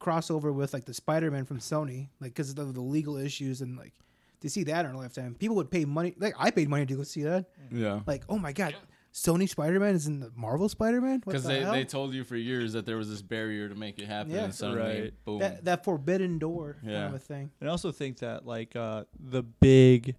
crossover 0.00 0.52
with 0.52 0.74
like 0.74 0.84
the 0.84 0.94
Spider-Man 0.94 1.44
from 1.44 1.60
Sony, 1.60 2.08
like 2.20 2.32
because 2.34 2.50
of 2.50 2.74
the 2.74 2.80
legal 2.80 3.16
issues 3.16 3.60
and 3.62 3.76
like 3.78 3.94
to 4.40 4.50
see 4.50 4.64
that 4.64 4.84
in 4.84 4.90
a 4.90 4.98
lifetime, 4.98 5.34
people 5.38 5.56
would 5.56 5.70
pay 5.70 5.84
money. 5.84 6.14
Like 6.18 6.34
I 6.38 6.50
paid 6.50 6.68
money 6.68 6.84
to 6.86 6.94
go 6.96 7.04
see 7.04 7.22
that. 7.22 7.46
yeah, 7.70 8.00
Like, 8.06 8.24
oh 8.28 8.36
my 8.38 8.52
god, 8.52 8.74
Sony 9.12 9.46
Spider-Man 9.48 9.94
is 9.94 10.06
in 10.06 10.20
the 10.20 10.32
Marvel 10.34 10.68
Spider-Man. 10.68 11.18
Because 11.24 11.42
the 11.42 11.48
they, 11.50 11.60
hell? 11.60 11.72
they 11.72 11.84
told 11.84 12.14
you 12.14 12.24
for 12.24 12.36
years 12.36 12.72
that 12.72 12.86
there 12.86 12.96
was 12.96 13.10
this 13.10 13.20
barrier 13.20 13.68
to 13.68 13.74
make 13.74 13.98
it 13.98 14.06
happen, 14.06 14.32
Yeah. 14.32 14.44
and 14.44 14.54
suddenly, 14.54 15.00
Right. 15.02 15.24
boom. 15.24 15.38
that 15.40 15.64
that 15.66 15.84
forbidden 15.84 16.38
door 16.38 16.78
kind 16.80 16.92
Yeah. 16.92 17.06
of 17.08 17.14
a 17.14 17.18
thing. 17.18 17.50
And 17.60 17.68
I 17.68 17.72
also 17.72 17.92
think 17.92 18.18
that 18.20 18.46
like 18.46 18.74
uh, 18.74 19.04
the 19.18 19.42
big 19.42 20.16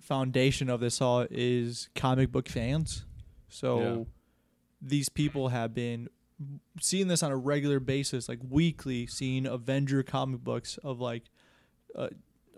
foundation 0.00 0.70
of 0.70 0.80
this 0.80 1.00
all 1.00 1.26
is 1.30 1.88
comic 1.94 2.30
book 2.32 2.48
fans. 2.48 3.04
So 3.48 3.80
Yeah. 3.80 4.04
these 4.80 5.08
people 5.08 5.48
have 5.48 5.74
been 5.74 6.08
seeing 6.80 7.08
this 7.08 7.22
on 7.22 7.32
a 7.32 7.36
regular 7.36 7.80
basis, 7.80 8.28
like 8.28 8.38
weekly, 8.48 9.06
seeing 9.06 9.44
Avenger 9.44 10.04
comic 10.04 10.42
books 10.44 10.78
of 10.78 11.00
like 11.00 11.24
uh, 11.96 12.10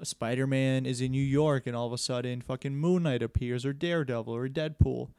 Spider 0.03 0.47
Man 0.47 0.85
is 0.85 1.01
in 1.01 1.13
New 1.13 1.23
York, 1.23 1.67
and 1.67 1.75
all 1.77 1.87
of 1.87 1.93
a 1.93 1.99
sudden, 1.99 2.41
fucking 2.43 2.75
Moon 2.75 3.05
Knight 3.05 3.23
appears, 3.23 3.65
or 3.65 3.73
Daredevil, 3.73 4.35
or 4.35 4.49
Deadpool, 4.49 5.11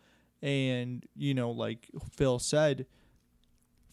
and 0.41 1.05
you 1.15 1.33
know, 1.33 1.51
like 1.51 1.87
Phil 2.15 2.39
said, 2.39 2.85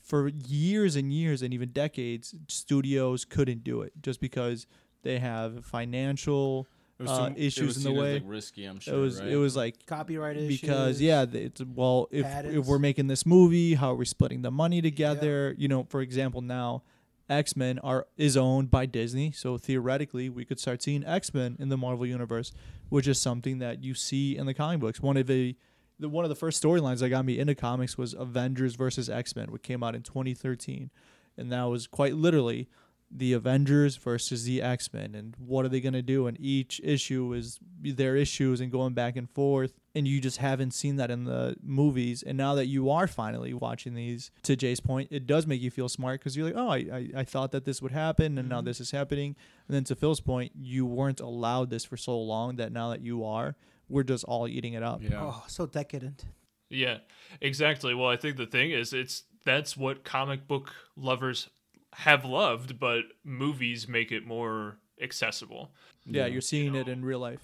for 0.03 0.29
years 0.29 0.97
and 0.97 1.13
years 1.13 1.43
and 1.43 1.53
even 1.53 1.71
decades, 1.71 2.35
studios 2.49 3.25
couldn't 3.25 3.65
do 3.65 3.83
it 3.83 3.93
just 4.01 4.21
because 4.21 4.67
they 5.03 5.19
have 5.19 5.65
financial 5.65 6.67
uh, 7.07 7.29
too- 7.29 7.35
issues 7.37 7.77
in 7.77 7.83
the 7.83 7.91
seen 7.91 7.97
as, 7.97 8.03
way. 8.03 8.13
like, 8.15 8.23
risky, 8.27 8.65
I'm 8.65 8.81
sure. 8.81 8.95
it 8.95 8.99
was 8.99 9.21
right? 9.21 9.29
it 9.31 9.37
was 9.37 9.57
like 9.57 9.87
Copyright 9.87 10.37
issues. 10.37 10.61
because 10.61 11.01
yeah 11.01 11.25
it's 11.33 11.63
well 11.63 12.09
if 12.11 12.27
if 12.45 12.67
we're 12.67 12.79
making 12.79 13.07
this 13.07 13.25
movie 13.25 13.75
how 13.75 13.93
are 13.93 13.95
we 13.95 14.05
splitting 14.05 14.43
the 14.43 14.51
money 14.51 14.83
together 14.83 15.55
you 15.57 15.69
know 15.69 15.87
for 15.89 16.01
example 16.01 16.41
now 16.41 16.83
x-men 17.31 17.79
are 17.81 18.07
is 18.17 18.37
owned 18.37 18.71
by 18.71 18.85
disney 18.85 19.31
so 19.31 19.57
theoretically 19.57 20.29
we 20.29 20.45
could 20.45 20.59
start 20.59 20.83
seeing 20.83 21.05
x-men 21.05 21.57
in 21.61 21.69
the 21.69 21.77
marvel 21.77 22.05
universe 22.07 22.51
which 22.89 23.07
is 23.07 23.21
something 23.21 23.59
that 23.59 23.85
you 23.85 23.95
see 23.95 24.37
in 24.37 24.47
the 24.47 24.55
comic 24.55 24.81
books 24.81 25.01
one 25.01 25.17
of 25.17 25.27
the 25.29 25.55
the 25.99 26.09
one 26.09 26.25
of 26.25 26.29
the 26.29 26.35
first 26.35 26.63
storylines 26.63 27.01
that 27.01 27.09
got 27.09 27.25
me 27.25 27.39
into 27.39 27.55
comics 27.55 27.99
was 27.99 28.15
avengers 28.15 28.75
versus 28.77 29.09
x-men 29.09 29.51
which 29.51 29.63
came 29.63 29.83
out 29.83 29.95
in 29.95 30.03
2013 30.03 30.91
and 31.37 31.53
that 31.53 31.65
was 31.65 31.87
quite 31.87 32.15
literally 32.15 32.69
the 33.11 33.33
Avengers 33.33 33.97
versus 33.97 34.45
the 34.45 34.61
X 34.61 34.93
Men, 34.93 35.15
and 35.15 35.35
what 35.39 35.65
are 35.65 35.69
they 35.69 35.81
going 35.81 35.95
to 35.95 36.03
do? 36.03 36.27
And 36.27 36.39
each 36.39 36.81
issue 36.85 37.33
is 37.33 37.59
their 37.81 38.17
issues 38.17 38.61
and 38.61 38.71
going 38.71 38.93
back 38.93 39.17
and 39.17 39.31
forth. 39.31 39.73
And 39.95 40.07
you 40.07 40.21
just 40.21 40.37
haven't 40.37 40.73
seen 40.73 40.97
that 40.97 41.11
in 41.11 41.25
the 41.25 41.57
movies. 41.63 42.23
And 42.23 42.37
now 42.37 42.55
that 42.55 42.67
you 42.67 42.91
are 42.91 43.07
finally 43.07 43.55
watching 43.55 43.95
these, 43.95 44.31
to 44.43 44.55
Jay's 44.55 44.81
point, 44.81 45.09
it 45.11 45.27
does 45.27 45.47
make 45.47 45.61
you 45.61 45.71
feel 45.71 45.89
smart 45.89 46.21
because 46.21 46.37
you're 46.37 46.47
like, 46.47 46.57
oh, 46.57 46.69
I, 46.69 46.77
I, 46.77 47.09
I 47.21 47.25
thought 47.25 47.53
that 47.53 47.65
this 47.65 47.81
would 47.81 47.93
happen, 47.93 48.39
and 48.39 48.49
now 48.49 48.59
mm-hmm. 48.59 48.67
this 48.67 48.81
is 48.81 48.91
happening. 48.91 49.35
And 49.67 49.75
then 49.75 49.85
to 49.85 49.97
Phil's 49.97 50.21
point, 50.21 50.53
you 50.55 50.85
weren't 50.85 51.21
allowed 51.21 51.71
this 51.71 51.85
for 51.85 51.97
so 51.97 52.19
long 52.19 52.57
that 52.57 52.73
now 52.73 52.91
that 52.91 53.01
you 53.01 53.25
are, 53.25 53.57
we're 53.89 54.03
just 54.03 54.25
all 54.25 54.47
eating 54.49 54.75
it 54.75 54.83
up. 54.83 55.03
yeah. 55.03 55.21
Oh, 55.21 55.45
so 55.47 55.67
decadent. 55.67 56.25
Yeah, 56.71 56.99
exactly. 57.41 57.95
Well, 57.95 58.09
I 58.09 58.17
think 58.17 58.37
the 58.37 58.47
thing 58.47 58.71
is, 58.71 58.93
it's 58.93 59.25
that's 59.45 59.77
what 59.77 60.05
comic 60.05 60.47
book 60.47 60.75
lovers 60.97 61.49
have 61.95 62.25
loved, 62.25 62.79
but 62.79 63.05
movies 63.25 63.89
make 63.89 64.13
it 64.13 64.27
more 64.27 64.79
accessible. 65.01 65.71
Yeah, 66.05 66.27
you're 66.27 66.41
seeing 66.41 66.75
it 66.75 66.89
in 66.89 67.05
real 67.05 67.21
life. 67.21 67.41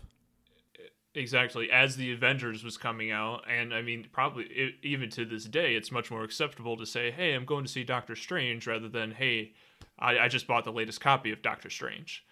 Exactly. 1.17 1.71
As 1.71 1.97
the 1.97 2.13
Avengers 2.13 2.65
was 2.65 2.77
coming 2.77 3.13
out, 3.13 3.45
and 3.49 3.73
I 3.73 3.83
mean, 3.83 4.09
probably 4.13 4.45
e 4.47 4.75
even 4.83 5.09
to 5.11 5.25
this 5.25 5.45
day, 5.45 5.77
it's 5.77 5.93
much 5.93 6.11
more 6.11 6.25
acceptable 6.25 6.77
to 6.77 6.85
say, 6.85 7.11
"Hey, 7.11 7.35
I'm 7.35 7.45
going 7.45 7.65
to 7.65 7.71
see 7.71 7.85
Doctor 7.85 8.17
Strange," 8.17 8.67
rather 8.67 8.89
than, 8.89 9.13
"Hey, 9.13 9.53
I, 9.99 10.19
I 10.19 10.29
just 10.29 10.49
bought 10.49 10.65
the 10.65 10.73
latest 10.73 11.01
copy 11.01 11.31
of 11.31 11.41
Doctor 11.41 11.71
Strange." 11.71 12.25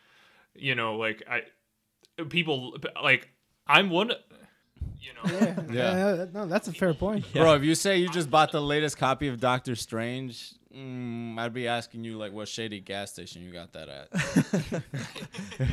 You 0.54 0.74
know, 0.74 0.96
like 0.96 1.22
I, 1.30 1.42
people 2.24 2.76
like 3.02 3.28
I'm 3.66 3.90
one. 3.90 4.12
You 5.00 5.10
know, 5.14 5.22
Yeah, 5.40 5.54
Yeah. 5.70 6.14
yeah. 6.16 6.24
No, 6.32 6.46
that's 6.46 6.68
a 6.68 6.72
fair 6.72 6.94
point. 6.94 7.30
Bro, 7.32 7.54
if 7.54 7.64
you 7.64 7.74
say 7.74 7.98
you 7.98 8.08
just 8.08 8.30
bought 8.30 8.52
the 8.52 8.62
latest 8.62 8.96
copy 8.98 9.28
of 9.28 9.40
Doctor 9.40 9.74
Strange, 9.74 10.52
mm, 10.74 11.38
I'd 11.38 11.52
be 11.52 11.66
asking 11.66 12.04
you 12.04 12.16
like 12.18 12.32
what 12.32 12.48
shady 12.48 12.80
gas 12.80 13.12
station 13.12 13.42
you 13.42 13.52
got 13.52 13.72
that 13.72 13.88
at. 13.88 14.82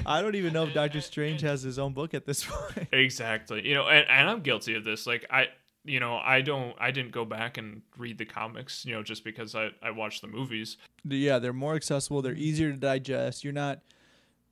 I 0.05 0.21
don't 0.21 0.35
even 0.35 0.53
know 0.53 0.63
if 0.65 0.73
Doctor 0.73 1.01
Strange 1.01 1.41
has 1.41 1.61
his 1.61 1.77
own 1.79 1.93
book 1.93 2.13
at 2.13 2.25
this 2.25 2.43
point. 2.45 2.87
exactly. 2.93 3.67
You 3.67 3.75
know, 3.75 3.87
and, 3.87 4.07
and 4.09 4.29
I'm 4.29 4.41
guilty 4.41 4.75
of 4.75 4.83
this. 4.83 5.05
Like 5.05 5.25
I, 5.29 5.47
you 5.85 5.99
know, 5.99 6.17
I 6.17 6.41
don't, 6.41 6.75
I 6.79 6.91
didn't 6.91 7.11
go 7.11 7.25
back 7.25 7.57
and 7.57 7.81
read 7.97 8.17
the 8.17 8.25
comics. 8.25 8.85
You 8.85 8.93
know, 8.95 9.03
just 9.03 9.23
because 9.23 9.55
I 9.55 9.69
I 9.81 9.91
watched 9.91 10.21
the 10.21 10.27
movies. 10.27 10.77
yeah, 11.03 11.39
they're 11.39 11.53
more 11.53 11.75
accessible. 11.75 12.21
They're 12.21 12.33
easier 12.33 12.71
to 12.71 12.77
digest. 12.77 13.43
You're 13.43 13.53
not 13.53 13.79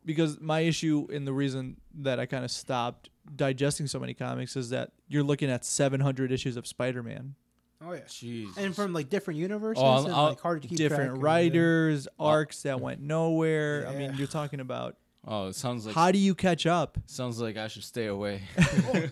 because 0.05 0.39
my 0.39 0.61
issue 0.61 1.07
and 1.11 1.27
the 1.27 1.33
reason 1.33 1.77
that 1.95 2.19
I 2.19 2.25
kind 2.25 2.45
of 2.45 2.51
stopped 2.51 3.09
digesting 3.35 3.87
so 3.87 3.99
many 3.99 4.13
comics 4.13 4.55
is 4.55 4.69
that 4.69 4.91
you're 5.07 5.23
looking 5.23 5.49
at 5.49 5.65
700 5.65 6.31
issues 6.31 6.57
of 6.57 6.65
Spider-Man, 6.67 7.35
Oh 7.79 7.93
yeah. 7.93 7.99
Jeez. 8.07 8.57
And 8.57 8.75
from 8.75 8.91
like 8.91 9.07
different 9.09 9.39
universes, 9.39 9.83
Oh, 9.85 10.05
and 10.05 10.11
like 10.13 10.39
hard 10.39 10.63
to 10.63 10.67
keep 10.67 10.77
track 10.79 10.89
different 10.89 11.11
of, 11.17 11.21
writers, 11.21 12.07
arcs 12.19 12.63
that 12.63 12.79
went 12.81 13.01
nowhere. 13.01 13.85
I 13.87 13.95
mean, 13.95 14.15
you're 14.17 14.25
talking 14.27 14.59
about 14.59 14.97
oh, 15.27 15.47
it 15.49 15.55
sounds 15.55 15.85
like 15.85 15.93
how 15.93 16.11
do 16.11 16.17
you 16.17 16.33
catch 16.33 16.65
up? 16.65 16.97
sounds 17.05 17.39
like 17.39 17.55
I 17.57 17.67
should 17.67 17.83
stay 17.83 18.07
away. 18.07 18.41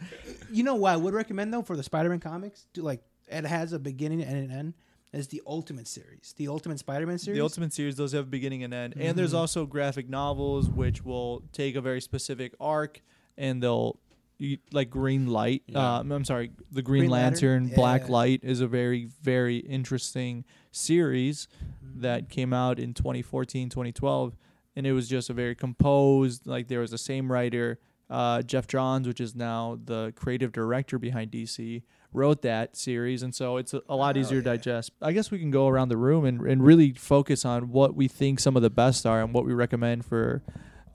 You 0.51 0.63
know 0.63 0.75
what 0.75 0.93
I 0.93 0.97
would 0.97 1.13
recommend 1.13 1.53
though 1.53 1.61
for 1.63 1.75
the 1.75 1.83
Spider-Man 1.83 2.19
comics? 2.19 2.67
Do 2.73 2.81
like 2.81 3.01
it 3.27 3.45
has 3.45 3.73
a 3.73 3.79
beginning 3.79 4.21
and 4.23 4.37
an 4.49 4.57
end. 4.57 4.73
Is 5.11 5.27
the 5.27 5.41
Ultimate 5.47 5.87
series, 5.87 6.33
the 6.37 6.47
Ultimate 6.49 6.79
Spider-Man 6.79 7.17
series? 7.17 7.37
The 7.37 7.43
Ultimate 7.43 7.71
series, 7.73 7.95
those 7.95 8.11
have 8.11 8.25
a 8.25 8.27
beginning 8.27 8.63
and 8.63 8.73
end. 8.73 8.95
And 8.97 9.17
there's 9.17 9.33
Mhm. 9.33 9.37
also 9.39 9.65
graphic 9.65 10.09
novels, 10.09 10.69
which 10.69 11.03
will 11.05 11.41
take 11.53 11.75
a 11.75 11.81
very 11.81 12.01
specific 12.01 12.53
arc 12.59 13.01
and 13.37 13.61
they'll, 13.63 13.97
you, 14.37 14.57
like 14.71 14.89
Green 14.89 15.27
Light. 15.27 15.63
Yeah. 15.67 15.97
Um, 15.99 16.11
I'm 16.11 16.25
sorry, 16.25 16.51
the 16.71 16.81
Green, 16.81 17.01
Green 17.03 17.11
Lantern? 17.11 17.49
Lantern, 17.63 17.75
Black 17.75 18.09
Light 18.09 18.41
is 18.43 18.61
a 18.61 18.67
very, 18.67 19.05
very 19.21 19.57
interesting 19.57 20.45
series 20.71 21.47
Mm-hmm. 21.85 22.01
that 22.01 22.29
came 22.29 22.51
out 22.53 22.79
in 22.79 22.93
2014, 22.93 23.69
2012. 23.69 24.35
And 24.75 24.85
it 24.85 24.91
was 24.91 25.07
just 25.07 25.29
a 25.29 25.33
very 25.33 25.55
composed, 25.55 26.45
like 26.45 26.67
there 26.67 26.81
was 26.81 26.91
the 26.91 26.97
same 26.97 27.31
writer, 27.31 27.79
uh, 28.09 28.41
Geoff 28.41 28.67
Johns, 28.67 29.07
which 29.07 29.21
is 29.21 29.33
now 29.35 29.79
the 29.85 30.11
creative 30.15 30.51
director 30.51 30.99
behind 30.99 31.31
DC, 31.31 31.83
wrote 32.11 32.41
that 32.41 32.75
series. 32.75 33.23
And 33.23 33.33
so 33.33 33.55
it's 33.57 33.73
a, 33.73 33.81
a 33.87 33.95
lot 33.95 34.17
Oh, 34.17 34.19
easier 34.19 34.41
to 34.41 34.43
digest. 34.49 34.91
I 35.01 35.13
guess 35.13 35.31
we 35.31 35.39
can 35.39 35.51
go 35.51 35.67
around 35.69 35.89
the 35.89 35.97
room 35.97 36.25
and, 36.25 36.41
and 36.41 36.61
really 36.63 36.91
focus 36.91 37.45
on 37.45 37.69
what 37.71 37.95
we 37.95 38.07
think 38.09 38.39
some 38.41 38.55
of 38.57 38.61
the 38.61 38.69
best 38.69 39.05
are 39.05 39.21
and 39.21 39.33
what 39.33 39.45
we 39.45 39.53
recommend 39.53 40.03
for 40.05 40.41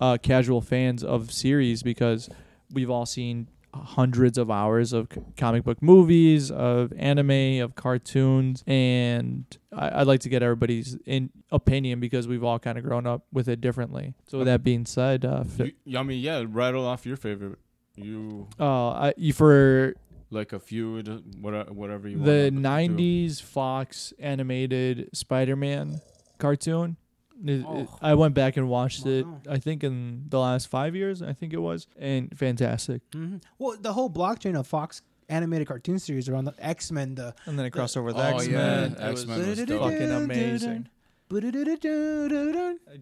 uh, 0.01 0.19
casual 0.21 0.61
fans 0.61 1.03
of 1.03 1.33
series 1.33 1.83
because 1.83 2.29
we've 2.73 2.91
all 2.91 3.07
seen 3.07 3.49
hundreds 3.73 4.37
of 4.37 4.51
hours 4.51 4.93
of 4.93 5.09
comic 5.37 5.63
book 5.63 5.81
movies, 5.81 6.51
of 6.51 6.93
anime, 6.97 7.61
of 7.63 7.75
cartoons, 7.77 8.65
and 8.67 9.45
I, 9.73 10.01
I'd 10.01 10.07
like 10.09 10.21
to 10.21 10.29
get 10.29 10.43
everybody's 10.43 10.97
in 11.07 11.31
opinion 11.53 12.01
because 12.01 12.27
we've 12.27 12.43
all 12.43 12.59
kind 12.59 12.77
of 12.79 12.85
grown 12.85 13.07
up 13.07 13.27
with 13.33 13.49
it 13.49 13.61
differently. 13.61 14.15
So 14.29 14.39
with 14.39 14.47
that 14.49 14.65
being 14.65 14.87
said, 14.87 15.25
uh, 15.25 15.45
fi- 15.45 15.73
you, 15.85 15.99
I 15.99 16.03
mean, 16.03 16.19
yeah, 16.21 16.45
rattle 16.49 16.85
off 16.85 17.07
your 17.07 17.17
favorite. 17.17 17.59
You 17.97 18.49
uh, 18.59 18.89
I, 18.91 19.15
you- 19.17 19.33
for 19.33 19.95
like 20.31 20.53
a 20.53 20.59
few, 20.61 21.01
whatever, 21.41 21.73
whatever 21.73 22.09
you 22.09 22.17
want. 22.19 22.27
the 22.27 22.51
'90s 22.53 23.41
Fox 23.43 24.13
animated 24.19 25.11
Spider-Man 25.13 26.01
cartoon. 26.39 26.97
It- 27.45 27.51
it- 27.61 27.65
Oh. 27.67 27.99
I 28.03 28.15
went 28.15 28.35
back 28.35 28.57
and 28.57 28.69
watched 28.69 29.07
it. 29.07 29.27
I 29.49 29.59
think 29.59 29.83
in 29.85 30.25
the 30.29 30.39
last 30.39 30.67
five 30.69 30.95
years, 30.97 31.23
I 31.23 31.33
think 31.33 31.53
it 31.53 31.59
was, 31.61 31.87
and 31.99 32.37
fantastic. 32.39 33.03
hmm 33.13 33.37
Well, 33.59 33.77
the 33.81 33.93
whole 33.93 34.11
blockchain 34.11 34.59
of 34.59 34.67
Fox 34.67 35.03
animated 35.29 35.69
cartoon 35.69 35.99
series 35.99 36.29
around 36.29 36.45
the 36.47 36.55
X 36.59 36.91
Men, 36.91 37.15
the 37.15 37.35
And 37.47 37.59
then 37.59 37.65
it 37.67 37.71
crossed 37.71 37.97
over 37.97 38.07
with 38.07 38.17
Oh, 38.17 38.21
X 38.21 38.49
Men. 38.49 38.97
yeah, 38.99 39.09
X-Men 39.11 39.49
was 39.49 39.59
dope. 39.65 39.81
fucking 39.83 40.11
amazing. 40.11 40.89
Uh, 41.33 41.39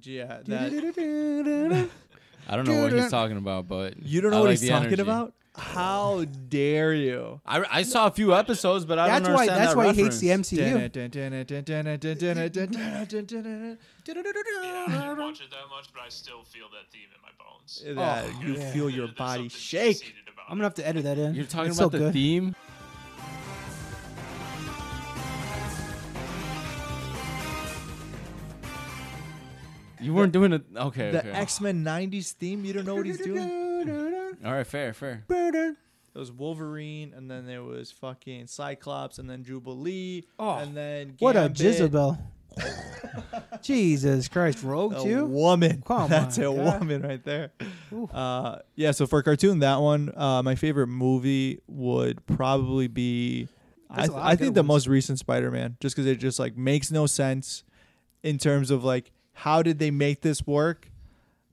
Yeah, 0.03 0.41
that 0.47 1.89
I 2.51 2.57
don't 2.57 2.67
know 2.67 2.83
what 2.83 2.93
he's 2.93 3.11
talking 3.11 3.37
about, 3.37 3.69
but 3.69 4.03
you 4.03 4.21
don't 4.21 4.31
know 4.31 4.39
I 4.39 4.41
what 4.41 4.51
like 4.51 4.61
he's 4.61 4.69
talking 4.69 4.87
energy. 4.89 5.03
about. 5.03 5.35
How 5.59 6.25
dare 6.49 6.95
you? 6.95 7.41
I, 7.45 7.65
I 7.71 7.83
saw 7.83 8.07
a 8.07 8.11
few 8.11 8.35
episodes, 8.35 8.85
but 8.85 8.99
I 8.99 9.09
That's 9.09 9.25
don't 9.27 9.35
why. 9.35 9.41
understand 9.43 9.61
That's 9.61 9.75
that 9.75 9.77
why 9.77 9.93
he 9.93 10.03
hates 10.05 10.19
the 10.19 10.29
MCU. 10.29 10.59
I 10.59 10.61
didn't 10.79 11.15
watch 15.19 15.41
it 15.41 15.51
that 15.51 15.69
much, 15.71 15.89
but 15.93 16.03
I 16.05 16.09
still 16.09 16.43
feel 16.45 16.67
that 16.71 16.91
theme 16.93 17.09
in 17.15 17.21
my 17.23 17.31
bones. 17.39 17.83
That 17.85 18.25
Oh, 18.25 18.47
you 18.47 18.55
yeah. 18.55 18.71
feel 18.73 18.89
your 18.91 19.09
body 19.09 19.49
shake. 19.49 20.15
I'm 20.49 20.57
gonna 20.57 20.65
have 20.65 20.75
to 20.75 20.87
edit 20.87 21.05
that 21.05 21.19
in. 21.19 21.35
You're 21.35 21.45
talking 21.45 21.71
It's 21.71 21.79
about 21.79 21.93
so 21.93 21.99
the 21.99 22.05
good. 22.05 22.13
theme. 22.15 22.55
You 30.01 30.15
weren't 30.15 30.33
doing 30.33 30.53
it. 30.53 30.63
Okay, 30.77 31.11
The 31.11 31.19
okay. 31.21 31.31
X 31.31 31.61
Men 31.61 31.85
'90s 31.85 32.33
theme. 32.33 32.65
You 32.65 32.73
don't 32.73 32.85
know 32.87 32.95
what 32.95 33.07
he's 33.07 33.19
doing. 33.19 34.37
All 34.45 34.53
right, 34.53 34.67
fair, 34.67 34.93
fair. 34.93 35.25
It 35.29 35.77
was 36.19 36.33
Wolverine, 36.33 37.13
and 37.17 37.31
then 37.31 37.47
there 37.47 37.63
was 37.63 37.91
fucking 37.93 38.47
Cyclops, 38.49 39.19
and 39.19 39.29
then 39.31 39.45
Jubilee, 39.45 40.27
Oh, 40.39 40.57
and 40.57 40.77
then 40.77 41.15
What 41.21 41.37
a 41.37 41.41
Gambit, 41.43 41.61
Jezebel! 41.61 42.19
Jesus 43.63 44.29
Christ, 44.29 44.63
Rogue 44.63 44.95
A 44.95 45.03
too. 45.03 45.27
woman. 45.27 45.83
Come 45.87 46.09
That's 46.11 46.39
on, 46.39 46.45
a 46.45 46.55
God. 46.55 46.81
woman 46.81 47.03
right 47.03 47.23
there. 47.25 47.51
Uh, 48.13 48.59
yeah. 48.75 48.91
So 48.93 49.07
for 49.07 49.19
a 49.21 49.23
cartoon, 49.23 49.61
that 49.61 49.81
one, 49.81 50.13
uh, 50.17 50.43
my 50.43 50.55
favorite 50.55 50.87
movie 50.89 51.61
would 51.67 52.25
probably 52.27 52.89
be. 52.89 53.49
I, 53.91 53.97
There's 53.97 54.09
a 54.09 54.13
th- 54.13 54.23
I 54.25 54.29
think 54.31 54.39
good 54.49 54.55
the 54.55 54.63
most 54.65 54.87
recent 54.87 55.19
Spider-Man, 55.19 55.77
just 55.81 55.97
because 55.97 56.07
it 56.07 56.17
just 56.17 56.39
like 56.39 56.57
makes 56.57 56.91
no 56.91 57.07
sense 57.07 57.65
in 58.23 58.39
terms 58.39 58.71
of 58.71 58.85
like 58.85 59.13
how 59.39 59.63
did 59.63 59.79
they 59.79 59.91
make 59.91 60.21
this 60.23 60.47
work, 60.47 60.91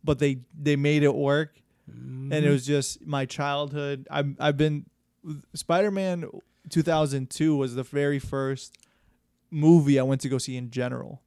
but 0.04 0.20
they 0.20 0.40
they 0.60 0.76
made 0.76 1.04
it 1.04 1.16
work, 1.16 1.62
and 1.88 2.32
Mm-hmm. 2.32 2.34
it 2.34 2.50
was 2.50 2.66
just 2.66 3.06
my 3.06 3.26
childhood. 3.26 4.08
I've 4.10 4.36
I've 4.40 4.58
been 4.58 4.86
Spider-Man 5.54 6.26
2002 6.70 7.56
was 7.56 7.76
the 7.76 7.84
very 7.84 8.18
first 8.20 8.76
movie 9.52 10.00
I 10.00 10.04
went 10.04 10.22
to 10.22 10.30
go 10.30 10.38
see 10.40 10.58
in 10.58 10.72
general. 10.72 11.22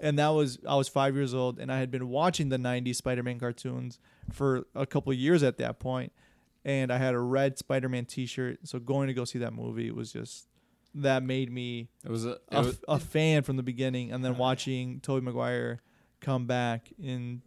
And 0.00 0.18
that 0.18 0.28
was 0.28 0.58
I 0.68 0.76
was 0.76 0.88
5 0.88 1.14
years 1.14 1.34
old 1.34 1.58
and 1.58 1.70
I 1.70 1.78
had 1.78 1.90
been 1.90 2.08
watching 2.08 2.48
the 2.48 2.56
90s 2.58 2.96
Spider-Man 2.96 3.38
cartoons 3.38 3.98
for 4.32 4.66
a 4.74 4.86
couple 4.86 5.12
of 5.12 5.18
years 5.18 5.42
at 5.42 5.58
that 5.58 5.78
point 5.78 6.12
and 6.64 6.90
I 6.92 6.98
had 6.98 7.14
a 7.14 7.18
red 7.18 7.58
Spider-Man 7.58 8.06
t-shirt 8.06 8.60
so 8.64 8.78
going 8.78 9.08
to 9.08 9.14
go 9.14 9.24
see 9.24 9.38
that 9.40 9.52
movie 9.52 9.90
was 9.90 10.12
just 10.12 10.46
that 10.94 11.22
made 11.22 11.52
me 11.52 11.88
It 12.04 12.10
was 12.10 12.24
a. 12.24 12.32
It 12.32 12.38
a, 12.52 12.60
was, 12.62 12.80
a 12.88 12.98
fan 12.98 13.42
from 13.42 13.56
the 13.56 13.62
beginning 13.62 14.12
and 14.12 14.24
then 14.24 14.38
watching 14.46 15.00
Tobey 15.00 15.24
Maguire 15.24 15.82
come 16.24 16.46
back 16.46 16.90
in 17.02 17.42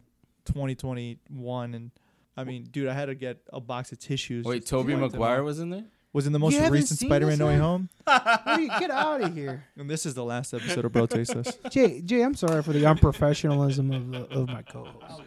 2021 0.46 1.74
and 1.74 1.90
I 2.36 2.44
mean 2.44 2.64
dude 2.70 2.88
I 2.88 2.94
had 2.94 3.06
to 3.06 3.14
get 3.14 3.38
a 3.52 3.60
box 3.60 3.92
of 3.92 3.98
tissues 3.98 4.44
wait, 4.44 4.60
just 4.60 4.68
Tobey 4.68 4.92
to 4.92 4.98
Maguire 4.98 5.42
was 5.42 5.58
in 5.60 5.70
there. 5.70 5.84
was 6.12 6.26
in 6.26 6.32
the 6.32 6.38
most 6.38 6.52
You 6.54 6.60
haven't 6.60 6.72
recent 6.72 7.00
seen 7.00 7.08
Spider-Man 7.08 7.32
this 7.32 7.38
No 7.38 7.46
Way 7.46 7.52
yet? 7.54 7.60
Home 7.60 7.88
What 8.04 8.80
Get 8.80 8.90
out 8.90 9.20
of 9.22 9.34
here, 9.34 9.64
and 9.76 9.90
this 9.90 10.06
is 10.06 10.14
the 10.14 10.24
last 10.24 10.54
episode 10.54 10.84
of 10.84 10.92
Bro 10.92 11.06
Taste 11.06 11.34
This. 11.34 11.58
Jay. 11.70 12.00
Jay, 12.00 12.22
I'm 12.22 12.34
sorry 12.34 12.62
for 12.62 12.72
the 12.72 12.82
unprofessionalism 12.84 13.94
of 13.94 14.10
the, 14.10 14.36
of 14.36 14.48
my 14.48 14.62
co-host. 14.62 15.22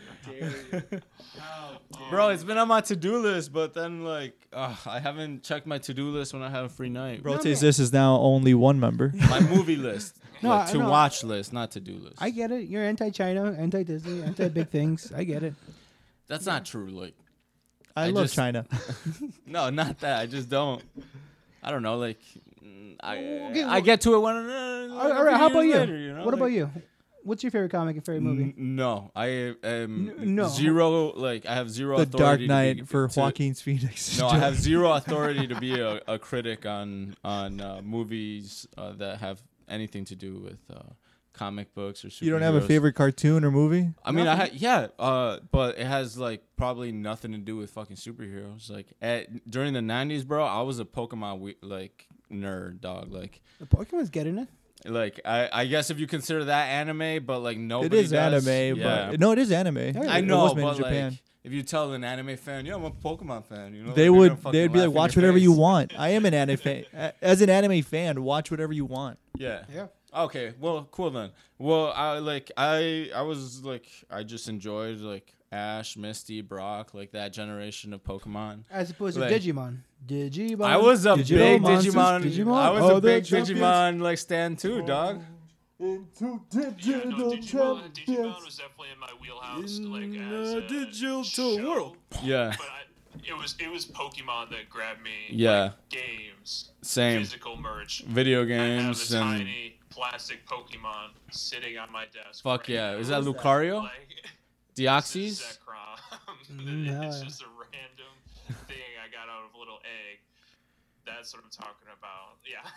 Bro, 2.09 2.29
it's 2.29 2.43
been 2.43 2.57
on 2.57 2.67
my 2.67 2.81
to-do 2.81 3.17
list, 3.19 3.53
but 3.53 3.73
then 3.73 4.03
like, 4.03 4.33
uh, 4.53 4.75
I 4.85 4.99
haven't 4.99 5.43
checked 5.43 5.65
my 5.65 5.77
to-do 5.77 6.09
list 6.09 6.33
when 6.33 6.41
I 6.41 6.49
have 6.49 6.65
a 6.65 6.69
free 6.69 6.89
night. 6.89 7.23
Bro 7.23 7.35
No, 7.35 7.41
This 7.41 7.79
is 7.79 7.93
now 7.93 8.17
only 8.17 8.53
one 8.53 8.79
member. 8.79 9.11
my 9.29 9.39
movie 9.39 9.75
list, 9.75 10.17
No, 10.41 10.49
like, 10.49 10.69
I- 10.69 10.71
to 10.73 10.77
no. 10.79 10.89
watch 10.89 11.23
list, 11.23 11.53
not 11.53 11.71
to-do 11.71 11.93
list. 11.97 12.15
I 12.19 12.29
get 12.31 12.51
it. 12.51 12.67
You're 12.67 12.83
anti-China, 12.83 13.55
anti-Disney, 13.57 14.23
anti-big 14.23 14.69
things. 14.69 15.11
I 15.15 15.23
get 15.23 15.43
it. 15.43 15.53
That's 16.27 16.45
not 16.45 16.65
true. 16.65 16.87
Like, 16.87 17.13
I, 17.95 18.05
I 18.05 18.07
love 18.09 18.25
just- 18.25 18.35
China. 18.35 18.65
no, 19.45 19.69
not 19.69 19.99
that. 19.99 20.19
I 20.19 20.25
just 20.25 20.49
don't. 20.49 20.81
I 21.63 21.71
don't 21.71 21.83
know. 21.83 21.97
Like, 21.97 22.19
mm, 22.63 22.95
I 23.01 23.17
Okay, 23.17 23.63
I 23.63 23.73
well- 23.73 23.81
get 23.81 24.01
to 24.01 24.15
it 24.15 24.19
when. 24.19 24.35
Uh, 24.35 24.87
All 24.91 25.07
right, 25.09 25.17
all 25.17 25.23
right, 25.25 25.37
how 25.37 25.47
about 25.47 25.61
you? 25.61 25.73
Later, 25.75 25.97
you 25.97 26.13
know? 26.13 26.25
what 26.25 26.33
about 26.33 26.47
you? 26.51 26.69
What's 27.23 27.43
your 27.43 27.51
favorite 27.51 27.71
comic 27.71 27.95
and 27.95 28.05
favorite 28.05 28.21
movie? 28.21 28.43
N- 28.57 28.75
no, 28.75 29.11
I 29.15 29.27
am 29.63 30.09
N- 30.19 30.35
no. 30.35 30.47
zero. 30.47 31.11
Like, 31.13 31.45
I 31.45 31.53
have 31.55 31.69
zero. 31.69 31.97
the 31.97 32.03
authority 32.03 32.17
Dark 32.23 32.37
to 32.37 32.43
be- 32.43 32.47
Knight 32.81 32.87
for 32.87 33.07
to- 33.07 33.19
Joaquin 33.19 33.53
Phoenix. 33.53 34.17
No, 34.19 34.27
I 34.27 34.37
have 34.39 34.55
zero 34.69 34.91
authority 34.93 35.47
to 35.47 35.55
be 35.59 35.79
a, 35.79 36.01
a 36.07 36.17
critic 36.19 36.65
on 36.65 37.15
on 37.23 37.61
uh, 37.61 37.81
movies 37.83 38.67
uh, 38.77 38.93
that 38.93 39.19
have 39.19 39.41
anything 39.69 40.05
to 40.05 40.15
do 40.15 40.35
with 40.39 40.59
uh, 40.75 40.81
comic 41.33 41.73
books 41.73 42.03
or 42.03 42.09
superheroes. 42.09 42.21
You 42.23 42.31
don't 42.31 42.41
have 42.41 42.55
a 42.55 42.61
favorite 42.61 42.93
cartoon 42.93 43.43
or 43.45 43.51
movie? 43.51 43.89
I 44.03 44.11
mean, 44.11 44.27
I 44.27 44.35
ha- 44.35 44.49
yeah, 44.53 44.87
uh, 44.99 45.39
but 45.51 45.77
it 45.77 45.85
has 45.87 46.17
like 46.17 46.41
probably 46.57 46.91
nothing 46.91 47.31
to 47.33 47.37
do 47.37 47.55
with 47.55 47.69
fucking 47.71 47.95
superheroes. 47.97 48.69
Like 48.69 48.87
at 49.01 49.49
during 49.49 49.73
the 49.73 49.79
'90s, 49.79 50.25
bro, 50.25 50.43
I 50.43 50.61
was 50.61 50.79
a 50.79 50.85
Pokemon 50.85 51.39
we- 51.39 51.55
like 51.61 52.07
nerd, 52.31 52.81
dog. 52.81 53.11
Like, 53.11 53.41
The 53.59 53.65
Pokemon's 53.65 54.09
getting 54.09 54.37
it. 54.39 54.47
Like 54.85 55.19
I, 55.25 55.49
I 55.51 55.65
guess 55.67 55.89
if 55.89 55.99
you 55.99 56.07
consider 56.07 56.45
that 56.45 56.67
anime, 56.67 57.23
but 57.25 57.39
like 57.39 57.57
nobody 57.57 57.99
is 57.99 58.11
does. 58.11 58.47
anime, 58.47 58.79
yeah. 58.79 59.09
but 59.11 59.19
no, 59.19 59.31
it 59.31 59.39
is 59.39 59.51
anime. 59.51 59.77
Yeah, 59.77 60.01
I 60.07 60.19
It 60.19 60.25
know, 60.25 60.43
was 60.43 60.55
made 60.55 60.61
but 60.63 60.71
in 60.77 60.83
Japan. 60.83 61.09
like, 61.11 61.21
if 61.43 61.51
you 61.51 61.63
tell 61.63 61.93
an 61.93 62.03
anime 62.03 62.37
fan, 62.37 62.65
yeah, 62.65 62.75
I'm 62.75 62.83
a 62.83 62.91
Pokemon 62.91 63.45
fan, 63.45 63.73
you 63.73 63.83
know, 63.83 63.93
They 63.93 64.03
they're 64.03 64.13
would. 64.13 64.37
They'd 64.51 64.71
be 64.71 64.79
like, 64.79 64.91
watch 64.91 65.15
your 65.15 65.23
whatever 65.23 65.39
you 65.39 65.51
want. 65.51 65.91
I 65.97 66.09
am 66.09 66.25
an 66.25 66.33
anime 66.33 66.57
fan. 66.57 66.85
As 67.21 67.41
an 67.41 67.49
anime 67.49 67.81
fan, 67.81 68.23
watch 68.23 68.51
whatever 68.51 68.73
you 68.73 68.85
want. 68.85 69.17
Yeah. 69.37 69.63
Yeah. 69.73 69.87
Okay. 70.15 70.53
Well, 70.59 70.87
cool 70.91 71.09
then. 71.09 71.31
Well, 71.57 71.93
I 71.95 72.19
like 72.19 72.51
I 72.57 73.09
I 73.15 73.21
was 73.23 73.63
like 73.63 73.87
I 74.09 74.23
just 74.23 74.47
enjoyed 74.49 74.99
like 74.99 75.33
Ash, 75.51 75.97
Misty, 75.97 76.41
Brock, 76.41 76.93
like 76.93 77.11
that 77.11 77.33
generation 77.33 77.93
of 77.93 78.03
Pokemon. 78.03 78.63
As 78.71 78.89
opposed 78.89 79.15
to 79.15 79.21
Like- 79.21 79.33
Digimon. 79.33 79.79
Digimon. 80.05 80.63
I 80.65 80.77
was 80.77 81.05
a 81.05 81.17
Digital 81.17 81.45
big 81.45 81.61
monsters, 81.61 81.93
Digimon. 81.95 82.21
Digimon? 82.23 82.53
I 82.57 82.69
was 82.71 82.83
Oh, 82.83 82.95
a 82.97 83.01
big 83.01 83.25
champions. 83.25 83.59
Digimon 83.59 84.01
like 84.01 84.17
stan 84.17 84.55
too, 84.55 84.81
dog. 84.83 85.21
Into 85.79 86.39
Yeah, 86.51 86.97
no, 87.05 87.31
Digimon, 87.31 87.91
Digimon 87.93 88.45
was 88.45 88.57
definitely 88.57 88.89
in 88.93 88.99
my 88.99 89.09
wheelhouse, 89.19 89.79
like 89.79 90.15
as 90.31 90.53
a 90.53 90.61
digital 90.67 91.23
show, 91.23 91.55
world. 91.63 91.97
Yeah. 92.23 92.53
But 92.57 92.67
I, 92.67 92.81
it 93.27 93.37
was 93.37 93.55
it 93.59 93.69
was 93.69 93.85
Pokemon 93.87 94.51
that 94.51 94.69
grabbed 94.69 95.01
me. 95.01 95.09
Yeah. 95.31 95.61
like, 95.63 95.89
games, 95.89 96.71
Same. 96.81 97.19
physical 97.19 97.57
merch. 97.57 98.03
Video 98.07 98.39
I 98.39 98.41
have 98.41 98.47
games 98.47 99.13
a 99.13 99.17
and 99.17 99.39
tiny 99.39 99.79
plastic 99.89 100.45
Pokemon 100.47 101.09
sitting 101.31 101.77
on 101.77 101.91
my 101.91 102.05
desk. 102.05 102.43
fuck 102.43 102.61
right 102.61 102.69
yeah. 102.69 102.91
now. 102.91 102.97
Is 102.97 103.07
that 103.09 103.23
Lucario? 103.23 103.79
Like, 103.83 103.91
Deoxys? 104.85 105.57
No. 106.49 107.01
it's 107.07 107.21
just 107.21 107.41
a 107.41 107.45
random 107.45 108.13
thing 108.67 108.77
I 109.03 109.07
got 109.11 109.29
out 109.29 109.45
of 109.49 109.55
a 109.55 109.59
little 109.59 109.79
egg. 109.85 110.19
That's 111.05 111.33
what 111.33 111.43
I'm 111.43 111.49
talking 111.51 111.87
about. 111.97 112.37
Yeah. 112.45 112.67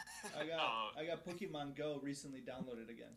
Uh, 0.57 0.91
I 1.01 1.05
got 1.07 1.25
Pokemon 1.27 1.77
Go 1.77 2.01
recently 2.03 2.41
downloaded 2.41 2.91
again. 2.91 3.13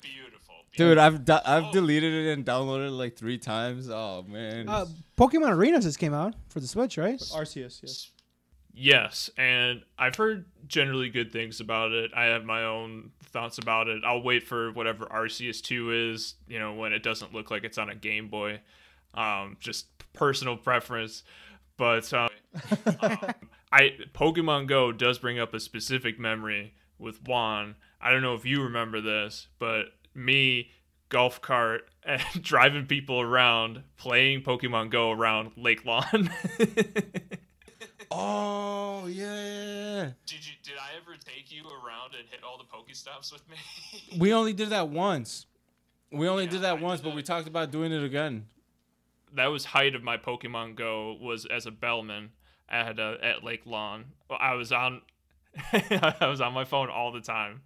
beautiful. 0.00 0.54
Dude. 0.76 0.98
I've 0.98 1.24
do- 1.24 1.38
I've 1.44 1.64
Oh. 1.64 1.72
deleted 1.72 2.12
it 2.26 2.32
and 2.32 2.44
downloaded 2.46 2.88
it 2.88 2.92
like 2.92 3.16
three 3.16 3.38
times. 3.38 3.88
Oh 3.90 4.24
man. 4.28 4.68
Uh, 4.68 4.86
Pokemon 5.18 5.50
Arena 5.50 5.80
just 5.80 5.98
came 5.98 6.14
out 6.14 6.34
for 6.48 6.60
the 6.60 6.66
Switch, 6.68 6.96
right? 6.96 7.18
Arceus, 7.18 7.82
yes. 7.82 8.10
Yes, 8.72 9.30
and 9.36 9.82
I've 9.98 10.14
heard 10.16 10.46
generally 10.66 11.10
good 11.10 11.32
things 11.32 11.60
about 11.60 11.92
it. 11.92 12.12
I 12.14 12.26
have 12.26 12.44
my 12.44 12.64
own 12.64 13.10
thoughts 13.24 13.58
about 13.58 13.88
it. 13.88 14.02
I'll 14.04 14.22
wait 14.22 14.44
for 14.44 14.72
whatever 14.72 15.06
Arceus 15.06 15.60
2 15.60 16.12
is, 16.12 16.34
you 16.48 16.58
know, 16.58 16.74
when 16.74 16.92
it 16.92 17.02
doesn't 17.02 17.34
look 17.34 17.50
like 17.50 17.64
it's 17.64 17.78
on 17.78 17.90
a 17.90 17.94
Game 17.94 18.28
Boy. 18.28 18.60
Um, 19.14 19.56
just 19.60 19.86
personal 20.12 20.56
preference. 20.56 21.24
But 21.76 22.12
um, 22.12 22.28
um, 23.00 23.18
I 23.72 23.94
Pokemon 24.12 24.66
Go 24.68 24.92
does 24.92 25.18
bring 25.18 25.38
up 25.38 25.54
a 25.54 25.60
specific 25.60 26.18
memory 26.18 26.74
with 26.98 27.26
Juan. 27.26 27.76
I 28.00 28.10
don't 28.10 28.22
know 28.22 28.34
if 28.34 28.44
you 28.44 28.62
remember 28.62 29.00
this, 29.00 29.48
but 29.58 29.86
me 30.14 30.70
golf 31.08 31.40
cart 31.40 31.82
and 32.04 32.22
driving 32.42 32.86
people 32.86 33.20
around 33.20 33.82
playing 33.96 34.42
Pokemon 34.42 34.90
Go 34.90 35.10
around 35.10 35.52
Lake 35.56 35.84
Lawn. 35.84 36.30
oh 38.10 39.06
yeah. 39.06 40.10
Did 40.26 40.46
you? 40.46 40.52
Did 40.62 40.74
I 40.78 40.96
ever 40.96 41.16
take 41.18 41.50
you 41.52 41.62
around 41.64 42.14
and 42.18 42.26
hit 42.30 42.40
all 42.44 42.58
the 42.58 42.64
Pokestops 42.64 43.32
with 43.32 43.42
me? 43.48 43.56
We 44.18 44.32
only 44.32 44.52
did 44.52 44.70
that 44.70 44.88
once. 44.88 45.46
We 46.12 46.28
only 46.28 46.44
Yeah, 46.44 46.50
did 46.50 46.58
I 46.60 46.62
that 46.62 46.74
did 46.76 46.82
once, 46.82 47.00
but 47.00 47.10
that. 47.10 47.16
we 47.16 47.22
talked 47.22 47.46
about 47.48 47.70
doing 47.70 47.92
it 47.92 48.02
again. 48.02 48.46
that 49.34 49.46
was 49.46 49.64
height 49.66 49.94
of 49.94 50.02
my 50.02 50.16
Pokemon 50.16 50.74
Go 50.76 51.16
was 51.20 51.46
as 51.46 51.66
a 51.66 51.70
bellman 51.70 52.30
at 52.68 52.98
uh, 52.98 53.16
at 53.22 53.44
Lake 53.44 53.62
Lawn. 53.66 54.06
I 54.30 54.54
was 54.54 54.72
on. 54.72 55.02
I 55.72 56.26
was 56.26 56.40
on 56.40 56.52
my 56.52 56.64
phone 56.64 56.88
all 56.90 57.12
the 57.12 57.20
time. 57.20 57.62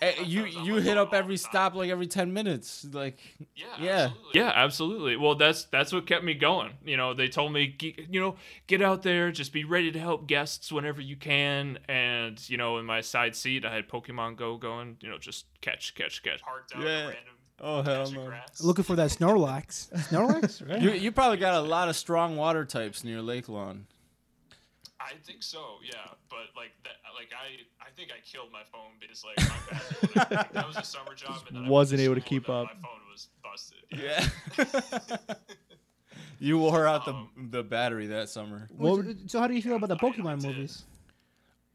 Eh, 0.00 0.22
you 0.24 0.44
you 0.44 0.74
my 0.74 0.80
hit 0.80 0.96
up 0.96 1.12
every 1.12 1.36
stop 1.36 1.74
like 1.74 1.90
every 1.90 2.06
ten 2.06 2.32
minutes. 2.32 2.86
Like 2.92 3.18
Yeah, 3.54 3.66
Yeah. 3.80 3.90
absolutely. 4.04 4.40
yeah, 4.40 4.52
absolutely. 4.54 5.16
Well, 5.16 5.34
that's 5.34 5.64
that's 5.64 5.92
what 5.92 6.06
kept 6.06 6.24
me 6.24 6.34
going. 6.34 6.72
You 6.84 6.96
know, 6.96 7.14
they 7.14 7.28
told 7.28 7.52
me, 7.52 7.76
you 8.08 8.20
know, 8.20 8.36
get 8.66 8.80
out 8.82 9.02
there, 9.02 9.32
just 9.32 9.52
be 9.52 9.64
ready 9.64 9.90
to 9.92 9.98
help 9.98 10.26
guests 10.26 10.70
whenever 10.70 11.00
you 11.00 11.16
can. 11.16 11.78
And 11.88 12.38
you 12.48 12.56
know, 12.56 12.78
in 12.78 12.86
my 12.86 13.00
side 13.00 13.34
seat, 13.34 13.64
I 13.64 13.74
had 13.74 13.88
Pokemon 13.88 14.36
Go 14.36 14.56
going. 14.56 14.96
You 15.00 15.10
know, 15.10 15.18
just 15.18 15.46
catch, 15.60 15.94
catch, 15.94 16.22
catch. 16.22 16.40
Parked 16.42 16.74
out 16.76 16.82
Yeah. 16.82 17.00
random 17.02 17.34
oh 17.60 17.82
hell 17.82 18.10
no. 18.12 18.26
grass. 18.26 18.60
Looking 18.62 18.84
for 18.84 18.94
that 18.96 19.10
Snorlax. 19.10 19.90
Snorlax, 20.08 20.68
right? 20.68 20.80
You 20.80 20.92
you 20.92 21.10
probably 21.12 21.38
got 21.38 21.54
a 21.54 21.60
lot 21.60 21.88
of 21.88 21.96
strong 21.96 22.36
water 22.36 22.64
types 22.64 23.02
near 23.02 23.20
Lake 23.20 23.48
Lawn. 23.48 23.86
I 25.08 25.14
think 25.24 25.42
so, 25.42 25.76
yeah. 25.82 25.94
But 26.28 26.48
like 26.56 26.72
that, 26.84 26.96
like 27.14 27.30
I, 27.32 27.64
I 27.86 27.90
think 27.96 28.10
I 28.12 28.20
killed 28.30 28.48
my 28.52 28.62
phone 28.70 28.92
because 29.00 29.24
like 29.24 29.38
my 29.48 29.56
battery, 29.70 30.36
like, 30.36 30.52
that 30.52 30.66
was 30.66 30.76
a 30.76 30.84
summer 30.84 31.14
job, 31.14 31.42
and 31.48 31.56
then 31.56 31.64
I 31.64 31.68
Wasn't 31.68 32.00
able 32.00 32.14
to 32.16 32.20
keep 32.20 32.48
up. 32.48 32.66
My 32.66 32.72
phone 32.82 33.00
was 33.10 33.28
busted. 33.42 33.78
Yeah. 33.90 35.26
you 36.40 36.58
wore 36.58 36.86
out 36.86 37.04
the 37.06 37.12
Um, 37.14 37.48
the 37.50 37.62
battery 37.62 38.06
that 38.08 38.28
summer. 38.28 38.68
Well, 38.76 39.02
so 39.26 39.40
how 39.40 39.46
do 39.46 39.54
you 39.54 39.62
feel 39.62 39.76
about 39.76 39.88
the 39.88 39.96
I- 40.00 40.06
I 40.08 40.10
Pokemon 40.12 40.40
did. 40.42 40.70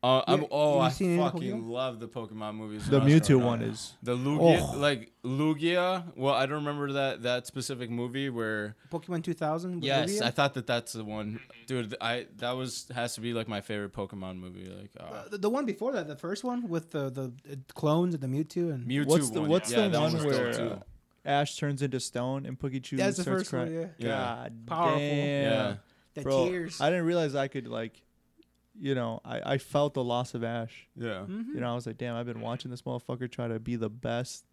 Movies? 0.04 0.24
Uh, 0.28 0.32
I'm, 0.32 0.46
oh, 0.52 0.80
I 0.80 0.90
seen 0.90 1.18
fucking 1.18 1.70
love 1.70 2.00
the 2.00 2.08
Pokemon 2.08 2.56
movies. 2.56 2.88
The 2.90 3.00
when 3.00 3.08
Mewtwo 3.08 3.42
one 3.44 3.62
is. 3.62 3.94
the 4.04 4.16
Lugia, 4.18 4.60
Oh. 4.74 4.78
like 4.78 5.12
Lugia. 5.24 6.04
Well, 6.16 6.34
I 6.34 6.46
don't 6.46 6.66
remember 6.66 6.92
that 6.94 7.24
that 7.24 7.48
specific 7.48 7.90
movie 7.90 8.30
where. 8.30 8.76
Pokemon 8.92 9.24
2000? 9.24 9.76
with 9.76 9.84
Yes, 9.84 10.12
Lugia? 10.12 10.22
I 10.24 10.30
thought 10.32 10.54
that 10.56 10.68
that's 10.68 10.94
the 10.94 11.06
one, 11.06 11.40
dude. 11.68 11.96
I 12.02 12.28
that 12.38 12.52
was 12.52 12.88
has 12.94 13.16
to 13.16 13.22
be 13.22 13.34
like 13.34 13.48
my 13.48 13.62
favorite 13.62 13.94
Pokemon 13.94 14.40
movie. 14.40 14.70
Like 14.70 14.92
uh, 15.00 15.04
Uh, 15.04 15.28
the, 15.30 15.38
the 15.38 15.50
one 15.50 15.66
before 15.66 15.94
that, 15.94 16.08
the 16.08 16.16
first 16.18 16.44
one 16.44 16.68
with 16.68 16.92
the 16.92 17.10
the 17.10 17.32
uh, 17.52 17.56
clones 17.74 18.14
and 18.14 18.22
the 18.22 18.28
Mewtwo 18.28 18.74
and 18.74 18.86
Mewtwo. 18.88 19.06
What's 19.08 19.30
the 19.30 19.42
one. 19.42 19.50
What's 19.50 19.72
yeah, 19.72 19.84
the 19.84 19.90
that 19.90 20.02
one 20.02 20.14
was 20.14 20.26
where 20.26 20.50
uh, 20.74 20.80
Ash 21.26 21.56
turns 21.56 21.82
into 21.82 22.02
stone 22.02 22.46
and 22.46 22.60
Pikachu 22.60 22.98
that's 22.98 23.16
the 23.18 23.24
first 23.24 23.50
crying? 23.50 23.74
one. 23.74 23.90
Yeah, 23.98 24.08
Yeah. 24.10 24.10
God 24.18 24.54
Powerful. 24.68 25.00
damn. 25.00 25.44
Yeah. 25.52 25.76
the 26.16 26.22
Bro, 26.22 26.50
tears. 26.50 26.82
I 26.82 26.90
didn't 26.90 27.06
realize 27.06 27.34
I 27.34 27.48
could 27.48 27.68
like, 27.70 28.02
you 28.80 28.96
know, 28.96 29.22
I, 29.24 29.54
I 29.54 29.58
felt 29.58 29.94
the 29.94 30.04
loss 30.04 30.34
of 30.34 30.44
Ash. 30.44 30.88
Yeah. 30.96 31.26
Mhm. 31.28 31.54
You 31.56 31.60
know, 31.62 31.72
I 31.72 31.76
was 31.76 31.86
like, 31.86 31.98
damn, 31.98 32.16
I've 32.16 32.26
been 32.26 32.42
watching 32.42 32.72
this 32.72 32.82
motherfucker 32.82 33.30
try 33.32 33.48
to 33.48 33.60
be 33.60 33.76
the 33.76 33.90
best 33.90 34.46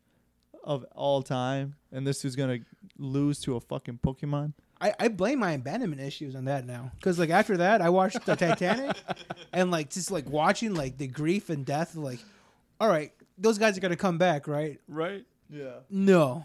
of 0.62 0.84
all 0.94 1.22
time, 1.22 1.76
and 1.90 2.06
this 2.06 2.24
is 2.24 2.36
gonna 2.36 2.58
lose 2.98 3.40
to 3.40 3.56
a 3.56 3.60
fucking 3.60 3.98
Pokemon. 4.04 4.52
I, 4.82 4.94
I 4.98 5.08
blame 5.08 5.38
my 5.40 5.52
abandonment 5.52 6.00
issues 6.00 6.34
on 6.34 6.46
that 6.46 6.66
now 6.66 6.90
because 6.96 7.18
like 7.18 7.28
after 7.30 7.58
that 7.58 7.82
I 7.82 7.90
watched 7.90 8.24
the 8.24 8.34
Titanic 8.34 8.96
and 9.52 9.70
like 9.70 9.90
just 9.90 10.10
like 10.10 10.28
watching 10.28 10.74
like 10.74 10.96
the 10.96 11.06
grief 11.06 11.50
and 11.50 11.66
death 11.66 11.94
like 11.96 12.18
all 12.80 12.88
right 12.88 13.12
those 13.36 13.58
guys 13.58 13.76
are 13.76 13.80
gonna 13.82 13.94
come 13.96 14.16
back 14.16 14.48
right 14.48 14.80
Right. 14.88 15.26
Yeah. 15.50 15.80
no 15.90 16.44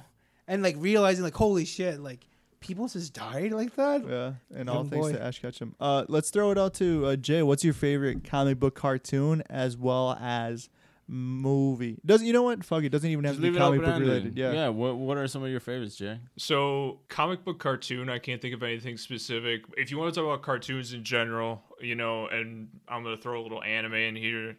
and 0.49 0.61
like 0.63 0.75
realizing 0.79 1.23
like 1.23 1.33
holy 1.33 1.63
shit 1.63 2.01
like 2.01 2.27
people 2.65 2.87
just 2.87 3.13
died 3.13 3.51
like 3.51 3.75
that 3.75 4.07
Yeah, 4.07 4.33
and 4.55 4.69
all 4.69 4.77
Young 4.77 4.89
thanks 4.89 5.07
boy. 5.07 5.13
to 5.13 5.21
Ash 5.23 5.39
Ketchum. 5.39 5.75
Uh, 5.79 6.05
let's 6.07 6.29
throw 6.29 6.51
it 6.51 6.57
out 6.57 6.73
to 6.75 7.05
uh, 7.05 7.15
Jay. 7.15 7.43
What's 7.43 7.63
your 7.63 7.73
favorite 7.73 8.23
comic 8.23 8.59
book 8.59 8.75
cartoon 8.75 9.43
as 9.49 9.77
well 9.77 10.17
as 10.19 10.69
movie? 11.07 11.97
Doesn't 12.05 12.25
you 12.25 12.33
know 12.33 12.43
what? 12.43 12.63
Fuck 12.63 12.83
it. 12.83 12.89
Doesn't 12.89 13.09
even 13.09 13.23
have 13.25 13.35
Just 13.35 13.43
to 13.43 13.51
be 13.51 13.55
it 13.55 13.59
comic 13.59 13.79
open 13.81 13.91
book 13.91 13.99
related. 14.01 14.37
Yeah. 14.37 14.51
Yeah. 14.53 14.69
What 14.69 14.97
What 14.97 15.17
are 15.17 15.27
some 15.27 15.43
of 15.43 15.49
your 15.49 15.59
favorites, 15.59 15.95
Jay? 15.95 16.19
So, 16.37 16.99
comic 17.09 17.43
book 17.43 17.59
cartoon, 17.59 18.09
I 18.09 18.19
can't 18.19 18.41
think 18.41 18.53
of 18.53 18.63
anything 18.63 18.97
specific. 18.97 19.61
If 19.77 19.91
you 19.91 19.97
want 19.97 20.13
to 20.13 20.19
talk 20.19 20.27
about 20.27 20.41
cartoons 20.41 20.93
in 20.93 21.03
general, 21.03 21.63
you 21.79 21.95
know, 21.95 22.27
and 22.27 22.69
I'm 22.87 23.03
going 23.03 23.15
to 23.15 23.21
throw 23.21 23.39
a 23.39 23.43
little 23.43 23.61
anime 23.63 23.93
in 23.93 24.15
here. 24.15 24.57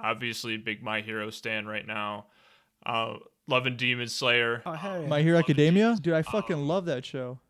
Obviously, 0.00 0.56
big 0.56 0.82
My 0.82 1.00
Hero 1.00 1.30
stand 1.30 1.68
right 1.68 1.86
now. 1.86 2.26
Uh, 2.86 3.16
Love 3.48 3.66
and 3.66 3.76
Demon 3.76 4.08
Slayer. 4.08 4.62
oh 4.66 4.72
hell 4.72 5.00
yeah. 5.02 5.08
My 5.08 5.22
Hero 5.22 5.38
Academia, 5.38 5.96
dude. 6.00 6.14
I 6.14 6.22
fucking 6.22 6.56
um, 6.56 6.68
love 6.68 6.84
that 6.84 7.04
show. 7.04 7.40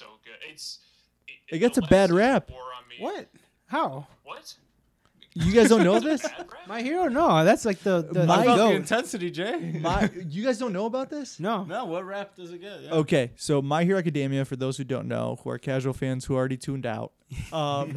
Yeah, 0.00 0.06
no, 0.06 0.14
it's 0.14 0.20
so 0.20 0.20
good. 0.24 0.50
It's 0.52 0.78
It 1.48 1.58
gets 1.58 1.78
a 1.78 1.82
bad 1.82 2.10
rap. 2.10 2.50
war 2.50 2.60
on 2.60 2.88
me- 2.88 2.96
what 3.04 3.28
how 3.66 4.06
What? 4.24 4.54
You 5.34 5.50
guys 5.52 5.70
don't 5.70 5.82
know 5.82 5.98
this? 6.10 6.26
My 6.68 6.82
hero 6.82 7.08
no 7.08 7.42
that's 7.44 7.64
like 7.64 7.78
the 7.80 8.06
the 8.10 8.26
My 8.26 8.42
About 8.42 8.56
the 8.68 8.74
intensity, 8.74 9.30
Jay. 9.30 9.78
My, 9.80 10.10
you 10.28 10.44
guys 10.44 10.58
don't 10.58 10.74
know 10.74 10.84
about 10.86 11.08
this? 11.08 11.40
no 11.40 11.64
no, 11.64 11.86
what 11.86 12.04
rap 12.04 12.34
does 12.36 12.52
it 12.52 12.58
get? 12.60 12.82
Yeah. 12.82 12.90
Okay, 12.92 13.30
so 13.36 13.62
My 13.62 13.84
Hero 13.84 13.98
Academia, 13.98 14.44
for 14.44 14.56
those 14.56 14.76
who 14.76 14.84
don't 14.84 15.08
know, 15.08 15.38
who 15.42 15.48
are 15.50 15.58
casual 15.58 15.94
fans 15.94 16.26
who 16.26 16.34
already 16.36 16.58
tuned 16.58 16.84
out, 16.84 17.12
um, 17.50 17.96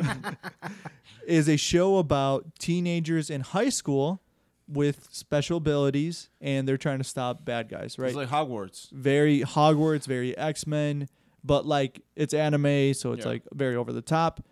is 1.28 1.50
a 1.50 1.58
show 1.58 1.98
about 1.98 2.46
teenagers 2.58 3.30
in 3.30 3.42
high 3.42 3.70
school 3.70 4.22
with 4.68 5.10
special 5.12 5.58
abilities, 5.58 6.30
and 6.42 6.68
they're 6.68 6.78
trying 6.78 6.98
to 7.00 7.04
stop 7.04 7.44
bad 7.46 7.68
guys, 7.70 8.00
right? 8.00 8.08
It's 8.08 8.16
like 8.16 8.30
Hogwarts. 8.30 8.90
very 8.92 9.42
Hogwarts, 9.42 10.06
very 10.08 10.36
X 10.38 10.66
Men, 10.66 11.10
but 11.46 11.66
like 11.66 12.02
it's 12.16 12.34
anime, 12.34 12.94
so 12.94 13.14
it's 13.14 13.26
Yeah. 13.26 13.32
like 13.32 13.44
very 13.54 13.76
over 13.76 13.94
the 13.94 14.02
top. 14.02 14.44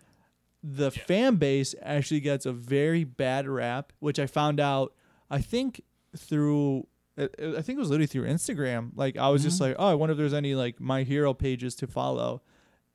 The 0.62 0.92
Yeah. 0.96 1.04
fan 1.04 1.36
base 1.38 1.74
actually 1.82 2.20
gets 2.20 2.46
a 2.46 2.54
very 2.54 3.04
bad 3.04 3.48
rap, 3.48 3.92
which 4.00 4.20
I 4.20 4.28
found 4.28 4.60
out, 4.60 4.94
I 5.30 5.42
think 5.42 5.82
through, 6.16 6.88
I 7.18 7.24
I 7.24 7.62
think 7.62 7.78
it 7.78 7.80
was 7.80 7.90
literally 7.90 8.08
through 8.08 8.28
Instagram. 8.28 8.92
Like 8.96 9.18
I 9.18 9.30
was 9.30 9.44
just 9.44 9.56
mm-hmm. 9.56 9.72
like, 9.72 9.76
oh, 9.80 9.88
I 9.88 9.96
wonder 9.96 10.12
if 10.12 10.18
there's 10.18 10.34
any 10.34 10.54
like 10.56 10.80
My 10.80 11.04
Hero 11.04 11.34
pages 11.34 11.76
to 11.76 11.88
follow, 11.88 12.42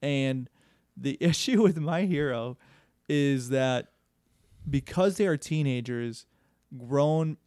and 0.01 0.49
the 0.97 1.17
issue 1.21 1.63
with 1.63 1.79
My 1.79 2.03
Hero 2.03 2.57
is 3.09 3.49
that 3.49 3.89
because 4.69 5.17
they 5.17 5.27
are 5.27 5.37
teenagers, 5.37 6.27
grown 6.77 7.39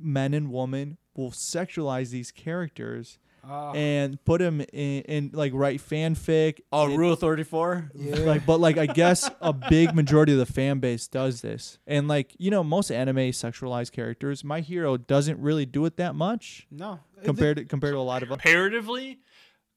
men 0.00 0.32
and 0.34 0.52
women 0.52 0.98
will 1.16 1.32
sexualize 1.32 2.10
these 2.10 2.30
characters 2.30 3.18
Ah. 3.44 3.72
and 3.72 4.22
put 4.24 4.40
him 4.40 4.60
in, 4.60 5.02
in 5.02 5.30
like 5.32 5.52
write 5.54 5.80
fanfic. 5.80 6.60
Oh, 6.72 6.86
and- 6.86 6.98
Rule 6.98 7.16
Thirty 7.16 7.44
Four. 7.44 7.90
Yeah. 7.94 8.16
like 8.16 8.44
but 8.44 8.60
like 8.60 8.78
I 8.78 8.86
guess 8.86 9.30
a 9.40 9.52
big 9.52 9.94
majority 9.94 10.32
of 10.32 10.38
the 10.38 10.46
fan 10.46 10.80
base 10.80 11.08
does 11.08 11.40
this. 11.40 11.78
And 11.86 12.08
like, 12.08 12.34
you 12.38 12.50
know, 12.50 12.62
most 12.62 12.90
anime 12.90 13.16
sexualized 13.16 13.92
characters, 13.92 14.44
my 14.44 14.60
hero 14.60 14.96
doesn't 14.96 15.40
really 15.40 15.66
do 15.66 15.84
it 15.84 15.96
that 15.96 16.14
much 16.14 16.66
no. 16.70 17.00
compared 17.24 17.56
to 17.58 17.64
compared 17.64 17.94
to 17.94 17.98
a 17.98 18.00
lot 18.00 18.22
of 18.22 18.30
other 18.30 18.40
comparatively 18.40 19.20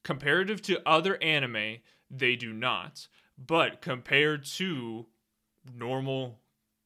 comparative 0.04 0.60
to 0.62 0.80
other 0.86 1.20
anime 1.22 1.76
they 2.10 2.36
do 2.36 2.52
not 2.52 3.06
but 3.38 3.80
compared 3.80 4.44
to 4.44 5.06
normal 5.74 6.40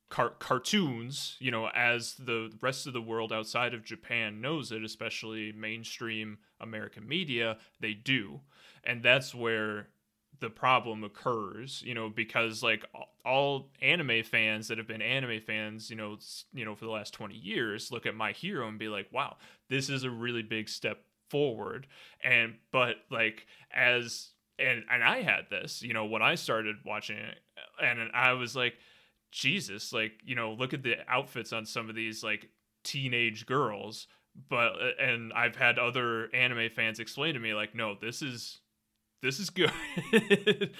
car- 0.08 0.34
cartoons 0.38 1.36
you 1.40 1.50
know 1.50 1.68
as 1.74 2.14
the 2.14 2.52
rest 2.60 2.86
of 2.86 2.92
the 2.92 3.00
world 3.00 3.32
outside 3.32 3.74
of 3.74 3.84
japan 3.84 4.40
knows 4.40 4.70
it 4.72 4.84
especially 4.84 5.52
mainstream 5.52 6.38
american 6.60 7.06
media 7.06 7.56
they 7.80 7.92
do. 7.92 8.40
And 8.84 9.02
that's 9.02 9.34
where 9.34 9.88
the 10.38 10.50
problem 10.50 11.02
occurs 11.02 11.82
you 11.84 11.94
know 11.94 12.08
because 12.08 12.62
like 12.62 12.84
all- 13.24 13.70
anime 13.82 14.22
fans 14.22 14.68
that 14.68 14.78
have 14.78 14.86
been 14.86 15.02
anime 15.02 15.40
fans 15.40 15.90
you 15.90 15.96
know 15.96 16.16
you 16.52 16.64
know 16.64 16.74
for 16.74 16.84
the 16.84 16.90
last 16.90 17.12
20 17.14 17.34
years 17.34 17.90
look 17.90 18.06
at 18.06 18.14
my 18.14 18.32
hero 18.32 18.68
and 18.68 18.78
be 18.78 18.88
like 18.88 19.08
wow 19.12 19.36
this 19.68 19.88
is 19.88 20.04
a 20.04 20.10
really 20.10 20.42
big 20.42 20.68
step 20.68 21.02
forward. 21.28 21.86
And 22.22 22.54
but 22.72 22.96
like 23.10 23.46
as 23.72 24.28
and 24.58 24.84
and 24.90 25.02
I 25.02 25.22
had 25.22 25.46
this 25.50 25.82
you 25.82 25.92
know 25.92 26.06
when 26.06 26.22
I 26.22 26.34
started 26.34 26.76
watching 26.84 27.16
it 27.18 27.38
and 27.82 27.98
I 28.14 28.32
was 28.32 28.56
like 28.56 28.74
Jesus 29.36 29.92
like 29.92 30.12
you 30.24 30.34
know 30.34 30.52
look 30.52 30.72
at 30.72 30.82
the 30.82 30.96
outfits 31.08 31.52
on 31.52 31.66
some 31.66 31.90
of 31.90 31.94
these 31.94 32.24
like 32.24 32.48
teenage 32.82 33.44
girls 33.44 34.06
but 34.48 34.72
uh, 34.80 34.90
and 34.98 35.30
I've 35.34 35.56
had 35.56 35.78
other 35.78 36.34
anime 36.34 36.70
fans 36.70 37.00
explain 37.00 37.34
to 37.34 37.40
me 37.40 37.52
like 37.52 37.74
no 37.74 37.94
this 38.00 38.22
is 38.22 38.60
this 39.22 39.38
is 39.38 39.50
good 39.50 39.70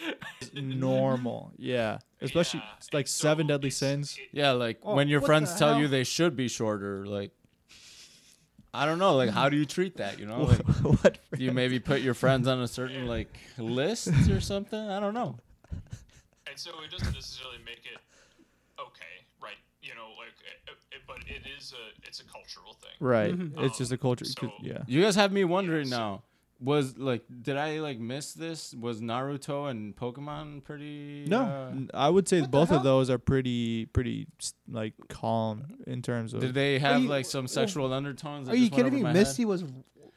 normal. 0.54 1.52
Yeah. 1.56 1.98
Especially 2.20 2.60
Yeah, 2.60 2.72
it's 2.76 2.92
like 2.92 3.08
so 3.08 3.22
seven 3.22 3.46
deadly 3.46 3.70
sins. 3.70 4.18
Yeah, 4.32 4.52
like 4.52 4.78
Oh, 4.82 4.94
when 4.94 5.08
your 5.08 5.20
friends 5.20 5.52
the 5.52 5.58
tell 5.58 5.80
you 5.80 5.88
they 5.88 6.04
should 6.04 6.36
be 6.36 6.48
shorter, 6.48 7.06
like 7.06 7.32
I 8.72 8.86
don't 8.86 8.98
know, 8.98 9.16
like 9.16 9.30
how 9.30 9.48
do 9.48 9.56
you 9.56 9.64
treat 9.66 9.96
that? 9.96 10.18
You 10.18 10.26
know, 10.26 10.42
like, 10.42 10.58
what 11.02 11.18
do 11.34 11.42
you 11.44 11.50
maybe 11.52 11.78
put 11.80 12.02
your 12.02 12.14
friends 12.14 12.46
on 12.46 12.60
a 12.60 12.68
certain 12.68 13.06
like 13.06 13.36
list 13.58 14.08
or 14.30 14.40
something? 14.40 14.78
I 14.78 15.00
don't 15.00 15.14
know. 15.14 15.36
and 16.46 16.56
so 16.56 16.70
it 16.84 16.90
doesn't 16.90 17.14
necessarily 17.14 17.58
make 17.64 17.84
it 17.84 17.98
okay 18.78 19.24
right 19.42 19.56
you 19.82 19.94
know 19.94 20.08
like 20.18 20.34
it, 20.66 20.76
it, 20.94 21.02
but 21.06 21.18
it 21.28 21.42
is 21.58 21.72
a 21.72 22.06
it's 22.08 22.20
a 22.20 22.24
cultural 22.24 22.74
thing 22.74 22.90
Right. 23.00 23.34
Mhm. 23.36 23.52
It's 23.64 23.78
just 23.78 23.92
a 23.92 23.98
culture. 23.98 24.24
So- 24.24 24.52
yeah. 24.62 24.78
You 24.86 25.02
guys 25.02 25.14
have 25.16 25.32
me 25.32 25.44
wondering 25.44 25.86
so- 25.88 25.96
now. 25.96 26.22
Was 26.58 26.96
like, 26.96 27.22
did 27.42 27.58
I 27.58 27.80
like 27.80 27.98
miss 27.98 28.32
this? 28.32 28.72
Was 28.80 29.02
Naruto 29.02 29.68
and 29.70 29.94
Pokemon 29.94 30.64
pretty? 30.64 31.26
No, 31.28 31.42
uh, 31.42 31.68
n- 31.70 31.90
I 31.92 32.08
would 32.08 32.26
say 32.26 32.40
both 32.46 32.70
of 32.72 32.82
those 32.82 33.10
are 33.10 33.18
pretty, 33.18 33.84
pretty 33.84 34.26
like 34.66 34.94
calm 35.10 35.64
in 35.86 36.00
terms 36.00 36.32
of. 36.32 36.40
did 36.40 36.54
they 36.54 36.78
have 36.78 37.02
you- 37.02 37.08
like 37.10 37.26
some 37.26 37.46
sexual 37.46 37.92
undertones? 37.92 38.48
Are 38.48 38.56
you 38.56 38.70
kidding 38.70 38.94
me? 38.94 39.02
my 39.02 39.12
Misty 39.12 39.42
head? 39.42 39.48
was 39.48 39.64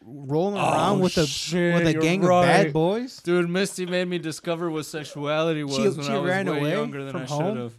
rolling 0.06 0.57
Oh, 0.61 0.72
around 0.72 0.99
with 1.02 1.18
a 1.18 1.27
shit, 1.27 1.73
with 1.76 1.88
a 1.88 1.91
you're 1.91 2.02
gang 2.02 2.23
of 2.23 2.30
bad 2.30 2.72
boys. 2.72 3.18
Dude, 3.22 3.49
Misty 3.49 3.86
made 3.86 4.07
me 4.07 4.18
discover 4.18 4.72
what 4.72 4.86
sexuality 4.86 5.65
was 5.65 5.76
She- 5.76 5.81
when 5.90 6.03
she 6.03 6.11
I 6.14 6.18
was 6.19 6.30
ran 6.30 6.49
way 6.49 6.57
away 6.60 6.72
younger 6.72 7.03
than 7.03 7.18
I 7.18 7.26
home? 7.26 7.48
should 7.56 7.57
have. 7.64 7.73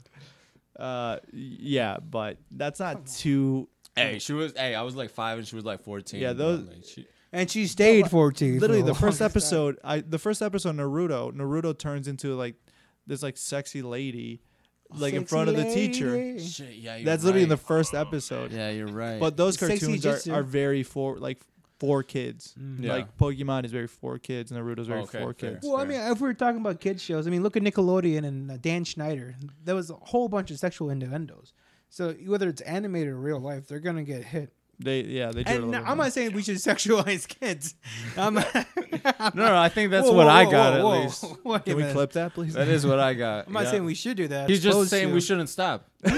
Uh, 0.80 1.18
yeah, 1.32 1.98
but 1.98 2.38
that's 2.50 2.80
not 2.80 3.06
too. 3.06 3.68
Hey, 3.96 4.18
she 4.18 4.32
was. 4.32 4.52
Hey, 4.56 4.74
I 4.74 4.82
was 4.82 4.96
like 4.96 5.10
five 5.10 5.38
and 5.38 5.46
she 5.46 5.56
was 5.56 5.64
like 5.64 5.82
fourteen. 5.82 6.20
Yeah, 6.20 6.32
those- 6.32 6.66
like, 6.68 6.84
she- 6.84 7.06
And 7.32 7.48
she 7.50 7.66
stayed 7.68 8.08
14. 8.10 8.54
for 8.54 8.60
Literally, 8.60 8.80
the 8.82 8.86
longest 8.86 9.00
first 9.00 9.18
time. 9.20 9.26
episode, 9.26 9.78
I 9.84 10.00
the 10.00 10.18
first 10.18 10.42
episode 10.42 10.76
Naruto, 10.76 11.32
Naruto 11.32 11.78
turns 11.78 12.08
into 12.08 12.34
like 12.34 12.54
this 13.06 13.22
like 13.22 13.36
sexy 13.36 13.82
lady, 13.82 14.40
like 14.96 15.14
in 15.14 15.24
front 15.26 15.48
of 15.48 15.56
the 15.56 15.64
teacher. 15.64 16.38
Shit, 16.40 16.74
yeah, 16.74 16.96
you're 16.96 17.04
That's 17.04 17.22
literally 17.24 17.44
in 17.44 17.48
the 17.48 17.56
first 17.56 17.94
episode. 17.94 18.50
Yeah, 18.52 18.70
you're 18.70 18.86
right. 18.88 19.20
But 19.20 19.36
those 19.36 19.56
cartoons 19.56 20.04
are, 20.06 20.18
are 20.32 20.42
very 20.42 20.82
for 20.82 21.18
like 21.18 21.40
for 21.80 22.02
kids. 22.02 22.54
Mm. 22.60 22.84
Yeah. 22.84 22.92
Like 22.92 23.16
Pokemon 23.16 23.64
is 23.64 23.72
very 23.72 23.86
for 23.88 24.18
kids, 24.18 24.52
Naruto's 24.52 24.86
very 24.86 25.00
Okay, 25.00 25.18
for 25.18 25.32
fair. 25.32 25.52
kids. 25.54 25.66
Well, 25.66 25.78
I 25.78 25.84
mean, 25.86 25.98
if 25.98 26.20
we 26.20 26.28
are 26.28 26.34
talking 26.34 26.60
about 26.60 26.78
kids 26.78 27.02
shows, 27.02 27.26
I 27.26 27.30
mean, 27.30 27.42
look 27.42 27.56
at 27.56 27.62
Nickelodeon 27.62 28.24
and 28.24 28.50
uh, 28.52 28.56
Dan 28.58 28.84
Schneider. 28.84 29.34
There 29.64 29.74
was 29.74 29.90
a 29.90 29.94
whole 29.94 30.28
bunch 30.28 30.50
of 30.50 30.58
sexual 30.58 30.90
innuendos. 30.90 31.54
So 31.88 32.12
whether 32.26 32.48
it's 32.48 32.60
animated 32.60 33.08
or 33.08 33.16
real 33.16 33.40
life, 33.40 33.66
they're 33.66 33.80
gonna 33.80 34.04
get 34.04 34.22
hit. 34.22 34.52
They 34.82 35.02
yeah 35.02 35.30
they 35.30 35.42
do. 35.44 35.52
And 35.52 35.70
little 35.70 35.84
I'm 35.86 35.98
bit. 35.98 36.04
not 36.04 36.12
saying 36.12 36.32
we 36.32 36.42
should 36.42 36.56
sexualize 36.70 37.28
kids. 37.28 37.74
I'm 38.16 38.34
not- 38.34 38.54
no, 39.34 39.46
no, 39.46 39.56
I 39.56 39.68
think 39.68 39.90
that's 39.90 40.06
Whoa, 40.08 40.14
what 40.14 40.26
whoa, 40.26 40.32
I 40.32 40.44
got 40.50 40.82
whoa, 40.82 40.92
at 40.94 41.02
least. 41.02 41.24
whoa. 41.24 41.52
Wait 41.52 41.64
Can 41.64 41.76
we 41.76 41.82
minute. 41.82 41.94
clip 41.94 42.12
that, 42.12 42.34
please? 42.34 42.54
That 42.54 42.68
is 42.68 42.86
what 42.86 42.98
I 42.98 43.14
got. 43.14 43.46
I'm 43.46 43.52
not 43.52 43.64
yeah. 43.64 43.70
saying 43.72 43.84
we 43.84 43.94
should 43.94 44.16
do 44.16 44.28
that. 44.28 44.48
He's 44.48 44.62
just 44.62 44.88
saying 44.88 45.08
to. 45.08 45.14
we 45.14 45.20
shouldn't 45.20 45.48
stop. 45.48 45.86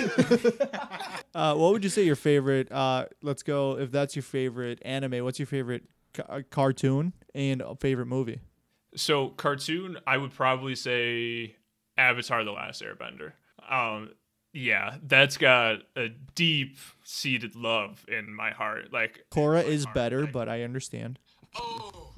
Uh, 1.35 1.55
what 1.55 1.73
would 1.73 1.83
you 1.83 1.89
say 1.89 2.03
your 2.03 2.15
favorite? 2.17 2.71
Uh, 2.71 3.07
let's 3.23 3.43
go. 3.43 3.79
If 3.79 3.91
that's 3.91 4.15
your 4.15 4.23
favorite 4.23 4.81
anime, 4.85 5.25
what's 5.25 5.39
your 5.39 5.47
favorite 5.47 5.85
ca- 6.13 6.25
uh, 6.29 6.41
cartoon 6.51 7.15
and 7.35 7.63
a 7.63 7.75
favorite 7.75 8.05
movie? 8.07 8.41
So 8.97 9.29
cartoon, 9.29 9.97
I 10.07 10.19
would 10.19 10.33
probably 10.35 10.75
say 10.75 11.57
Avatar: 11.97 12.45
The 12.45 12.51
Last 12.53 12.83
Airbender. 12.83 13.33
Um, 13.67 14.11
yeah, 14.53 14.97
that's 15.03 15.37
got 15.39 15.79
a 15.97 16.09
deep 16.35 16.77
seated 17.05 17.57
love 17.57 18.05
in 18.09 18.35
my 18.35 18.51
heart. 18.51 18.93
Like, 18.93 19.25
Korra 19.31 19.65
is 19.65 19.87
better, 19.95 20.27
but 20.27 20.49
I 20.49 20.63
understand. 20.63 21.19
oh 21.57 22.13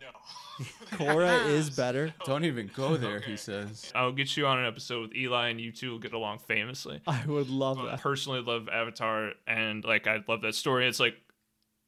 no, 0.00 0.64
Korra 0.92 1.46
is 1.50 1.70
better. 1.70 2.12
Don't 2.24 2.44
even 2.44 2.70
go 2.74 2.96
there, 2.96 3.16
Okay. 3.16 3.32
he 3.32 3.36
says. 3.36 3.92
I'll 3.94 4.12
get 4.12 4.36
you 4.36 4.46
on 4.46 4.58
an 4.58 4.66
episode 4.66 5.02
with 5.08 5.16
Eli, 5.16 5.48
and 5.48 5.60
you 5.60 5.72
two 5.72 5.90
will 5.92 5.98
get 5.98 6.12
along 6.12 6.38
famously. 6.40 7.00
I 7.06 7.22
would 7.26 7.48
love 7.50 7.76
But 7.78 7.90
that. 7.90 8.00
personally 8.00 8.40
love 8.42 8.68
Avatar, 8.68 9.32
and 9.46 9.84
like 9.84 10.06
I 10.06 10.22
love 10.26 10.42
that 10.42 10.54
story. 10.54 10.86
It's 10.88 11.00
like 11.00 11.16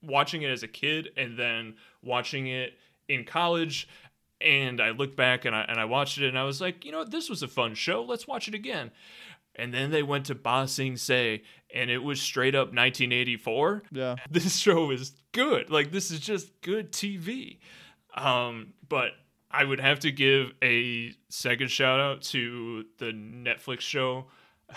watching 0.02 0.42
it 0.42 0.50
as 0.50 0.62
a 0.62 0.68
kid, 0.68 1.10
and 1.16 1.38
then 1.38 1.74
watching 2.02 2.46
it 2.46 2.74
in 3.08 3.24
college. 3.24 3.88
And 4.40 4.80
I 4.80 4.90
look 4.90 5.16
back 5.16 5.46
and 5.46 5.56
I 5.56 5.62
and 5.62 5.80
I 5.80 5.84
watched 5.86 6.18
it, 6.18 6.28
and 6.28 6.38
I 6.38 6.44
was 6.44 6.60
like, 6.60 6.84
you 6.84 6.92
know, 6.92 7.02
this 7.04 7.28
was 7.28 7.42
a 7.42 7.48
fun 7.48 7.74
show. 7.74 8.04
Let's 8.04 8.28
watch 8.28 8.46
it 8.46 8.54
again. 8.54 8.92
And 9.58 9.74
then 9.74 9.90
they 9.90 10.02
went 10.02 10.26
to 10.26 10.34
Ba 10.34 10.68
Sing 10.68 10.96
Se, 10.96 11.42
and 11.74 11.90
it 11.90 11.98
was 11.98 12.20
straight 12.20 12.54
up 12.54 12.68
1984 12.68 13.82
Yeah. 13.90 14.16
this 14.30 14.56
show 14.56 14.90
is 14.90 15.12
good. 15.32 15.70
Like 15.70 15.90
this 15.90 16.10
is 16.10 16.20
just 16.20 16.60
good 16.62 16.92
TV. 16.92 17.58
Um, 18.14 18.74
but 18.88 19.10
I 19.50 19.64
would 19.64 19.80
have 19.80 20.00
to 20.00 20.10
give 20.12 20.52
a 20.62 21.12
second 21.28 21.70
shout 21.70 22.00
out 22.00 22.22
to 22.22 22.84
the 22.98 23.06
Netflix 23.12 23.80
show, 23.80 24.26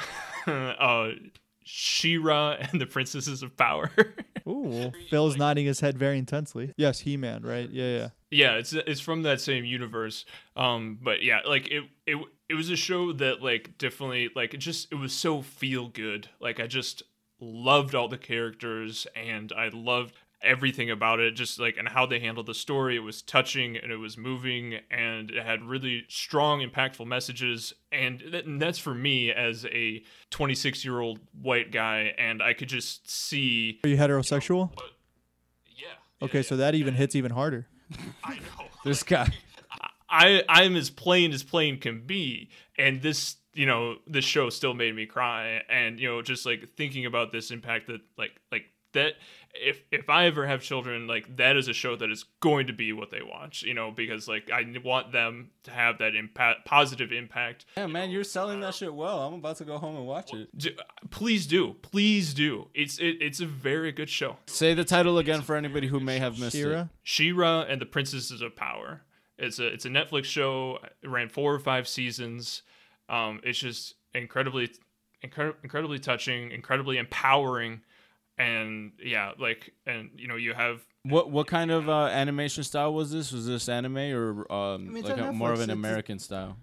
uh, 0.47 1.09
She-Ra 1.63 2.57
and 2.59 2.79
the 2.81 2.85
Princesses 2.85 3.43
of 3.43 3.55
Power. 3.57 3.91
Ooh. 4.47 4.91
Phil's 5.09 5.37
nodding 5.37 5.65
his 5.65 5.79
head 5.79 5.97
very 5.97 6.17
intensely. 6.17 6.73
Yes, 6.77 6.99
He 6.99 7.15
Man, 7.17 7.43
right? 7.43 7.69
Yeah, 7.69 7.97
yeah. 7.97 8.09
yeah, 8.31 8.53
it's 8.55 8.73
it's 8.73 8.99
from 8.99 9.23
that 9.23 9.39
same 9.39 9.65
universe. 9.65 10.25
Um, 10.55 10.97
but 11.01 11.21
yeah, 11.21 11.39
like 11.45 11.67
it 11.67 11.83
it 12.07 12.17
it 12.51 12.55
was 12.55 12.69
a 12.69 12.75
show 12.75 13.13
that 13.13 13.41
like 13.41 13.77
definitely 13.77 14.29
like 14.35 14.53
it 14.53 14.57
just 14.57 14.91
it 14.91 14.95
was 14.95 15.13
so 15.13 15.41
feel 15.41 15.87
good. 15.87 16.27
Like 16.39 16.59
I 16.59 16.67
just 16.67 17.01
loved 17.39 17.95
all 17.95 18.07
the 18.09 18.17
characters 18.17 19.07
and 19.15 19.51
I 19.53 19.69
loved 19.73 20.13
everything 20.43 20.89
about 20.89 21.19
it 21.19 21.31
just 21.35 21.59
like 21.59 21.77
and 21.77 21.87
how 21.87 22.05
they 22.05 22.19
handled 22.19 22.47
the 22.47 22.53
story 22.53 22.95
it 22.95 22.99
was 22.99 23.21
touching 23.21 23.77
and 23.77 23.91
it 23.91 23.97
was 23.97 24.17
moving 24.17 24.79
and 24.89 25.29
it 25.31 25.43
had 25.45 25.61
really 25.63 26.03
strong 26.09 26.61
impactful 26.67 27.05
messages 27.05 27.73
and, 27.91 28.23
that, 28.31 28.45
and 28.47 28.59
that's 28.59 28.79
for 28.79 28.95
me 28.95 29.31
as 29.31 29.65
a 29.67 30.01
26 30.31 30.83
year 30.83 30.99
old 30.99 31.19
white 31.39 31.71
guy 31.71 32.11
and 32.17 32.41
i 32.41 32.53
could 32.53 32.69
just 32.69 33.07
see 33.07 33.79
Are 33.83 33.89
you 33.89 33.97
heterosexual? 33.97 34.71
what 34.75 34.89
yeah 35.77 35.89
Okay, 36.23 36.39
yeah, 36.39 36.43
so 36.43 36.57
that 36.57 36.73
even 36.73 36.95
hits 36.95 37.15
even 37.15 37.31
harder. 37.31 37.67
i 38.23 38.33
know 38.35 38.65
This 38.83 39.03
guy. 39.03 39.27
I 40.11 40.43
I'm 40.47 40.75
as 40.75 40.89
plain 40.89 41.31
as 41.33 41.43
plain 41.43 41.79
can 41.79 42.05
be, 42.05 42.49
and 42.77 43.01
this 43.01 43.37
you 43.53 43.65
know 43.65 43.95
this 44.05 44.25
show 44.25 44.49
still 44.49 44.73
made 44.73 44.95
me 44.95 45.05
cry, 45.05 45.61
and 45.69 45.99
you 45.99 46.07
know 46.07 46.21
just 46.21 46.45
like 46.45 46.69
thinking 46.77 47.05
about 47.05 47.31
this 47.31 47.49
impact 47.49 47.87
that 47.87 48.01
like 48.17 48.33
like 48.51 48.65
that 48.93 49.13
if 49.53 49.81
if 49.91 50.09
I 50.09 50.25
ever 50.25 50.47
have 50.47 50.61
children, 50.61 51.07
like 51.07 51.37
that 51.37 51.57
is 51.57 51.67
a 51.67 51.73
show 51.73 51.95
that 51.95 52.09
is 52.11 52.25
going 52.39 52.67
to 52.67 52.73
be 52.73 52.93
what 52.93 53.11
they 53.11 53.21
watch, 53.21 53.63
you 53.63 53.73
know, 53.73 53.91
because 53.91 54.27
like 54.27 54.49
I 54.51 54.65
want 54.83 55.11
them 55.11 55.51
to 55.63 55.71
have 55.71 55.97
that 55.99 56.15
impact 56.15 56.65
positive 56.65 57.11
impact. 57.11 57.65
Yeah, 57.77 57.87
man, 57.87 58.09
you're 58.09 58.23
selling 58.23 58.61
that 58.61 58.75
shit 58.75 58.93
well. 58.93 59.21
I'm 59.21 59.35
about 59.35 59.57
to 59.57 59.65
go 59.65 59.77
home 59.77 59.95
and 59.95 60.07
watch 60.07 60.33
it. 60.33 60.55
Do, 60.57 60.71
please 61.09 61.47
do, 61.47 61.75
please 61.81 62.33
do. 62.33 62.67
It's 62.73 62.97
it, 62.99 63.17
it's 63.21 63.39
a 63.39 63.45
very 63.45 63.91
good 63.91 64.09
show. 64.09 64.37
Say 64.47 64.73
the 64.73 64.85
title 64.85 65.17
again 65.17 65.41
for 65.41 65.55
anybody 65.55 65.87
who 65.87 65.99
may 65.99 66.19
have 66.19 66.39
missed 66.39 66.55
She-Ra? 66.55 66.81
it. 66.81 66.87
She-Ra 67.03 67.61
and 67.61 67.81
the 67.81 67.85
Princesses 67.85 68.41
of 68.41 68.55
Power. 68.55 69.01
It's 69.41 69.59
a 69.59 69.67
it's 69.67 69.85
a 69.85 69.89
Netflix 69.89 70.25
show. 70.25 70.79
It 71.01 71.09
ran 71.09 71.27
four 71.29 71.53
or 71.53 71.59
five 71.59 71.87
seasons. 71.87 72.61
Um, 73.09 73.41
it's 73.43 73.59
just 73.59 73.95
incredibly, 74.13 74.69
incre- 75.25 75.55
incredibly 75.63 75.99
touching, 75.99 76.51
incredibly 76.51 76.97
empowering, 76.97 77.81
and 78.37 78.91
yeah, 79.03 79.31
like 79.39 79.73
and 79.85 80.11
you 80.15 80.27
know 80.27 80.35
you 80.37 80.53
have 80.53 80.85
What 81.03 81.31
what 81.31 81.47
kind 81.47 81.71
of 81.71 81.89
uh, 81.89 82.05
animation 82.05 82.63
style 82.63 82.93
was 82.93 83.11
this? 83.11 83.31
Was 83.33 83.47
this 83.47 83.67
anime 83.67 83.97
or 83.97 84.49
um, 84.51 84.93
mean, 84.93 85.03
like 85.03 85.13
on 85.13 85.19
a, 85.19 85.31
more 85.33 85.51
of 85.51 85.59
Netflix. 85.59 85.63
an 85.63 85.69
It's- 85.71 85.77
American 85.77 86.19
style? 86.19 86.57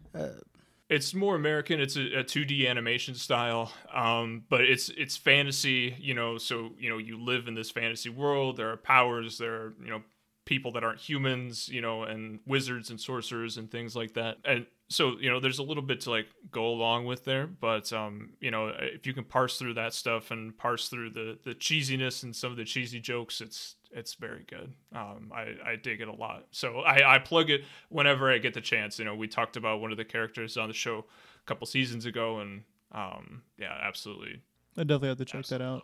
It's 0.88 1.12
more 1.12 1.34
American. 1.36 1.80
It's 1.80 1.96
a, 1.96 2.20
a 2.20 2.24
2D 2.24 2.66
animation 2.66 3.14
style, 3.14 3.70
um, 3.92 4.44
but 4.48 4.62
it's 4.62 4.88
it's 4.96 5.18
fantasy. 5.18 5.94
You 6.00 6.14
know, 6.14 6.38
so 6.38 6.70
you 6.78 6.88
know 6.88 6.96
you 6.96 7.22
live 7.22 7.46
in 7.46 7.52
this 7.54 7.70
fantasy 7.70 8.08
world. 8.08 8.56
There 8.56 8.70
are 8.70 8.76
powers. 8.78 9.36
There 9.36 9.52
are 9.54 9.74
you 9.84 9.90
know 9.90 10.02
people 10.48 10.72
that 10.72 10.82
aren't 10.82 10.98
humans. 10.98 11.68
You 11.68 11.82
know, 11.82 12.04
and 12.04 12.40
wizards 12.46 12.90
and 12.90 12.98
sorcerers 12.98 13.58
and 13.58 13.70
things 13.70 13.94
like 13.94 14.14
that. 14.14 14.38
And 14.44 14.66
so 14.88 15.18
you 15.20 15.30
know, 15.30 15.38
there's 15.38 15.58
a 15.58 15.62
little 15.62 15.82
bit 15.82 16.00
to 16.02 16.10
like 16.10 16.26
go 16.50 16.66
along 16.66 17.04
with 17.04 17.24
there. 17.24 17.46
But 17.46 17.92
um, 17.92 18.30
you 18.40 18.50
know, 18.50 18.72
if 18.78 19.06
you 19.06 19.12
can 19.12 19.24
parse 19.24 19.58
through 19.58 19.74
that 19.74 19.92
stuff 19.92 20.30
and 20.30 20.56
parse 20.56 20.88
through 20.88 21.10
the 21.10 21.38
the 21.44 21.54
cheesiness 21.54 22.22
and 22.22 22.34
some 22.34 22.50
of 22.50 22.56
the 22.56 22.64
cheesy 22.64 22.98
jokes, 22.98 23.40
it's 23.42 23.76
it's 23.90 24.14
very 24.14 24.44
good. 24.48 24.72
Um, 24.94 25.30
I, 25.34 25.72
I 25.72 25.76
dig 25.76 26.00
it 26.00 26.08
a 26.08 26.12
lot. 26.12 26.46
So 26.50 26.80
I, 26.80 27.16
I 27.16 27.18
plug 27.18 27.50
it 27.50 27.62
whenever 27.88 28.30
I 28.30 28.38
get 28.38 28.54
the 28.54 28.60
chance. 28.60 28.98
You 28.98 29.04
know, 29.04 29.14
we 29.14 29.28
talked 29.28 29.56
about 29.56 29.80
one 29.80 29.90
of 29.90 29.96
the 29.96 30.04
characters 30.04 30.56
on 30.56 30.68
the 30.68 30.74
show 30.74 30.98
a 30.98 31.46
couple 31.46 31.66
seasons 31.66 32.06
ago, 32.06 32.40
and 32.40 32.62
um, 32.92 33.42
yeah, 33.58 33.78
absolutely. 33.82 34.42
I 34.76 34.82
definitely 34.82 35.08
have 35.08 35.18
to 35.18 35.24
check 35.24 35.46
that 35.46 35.62
out. 35.62 35.82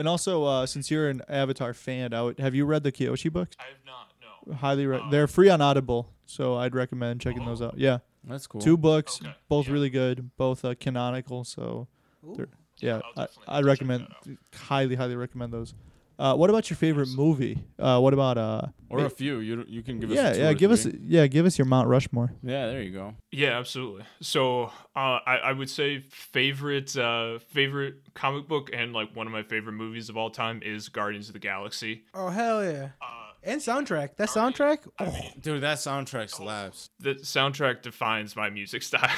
Love 0.00 0.06
it. 0.06 0.08
And 0.08 0.08
also, 0.08 0.44
uh, 0.44 0.66
since 0.66 0.90
you're 0.90 1.08
an 1.08 1.22
Avatar 1.28 1.74
fan, 1.74 2.12
I 2.14 2.22
would, 2.22 2.38
have 2.40 2.54
you 2.54 2.64
read 2.66 2.82
the 2.82 2.92
Kyoshi 2.92 3.32
books? 3.32 3.56
I 3.58 3.64
have 3.64 3.84
not. 3.86 4.12
No. 4.46 4.54
Highly, 4.54 4.86
re- 4.86 5.00
Oh. 5.02 5.10
they're 5.10 5.26
free 5.28 5.48
on 5.50 5.60
Audible, 5.60 6.08
so 6.26 6.56
I'd 6.56 6.74
recommend 6.74 7.20
checking 7.20 7.44
those 7.44 7.60
out. 7.62 7.76
Yeah, 7.78 7.98
That's 8.24 8.46
cool. 8.46 8.60
two 8.60 8.76
books, 8.76 9.20
Okay, 9.22 9.34
both 9.48 9.66
yeah. 9.66 9.72
really 9.74 9.90
good, 9.90 10.30
both 10.36 10.64
uh, 10.64 10.74
canonical. 10.80 11.44
So 11.44 11.88
Ooh. 12.26 12.34
They're- 12.36 12.48
yeah, 12.78 12.94
I'll 12.94 13.02
I, 13.24 13.26
definitely 13.26 13.44
I 13.48 13.54
have 13.56 13.64
to 13.64 13.64
check 13.64 13.66
recommend, 13.66 14.06
highly, 14.54 14.94
highly 14.94 15.16
recommend 15.16 15.52
those. 15.52 15.74
Uh, 16.20 16.36
what 16.36 16.50
about 16.50 16.68
your 16.68 16.76
favorite 16.76 17.08
movie? 17.16 17.58
Uh, 17.78 17.98
what 17.98 18.12
about 18.12 18.36
uh? 18.36 18.60
or 18.90 19.06
a 19.06 19.08
few. 19.08 19.38
You 19.38 19.64
you 19.66 19.82
can 19.82 19.98
give 20.00 20.10
us. 20.10 20.16
yeah, 20.16 20.28
a 20.28 20.34
two 20.34 20.40
yeah. 20.40 20.48
or 20.50 20.54
Give 20.54 20.70
us, 20.70 20.86
yeah, 21.02 21.26
give 21.26 21.46
us 21.46 21.58
your 21.58 21.64
Mount 21.64 21.88
Rushmore. 21.88 22.30
Yeah, 22.42 22.66
there 22.66 22.82
you 22.82 22.92
go. 22.92 23.14
Yeah, 23.32 23.58
absolutely. 23.58 24.04
So 24.20 24.64
uh, 24.94 25.18
I, 25.26 25.40
I 25.44 25.52
would 25.52 25.70
say 25.70 26.00
favorite 26.10 26.94
uh, 26.94 27.38
favorite 27.38 28.12
comic 28.12 28.48
book 28.48 28.68
and 28.74 28.92
like 28.92 29.16
one 29.16 29.26
of 29.26 29.32
my 29.32 29.42
favorite 29.42 29.72
movies 29.72 30.10
of 30.10 30.18
all 30.18 30.28
time 30.28 30.60
is 30.62 30.90
Guardians 30.90 31.28
of 31.28 31.32
the 31.32 31.38
Galaxy. 31.38 32.02
Oh 32.12 32.28
hell 32.28 32.62
yeah! 32.62 32.90
Uh, 33.00 33.32
And 33.42 33.60
soundtrack. 33.62 34.16
That 34.16 34.28
soundtrack. 34.28 34.80
Oh, 34.98 35.18
Dude, 35.40 35.62
that 35.62 35.78
soundtrack 35.78 36.28
slaps. 36.28 36.90
the 36.98 37.14
soundtrack 37.14 37.80
defines 37.80 38.36
my 38.36 38.50
music 38.50 38.82
style. 38.82 39.08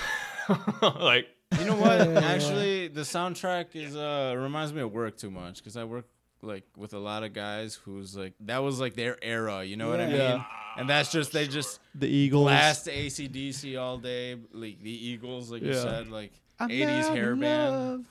like 1.00 1.26
You 1.58 1.64
know 1.64 1.76
what? 1.76 2.00
Actually, 2.22 2.86
the 2.88 3.00
soundtrack 3.00 3.74
is 3.74 3.96
uh 3.96 4.34
reminds 4.36 4.72
me 4.72 4.82
of 4.82 4.92
work 4.92 5.16
too 5.16 5.30
much 5.30 5.56
because 5.58 5.76
I 5.76 5.82
work 5.82 6.06
like 6.42 6.64
with 6.76 6.92
a 6.92 6.98
lot 6.98 7.22
of 7.22 7.32
guys 7.32 7.74
who's 7.74 8.16
like 8.16 8.34
that 8.40 8.58
was 8.58 8.80
like 8.80 8.94
their 8.94 9.16
era. 9.22 9.64
You 9.64 9.76
know 9.76 9.88
what 9.88 10.00
I 10.00 10.06
mean? 10.06 10.16
Yeah. 10.16 10.44
And 10.76 10.88
that's 10.88 11.12
just 11.12 11.32
they 11.32 11.46
just 11.46 11.80
The 11.94 12.08
Eagles. 12.08 12.44
blast 12.44 12.86
ACDC 12.86 13.78
all 13.80 13.98
day, 13.98 14.36
like 14.52 14.80
the 14.80 14.90
Eagles, 15.06 15.50
like 15.50 15.62
you 15.62 15.72
Yeah. 15.72 15.82
said, 15.82 16.08
like 16.08 16.32
I'm 16.58 16.68
80s 16.70 17.08
not 17.08 17.16
hair 17.16 17.32
in 17.32 17.40
band, 17.40 17.72
love. 17.72 18.04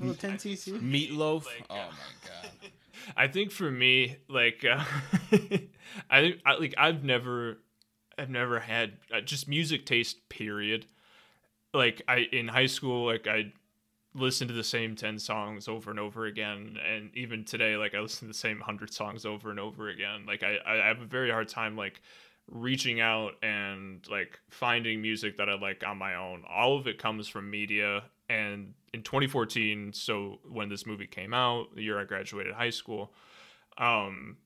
Little 0.00 0.14
10 0.14 0.36
cc. 0.38 0.80
Meatloaf. 0.80 1.44
Like, 1.46 1.66
oh 1.70 1.74
uh, 1.74 1.78
my 1.78 2.28
god. 2.28 2.70
I 3.16 3.26
think 3.26 3.50
for 3.50 3.70
me, 3.70 4.16
like, 4.28 4.64
uh, 4.64 4.84
I 6.10 6.20
think 6.20 6.40
I 6.46 6.54
like 6.54 6.74
I've 6.78 7.02
never, 7.04 7.58
I've 8.18 8.30
never 8.30 8.60
had 8.60 8.92
uh, 9.12 9.20
just 9.20 9.48
music 9.48 9.86
taste. 9.86 10.28
Period. 10.28 10.86
Like 11.74 12.02
I 12.06 12.18
in 12.32 12.48
high 12.48 12.66
school, 12.66 13.06
like 13.06 13.26
I 13.26 13.52
listened 14.14 14.48
to 14.48 14.54
the 14.54 14.64
same 14.64 14.96
ten 14.96 15.18
songs 15.18 15.68
over 15.68 15.90
and 15.90 16.00
over 16.00 16.26
again, 16.26 16.76
and 16.86 17.10
even 17.14 17.44
today, 17.44 17.76
like 17.76 17.94
I 17.94 18.00
listen 18.00 18.28
to 18.28 18.32
the 18.32 18.38
same 18.38 18.60
hundred 18.60 18.92
songs 18.92 19.24
over 19.24 19.50
and 19.50 19.60
over 19.60 19.88
again. 19.88 20.24
Like 20.26 20.42
I, 20.42 20.58
I 20.66 20.86
have 20.88 21.00
a 21.00 21.06
very 21.06 21.30
hard 21.30 21.48
time 21.48 21.76
like 21.76 22.00
reaching 22.50 23.00
out 23.00 23.32
and 23.42 24.06
like 24.10 24.38
finding 24.50 25.00
music 25.00 25.36
that 25.38 25.48
I 25.48 25.54
like 25.54 25.84
on 25.86 25.96
my 25.98 26.14
own. 26.14 26.42
All 26.48 26.76
of 26.76 26.86
it 26.86 26.98
comes 26.98 27.28
from 27.28 27.50
media. 27.50 28.04
And 28.28 28.74
in 28.92 29.02
2014, 29.02 29.92
so 29.92 30.38
when 30.48 30.68
this 30.68 30.86
movie 30.86 31.06
came 31.06 31.34
out, 31.34 31.74
the 31.74 31.82
year 31.82 32.00
I 32.00 32.04
graduated 32.04 32.54
high 32.54 32.70
school, 32.70 33.12
um, 33.78 34.36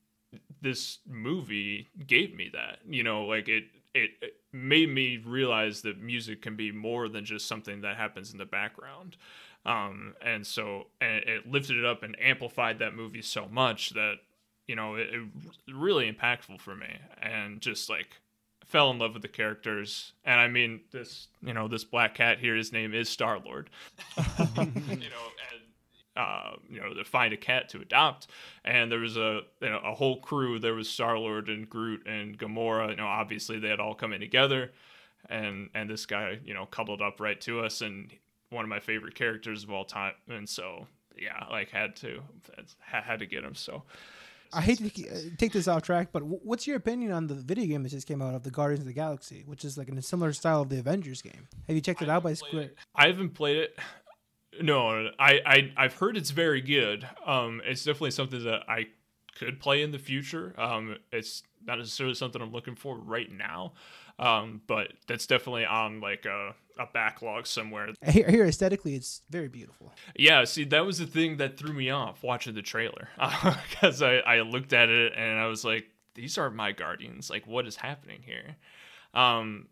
this 0.60 0.98
movie 1.06 1.88
gave 2.06 2.34
me 2.34 2.50
that. 2.52 2.78
You 2.88 3.02
know, 3.02 3.24
like 3.24 3.48
it, 3.48 3.64
it, 3.94 4.10
it 4.20 4.34
made 4.52 4.88
me 4.90 5.22
realize 5.24 5.82
that 5.82 6.00
music 6.00 6.42
can 6.42 6.56
be 6.56 6.72
more 6.72 7.08
than 7.08 7.24
just 7.24 7.46
something 7.46 7.80
that 7.82 7.96
happens 7.96 8.32
in 8.32 8.38
the 8.38 8.44
background. 8.44 9.16
Um, 9.66 10.14
and 10.22 10.46
so 10.46 10.86
and 11.00 11.24
it 11.24 11.50
lifted 11.50 11.76
it 11.76 11.84
up 11.84 12.04
and 12.04 12.16
amplified 12.20 12.78
that 12.78 12.94
movie 12.94 13.20
so 13.20 13.48
much 13.50 13.90
that 13.90 14.14
you 14.68 14.76
know 14.76 14.94
it, 14.94 15.08
it 15.12 15.74
really 15.74 16.10
impactful 16.10 16.60
for 16.60 16.76
me 16.76 16.98
and 17.20 17.60
just 17.60 17.90
like 17.90 18.20
fell 18.64 18.90
in 18.92 18.98
love 18.98 19.14
with 19.14 19.22
the 19.22 19.28
characters. 19.28 20.12
And 20.24 20.40
i 20.40 20.46
mean 20.46 20.82
this 20.92 21.26
you 21.42 21.52
know 21.52 21.66
this 21.66 21.82
black 21.82 22.14
cat 22.14 22.38
here 22.38 22.54
his 22.54 22.72
name 22.72 22.94
is 22.94 23.08
star 23.08 23.40
lord 23.44 23.70
you 24.16 24.64
know 24.64 25.26
and 25.52 25.62
uh, 26.16 26.52
you 26.70 26.80
know 26.80 26.94
to 26.94 27.04
find 27.04 27.34
a 27.34 27.36
cat 27.36 27.68
to 27.70 27.80
adopt. 27.80 28.28
And 28.64 28.90
there 28.90 29.00
was 29.00 29.16
a 29.16 29.40
you 29.60 29.68
know 29.68 29.80
a 29.84 29.94
whole 29.94 30.20
crew. 30.20 30.58
There 30.58 30.74
was 30.74 30.88
star 30.88 31.18
lord 31.18 31.48
and 31.48 31.68
groot 31.68 32.06
and 32.06 32.38
gamora. 32.38 32.90
You 32.90 32.96
know 32.96 33.06
obviously 33.06 33.58
they 33.58 33.68
had 33.68 33.80
all 33.80 33.94
come 33.94 34.12
in 34.12 34.20
together. 34.20 34.72
And 35.28 35.70
and 35.74 35.90
this 35.90 36.06
guy 36.06 36.38
you 36.44 36.54
know 36.54 36.66
cuddled 36.66 37.02
up 37.02 37.20
right 37.20 37.40
to 37.42 37.60
us. 37.60 37.80
And 37.80 38.12
one 38.50 38.64
of 38.64 38.68
my 38.68 38.80
favorite 38.80 39.14
characters 39.14 39.64
of 39.64 39.70
all 39.70 39.84
time 39.84 40.14
and 40.28 40.48
so 40.48 40.86
yeah 41.16 41.44
like 41.50 41.70
had 41.70 41.96
to 41.96 42.20
had, 42.80 43.04
had 43.04 43.18
to 43.18 43.26
get 43.26 43.44
him 43.44 43.54
so 43.54 43.82
I 44.52 44.60
hate 44.60 44.78
to 44.78 45.08
uh, 45.08 45.18
take 45.38 45.52
this 45.52 45.68
off 45.68 45.82
track, 45.82 46.08
but 46.12 46.22
what's 46.22 46.66
your 46.66 46.76
opinion 46.76 47.12
on 47.12 47.26
the 47.26 47.34
video 47.34 47.66
game 47.66 47.82
that 47.82 47.88
just 47.88 48.06
came 48.06 48.22
out 48.22 48.34
of 48.34 48.42
the 48.42 48.50
Guardians 48.50 48.80
of 48.80 48.86
the 48.86 48.92
Galaxy, 48.92 49.42
which 49.46 49.64
is 49.64 49.76
like 49.76 49.88
in 49.88 49.98
a 49.98 50.02
similar 50.02 50.32
style 50.32 50.62
of 50.62 50.68
the 50.68 50.78
Avengers 50.78 51.22
game? 51.22 51.48
Have 51.66 51.74
you 51.74 51.82
checked 51.82 52.02
it 52.02 52.08
out 52.08 52.22
by 52.22 52.34
Square? 52.34 52.70
I 52.94 53.08
haven't 53.08 53.30
played 53.30 53.58
it. 53.58 53.78
No, 54.60 55.10
I, 55.18 55.40
I 55.44 55.72
I've 55.76 55.94
heard 55.94 56.16
it's 56.16 56.30
very 56.30 56.60
good. 56.60 57.06
Um, 57.26 57.60
it's 57.64 57.84
definitely 57.84 58.12
something 58.12 58.42
that 58.44 58.62
I 58.68 58.86
could 59.38 59.60
play 59.60 59.82
in 59.82 59.90
the 59.90 59.98
future. 59.98 60.54
Um, 60.58 60.96
it's 61.12 61.42
not 61.66 61.78
necessarily 61.78 62.14
something 62.14 62.40
I'm 62.40 62.52
looking 62.52 62.76
for 62.76 62.96
right 62.96 63.30
now. 63.30 63.74
Um, 64.18 64.62
but 64.66 64.92
that's 65.06 65.26
definitely 65.26 65.66
on 65.66 66.00
like 66.00 66.24
a, 66.24 66.54
a 66.78 66.86
backlog 66.92 67.46
somewhere. 67.46 67.88
Here, 68.02 68.12
hear, 68.12 68.24
I 68.28 68.30
hear 68.30 68.44
aesthetically, 68.46 68.94
it's 68.94 69.22
very 69.28 69.48
beautiful. 69.48 69.92
Yeah, 70.14 70.44
see, 70.44 70.64
that 70.64 70.86
was 70.86 70.98
the 70.98 71.06
thing 71.06 71.36
that 71.36 71.58
threw 71.58 71.72
me 71.74 71.90
off 71.90 72.22
watching 72.22 72.54
the 72.54 72.62
trailer 72.62 73.08
because 73.70 74.00
I, 74.00 74.16
I 74.18 74.40
looked 74.40 74.72
at 74.72 74.88
it 74.88 75.12
and 75.16 75.38
I 75.38 75.46
was 75.48 75.64
like, 75.64 75.86
these 76.14 76.38
aren't 76.38 76.56
my 76.56 76.72
guardians. 76.72 77.28
Like, 77.28 77.46
what 77.46 77.66
is 77.66 77.76
happening 77.76 78.22
here? 78.24 78.56
Um, 79.12 79.68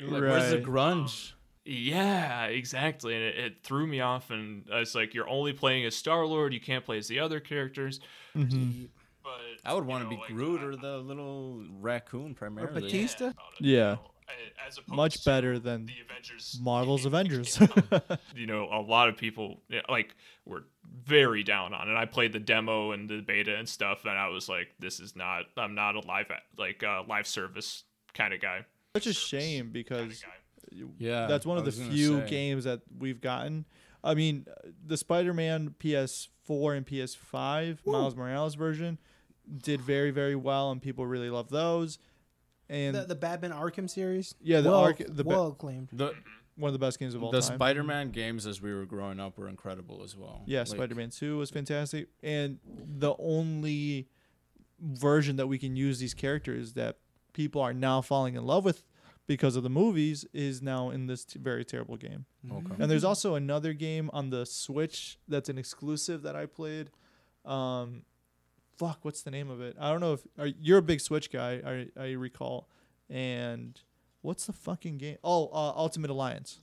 Like, 0.00 0.20
Where's 0.22 0.50
the 0.50 0.56
Right. 0.58 0.64
grunge? 0.64 1.32
yeah, 1.64 2.44
exactly. 2.46 3.14
And 3.14 3.22
it, 3.24 3.36
it 3.38 3.62
threw 3.64 3.86
me 3.86 4.00
off. 4.00 4.30
And 4.30 4.64
it's 4.70 4.94
like, 4.94 5.12
you're 5.12 5.28
only 5.28 5.52
playing 5.52 5.84
as 5.86 5.96
Star 5.96 6.24
Lord. 6.24 6.54
You 6.54 6.60
can't 6.60 6.84
play 6.84 6.98
as 6.98 7.08
the 7.08 7.18
other 7.18 7.40
characters. 7.40 8.00
hmm 8.34 8.84
But 9.62 9.68
I 9.70 9.74
would 9.74 9.84
want 9.84 10.04
to 10.04 10.08
be 10.10 10.16
like, 10.16 10.28
Groot 10.28 10.62
or 10.62 10.76
the 10.76 10.98
little 10.98 11.64
raccoon 11.80 12.34
primarily. 12.34 12.78
Or 12.78 12.80
Bautista? 12.80 13.26
about 13.26 13.36
Yeah. 13.60 13.96
as 14.66 14.78
Much 14.86 15.24
better 15.24 15.58
than 15.58 15.86
the 15.86 15.94
Avengers. 16.08 16.58
Marvel's 16.62 17.02
game. 17.04 17.08
Avengers. 17.14 17.60
you 18.36 18.46
know, 18.46 18.68
a 18.72 18.80
lot 18.80 19.08
of 19.08 19.16
people 19.16 19.60
like 19.88 20.14
were 20.44 20.64
very 21.04 21.42
down 21.42 21.74
on 21.74 21.88
it. 21.90 21.94
I 21.96 22.04
played 22.06 22.32
the 22.32 22.38
demo 22.40 22.92
and 22.92 23.08
the 23.08 23.20
beta 23.20 23.54
and 23.56 23.68
stuff, 23.68 24.04
and 24.04 24.18
I 24.18 24.28
was 24.28 24.48
like, 24.48 24.68
"This 24.78 25.00
is 25.00 25.14
not. 25.16 25.44
I'm 25.56 25.74
not 25.74 25.94
a 25.96 26.00
live 26.00 26.26
like 26.58 26.82
uh, 26.82 27.02
live 27.08 27.26
service 27.26 27.84
kind 28.14 28.32
of 28.34 28.40
guy." 28.40 28.64
Such 28.96 29.06
a 29.06 29.12
shame 29.14 29.70
because 29.70 30.22
Yeah, 30.98 31.26
that's 31.26 31.46
one 31.46 31.58
of 31.58 31.64
the 31.64 31.72
few 31.72 32.20
say. 32.20 32.28
games 32.30 32.64
that 32.64 32.80
we've 32.98 33.20
gotten. 33.20 33.64
I 34.04 34.14
mean, 34.14 34.46
the 34.86 34.96
Spider-Man 34.96 35.74
PS4 35.80 36.76
and 36.76 36.86
PS5 36.86 37.78
Miles 37.86 38.14
Morales 38.16 38.54
version 38.54 38.98
did 39.56 39.80
very 39.80 40.10
very 40.10 40.36
well, 40.36 40.70
and 40.70 40.80
people 40.82 41.06
really 41.06 41.30
love 41.30 41.48
those. 41.48 41.98
And 42.68 42.94
The, 42.94 43.04
the 43.06 43.14
Batman 43.14 43.52
Arkham 43.52 43.88
series? 43.88 44.34
Yeah, 44.42 44.60
the 44.60 44.70
well, 44.70 44.80
Ark- 44.80 44.98
the 45.06 45.24
ba- 45.24 45.28
well 45.30 45.48
acclaimed. 45.48 45.88
The 45.92 46.12
one 46.56 46.68
of 46.68 46.72
the 46.72 46.84
best 46.84 46.98
games 46.98 47.14
of 47.14 47.22
all 47.22 47.30
the 47.30 47.40
time. 47.40 47.54
Spider-Man 47.56 48.10
games 48.10 48.44
as 48.44 48.60
we 48.60 48.74
were 48.74 48.84
growing 48.84 49.20
up 49.20 49.38
were 49.38 49.48
incredible 49.48 50.02
as 50.02 50.16
well. 50.16 50.42
Yeah, 50.44 50.60
Like, 50.60 50.68
Spider-Man 50.68 51.10
2 51.10 51.38
was 51.38 51.50
fantastic. 51.50 52.08
And 52.20 52.58
the 52.64 53.14
only 53.20 54.08
version 54.80 55.36
that 55.36 55.46
we 55.46 55.56
can 55.56 55.76
use 55.76 56.00
these 56.00 56.14
characters 56.14 56.72
that 56.72 56.98
people 57.32 57.62
are 57.62 57.72
now 57.72 58.00
falling 58.00 58.34
in 58.34 58.44
love 58.44 58.64
with 58.64 58.82
because 59.28 59.54
of 59.54 59.62
the 59.62 59.70
movies 59.70 60.24
is 60.32 60.60
now 60.60 60.90
in 60.90 61.06
this 61.06 61.24
t- 61.24 61.38
very 61.38 61.64
terrible 61.64 61.96
game. 61.96 62.24
Okay. 62.50 62.74
And 62.80 62.90
there's 62.90 63.04
also 63.04 63.36
another 63.36 63.72
game 63.72 64.10
on 64.12 64.30
the 64.30 64.44
Switch 64.44 65.18
that's 65.28 65.48
an 65.48 65.58
exclusive 65.58 66.22
that 66.22 66.34
I 66.34 66.46
played. 66.46 66.90
Um, 67.44 68.02
fuck, 68.78 68.98
what's 69.04 69.22
the 69.22 69.30
name 69.30 69.50
of 69.50 69.60
it? 69.60 69.76
I 69.78 69.90
don't 69.90 70.00
know 70.00 70.14
if 70.14 70.20
are, 70.38 70.46
you're 70.46 70.78
a 70.78 70.82
big 70.82 71.00
Switch 71.00 71.30
guy. 71.30 71.60
I 71.66 72.00
I 72.02 72.12
recall. 72.12 72.68
And 73.10 73.80
what's 74.22 74.46
the 74.46 74.52
fucking 74.52 74.98
game? 74.98 75.16
Oh, 75.24 75.46
uh, 75.52 75.72
Ultimate 75.76 76.10
Alliance. 76.10 76.60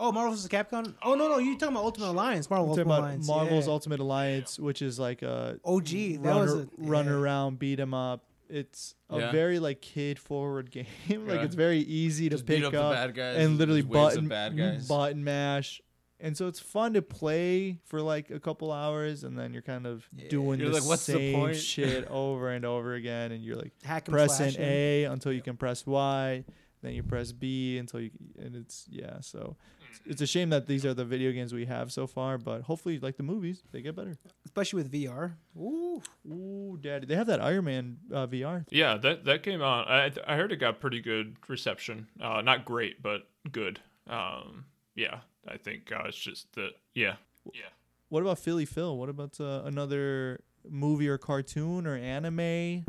Oh, 0.00 0.12
Marvel 0.12 0.32
vs. 0.32 0.46
Capcom. 0.48 0.94
Oh 1.02 1.14
no, 1.16 1.28
no, 1.28 1.38
you 1.38 1.58
talking 1.58 1.74
about 1.74 1.84
Ultimate 1.84 2.10
Alliance? 2.10 2.48
Marvel 2.48 2.66
I'm 2.66 2.70
Ultimate 2.70 2.86
about 2.94 3.00
Alliance. 3.00 3.26
Marvel's 3.28 3.66
yeah. 3.66 3.72
Ultimate 3.72 4.00
Alliance, 4.00 4.58
which 4.58 4.80
is 4.80 4.98
like 4.98 5.22
a 5.22 5.58
OG. 5.64 5.86
That 5.88 6.18
run, 6.22 6.36
was 6.40 6.54
ar- 6.54 6.60
a 6.60 6.68
run 6.78 7.08
around, 7.08 7.58
beat 7.58 7.80
'em 7.80 7.94
up. 7.94 8.24
It's 8.48 8.94
a 9.10 9.18
Yeah. 9.18 9.32
very 9.32 9.58
like 9.58 9.80
kid 9.82 10.18
forward 10.20 10.70
game. 10.76 10.86
like 11.08 11.38
Yeah. 11.40 11.44
it's 11.44 11.56
very 11.56 11.80
easy 11.80 12.28
to 12.28 12.36
Just 12.36 12.46
pick 12.46 12.58
beat 12.60 12.64
up 12.66 12.72
the 12.72 12.80
up 12.82 12.92
bad 12.94 13.14
guys 13.14 13.44
and 13.44 13.58
literally 13.58 13.82
just 13.82 13.92
waves 13.92 14.16
of 14.16 14.28
button 14.28 14.28
bad 14.28 14.56
guys. 14.56 14.86
button 14.88 15.24
mash. 15.24 15.82
And 16.20 16.36
so 16.36 16.48
it's 16.48 16.58
fun 16.58 16.94
to 16.94 17.02
play 17.02 17.78
for 17.84 18.02
like 18.02 18.30
a 18.30 18.40
couple 18.40 18.72
hours, 18.72 19.22
and 19.22 19.38
then 19.38 19.52
you're 19.52 19.62
kind 19.62 19.86
of 19.86 20.08
doing 20.28 20.58
You're 20.58 20.70
the 20.70 20.76
like, 20.80 20.84
"What's 20.88 21.06
the 21.06 21.12
same 21.12 21.34
point?" 21.34 21.56
shit 21.56 22.06
over 22.10 22.50
and 22.50 22.64
over 22.64 22.94
again, 22.94 23.30
and 23.30 23.44
you're 23.44 23.56
like 23.56 23.72
Hack 23.84 24.08
and 24.08 24.14
pressing 24.14 24.50
slashing. 24.50 24.64
A 24.64 25.04
until 25.04 25.32
you 25.32 25.42
can 25.42 25.56
press 25.56 25.86
Y, 25.86 26.44
then 26.82 26.92
you 26.94 27.04
press 27.04 27.30
B 27.30 27.78
until 27.78 28.00
you 28.00 28.10
and 28.36 28.56
it's 28.56 28.86
yeah. 28.90 29.20
So 29.20 29.56
it's, 29.90 30.00
it's 30.06 30.22
a 30.22 30.26
shame 30.26 30.50
that 30.50 30.66
these 30.66 30.84
are 30.84 30.92
the 30.92 31.04
video 31.04 31.30
games 31.30 31.52
we 31.52 31.66
have 31.66 31.92
so 31.92 32.08
far, 32.08 32.36
but 32.36 32.62
hopefully, 32.62 32.98
like 32.98 33.16
the 33.16 33.22
movies, 33.22 33.62
they 33.70 33.80
get 33.80 33.94
better. 33.94 34.18
especially 34.44 34.82
with 34.82 34.92
VR. 34.92 35.34
Ooh, 35.56 36.02
Ooh, 36.26 36.78
daddy, 36.80 37.06
they 37.06 37.14
have 37.14 37.28
that 37.28 37.40
Iron 37.40 37.64
Man 37.64 37.98
uh, 38.12 38.26
VR. 38.26 38.64
Yeah, 38.70 38.96
that 38.98 39.24
that 39.24 39.44
came 39.44 39.62
out. 39.62 39.88
I 39.88 40.10
I 40.26 40.34
heard 40.34 40.50
it 40.50 40.56
got 40.56 40.80
pretty 40.80 41.00
good 41.00 41.36
reception. 41.46 42.08
Uh, 42.20 42.40
not 42.40 42.64
great, 42.64 43.02
but 43.02 43.28
good. 43.52 43.78
Um, 44.08 44.64
yeah, 44.94 45.20
I 45.50 45.56
think 45.56 45.90
uh, 45.92 46.04
it's 46.06 46.16
just 46.16 46.52
the 46.54 46.70
yeah, 46.94 47.16
yeah. 47.52 47.62
What 48.08 48.22
about 48.22 48.38
Philly 48.38 48.64
Phil? 48.64 48.96
What 48.96 49.08
about 49.08 49.40
uh, 49.40 49.62
another 49.64 50.40
movie 50.68 51.08
or 51.08 51.18
cartoon 51.18 51.86
or 51.86 51.96
anime? 51.96 52.84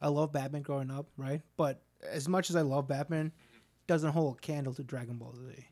I 0.00 0.08
love 0.08 0.32
Batman 0.32 0.62
growing 0.62 0.90
up, 0.90 1.06
right? 1.16 1.40
But 1.56 1.82
as 2.08 2.28
much 2.28 2.50
as 2.50 2.56
I 2.56 2.62
love 2.62 2.88
Batman, 2.88 3.32
doesn't 3.86 4.10
hold 4.10 4.36
a 4.36 4.40
candle 4.40 4.74
to 4.74 4.82
Dragon 4.82 5.16
Ball 5.16 5.34
Z. 5.34 5.64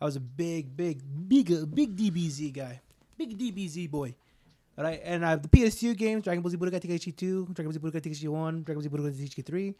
I 0.00 0.04
was 0.04 0.16
a 0.16 0.20
big, 0.20 0.76
big, 0.76 1.02
big, 1.28 1.52
uh, 1.52 1.64
big 1.66 1.96
DBZ 1.96 2.52
guy, 2.52 2.80
big 3.16 3.38
DBZ 3.38 3.90
boy. 3.90 4.14
Right, 4.76 5.00
and 5.04 5.24
I 5.24 5.30
have 5.30 5.42
the 5.42 5.48
PS2 5.48 5.96
games, 5.96 6.24
Dragon 6.24 6.42
Ball 6.42 6.50
Z 6.50 6.56
Budokai 6.56 6.80
Tenkaichi 6.80 7.16
2, 7.16 7.48
Dragon 7.52 7.70
Ball 7.70 7.72
Z 7.72 7.78
Budokai 7.78 8.02
Tenkaichi 8.02 8.28
1, 8.28 8.62
Dragon 8.64 8.82
Ball 8.82 8.82
Z 8.82 8.88
Budokai 8.88 9.28
Tenkaichi 9.28 9.46
3. 9.46 9.74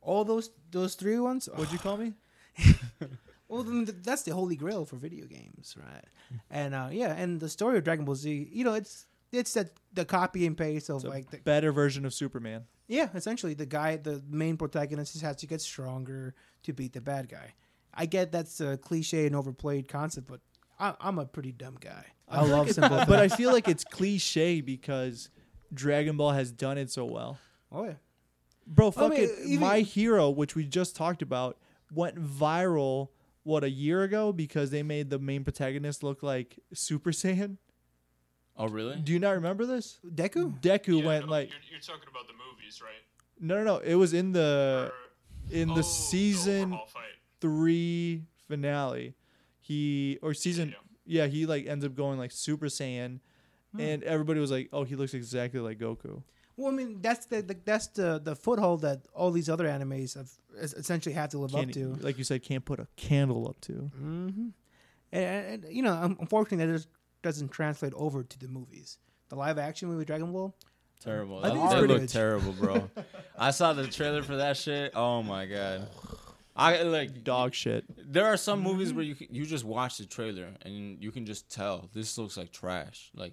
All 0.00 0.24
those 0.24 0.50
those 0.70 0.94
three 0.94 1.18
ones. 1.18 1.48
What'd 1.52 1.70
you 1.70 1.78
call 1.78 1.98
me? 1.98 2.14
Well, 3.52 3.64
then 3.64 3.86
that's 4.02 4.22
the 4.22 4.32
holy 4.32 4.56
grail 4.56 4.86
for 4.86 4.96
video 4.96 5.26
games, 5.26 5.76
right? 5.78 6.04
And 6.50 6.74
uh, 6.74 6.88
yeah, 6.90 7.12
and 7.14 7.38
the 7.38 7.50
story 7.50 7.76
of 7.76 7.84
Dragon 7.84 8.06
Ball 8.06 8.14
Z, 8.14 8.48
you 8.50 8.64
know, 8.64 8.72
it's 8.72 9.04
it's 9.30 9.52
that 9.52 9.72
the 9.92 10.06
copy 10.06 10.46
and 10.46 10.56
paste 10.56 10.88
of 10.88 10.96
It's 10.96 11.04
a 11.04 11.08
like 11.10 11.30
the, 11.30 11.36
better 11.36 11.70
version 11.70 12.06
of 12.06 12.14
Superman. 12.14 12.64
yeah, 12.88 13.10
essentially 13.14 13.52
the 13.52 13.66
guy, 13.66 13.98
the 13.98 14.22
main 14.30 14.56
protagonist, 14.56 15.12
just 15.12 15.22
has 15.22 15.36
to 15.36 15.46
get 15.46 15.60
stronger 15.60 16.34
to 16.62 16.72
beat 16.72 16.94
the 16.94 17.02
bad 17.02 17.28
guy. 17.28 17.52
I 17.92 18.06
get 18.06 18.32
that's 18.32 18.58
a 18.62 18.78
cliche 18.78 19.26
and 19.26 19.36
overplayed 19.36 19.86
concept, 19.86 20.28
but 20.28 20.40
I, 20.80 20.94
I'm 20.98 21.18
a 21.18 21.26
pretty 21.26 21.52
dumb 21.52 21.76
guy. 21.78 22.06
I 22.26 22.46
love 22.46 22.70
simple 22.70 23.04
but 23.06 23.18
I 23.18 23.28
feel 23.36 23.52
like 23.52 23.68
it's 23.68 23.84
cliche 23.84 24.62
because 24.62 25.28
Dragon 25.74 26.16
Ball 26.16 26.30
has 26.30 26.50
done 26.50 26.78
it 26.78 26.90
so 26.90 27.04
well. 27.04 27.36
oh 27.70 27.84
yeah, 27.84 27.94
Bro, 28.66 28.88
I 28.88 28.90
fuck 28.92 29.10
mean, 29.12 29.60
My 29.60 29.80
Hero, 29.80 30.30
which 30.30 30.54
we 30.54 30.64
just 30.64 30.96
talked 30.96 31.20
about, 31.20 31.58
went 31.92 32.16
viral 32.16 33.08
what 33.44 33.64
a 33.64 33.70
year 33.70 34.02
ago 34.02 34.32
because 34.32 34.70
they 34.70 34.82
made 34.82 35.10
the 35.10 35.18
main 35.18 35.44
protagonist 35.44 36.02
look 36.02 36.22
like 36.22 36.58
Super 36.72 37.10
Saiyan. 37.10 37.56
Oh 38.56 38.68
really? 38.68 38.96
Do 38.96 39.12
you 39.12 39.18
not 39.18 39.30
remember 39.32 39.64
this? 39.66 39.98
Deku. 40.06 40.60
Deku 40.60 41.04
went 41.04 41.28
like 41.28 41.48
you're, 41.50 41.58
you're 41.72 41.80
talking 41.80 42.08
about 42.10 42.26
the 42.26 42.34
movies, 42.34 42.80
right? 42.82 42.92
no, 43.40 43.56
no, 43.58 43.64
no. 43.64 43.76
It 43.78 43.94
was 43.94 44.12
in 44.12 44.32
the 44.32 44.92
in 45.50 45.70
Oh, 45.70 45.74
the 45.74 45.82
season 45.82 46.70
fight. 46.88 47.02
three 47.40 48.24
finale. 48.48 49.14
He 49.60 50.18
or 50.22 50.34
season 50.34 50.74
Yeah. 51.06 51.24
yeah, 51.24 51.26
he 51.28 51.46
like 51.46 51.66
ends 51.66 51.84
up 51.84 51.94
going 51.94 52.18
like 52.18 52.30
Super 52.30 52.66
Saiyan, 52.66 53.20
Hmm. 53.72 53.80
and 53.80 54.02
everybody 54.04 54.38
was 54.38 54.50
like, 54.50 54.68
"Oh, 54.72 54.84
he 54.84 54.96
looks 54.96 55.14
exactly 55.14 55.60
like 55.60 55.78
Goku." 55.78 56.22
Well, 56.56 56.72
I 56.72 56.74
mean, 56.76 57.00
that's 57.00 57.26
the, 57.26 57.42
the 57.42 57.56
that's 57.64 57.86
the 57.88 58.20
the 58.22 58.36
foothold 58.36 58.82
that 58.82 59.02
all 59.14 59.30
these 59.30 59.48
other 59.48 59.66
animes 59.66 60.14
have 60.16 60.30
essentially 60.60 61.14
have 61.14 61.30
to 61.30 61.38
live 61.38 61.52
Can't, 61.52 61.68
up 61.68 61.74
to. 61.74 61.94
like 62.04 62.18
you 62.18 62.24
said, 62.24 62.42
can't 62.42 62.64
put 62.64 62.78
a 62.78 62.86
candle 62.96 63.48
up 63.48 63.60
to. 63.62 63.72
hmm 63.72 64.48
And, 65.12 65.64
and 65.64 65.74
you 65.74 65.82
know, 65.82 65.94
unfortunately, 66.20 66.66
that 66.66 66.72
just 66.72 66.88
doesn't 67.22 67.50
translate 67.50 67.92
over 67.96 68.22
to 68.22 68.38
the 68.38 68.48
movies. 68.48 68.98
The 69.28 69.36
live 69.36 69.58
action 69.58 69.88
movie 69.88 70.04
Dragon 70.04 70.30
Ball. 70.32 70.54
Terrible. 71.02 71.38
I 71.38 71.48
That, 71.48 71.52
think 71.52 71.64
it's 71.64 71.72
they 71.74 71.78
pretty 71.80 71.94
look 71.94 72.06
terrible, 72.20 72.52
bro. 72.52 72.90
I 73.38 73.50
saw 73.50 73.72
the 73.72 73.86
trailer 73.86 74.22
for 74.22 74.36
that 74.36 74.56
shit. 74.56 74.92
Oh 74.94 75.22
my 75.22 75.46
god. 75.46 75.88
I 76.54 76.82
like 76.82 77.24
Dog 77.24 77.54
shit. 77.54 77.84
there 78.12 78.26
are 78.26 78.36
some 78.36 78.60
movies 78.60 78.92
where 78.92 79.02
you 79.04 79.16
you 79.30 79.46
just 79.46 79.64
watch 79.64 79.96
the 79.96 80.04
trailer 80.04 80.48
and 80.62 81.02
you 81.02 81.10
can 81.10 81.24
just 81.24 81.50
tell 81.50 81.88
this 81.94 82.18
looks 82.18 82.36
like 82.36 82.52
trash. 82.52 83.10
Like 83.14 83.32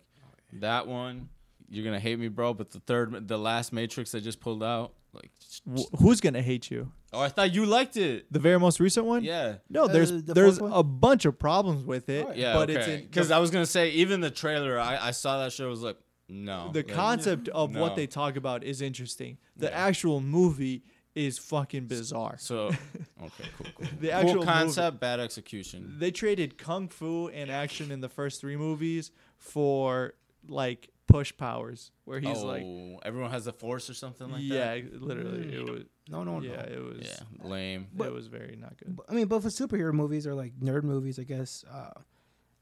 that 0.53 0.87
one, 0.87 1.27
you're 1.69 1.85
gonna 1.85 1.99
hate 1.99 2.19
me, 2.19 2.27
bro. 2.27 2.53
But 2.53 2.71
the 2.71 2.79
third, 2.79 3.27
the 3.27 3.37
last 3.37 3.71
Matrix 3.73 4.11
they 4.11 4.19
just 4.21 4.39
pulled 4.39 4.63
out, 4.63 4.93
like, 5.13 5.31
Wh- 5.65 5.99
who's 5.99 6.19
gonna 6.21 6.41
hate 6.41 6.69
you? 6.71 6.91
oh, 7.13 7.19
I 7.21 7.29
thought 7.29 7.53
you 7.53 7.65
liked 7.65 7.97
it. 7.97 8.31
The 8.31 8.39
very 8.39 8.59
most 8.59 8.79
recent 8.79 9.05
one? 9.05 9.23
Yeah, 9.23 9.55
No, 9.69 9.83
Uh, 9.85 9.87
there's 9.87 10.11
the 10.11 10.33
there's 10.33 10.57
fourth 10.59 10.71
one? 10.71 10.79
a 10.79 10.83
bunch 10.83 11.25
of 11.25 11.37
problems 11.39 11.85
with 11.85 12.09
it. 12.09 12.35
Yeah. 12.35 12.53
but 12.53 12.69
okay. 12.69 12.79
it's 12.79 12.87
in 12.87 13.01
because 13.01 13.31
I 13.31 13.39
was 13.39 13.51
gonna 13.51 13.65
say 13.65 13.89
even 13.91 14.21
the 14.21 14.31
trailer, 14.31 14.79
I, 14.79 15.07
I 15.07 15.11
saw 15.11 15.39
that 15.43 15.51
show 15.53 15.69
was 15.69 15.81
like, 15.81 15.97
no. 16.27 16.69
the 16.71 16.79
like, 16.79 16.87
concept 16.89 17.47
of 17.49 17.75
what 17.75 17.89
No. 17.89 17.95
they 17.95 18.05
talk 18.07 18.35
about 18.35 18.63
is 18.63 18.81
interesting. 18.81 19.37
The 19.57 19.67
Yeah. 19.67 19.87
actual 19.87 20.21
movie 20.21 20.83
is 21.15 21.39
fucking 21.39 21.87
bizarre. 21.87 22.37
So 22.37 22.67
okay, 23.23 23.45
cool, 23.57 23.67
cool. 23.75 23.87
The 23.99 24.11
actual 24.11 24.29
cool 24.33 24.39
movie- 24.41 24.45
concept, 24.51 24.99
bad 24.99 25.19
execution. 25.19 25.95
They 25.97 26.11
traded 26.11 26.57
kung 26.59 26.87
fu 26.87 27.29
and 27.29 27.49
action 27.49 27.91
in 27.91 27.99
the 28.01 28.09
first 28.09 28.39
three 28.41 28.55
movies 28.57 29.11
for 29.37 30.13
like 30.47 30.89
push 31.10 31.36
powers, 31.36 31.91
where 32.06 32.19
he's 32.19 32.38
oh, 32.38 32.45
like, 32.45 32.64
everyone 33.06 33.31
has 33.31 33.48
a 33.48 33.53
force 33.53 33.90
or 33.90 33.94
something 33.94 34.31
like 34.31 34.41
yeah, 34.44 34.76
that. 34.76 34.77
Yeah, 34.77 34.90
literally, 34.99 35.56
it 35.56 35.69
was, 35.69 35.84
No, 36.10 36.23
no, 36.23 36.41
yeah, 36.41 36.56
no. 36.56 36.61
it 36.61 36.84
was, 36.84 37.07
Yeah, 37.07 37.48
lame. 37.48 37.88
it 37.99 38.14
was 38.14 38.27
very 38.27 38.56
not 38.56 38.77
good. 38.77 38.98
I 39.10 39.14
mean, 39.14 39.27
both 39.27 39.44
for 39.44 39.49
superhero 39.49 39.91
movies 39.94 40.26
or 40.26 40.34
like 40.34 40.57
nerd 40.60 40.84
movies, 40.84 41.19
I 41.19 41.23
guess 41.23 41.65
uh, 41.72 41.91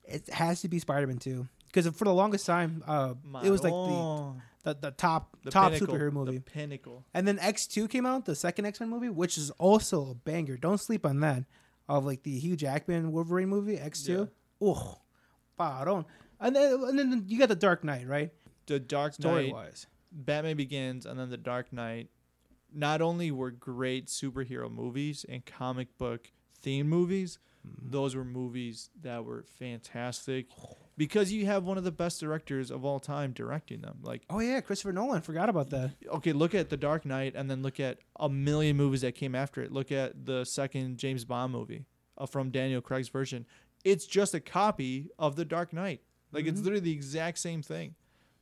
it 0.05 0.29
has 0.29 0.61
to 0.61 0.69
be 0.69 0.79
Spider-Man 0.79 1.17
too. 1.17 1.47
Because 1.67 1.87
for 1.95 2.05
the 2.05 2.13
longest 2.13 2.45
time, 2.45 2.83
uh, 2.87 3.13
it 3.43 3.49
was 3.51 3.63
like 3.63 3.73
the, 3.73 4.33
the 4.63 4.79
the 4.87 4.91
top 4.91 5.35
the 5.43 5.51
top 5.51 5.73
pinnacle, 5.73 5.93
superhero 5.93 6.11
movie. 6.11 6.37
the 6.37 6.41
pinnacle. 6.41 7.05
And 7.13 7.27
then 7.27 7.37
X 7.39 7.67
two 7.67 7.87
came 7.87 8.05
out, 8.05 8.25
the 8.25 8.35
second 8.35 8.65
X 8.65 8.79
Men 8.79 8.89
movie, 8.89 9.09
which 9.09 9.37
is 9.37 9.51
also 9.51 10.11
a 10.11 10.15
banger. 10.15 10.57
Don't 10.57 10.79
sleep 10.79 11.05
on 11.05 11.19
that. 11.19 11.43
Of 11.89 12.05
like 12.05 12.23
the 12.23 12.37
Hugh 12.37 12.55
Jackman 12.55 13.11
Wolverine 13.11 13.49
movie, 13.49 13.77
X 13.77 14.03
two. 14.03 14.29
Oh, 14.61 14.97
pardon. 15.57 16.05
And 16.39 16.55
then 16.55 16.73
and 16.83 16.99
then 16.99 17.23
you 17.27 17.39
got 17.39 17.49
the 17.49 17.55
Dark 17.55 17.83
Knight, 17.83 18.07
right? 18.07 18.31
The 18.67 18.79
Dark 18.79 19.19
Knight, 19.19 19.51
wise. 19.51 19.87
Batman 20.11 20.55
Begins, 20.57 21.05
and 21.05 21.19
then 21.19 21.29
The 21.29 21.37
Dark 21.37 21.73
Knight. 21.73 22.09
Not 22.73 23.01
only 23.01 23.31
were 23.31 23.49
great 23.51 24.07
superhero 24.07 24.69
movies 24.71 25.25
and 25.27 25.45
comic 25.45 25.97
book 25.97 26.31
themed 26.63 26.85
movies, 26.85 27.39
Mm-hmm. 27.67 27.89
those 27.91 28.15
were 28.15 28.23
movies 28.23 28.91
that 29.01 29.25
were 29.25 29.43
fantastic 29.59 30.45
because 30.95 31.33
you 31.33 31.45
have 31.47 31.65
one 31.65 31.77
of 31.77 31.83
the 31.83 31.91
best 31.91 32.21
directors 32.21 32.71
of 32.71 32.85
all 32.85 32.97
time 32.99 33.33
directing 33.33 33.81
them. 33.81 33.97
Like, 34.01 34.21
Oh 34.29 34.39
yeah, 34.39 34.61
Christopher 34.61 34.93
Nolan. 34.93 35.21
Forgot 35.21 35.49
about 35.49 35.69
that. 35.71 35.91
okay, 36.07 36.31
look 36.31 36.55
at 36.55 36.69
The 36.69 36.77
Dark 36.77 37.03
Knight 37.05 37.33
and 37.35 37.51
then 37.51 37.61
look 37.63 37.79
at 37.81 37.97
a 38.17 38.29
million 38.29 38.77
movies 38.77 39.01
that 39.01 39.15
came 39.15 39.35
after 39.35 39.61
it. 39.63 39.73
Look 39.73 39.91
at 39.91 40.25
the 40.25 40.45
second 40.45 40.97
James 40.97 41.25
Bond 41.25 41.51
movie 41.51 41.83
uh, 42.17 42.25
from 42.25 42.51
Daniel 42.51 42.79
Craig's 42.79 43.09
version. 43.09 43.45
It's 43.83 44.05
just 44.05 44.33
a 44.33 44.39
copy 44.39 45.09
of 45.19 45.35
The 45.35 45.43
Dark 45.43 45.73
Knight. 45.73 45.99
Like, 46.31 46.45
it's 46.45 46.61
literally 46.61 46.79
the 46.85 46.93
exact 46.93 47.37
same 47.39 47.61
thing 47.61 47.95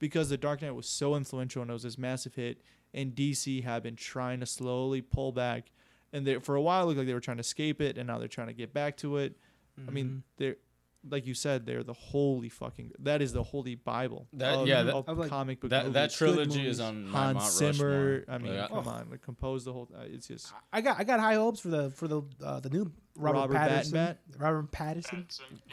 because 0.06 0.30
The 0.30 0.38
Dark 0.38 0.62
Knight 0.62 0.76
was 0.76 0.88
so 0.88 1.16
influential 1.16 1.62
and 1.62 1.70
it 1.72 1.74
was 1.74 1.84
this 1.84 1.98
massive 1.98 2.36
hit, 2.36 2.62
and 2.94 3.14
DC 3.16 3.64
had 3.64 3.84
been 3.84 3.96
trying 3.96 4.40
to 4.40 4.46
slowly 4.46 5.02
pull 5.02 5.32
back. 5.32 5.72
And 6.14 6.26
they, 6.26 6.36
for 6.40 6.56
a 6.56 6.62
while, 6.62 6.84
it 6.84 6.86
looked 6.86 6.98
like 7.00 7.08
they 7.08 7.14
were 7.14 7.20
trying 7.20 7.38
to 7.38 7.42
escape 7.42 7.82
it, 7.82 7.98
and 7.98 8.08
now 8.08 8.20
they're 8.20 8.28
trying 8.28 8.48
to 8.48 8.54
get 8.54 8.74
back 8.74 8.98
to 8.98 9.18
it. 9.18 9.36
I 9.88 9.92
mean, 9.92 10.24
they're 10.38 10.56
like 11.08 11.28
you 11.28 11.36
said, 11.36 11.68
they're 11.68 11.84
the 11.84 11.94
holy 11.94 12.50
fucking. 12.50 12.92
That 13.00 13.22
is 13.22 13.32
the 13.32 13.44
holy 13.44 13.76
Bible. 13.76 14.28
That- 14.34 14.56
of, 14.56 14.68
yeah, 14.68 14.82
that- 14.84 14.96
of 14.96 15.08
Of, 15.08 15.18
like, 15.20 15.30
comic 15.30 15.60
book 15.60 15.70
That 15.70 15.94
that 15.94 16.12
trilogy 16.12 16.58
movies. 16.60 16.76
is 16.76 16.80
on 16.80 17.06
my 17.10 17.20
Hans 17.26 17.36
Mount 17.36 17.52
Zimmer. 17.76 18.12
Rushmore. 18.22 18.24
I 18.28 18.38
mean, 18.40 18.58
Like, 18.58 18.70
come 18.70 18.88
on, 18.88 19.08
like, 19.12 19.22
compose 19.22 19.66
the 19.66 19.74
whole. 19.74 19.88
Uh, 19.94 20.04
it's 20.08 20.28
just 20.28 20.52
I 20.74 20.82
got 20.82 20.98
I 21.00 21.04
got 21.04 21.20
high 21.20 21.36
hopes 21.36 21.60
for 21.60 21.68
the 21.68 21.90
for 21.92 22.08
the 22.08 22.22
uh, 22.44 22.60
the 22.60 22.70
new 22.70 22.92
Robert, 23.18 23.40
Robert 23.54 23.56
Pattinson. 23.58 23.92
Battenbat? 23.92 24.18
Robert 24.40 24.72
Pattinson. 24.72 25.26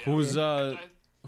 Who's 0.04 0.36
uh 0.36 0.76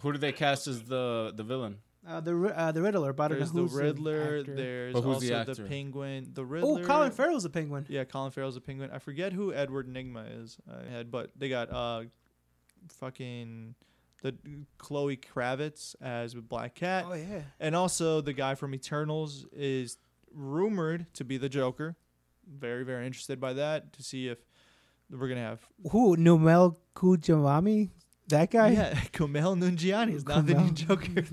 who 0.01 0.13
do 0.13 0.19
they 0.19 0.33
cast 0.33 0.67
as 0.67 0.83
the 0.83 1.33
the 1.35 1.45
villain? 1.45 1.79
Uh, 2.07 2.21
the 2.21 2.37
uh, 2.57 2.71
the 2.73 2.83
Riddler. 2.83 3.13
But 3.13 3.33
I 3.33 3.37
there's 3.37 3.53
the 3.53 3.65
Riddler. 3.65 4.39
actor. 4.41 4.55
There's 4.55 4.95
also 4.95 5.21
the 5.21 5.55
the. 5.55 5.63
Penguin. 5.69 6.31
The 6.35 6.45
Riddler. 6.45 6.69
Oh, 6.69 6.75
Riddler. 6.75 6.87
Colin 6.87 7.11
Farrell's 7.11 7.45
a 7.45 7.51
Penguin. 7.51 7.87
Yeah, 7.89 8.05
Colin 8.05 8.31
Farrell's 8.31 8.57
a 8.57 8.61
penguin. 8.61 8.91
I 8.93 8.99
forget 8.99 9.33
who 9.33 9.55
Edward 9.55 9.89
Nygma 9.89 10.43
is. 10.43 10.59
I 10.71 10.91
had, 10.91 11.11
but 11.11 11.31
they 11.37 11.49
got 11.49 11.73
uh, 11.73 12.03
fucking 12.89 13.75
the 14.23 14.35
Chloe 14.79 15.17
Kravitz 15.17 15.95
as 16.01 16.35
Black 16.35 16.75
Cat, 16.75 17.05
Oh 17.09 17.13
yeah. 17.15 17.43
and 17.61 17.77
also 17.77 18.21
the 18.21 18.33
guy 18.33 18.55
from 18.55 18.75
Eternals 18.75 19.47
is 19.53 19.99
rumored 20.33 21.07
to 21.15 21.25
be 21.25 21.37
the 21.37 21.49
Joker. 21.49 21.97
Very 22.47 22.85
very 22.85 23.07
interested 23.07 23.41
by 23.41 23.53
that 23.55 23.93
to 23.95 24.03
see 24.03 24.29
if 24.29 24.39
we're 25.11 25.29
gonna 25.29 25.41
have 25.41 25.61
Who? 25.91 26.17
Noel 26.17 26.79
Kujawami. 26.95 27.91
That 28.29 28.51
guy. 28.51 28.71
Yeah, 28.71 28.95
Kumail 29.13 29.57
Nanjiani 29.59 30.15
is 30.15 30.27
not 30.27 30.47
the 30.47 30.55
new 30.55 30.71
Joker. 30.73 31.25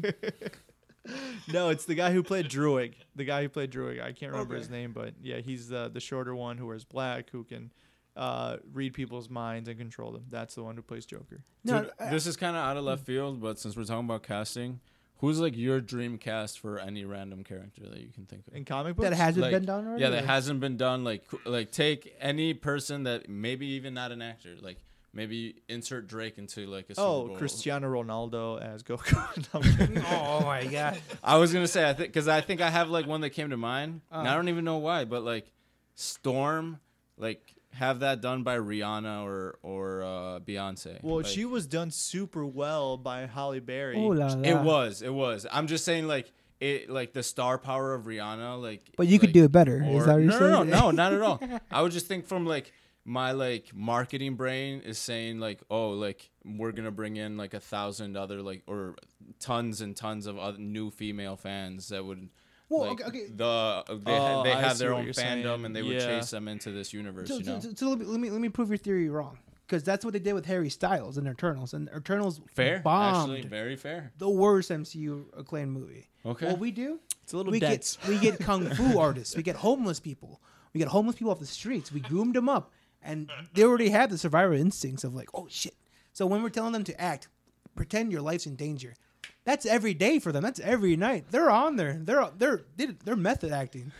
no, 1.52 1.70
it's 1.70 1.86
the 1.86 1.96
guy 1.96 2.12
who 2.12 2.22
played 2.24 2.48
Druig. 2.48 2.94
The 3.16 3.24
guy 3.26 3.42
who 3.44 3.50
played 3.50 3.72
Druig. 3.72 4.02
I 4.02 4.12
can't 4.12 4.32
remember 4.32 4.56
his 4.56 4.70
name, 4.70 4.92
but 4.94 5.14
yeah, 5.22 5.38
he's 5.38 5.68
the 5.68 5.90
the 5.90 6.00
shorter 6.00 6.36
one 6.36 6.58
who 6.58 6.68
wears 6.68 6.84
black, 6.84 7.30
who 7.32 7.44
can 7.44 7.72
uh, 8.16 8.58
read 8.74 8.94
people's 8.94 9.30
minds 9.30 9.68
and 9.70 9.78
control 9.80 10.12
them. 10.12 10.26
That's 10.30 10.56
the 10.56 10.64
one 10.64 10.76
who 10.76 10.82
plays 10.82 11.06
Joker. 11.06 11.44
No, 11.64 11.82
Dude, 11.84 11.92
I- 12.00 12.10
this 12.10 12.28
is 12.28 12.36
kind 12.38 12.56
of 12.56 12.62
out 12.64 12.78
of 12.78 12.84
left 12.84 13.06
field, 13.06 13.42
but 13.42 13.58
since 13.58 13.76
we're 13.76 13.86
talking 13.86 14.06
about 14.06 14.24
casting, 14.24 14.80
who's 15.20 15.40
like 15.40 15.56
your 15.58 15.80
dream 15.82 16.18
cast 16.18 16.60
for 16.60 16.78
any 16.78 17.06
random 17.06 17.44
character 17.44 17.84
that 17.90 18.00
you 18.00 18.10
can 18.14 18.26
think 18.26 18.46
of? 18.48 18.54
In 18.54 18.66
comic 18.66 18.96
books, 18.96 19.10
that 19.10 19.16
hasn't 19.16 19.42
Like, 19.44 19.52
been 19.54 19.66
done 19.66 19.88
already. 19.88 20.04
Yeah, 20.04 20.10
that 20.12 20.24
or- 20.24 20.28
hasn't 20.28 20.60
been 20.60 20.78
done. 20.78 21.04
Like, 21.04 21.24
like 21.46 21.72
take 21.72 22.16
any 22.20 22.54
person 22.54 23.04
that 23.04 23.28
maybe 23.30 23.66
even 23.68 23.94
not 23.94 24.12
an 24.12 24.22
actor. 24.22 24.50
Like, 24.62 24.78
maybe 25.14 25.56
insert 25.68 26.08
Drake 26.08 26.38
into 26.38 26.66
like 26.68 26.90
a 26.90 26.96
Super 26.96 27.02
oh, 27.08 27.28
Bowl. 27.28 27.38
Cristiano 27.38 27.88
Ronaldo 27.92 28.62
as 28.62 28.84
Goku. 28.84 29.14
No, 29.94 30.02
Oh 30.42 30.46
my 30.46 30.66
god. 30.66 31.00
I 31.24 31.38
was 31.38 31.52
gonna 31.54 31.68
say 31.68 31.88
I 31.90 31.94
think 31.94 32.10
because 32.10 32.28
I 32.28 32.42
think 32.42 32.62
I 32.62 32.70
have 32.70 32.90
like 32.90 33.08
one 33.08 33.22
that 33.22 33.32
came 33.32 33.50
to 33.50 33.58
mind, 33.58 34.02
and 34.12 34.28
I 34.28 34.32
Uh. 34.32 34.36
don't 34.36 34.50
even 34.50 34.64
know 34.66 34.78
why, 34.78 35.06
but 35.06 35.24
like 35.24 35.52
Storm, 35.96 36.80
like 37.18 37.56
have 37.74 38.00
that 38.02 38.22
done 38.22 38.44
by 38.44 38.58
Rihanna 38.58 39.24
or 39.24 39.58
or 39.64 40.04
uh, 40.04 40.40
Beyonce. 40.40 41.02
well, 41.04 41.18
Like, 41.18 41.26
she 41.26 41.46
was 41.46 41.66
done 41.68 41.92
super 41.92 42.46
well 42.46 42.98
by 42.98 43.28
Halle 43.28 43.60
Berry. 43.60 43.96
Oh 43.98 44.08
la 44.08 44.28
la. 44.34 44.42
It 44.42 44.58
was, 44.64 45.02
it 45.02 45.14
was. 45.14 45.46
I'm 45.52 45.68
just 45.68 45.86
saying 45.86 46.08
like. 46.08 46.32
It 46.60 46.92
like 46.92 47.12
the 47.12 47.24
star 47.24 47.58
power 47.58 47.96
of 47.96 48.04
Rihanna, 48.04 48.62
like. 48.62 48.84
But 48.96 49.08
you 49.08 49.18
could 49.18 49.32
do 49.34 49.46
it 49.46 49.52
better. 49.52 49.78
or- 49.84 49.98
is 49.98 50.06
that 50.06 50.14
what 50.14 50.22
you're 50.22 50.40
no, 50.40 50.62
no, 50.62 50.64
no, 50.64 50.80
no, 50.82 50.92
not 50.92 51.12
at 51.12 51.20
all. 51.20 51.42
I 51.72 51.82
would 51.82 51.92
just 51.92 52.06
think 52.06 52.28
from 52.28 52.46
like 52.46 52.72
my 53.06 53.32
like 53.32 53.74
marketing 53.74 54.36
brain 54.36 54.82
is 54.82 54.98
saying 54.98 55.40
like, 55.40 55.62
oh, 55.70 55.90
like 55.90 56.30
we're 56.46 56.72
gonna 56.72 56.92
bring 56.92 57.18
in 57.18 57.38
like 57.38 57.54
a 57.54 57.60
thousand 57.60 58.16
other 58.18 58.42
like 58.42 58.64
or 58.68 58.96
tons 59.40 59.82
and 59.82 59.96
tons 59.96 60.28
of 60.28 60.38
other 60.38 60.58
new 60.60 60.92
female 60.92 61.36
fans 61.36 61.90
that 61.90 62.06
would. 62.06 62.30
Well, 62.70 62.90
like, 62.90 63.02
okay, 63.02 63.08
okay. 63.08 63.28
The 63.36 63.84
they, 64.06 64.12
Oh, 64.18 64.44
they 64.44 64.52
have 64.52 64.78
their 64.78 64.94
own 64.94 65.08
fandom 65.08 65.14
saying. 65.16 65.66
and 65.66 65.76
they 65.76 65.82
would 65.84 66.00
chase 66.00 66.30
them 66.30 66.48
into 66.48 66.72
this 66.72 66.94
universe. 66.94 67.28
So, 67.28 67.38
you 67.40 67.44
know, 67.44 67.60
so, 67.60 67.74
so 67.76 67.90
let, 67.90 68.00
me, 68.00 68.06
let 68.06 68.20
me 68.20 68.30
let 68.30 68.40
me 68.40 68.50
prove 68.50 68.70
your 68.70 68.78
theory 68.78 69.10
wrong. 69.10 69.40
Because 69.68 69.84
that's 69.84 70.04
what 70.04 70.12
they 70.14 70.20
did 70.20 70.34
with 70.34 70.46
Harry 70.48 70.70
Styles 70.70 71.18
in 71.18 71.28
Eternals, 71.28 71.74
and 71.74 71.90
Eternals 71.96 72.42
fair, 72.54 72.80
bombed 72.80 73.32
actually, 73.32 73.42
very 73.48 73.78
fair. 73.78 74.12
the 74.18 74.30
worst 74.30 74.70
MCU 74.70 75.26
acclaimed 75.38 75.72
movie. 75.72 76.10
Okay. 76.26 76.48
What 76.48 76.60
we 76.60 76.72
do? 76.72 77.00
It's 77.24 77.32
a 77.32 77.38
little 77.38 77.54
we 77.54 77.60
dense. 77.62 77.98
get 78.02 78.10
we 78.10 78.20
get 78.20 78.40
kung 78.40 78.70
fu 78.70 79.00
artists. 79.08 79.36
We 79.36 79.44
get 79.44 79.56
homeless 79.56 80.00
people. 80.02 80.42
We 80.74 80.80
get 80.80 80.90
homeless 80.90 81.16
people 81.16 81.32
off 81.32 81.40
the 81.40 81.46
streets. 81.46 81.90
We 81.92 82.02
groomed 82.02 82.36
them 82.36 82.48
up, 82.50 82.72
and 83.04 83.30
they 83.54 83.64
already 83.64 83.90
have 83.90 84.10
the 84.10 84.18
survivor 84.18 84.54
instincts 84.54 85.04
of 85.04 85.14
like, 85.14 85.30
oh 85.34 85.48
shit. 85.50 85.76
So 86.14 86.26
when 86.26 86.44
we're 86.44 86.50
telling 86.50 86.74
them 86.74 86.84
to 86.86 87.02
act, 87.02 87.28
pretend 87.76 88.12
your 88.12 88.22
life's 88.22 88.46
in 88.46 88.56
danger. 88.56 88.96
That's 89.44 89.66
every 89.66 89.94
day 89.94 90.20
for 90.20 90.32
them. 90.32 90.44
That's 90.44 90.60
every 90.60 90.96
night. 90.96 91.26
They're 91.32 91.50
on 91.50 91.76
there. 91.76 91.98
They're 92.00 92.30
they're 92.38 92.62
they're, 92.76 92.96
they're 93.04 93.16
method 93.16 93.52
acting. 93.52 93.92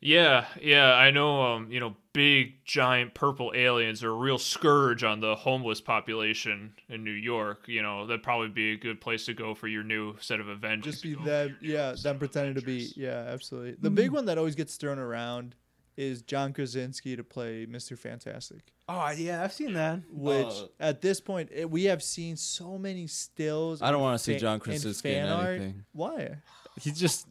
Yeah, 0.00 0.44
yeah, 0.60 0.92
I 0.92 1.10
know. 1.10 1.42
Um, 1.42 1.70
you 1.70 1.80
know, 1.80 1.96
big 2.12 2.64
giant 2.64 3.14
purple 3.14 3.52
aliens 3.54 4.04
are 4.04 4.10
a 4.10 4.14
real 4.14 4.38
scourge 4.38 5.02
on 5.02 5.20
the 5.20 5.34
homeless 5.34 5.80
population 5.80 6.74
in 6.88 7.02
New 7.02 7.10
York. 7.10 7.64
You 7.66 7.82
know, 7.82 8.06
that'd 8.06 8.22
probably 8.22 8.48
be 8.48 8.72
a 8.72 8.76
good 8.76 9.00
place 9.00 9.24
to 9.26 9.34
go 9.34 9.54
for 9.54 9.68
your 9.68 9.82
new 9.82 10.14
set 10.20 10.38
of 10.38 10.48
Avengers. 10.48 11.00
Just 11.00 11.02
be 11.02 11.14
them, 11.14 11.56
yeah, 11.60 11.94
them 12.00 12.18
pretending 12.18 12.54
to 12.54 12.62
be, 12.62 12.92
yeah, 12.94 13.24
absolutely. 13.28 13.76
The 13.80 13.90
big 13.90 14.10
one 14.10 14.26
that 14.26 14.38
always 14.38 14.54
gets 14.54 14.76
thrown 14.76 14.98
around 14.98 15.54
is 15.96 16.22
John 16.22 16.52
Krasinski 16.52 17.16
to 17.16 17.24
play 17.24 17.66
Mr. 17.66 17.98
Fantastic. 17.98 18.72
Oh 18.88 19.10
yeah, 19.10 19.42
I've 19.42 19.52
seen 19.52 19.72
that. 19.74 20.00
Which 20.10 20.46
Uh, 20.46 20.66
at 20.78 21.00
this 21.00 21.20
point 21.20 21.50
it, 21.52 21.70
we 21.70 21.84
have 21.84 22.02
seen 22.02 22.36
so 22.36 22.78
many 22.78 23.06
stills. 23.06 23.82
I 23.82 23.90
don't 23.90 24.02
wanna 24.02 24.18
see 24.18 24.36
John 24.36 24.60
Krasinski 24.60 25.12
fan 25.14 25.26
in 25.26 25.32
art. 25.32 25.46
anything. 25.56 25.84
Why? 25.92 26.36
He's 26.80 26.98
just 27.00 27.26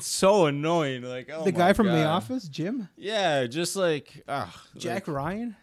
so 0.00 0.46
annoying. 0.46 1.02
Like 1.02 1.30
oh 1.32 1.44
the 1.44 1.52
my 1.52 1.58
guy 1.58 1.72
from 1.72 1.86
The 1.86 2.04
Office, 2.04 2.48
Jim, 2.48 2.88
Yeah, 2.96 3.46
just 3.46 3.74
like 3.76 4.22
Jack 4.76 5.08
like- 5.08 5.08
Ryan. 5.08 5.56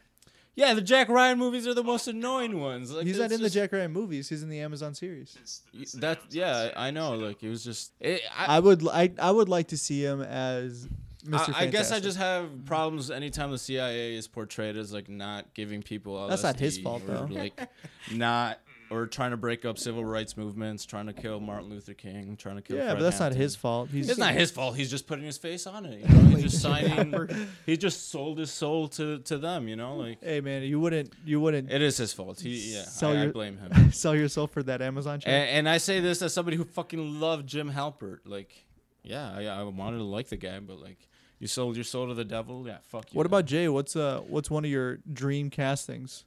Yeah, 0.55 0.73
the 0.73 0.81
Jack 0.81 1.07
Ryan 1.07 1.37
movies 1.37 1.67
are 1.67 1.75
the 1.75 1.83
most 1.83 2.07
annoying 2.07 2.59
ones. 2.59 2.91
Like 2.91 3.05
He's 3.05 3.19
not 3.19 3.25
in 3.25 3.37
just- 3.37 3.43
the 3.43 3.49
Jack 3.51 3.71
Ryan 3.73 3.91
movies. 3.93 4.27
He's 4.27 4.41
in 4.41 4.49
the 4.49 4.59
Amazon 4.61 4.95
series. 4.95 5.61
That 5.99 6.19
yeah, 6.31 6.71
I 6.75 6.89
know. 6.89 7.13
Like 7.13 7.43
it 7.43 7.49
was 7.49 7.63
just. 7.63 7.93
It, 7.99 8.21
I, 8.35 8.57
I 8.57 8.59
would, 8.59 8.85
I, 8.87 9.11
I 9.19 9.29
would 9.29 9.49
like 9.49 9.67
to 9.67 9.77
see 9.77 10.03
him 10.03 10.19
as 10.23 10.87
Mr. 11.27 11.53
I, 11.53 11.63
I 11.63 11.65
guess 11.67 11.91
I 11.91 11.99
just 11.99 12.17
have 12.17 12.65
problems 12.65 13.11
anytime 13.11 13.51
the 13.51 13.57
CIA 13.57 14.15
is 14.15 14.27
portrayed 14.27 14.77
as 14.77 14.93
like 14.93 15.09
not 15.09 15.53
giving 15.53 15.81
people. 15.83 16.15
LSD 16.15 16.29
That's 16.29 16.43
not 16.43 16.59
his 16.59 16.77
fault, 16.77 17.03
or, 17.03 17.07
though. 17.07 17.27
Like 17.29 17.69
not 18.13 18.59
or 18.89 19.05
trying 19.05 19.31
to 19.31 19.37
break 19.37 19.65
up 19.65 19.77
civil 19.77 20.05
rights 20.05 20.37
movements, 20.37 20.85
trying 20.85 21.07
to 21.07 21.13
kill 21.13 21.39
Martin 21.39 21.69
Luther 21.69 21.93
King, 21.93 22.37
trying 22.37 22.55
to 22.55 22.61
kill. 22.61 22.77
Yeah, 22.77 22.85
Fred 22.85 22.97
but 22.97 23.03
that's 23.03 23.19
not 23.19 23.33
his 23.33 23.55
fault. 23.55 23.89
He's 23.89 24.09
It's 24.09 24.19
not 24.19 24.33
his 24.33 24.51
fault. 24.51 24.75
He's 24.75 24.89
just 24.89 25.07
putting 25.07 25.25
his 25.25 25.37
face 25.37 25.67
on 25.67 25.85
it. 25.85 26.01
You 26.01 26.07
know? 26.07 26.21
He's 26.29 26.43
just 26.43 26.61
signing. 26.61 27.47
he 27.65 27.77
just 27.77 28.09
sold 28.09 28.39
his 28.39 28.51
soul 28.51 28.87
to 28.89 29.19
to 29.19 29.37
them. 29.37 29.67
You 29.67 29.75
know, 29.75 29.95
like 29.97 30.23
Hey 30.23 30.41
man, 30.41 30.63
you 30.63 30.79
wouldn't, 30.79 31.13
you 31.25 31.39
wouldn't 31.39 31.71
it 31.71 31.81
is 31.81 31.97
his 31.97 32.13
fault. 32.13 32.39
He 32.39 32.73
yeah. 32.73 32.83
Sell 32.83 33.15
I, 33.15 33.23
I 33.23 33.27
blame 33.27 33.57
him. 33.57 33.91
sell 33.91 34.15
yourself 34.15 34.51
for 34.51 34.63
that 34.63 34.81
Amazon 34.81 35.19
check. 35.19 35.29
And, 35.29 35.49
and 35.49 35.69
I 35.69 35.77
say 35.77 35.99
this 35.99 36.21
as 36.21 36.33
somebody 36.33 36.57
who 36.57 36.63
fucking 36.63 37.19
loved 37.19 37.47
Jim 37.47 37.71
Halpert. 37.71 38.19
Like, 38.25 38.65
yeah, 39.03 39.33
I, 39.35 39.45
I 39.45 39.63
wanted 39.63 39.97
to 39.97 40.03
like 40.03 40.29
the 40.29 40.37
guy, 40.37 40.59
but 40.59 40.79
like, 40.79 41.07
you 41.39 41.47
sold 41.47 41.75
your 41.75 41.83
soul 41.83 42.07
to 42.07 42.13
the 42.13 42.25
devil. 42.25 42.65
Yeah, 42.65 42.77
fuck 42.83 43.11
you. 43.13 43.17
what 43.17 43.25
about 43.25 43.45
Jay? 43.45 43.67
What's 43.67 43.95
uh, 43.95 44.21
what's 44.27 44.49
one 44.49 44.65
of 44.65 44.71
your 44.71 44.97
dream 45.11 45.49
castings? 45.49 46.25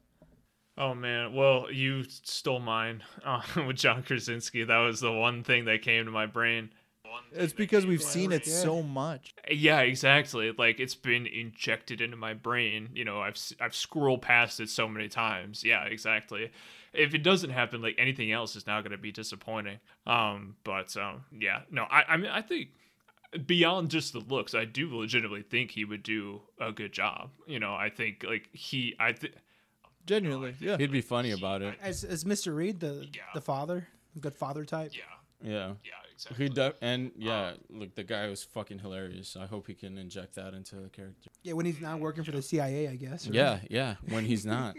Oh 0.79 0.95
man, 0.95 1.35
well 1.35 1.67
you 1.71 2.05
stole 2.05 2.61
mine 2.61 3.03
uh, 3.25 3.43
with 3.67 3.77
John 3.77 4.03
Krasinski. 4.03 4.65
That 4.65 4.79
was 4.79 5.01
the 5.01 5.13
one 5.13 5.43
thing 5.45 5.65
that 5.67 5.83
came 5.83 6.05
to 6.07 6.11
my 6.11 6.27
brain. 6.27 6.71
It's 7.33 7.53
because 7.53 7.87
we've 7.87 8.03
seen 8.03 8.31
it 8.31 8.47
so 8.47 8.83
much. 8.85 9.35
Yeah, 9.51 9.81
exactly. 9.81 10.53
Like 10.57 10.79
it's 10.79 10.95
been 10.95 11.27
injected 11.27 12.01
into 12.01 12.17
my 12.17 12.35
brain. 12.35 12.91
You 12.95 13.05
know, 13.05 13.21
I've 13.21 13.35
s- 13.35 13.53
I've 13.61 13.75
scrolled 13.75 14.23
past 14.23 14.61
it 14.61 14.69
so 14.71 14.87
many 14.89 15.09
times. 15.09 15.65
Yeah, 15.65 15.83
exactly. 15.85 16.51
If 16.93 17.13
it 17.15 17.23
doesn't 17.25 17.51
happen, 17.51 17.83
like 17.83 17.97
anything 17.99 18.31
else 18.31 18.55
is 18.57 18.67
now 18.67 18.81
going 18.81 18.93
to 18.93 18.99
be 18.99 19.11
disappointing. 19.13 19.79
Um, 20.07 20.55
but 20.65 20.97
um, 20.97 21.25
yeah, 21.37 21.63
no, 21.71 21.83
I 21.91 22.05
I 22.11 22.17
mean 22.17 22.31
I 22.31 22.43
think 22.43 22.69
beyond 23.47 23.91
just 23.91 24.13
the 24.13 24.21
looks, 24.21 24.55
I 24.55 24.65
do 24.65 24.97
legitimately 24.97 25.43
think 25.43 25.71
he 25.71 25.85
would 25.85 26.03
do 26.03 26.43
a 26.61 26.73
good 26.73 26.93
job. 26.93 27.31
You 27.47 27.61
know, 27.61 27.75
I 27.75 27.89
think 27.91 28.25
like 28.27 28.49
he 28.53 28.95
I 28.99 29.13
think 29.13 29.35
Genuinely, 30.07 30.55
yeah. 30.61 30.77
He'd 30.79 30.91
be 30.91 31.03
funny 31.03 31.31
about 31.31 31.63
it. 31.63 31.77
As 31.81 32.05
as 32.05 32.25
Mr. 32.25 32.55
Reed, 32.55 32.81
the 32.81 33.07
Yeah. 33.15 33.23
the 33.35 33.41
father, 33.41 33.87
good 34.19 34.35
father 34.35 34.65
type. 34.65 34.93
yeah 34.95 35.03
Yeah. 35.49 35.67
yeah 35.85 35.93
exactly. 36.13 36.47
He 36.49 36.53
de- 36.53 36.75
and 36.81 37.09
um, 37.09 37.13
yeah, 37.19 37.53
look, 37.69 37.95
the 37.95 38.03
guy 38.03 38.27
was 38.29 38.43
fucking 38.43 38.79
hilarious. 38.81 39.37
I 39.39 39.47
hope 39.47 39.67
he 39.67 39.75
can 39.75 39.99
inject 39.99 40.35
that 40.37 40.55
into 40.55 40.77
the 40.77 40.89
character. 40.89 41.31
Yeah, 41.43 41.53
when 41.53 41.67
he's 41.67 41.81
not 41.81 42.01
working 42.01 42.25
for 42.25 42.33
the 42.33 42.43
CIA, 42.43 42.89
I 42.89 42.97
guess. 42.97 43.27
right? 43.27 43.35
Yeah, 43.35 43.59
yeah. 43.71 43.95
When 44.09 44.25
he's 44.25 44.45
not, 44.47 44.75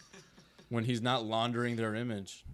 when 0.68 0.84
he's 0.84 1.02
not 1.02 1.24
laundering 1.24 1.76
their 1.76 1.94
image. 1.94 2.44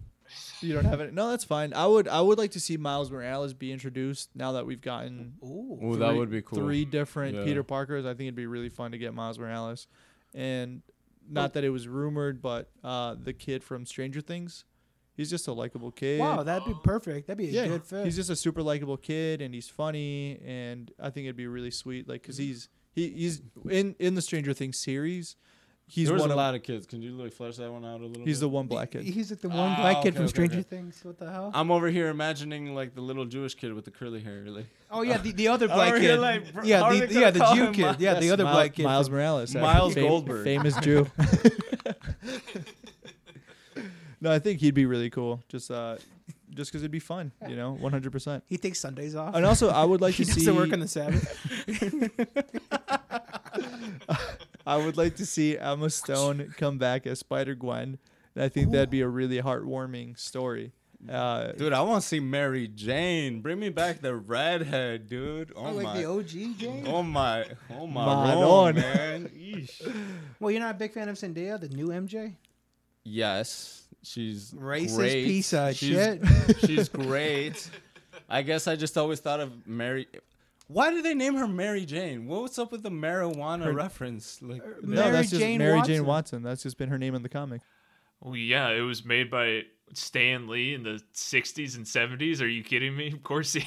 You 0.61 0.73
don't 0.73 0.85
have 0.85 1.01
it. 1.01 1.13
No, 1.13 1.29
that's 1.29 1.43
fine. 1.43 1.73
I 1.73 1.85
would, 1.85 2.07
I 2.07 2.21
would 2.21 2.37
like 2.37 2.51
to 2.51 2.59
see 2.59 2.77
Miles 2.77 3.11
Morales 3.11 3.53
be 3.53 3.71
introduced 3.71 4.29
now 4.35 4.53
that 4.53 4.65
we've 4.65 4.81
gotten 4.81 5.33
Ooh. 5.43 5.79
Ooh, 5.83 5.95
that 5.97 6.15
would 6.15 6.29
be 6.31 6.41
cool. 6.41 6.59
Three 6.59 6.85
different 6.85 7.35
Yeah. 7.35 7.43
Peter 7.43 7.63
Parkers. 7.63 8.05
I 8.05 8.09
think 8.09 8.21
it'd 8.21 8.35
be 8.35 8.47
really 8.47 8.69
fun 8.69 8.91
to 8.91 8.97
get 8.97 9.13
Miles 9.13 9.39
Morales, 9.39 9.87
and 10.33 10.81
not 11.29 11.53
that 11.53 11.63
it 11.63 11.69
was 11.69 11.87
rumored, 11.87 12.41
but 12.41 12.69
uh, 12.83 13.15
the 13.21 13.33
kid 13.33 13.63
from 13.63 13.85
Stranger 13.85 14.21
Things. 14.21 14.65
He's 15.15 15.31
just 15.31 15.47
a 15.47 15.51
likable 15.51 15.91
kid. 15.91 16.19
Wow, 16.19 16.43
that'd 16.43 16.67
be 16.67 16.75
perfect. 16.83 17.25
That'd 17.25 17.39
be 17.39 17.49
a 17.49 17.63
yeah, 17.63 17.67
good 17.67 17.83
fit. 17.83 18.05
he's 18.05 18.15
just 18.15 18.29
a 18.29 18.35
super 18.35 18.61
likable 18.61 18.97
kid, 18.97 19.41
and 19.41 19.53
he's 19.53 19.67
funny, 19.67 20.39
and 20.45 20.91
I 20.99 21.09
think 21.09 21.25
it'd 21.25 21.35
be 21.35 21.47
really 21.47 21.71
sweet. 21.71 22.07
Like, 22.07 22.21
cause 22.23 22.37
he's 22.37 22.69
he, 22.93 23.09
he's 23.09 23.41
in 23.69 23.95
in 23.99 24.13
the 24.13 24.21
Stranger 24.21 24.53
Things 24.53 24.77
series. 24.77 25.35
He's 25.89 26.07
there 26.07 26.15
was 26.15 26.21
one 26.23 26.31
a 26.31 26.33
of 26.33 26.37
lot 26.37 26.53
of 26.53 26.63
kids. 26.63 26.85
Can 26.85 27.01
you 27.01 27.11
like 27.11 27.31
flesh 27.31 27.55
that 27.55 27.71
one 27.71 27.85
out 27.85 28.01
a 28.01 28.05
little? 28.05 28.25
he's 28.25 28.39
bit? 28.39 28.41
the 28.41 28.49
one 28.49 28.67
black 28.67 28.91
kid. 28.91 29.03
He's 29.03 29.31
like 29.31 29.39
the 29.39 29.47
one 29.47 29.71
Ah, 29.71 29.75
black 29.77 30.01
kid 30.03 30.15
from 30.15 30.23
okay, 30.25 30.29
Stranger 30.29 30.55
okay. 30.59 30.63
Things. 30.63 30.99
What 31.01 31.17
the 31.17 31.31
hell? 31.31 31.49
I'm 31.53 31.71
over 31.71 31.87
here 31.89 32.09
imagining 32.09 32.75
like 32.75 32.93
the 32.93 32.99
little 32.99 33.23
Jewish 33.25 33.55
kid 33.55 33.73
with 33.73 33.85
the 33.85 33.91
curly 33.91 34.19
hair. 34.19 34.43
Like, 34.47 34.65
oh 34.91 35.01
yeah, 35.03 35.17
the, 35.17 35.31
the 35.31 35.47
other 35.47 35.67
black 35.77 35.95
kid. 35.95 36.19
like, 36.19 36.53
bro, 36.53 36.63
yeah, 36.65 36.89
the, 36.89 37.07
yeah, 37.13 37.31
the 37.31 37.39
Jew 37.55 37.63
him 37.67 37.73
kid. 37.73 37.81
Miles? 37.83 37.99
Yeah, 37.99 38.19
the 38.19 38.31
other 38.31 38.43
Miles, 38.43 38.55
black 38.55 38.73
kid. 38.73 38.83
Miles 38.83 39.09
Morales, 39.09 39.55
Miles 39.55 39.93
fam- 39.93 40.03
Goldberg. 40.07 40.43
famous 40.43 40.75
Jew. 40.81 41.07
no, 44.19 44.29
I 44.31 44.39
think 44.39 44.59
he'd 44.59 44.73
be 44.73 44.85
really 44.85 45.09
cool. 45.09 45.41
Just 45.47 45.71
uh, 45.71 45.95
just 46.53 46.69
because 46.71 46.81
it'd 46.83 46.91
be 46.91 46.99
fun, 46.99 47.31
you 47.47 47.55
know, 47.55 47.71
one 47.75 47.93
hundred 47.93 48.11
percent. 48.11 48.43
He 48.47 48.57
takes 48.57 48.79
Sundays 48.81 49.15
off. 49.15 49.35
And 49.35 49.45
also, 49.45 49.69
I 49.69 49.85
would 49.85 50.01
like 50.01 50.15
he 50.19 50.25
to 50.25 50.31
see. 50.33 50.41
doesn't 50.41 50.55
work 50.57 50.73
on 50.73 50.81
the 50.81 50.87
Sabbath. 50.89 51.33
I 54.67 54.77
would 54.77 54.97
like 54.97 55.15
to 55.15 55.25
see 55.25 55.57
Emma 55.57 55.89
Stone 55.89 56.53
come 56.57 56.77
back 56.77 57.07
as 57.07 57.19
Spider 57.19 57.55
Gwen. 57.55 57.97
And 58.35 58.43
I 58.43 58.49
think 58.49 58.71
that'd 58.71 58.89
be 58.89 59.01
a 59.01 59.07
really 59.07 59.41
heartwarming 59.41 60.19
story. 60.19 60.73
Uh, 61.09 61.51
Dude, 61.53 61.73
I 61.73 61.81
want 61.81 62.01
to 62.01 62.07
see 62.07 62.19
Mary 62.19 62.67
Jane. 62.67 63.41
Bring 63.41 63.59
me 63.59 63.69
back 63.69 64.01
the 64.01 64.15
redhead, 64.15 65.07
dude. 65.07 65.53
Oh, 65.55 65.67
Oh, 65.67 65.71
like 65.71 65.83
my. 65.85 65.97
the 66.01 66.05
OG 66.09 66.57
Jane. 66.57 66.85
Oh 66.87 67.03
my, 67.03 67.45
oh 67.79 67.85
my, 67.87 68.03
Madon. 68.05 68.41
Rome, 68.41 68.75
man. 68.75 69.29
Eesh. 69.37 69.95
Well, 70.39 70.51
you're 70.51 70.59
not 70.59 70.75
a 70.75 70.77
big 70.77 70.91
fan 70.93 71.07
of 71.07 71.15
Zendaya, 71.15 71.59
the 71.59 71.69
new 71.69 71.87
MJ. 71.89 72.33
Yes, 73.03 73.83
She's 74.03 74.51
Racist 74.53 74.95
great. 74.95 75.25
piece 75.25 75.53
of 75.53 75.75
she's, 75.75 75.89
shit. 75.97 76.21
She's 76.65 76.89
great. 76.89 77.69
I 78.29 78.41
guess 78.41 78.67
I 78.67 78.75
just 78.75 78.97
always 78.97 79.19
thought 79.19 79.39
of 79.39 79.67
Mary. 79.67 80.07
Why 80.67 80.91
did 80.91 81.05
they 81.05 81.13
name 81.13 81.35
her 81.35 81.47
Mary 81.47 81.85
Jane? 81.85 82.27
What's 82.27 82.59
up 82.59 82.71
with 82.71 82.83
the 82.83 82.89
marijuana 82.89 83.65
Her- 83.65 83.73
reference? 83.73 84.41
Like, 84.41 84.61
uh, 84.61 84.67
no, 84.81 84.95
Mary 85.01 85.11
that's 85.11 85.29
just 85.29 85.41
Jane 85.41 85.59
Mary 85.59 85.77
Watson. 85.77 85.93
Jane 85.93 86.05
Watson. 86.05 86.43
That's 86.43 86.63
just 86.63 86.77
been 86.77 86.89
her 86.89 86.97
name 86.97 87.15
in 87.15 87.23
the 87.23 87.29
comic. 87.29 87.61
Well, 88.19 88.35
yeah, 88.35 88.69
it 88.69 88.81
was 88.81 89.05
made 89.05 89.29
by 89.31 89.61
Stan 89.93 90.47
Lee 90.47 90.73
in 90.73 90.83
the 90.83 91.01
'60s 91.13 91.75
and 91.75 91.85
'70s. 91.85 92.41
Are 92.41 92.47
you 92.47 92.63
kidding 92.63 92.95
me? 92.95 93.07
Of 93.11 93.23
course 93.23 93.53
he, 93.53 93.63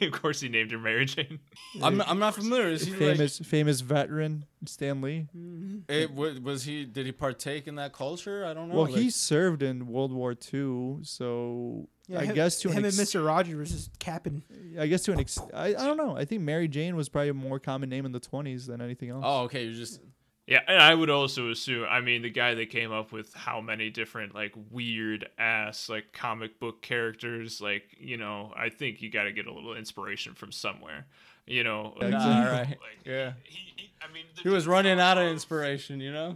of 0.06 0.12
course 0.12 0.40
he 0.40 0.48
named 0.48 0.70
her 0.72 0.78
Mary 0.78 1.04
Jane. 1.06 1.40
I'm, 1.82 2.00
I'm 2.02 2.18
not 2.18 2.34
familiar. 2.34 2.68
Is 2.68 2.84
he 2.86 2.90
like, 2.92 3.16
famous 3.16 3.38
famous 3.38 3.80
veteran 3.80 4.44
Stan 4.66 5.00
Lee. 5.00 5.28
Mm-hmm. 5.36 5.78
it, 5.88 6.42
was 6.42 6.64
he? 6.64 6.84
Did 6.84 7.06
he 7.06 7.12
partake 7.12 7.66
in 7.66 7.76
that 7.76 7.92
culture? 7.92 8.44
I 8.44 8.54
don't 8.54 8.68
know. 8.68 8.74
Well, 8.76 8.84
like- 8.84 8.94
he 8.94 9.10
served 9.10 9.62
in 9.62 9.86
World 9.86 10.12
War 10.12 10.32
II, 10.32 10.98
so 11.02 11.88
Yeah, 12.08 12.20
I 12.20 12.24
him, 12.26 12.34
guess 12.34 12.60
to 12.60 12.68
an 12.70 12.78
him 12.78 12.84
ex- 12.84 12.98
and 12.98 13.06
Mr. 13.08 13.26
Rogers 13.26 13.56
was 13.56 13.70
just 13.70 13.98
capping. 13.98 14.42
I 14.78 14.86
guess 14.86 15.02
to 15.04 15.12
an 15.12 15.20
ex- 15.20 15.38
I, 15.52 15.68
I 15.68 15.72
don't 15.86 15.96
know. 15.96 16.16
I 16.16 16.24
think 16.24 16.42
Mary 16.42 16.68
Jane 16.68 16.96
was 16.96 17.08
probably 17.08 17.30
a 17.30 17.34
more 17.34 17.58
common 17.58 17.88
name 17.88 18.04
in 18.06 18.12
the 18.12 18.20
20s 18.20 18.66
than 18.66 18.80
anything 18.80 19.10
else. 19.10 19.22
Oh, 19.26 19.42
okay. 19.44 19.64
You're 19.64 19.74
just 19.74 20.00
Yeah, 20.46 20.60
and 20.68 20.78
I 20.82 20.94
would 20.94 21.08
also 21.08 21.50
assume. 21.50 21.86
I 21.88 22.00
mean, 22.00 22.20
the 22.20 22.28
guy 22.30 22.54
that 22.54 22.68
came 22.68 22.92
up 22.92 23.12
with 23.12 23.32
how 23.32 23.62
many 23.62 23.88
different 23.88 24.34
like 24.34 24.52
weird 24.70 25.26
ass 25.38 25.88
like 25.88 26.12
comic 26.12 26.60
book 26.60 26.82
characters, 26.82 27.62
like 27.62 27.84
you 27.98 28.18
know, 28.18 28.52
I 28.54 28.68
think 28.68 29.00
you 29.00 29.10
got 29.10 29.24
to 29.24 29.32
get 29.32 29.46
a 29.46 29.52
little 29.52 29.74
inspiration 29.74 30.34
from 30.34 30.52
somewhere. 30.52 31.06
You 31.46 31.64
know, 31.64 31.94
Yeah, 31.96 32.04
like, 32.04 32.14
exactly. 32.14 32.34
All 32.34 32.52
right. 32.52 32.68
like, 32.68 32.78
Yeah. 33.06 33.32
He, 33.44 33.72
he, 33.76 33.90
I 34.02 34.12
mean, 34.12 34.24
he 34.42 34.48
was 34.50 34.66
running 34.66 35.00
out 35.00 35.16
of 35.18 35.24
of- 35.26 35.32
inspiration. 35.32 36.00
You 36.00 36.12
know. 36.12 36.34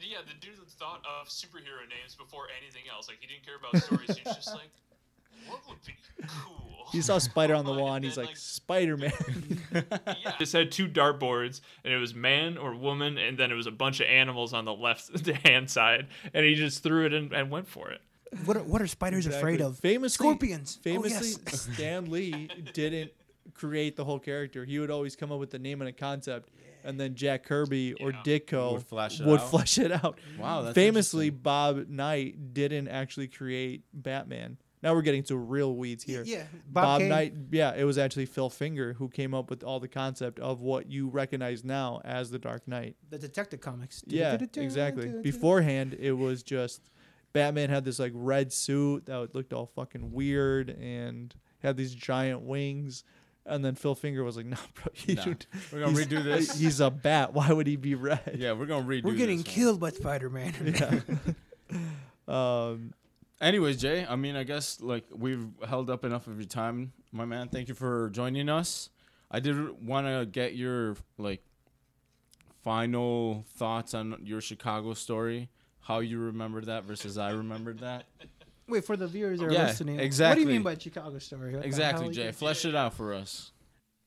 Yeah, 0.00 0.18
the 0.26 0.34
dude 0.40 0.56
that 0.58 0.68
thought 0.70 1.02
of 1.20 1.28
superhero 1.28 1.84
names 1.88 2.14
before 2.16 2.44
anything 2.62 2.82
else. 2.94 3.08
Like 3.08 3.18
he 3.20 3.26
didn't 3.26 3.44
care 3.44 3.56
about 3.56 3.82
stories. 3.82 4.16
he 4.16 4.22
was 4.28 4.36
just 4.36 4.54
like, 4.54 4.70
what 5.48 5.60
would 5.68 5.78
be 5.86 5.94
cool? 6.26 6.64
He 6.92 7.02
saw 7.02 7.18
Spider 7.18 7.54
on 7.54 7.66
the 7.66 7.72
wall 7.80 7.92
and 7.94 8.04
he's 8.04 8.14
then, 8.16 8.24
like, 8.26 8.36
Spider 8.36 8.96
Man. 8.96 9.12
yeah. 9.74 10.32
Just 10.38 10.52
had 10.54 10.72
two 10.72 10.88
dartboards, 10.88 11.60
and 11.84 11.92
it 11.92 11.98
was 11.98 12.14
man 12.14 12.56
or 12.56 12.74
woman, 12.74 13.18
and 13.18 13.36
then 13.36 13.50
it 13.50 13.54
was 13.54 13.66
a 13.66 13.70
bunch 13.70 14.00
of 14.00 14.06
animals 14.06 14.54
on 14.54 14.64
the 14.64 14.72
left 14.74 15.26
hand 15.44 15.70
side, 15.70 16.06
and 16.32 16.44
he 16.46 16.54
just 16.54 16.82
threw 16.82 17.04
it 17.04 17.12
in 17.12 17.34
and 17.34 17.50
went 17.50 17.68
for 17.68 17.90
it. 17.90 18.00
What 18.44 18.56
are, 18.56 18.62
what 18.62 18.80
are 18.82 18.86
spiders 18.86 19.26
afraid 19.26 19.60
of? 19.60 19.78
Famously, 19.78 20.24
Scorpions. 20.24 20.78
Oh, 20.78 20.82
Famously, 20.84 21.42
yes. 21.46 21.68
Stan 21.74 22.10
Lee 22.10 22.48
didn't 22.74 23.10
create 23.54 23.96
the 23.96 24.04
whole 24.04 24.18
character. 24.18 24.64
He 24.66 24.78
would 24.78 24.90
always 24.90 25.16
come 25.16 25.32
up 25.32 25.38
with 25.40 25.50
the 25.50 25.58
name 25.58 25.80
and 25.82 25.88
a 25.88 25.92
concept, 25.92 26.50
and 26.84 26.98
then 27.00 27.14
Jack 27.14 27.44
Kirby 27.44 27.94
or 27.94 28.12
Yeah. 28.12 28.22
Ditko 28.24 28.72
Would 28.74 28.82
flesh 28.86 29.20
it 29.20 29.26
would 29.26 29.40
out. 29.40 29.50
flesh 29.50 29.78
it 29.78 29.92
out. 29.92 30.18
Wow. 30.38 30.62
That's 30.62 30.74
Famously. 30.74 31.30
Bob 31.30 31.88
Knight 31.88 32.52
didn't 32.54 32.88
actually 32.88 33.28
create 33.28 33.82
Batman. 33.94 34.56
Now 34.82 34.94
we're 34.94 35.02
getting 35.02 35.22
to 35.24 35.36
real 35.36 35.74
weeds 35.74 36.04
here. 36.04 36.22
Yeah, 36.24 36.44
Bob, 36.68 37.00
Bob, 37.00 37.02
Knight, 37.02 37.34
yeah, 37.50 37.74
it 37.76 37.84
was 37.84 37.98
actually 37.98 38.26
Phil 38.26 38.48
Finger 38.50 38.92
who 38.92 39.08
came 39.08 39.34
up 39.34 39.50
with 39.50 39.64
all 39.64 39.80
the 39.80 39.88
concept 39.88 40.38
of 40.38 40.60
what 40.60 40.88
you 40.90 41.08
recognize 41.08 41.64
now 41.64 42.00
as 42.04 42.30
the 42.30 42.38
Dark 42.38 42.66
Knight. 42.68 42.96
the 43.10 43.18
Detective 43.18 43.60
Comics. 43.60 44.04
Yeah, 44.06 44.38
exactly. 44.56 45.08
Beforehand, 45.22 45.96
it 45.98 46.12
was 46.12 46.42
just 46.42 46.90
Batman 47.32 47.70
had 47.70 47.84
this 47.84 47.98
like 47.98 48.12
red 48.14 48.52
suit 48.52 49.06
that 49.06 49.34
looked 49.34 49.52
all 49.52 49.66
fucking 49.66 50.12
weird 50.12 50.70
and 50.70 51.34
had 51.60 51.76
these 51.76 51.94
giant 51.94 52.42
wings. 52.42 53.04
And 53.46 53.64
then 53.64 53.74
Phil 53.74 53.94
Finger 53.94 54.22
was 54.24 54.36
like, 54.36 54.44
"No, 54.54 54.58
bro, 54.74 54.92
you 55.06 55.14
Nah, 55.14 55.22
should- 55.22 55.46
we're 55.72 55.80
gonna 55.80 55.96
redo 55.96 56.22
this. 56.22 56.58
He's 56.60 56.80
a 56.80 56.90
bat. 56.90 57.32
Why 57.32 57.50
would 57.52 57.66
he 57.66 57.76
be 57.76 57.94
red?" 57.94 58.36
Yeah, 58.38 58.52
we're 58.52 58.66
gonna 58.66 58.86
redo. 58.86 59.04
We're 59.04 59.14
getting 59.14 59.38
this 59.38 59.46
one. 59.46 59.54
killed 59.54 59.80
by 59.80 59.90
Spider 59.90 60.28
Man. 60.30 60.54
Yeah. 60.64 61.00
um, 62.28 62.92
Anyways, 63.40 63.76
Jay, 63.76 64.04
I 64.08 64.16
mean, 64.16 64.34
I 64.36 64.42
guess 64.42 64.80
like 64.80 65.04
we've 65.14 65.46
held 65.66 65.90
up 65.90 66.04
enough 66.04 66.26
of 66.26 66.38
your 66.38 66.48
time, 66.48 66.92
my 67.12 67.24
man. 67.24 67.48
Thank 67.48 67.68
you 67.68 67.74
for 67.74 68.10
joining 68.10 68.48
us. 68.48 68.90
I 69.30 69.40
did 69.40 69.86
want 69.86 70.06
to 70.06 70.26
get 70.26 70.56
your 70.56 70.96
like 71.18 71.42
final 72.64 73.44
thoughts 73.56 73.94
on 73.94 74.20
your 74.24 74.40
Chicago 74.40 74.94
story, 74.94 75.48
how 75.80 76.00
you 76.00 76.18
remembered 76.18 76.66
that 76.66 76.84
versus 76.84 77.16
I 77.16 77.30
remembered 77.30 77.78
that. 77.80 78.04
Wait 78.68 78.84
for 78.84 78.96
the 78.96 79.06
viewers 79.06 79.40
that 79.40 79.46
are 79.46 79.52
Yeah, 79.52 79.66
listening. 79.66 79.96
What 79.96 80.34
do 80.34 80.40
you 80.40 80.46
mean 80.46 80.62
by 80.62 80.76
Chicago 80.76 81.18
story? 81.18 81.54
What 81.54 81.64
exactly. 81.64 82.10
Jay. 82.10 82.32
Flesh 82.32 82.64
it 82.64 82.74
out 82.74 82.94
for 82.94 83.14
us. 83.14 83.52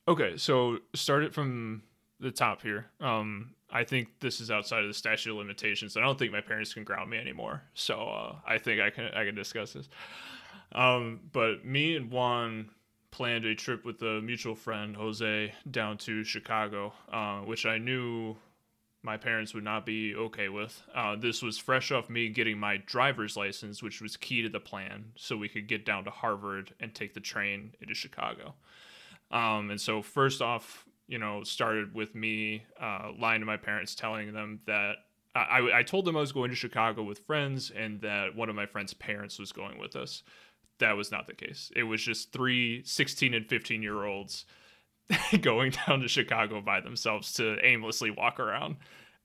Okay, 0.06 0.36
so 0.36 0.78
start 0.94 1.24
it 1.24 1.34
from 1.34 1.82
the 2.20 2.30
top 2.30 2.62
here. 2.62 2.86
Um, 3.00 3.54
I 3.72 3.84
think 3.84 4.08
this 4.20 4.40
is 4.40 4.50
outside 4.50 4.82
of 4.82 4.88
the 4.88 4.94
statute 4.94 5.30
of 5.30 5.38
limitations. 5.38 5.96
I 5.96 6.00
don't 6.00 6.18
think 6.18 6.30
my 6.30 6.42
parents 6.42 6.74
can 6.74 6.84
ground 6.84 7.10
me 7.10 7.18
anymore, 7.18 7.62
so 7.74 7.94
uh, 7.94 8.34
I 8.46 8.58
think 8.58 8.80
I 8.80 8.90
can 8.90 9.06
I 9.14 9.24
can 9.24 9.34
discuss 9.34 9.72
this. 9.72 9.88
Um, 10.72 11.20
but 11.32 11.64
me 11.64 11.96
and 11.96 12.10
Juan 12.10 12.70
planned 13.10 13.44
a 13.44 13.54
trip 13.54 13.84
with 13.84 14.02
a 14.02 14.20
mutual 14.22 14.54
friend, 14.54 14.96
Jose, 14.96 15.52
down 15.70 15.98
to 15.98 16.24
Chicago, 16.24 16.92
uh, 17.12 17.40
which 17.40 17.66
I 17.66 17.78
knew 17.78 18.36
my 19.02 19.16
parents 19.16 19.52
would 19.52 19.64
not 19.64 19.84
be 19.84 20.14
okay 20.14 20.48
with. 20.48 20.82
Uh, 20.94 21.16
this 21.16 21.42
was 21.42 21.58
fresh 21.58 21.90
off 21.90 22.08
me 22.08 22.28
getting 22.28 22.58
my 22.58 22.76
driver's 22.86 23.36
license, 23.36 23.82
which 23.82 24.00
was 24.00 24.16
key 24.16 24.42
to 24.42 24.48
the 24.48 24.60
plan, 24.60 25.12
so 25.16 25.36
we 25.36 25.48
could 25.48 25.66
get 25.66 25.84
down 25.84 26.04
to 26.04 26.10
Harvard 26.10 26.72
and 26.80 26.94
take 26.94 27.14
the 27.14 27.20
train 27.20 27.74
into 27.80 27.94
Chicago. 27.94 28.54
Um, 29.30 29.70
and 29.70 29.80
so 29.80 30.02
first 30.02 30.40
off, 30.40 30.86
you 31.12 31.18
know, 31.18 31.44
started 31.44 31.94
with 31.94 32.14
me 32.14 32.64
uh, 32.80 33.10
lying 33.18 33.40
to 33.40 33.46
my 33.46 33.58
parents, 33.58 33.94
telling 33.94 34.32
them 34.32 34.60
that 34.66 34.94
I, 35.34 35.40
I, 35.40 35.78
I 35.80 35.82
told 35.82 36.06
them 36.06 36.16
I 36.16 36.20
was 36.20 36.32
going 36.32 36.48
to 36.48 36.56
Chicago 36.56 37.02
with 37.02 37.18
friends 37.26 37.70
and 37.70 38.00
that 38.00 38.34
one 38.34 38.48
of 38.48 38.56
my 38.56 38.64
friends' 38.64 38.94
parents 38.94 39.38
was 39.38 39.52
going 39.52 39.78
with 39.78 39.94
us. 39.94 40.22
That 40.78 40.96
was 40.96 41.12
not 41.12 41.26
the 41.26 41.34
case. 41.34 41.70
It 41.76 41.82
was 41.82 42.02
just 42.02 42.32
three 42.32 42.82
16 42.86 43.34
and 43.34 43.46
15 43.46 43.82
year 43.82 44.04
olds 44.04 44.46
going 45.42 45.74
down 45.86 46.00
to 46.00 46.08
Chicago 46.08 46.62
by 46.62 46.80
themselves 46.80 47.34
to 47.34 47.58
aimlessly 47.62 48.10
walk 48.10 48.40
around. 48.40 48.76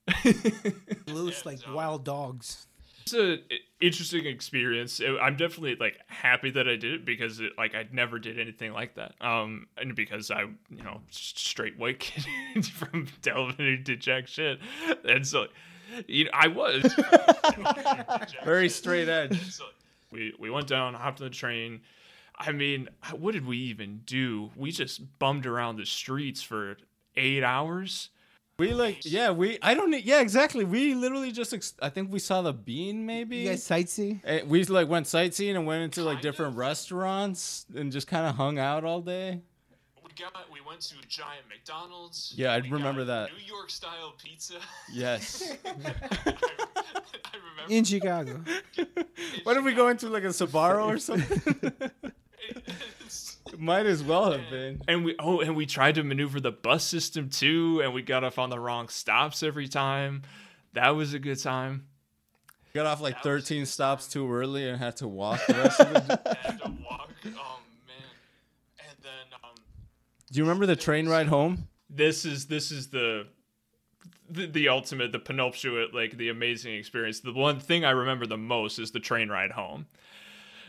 Loose 1.08 1.46
like 1.46 1.60
wild 1.74 2.04
dogs. 2.04 2.68
It's 3.08 3.14
a 3.14 3.34
i- 3.36 3.60
interesting 3.80 4.26
experience. 4.26 5.00
I'm 5.00 5.38
definitely 5.38 5.76
like 5.80 5.98
happy 6.08 6.50
that 6.52 6.68
I 6.68 6.76
did 6.76 6.94
it 6.94 7.06
because 7.06 7.40
it, 7.40 7.54
like 7.58 7.74
I 7.74 7.86
never 7.92 8.20
did 8.20 8.38
anything 8.40 8.74
like 8.74 8.96
that. 8.96 9.14
Um, 9.22 9.68
and 9.78 9.96
because 9.96 10.30
I, 10.30 10.42
you 10.70 10.84
know, 10.84 11.02
s- 11.10 11.34
straight 11.36 11.78
white 11.78 12.00
kid 12.02 12.66
from 12.66 13.08
Delavan 13.22 13.56
who 13.58 13.78
did 13.78 14.02
jack 14.02 14.28
shit, 14.28 14.60
and 15.06 15.26
so, 15.26 15.48
you 16.08 16.26
know, 16.26 16.32
I 16.34 16.48
was 16.48 16.94
Very 18.44 18.70
straight 18.70 19.10
edge. 19.10 19.54
So 19.54 19.66
we 20.12 20.34
we 20.40 20.50
went 20.50 20.68
down, 20.68 20.94
hopped 20.94 21.22
on 21.22 21.28
the 21.28 21.34
train. 21.34 21.82
I 22.40 22.52
mean, 22.52 22.90
what 23.18 23.32
did 23.34 23.46
we 23.48 23.58
even 23.58 24.02
do? 24.06 24.52
We 24.56 24.72
just 24.72 25.18
bummed 25.18 25.46
around 25.46 25.78
the 25.78 25.86
streets 25.86 26.42
for 26.44 26.78
eight 27.16 27.44
hours. 27.44 28.10
We 28.60 28.74
like, 28.74 29.06
yeah, 29.06 29.30
we. 29.30 29.60
I 29.62 29.76
don't. 29.76 29.94
Yeah, 30.04 30.20
exactly. 30.20 30.64
We 30.66 30.96
literally 30.96 31.32
just. 31.32 31.54
Ex- 31.54 31.76
I 31.80 31.90
think 31.90 32.12
we 32.12 32.18
saw 32.18 32.42
the 32.42 32.54
bean, 32.54 33.06
maybe. 33.06 33.38
You 33.38 33.50
guys 33.50 33.64
sightsee? 33.64 34.20
Eh, 34.24 34.42
we 34.48 34.64
like 34.64 34.88
went 34.88 35.06
sightseeing 35.06 35.56
and 35.56 35.68
went 35.68 35.84
into 35.84 36.02
like 36.02 36.16
Kind 36.16 36.24
different 36.24 36.54
of. 36.54 36.58
restaurants 36.58 37.68
and 37.76 37.92
just 37.92 38.08
kind 38.08 38.26
of 38.26 38.36
hung 38.36 38.58
out 38.58 38.84
all 38.84 39.02
day. 39.02 39.42
We 40.04 40.10
got 40.20 40.34
we 40.52 40.60
went 40.68 40.82
to 40.82 40.96
a 40.98 41.06
giant 41.08 41.44
McDonald's. 41.48 42.34
Yeah, 42.36 42.54
I 42.54 42.62
We 42.62 42.72
remember 42.72 43.02
got 43.06 43.28
that. 43.30 43.38
New 43.38 43.46
York 43.46 43.70
style 43.70 44.16
pizza. 44.18 44.56
Yes. 44.92 45.52
I, 45.64 45.70
I 46.26 47.36
remember. 47.36 47.70
In 47.70 47.84
Chicago. 47.84 48.42
Why 49.44 49.54
don't 49.54 49.66
we 49.66 49.74
go 49.74 49.90
into 49.90 50.10
like 50.10 50.24
a 50.24 50.28
Sbarro 50.30 50.88
or 50.88 50.98
something? 50.98 51.74
Might 53.62 53.86
as 53.86 54.04
well 54.04 54.32
have 54.32 54.50
been. 54.50 54.82
and 54.88 55.04
we 55.04 55.16
oh, 55.20 55.40
and 55.42 55.56
we 55.56 55.66
tried 55.66 55.96
to 55.96 56.04
maneuver 56.04 56.40
the 56.40 56.52
bus 56.52 56.84
system 56.84 57.30
too, 57.30 57.82
and 57.84 57.94
we 57.94 58.02
got 58.02 58.24
off 58.24 58.38
on 58.38 58.50
the 58.50 58.60
wrong 58.60 58.88
stops 58.90 59.42
every 59.44 59.68
time. 59.68 60.22
That 60.74 60.90
was 60.92 61.14
a 61.14 61.20
good 61.20 61.40
time. 61.42 61.88
Got 62.74 62.86
off 62.86 63.02
like 63.02 63.16
That 63.16 63.24
13 63.24 63.64
just 63.64 63.74
stops 63.74 64.08
too 64.08 64.32
early 64.32 64.70
and 64.70 64.78
had 64.78 64.98
to 64.98 65.08
walk 65.08 65.40
the 65.48 65.54
rest 65.56 65.80
of 65.80 65.94
the 65.94 66.36
had 66.44 66.60
to 66.62 66.72
walk. 66.88 67.10
Oh 67.26 67.60
man. 67.88 68.06
And 68.80 68.98
then 69.02 69.40
um, 69.44 69.56
Do 70.32 70.38
you 70.38 70.44
remember 70.44 70.66
the 70.68 70.76
train 70.76 71.10
ride 71.10 71.28
home? 71.28 71.68
this 71.90 72.26
is 72.26 72.46
this 72.46 72.70
is 72.72 72.90
the, 72.90 73.26
the 74.30 74.46
the 74.46 74.68
ultimate, 74.70 75.12
the 75.12 75.20
penultimate, 75.20 75.96
like 75.96 76.18
the 76.18 76.30
amazing 76.30 76.76
experience. 76.76 77.22
The 77.22 77.34
one 77.34 77.60
thing 77.60 77.84
I 77.86 77.92
remember 77.92 78.28
the 78.28 78.38
most 78.38 78.78
is 78.78 78.92
the 78.92 79.00
train 79.00 79.30
ride 79.30 79.52
home. 79.52 79.88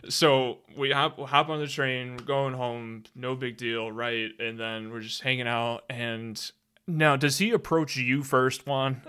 So 0.09 0.59
we 0.77 0.91
hop 0.91 1.19
hop 1.19 1.49
on 1.49 1.61
the 1.61 1.67
train, 1.67 2.17
we're 2.17 2.25
going 2.25 2.55
home, 2.55 3.05
no 3.15 3.35
big 3.35 3.57
deal, 3.57 3.91
right? 3.91 4.31
And 4.39 4.59
then 4.59 4.91
we're 4.91 5.01
just 5.01 5.23
hanging 5.23 5.49
out. 5.49 5.85
And 5.91 6.41
now, 6.87 7.17
does 7.17 7.39
he 7.39 7.51
approach 7.51 7.97
you 7.97 8.23
first, 8.23 8.67
Juan? 8.67 9.03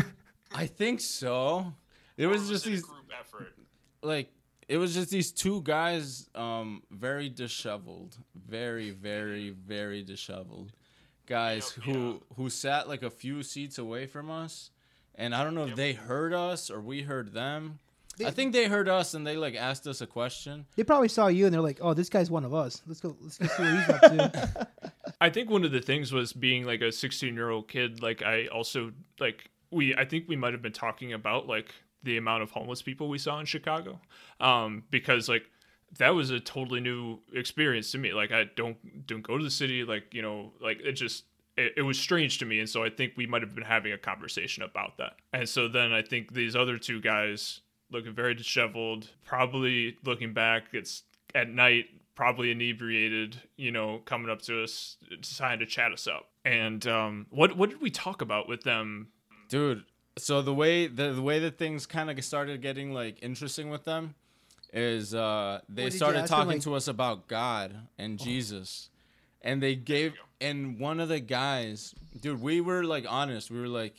I 0.54 0.66
think 0.66 1.00
so. 1.00 1.72
It 2.16 2.26
was 2.26 2.48
just 2.48 2.64
these 2.64 2.82
group 2.82 3.10
effort. 3.18 3.54
like 4.02 4.30
it 4.68 4.76
was 4.76 4.94
just 4.94 5.10
these 5.10 5.32
two 5.32 5.60
guys 5.62 6.28
um 6.34 6.82
very 6.90 7.28
disheveled 7.28 8.16
very 8.34 8.90
very 8.90 9.50
very 9.50 10.02
disheveled 10.02 10.72
guys 11.26 11.72
Yep, 11.84 11.84
who 11.96 12.22
who 12.36 12.48
sat 12.50 12.88
like 12.88 13.02
a 13.02 13.10
few 13.10 13.42
seats 13.42 13.78
away 13.78 14.06
from 14.06 14.30
us 14.30 14.70
and 15.16 15.34
i 15.34 15.42
don't 15.42 15.54
know 15.54 15.66
if 15.66 15.74
they 15.74 15.92
heard 15.94 16.32
us 16.32 16.70
or 16.70 16.80
we 16.80 17.02
heard 17.02 17.32
them 17.32 17.78
I 18.26 18.30
think 18.30 18.52
they 18.52 18.66
heard 18.66 18.88
us 18.88 19.14
and 19.14 19.26
they 19.26 19.36
like 19.36 19.54
asked 19.54 19.86
us 19.86 20.00
a 20.00 20.06
question. 20.06 20.66
They 20.76 20.84
probably 20.84 21.08
saw 21.08 21.28
you 21.28 21.46
and 21.46 21.54
they're 21.54 21.60
like, 21.60 21.78
"Oh, 21.80 21.94
this 21.94 22.08
guy's 22.08 22.30
one 22.30 22.44
of 22.44 22.54
us. 22.54 22.82
Let's 22.86 23.00
go. 23.00 23.16
Let's 23.20 23.38
go 23.38 23.46
see 23.46 23.62
what 23.62 23.72
he's 23.72 23.88
up 23.88 24.00
to." 24.00 24.68
I 25.20 25.30
think 25.30 25.50
one 25.50 25.64
of 25.64 25.72
the 25.72 25.80
things 25.80 26.12
was 26.12 26.32
being 26.32 26.64
like 26.64 26.80
a 26.80 26.90
16 26.90 27.34
year 27.34 27.50
old 27.50 27.68
kid. 27.68 28.02
Like 28.02 28.22
I 28.22 28.46
also 28.46 28.92
like 29.20 29.50
we. 29.70 29.94
I 29.94 30.04
think 30.04 30.28
we 30.28 30.36
might 30.36 30.52
have 30.52 30.62
been 30.62 30.72
talking 30.72 31.12
about 31.12 31.46
like 31.46 31.74
the 32.02 32.16
amount 32.16 32.42
of 32.42 32.50
homeless 32.50 32.82
people 32.82 33.08
we 33.08 33.18
saw 33.18 33.38
in 33.38 33.46
Chicago, 33.46 34.00
um, 34.40 34.84
because 34.90 35.28
like 35.28 35.44
that 35.98 36.10
was 36.10 36.30
a 36.30 36.40
totally 36.40 36.80
new 36.80 37.18
experience 37.32 37.92
to 37.92 37.98
me. 37.98 38.12
Like 38.12 38.32
I 38.32 38.44
don't 38.56 39.06
don't 39.06 39.22
go 39.22 39.38
to 39.38 39.44
the 39.44 39.50
city. 39.50 39.84
Like 39.84 40.12
you 40.12 40.22
know, 40.22 40.52
like 40.60 40.80
it 40.80 40.92
just 40.92 41.24
it, 41.56 41.74
it 41.78 41.82
was 41.82 41.98
strange 41.98 42.38
to 42.38 42.46
me, 42.46 42.60
and 42.60 42.68
so 42.68 42.82
I 42.82 42.90
think 42.90 43.12
we 43.16 43.26
might 43.26 43.42
have 43.42 43.54
been 43.54 43.64
having 43.64 43.92
a 43.92 43.98
conversation 43.98 44.62
about 44.62 44.98
that. 44.98 45.16
And 45.32 45.48
so 45.48 45.68
then 45.68 45.92
I 45.92 46.02
think 46.02 46.32
these 46.32 46.56
other 46.56 46.78
two 46.78 47.00
guys 47.00 47.60
looking 47.92 48.14
very 48.14 48.34
disheveled, 48.34 49.08
probably 49.24 49.96
looking 50.04 50.32
back, 50.32 50.64
it's 50.72 51.02
at 51.34 51.48
night, 51.48 51.86
probably 52.14 52.50
inebriated, 52.50 53.40
you 53.56 53.70
know, 53.70 54.00
coming 54.04 54.30
up 54.30 54.42
to 54.42 54.62
us, 54.62 54.96
deciding 55.20 55.60
to 55.60 55.66
chat 55.66 55.92
us 55.92 56.06
up. 56.06 56.28
And 56.44 56.86
um, 56.86 57.26
what 57.30 57.56
what 57.56 57.70
did 57.70 57.80
we 57.80 57.90
talk 57.90 58.22
about 58.22 58.48
with 58.48 58.62
them? 58.62 59.08
dude 59.48 59.84
so 60.16 60.40
the 60.42 60.52
way 60.54 60.86
the, 60.86 61.12
the 61.12 61.22
way 61.22 61.38
that 61.38 61.58
things 61.58 61.84
kind 61.86 62.08
of 62.10 62.24
started 62.24 62.60
getting 62.62 62.92
like 62.92 63.18
interesting 63.22 63.68
with 63.70 63.84
them 63.84 64.14
is 64.72 65.14
uh 65.14 65.60
they 65.68 65.84
What, 65.84 65.92
started 65.92 66.18
ask 66.20 66.30
them, 66.30 66.36
talking 66.38 66.52
like- 66.52 66.62
to 66.62 66.74
us 66.74 66.88
about 66.88 67.28
god 67.28 67.74
and 67.98 68.18
jesus 68.18 68.88
and 69.42 69.62
they 69.62 69.74
gave 69.74 70.14
and 70.40 70.78
one 70.78 71.00
of 71.00 71.08
the 71.10 71.20
guys 71.20 71.94
dude 72.20 72.40
we 72.40 72.60
were 72.62 72.82
like 72.84 73.04
honest 73.08 73.50
we 73.50 73.60
were 73.60 73.68
like 73.68 73.94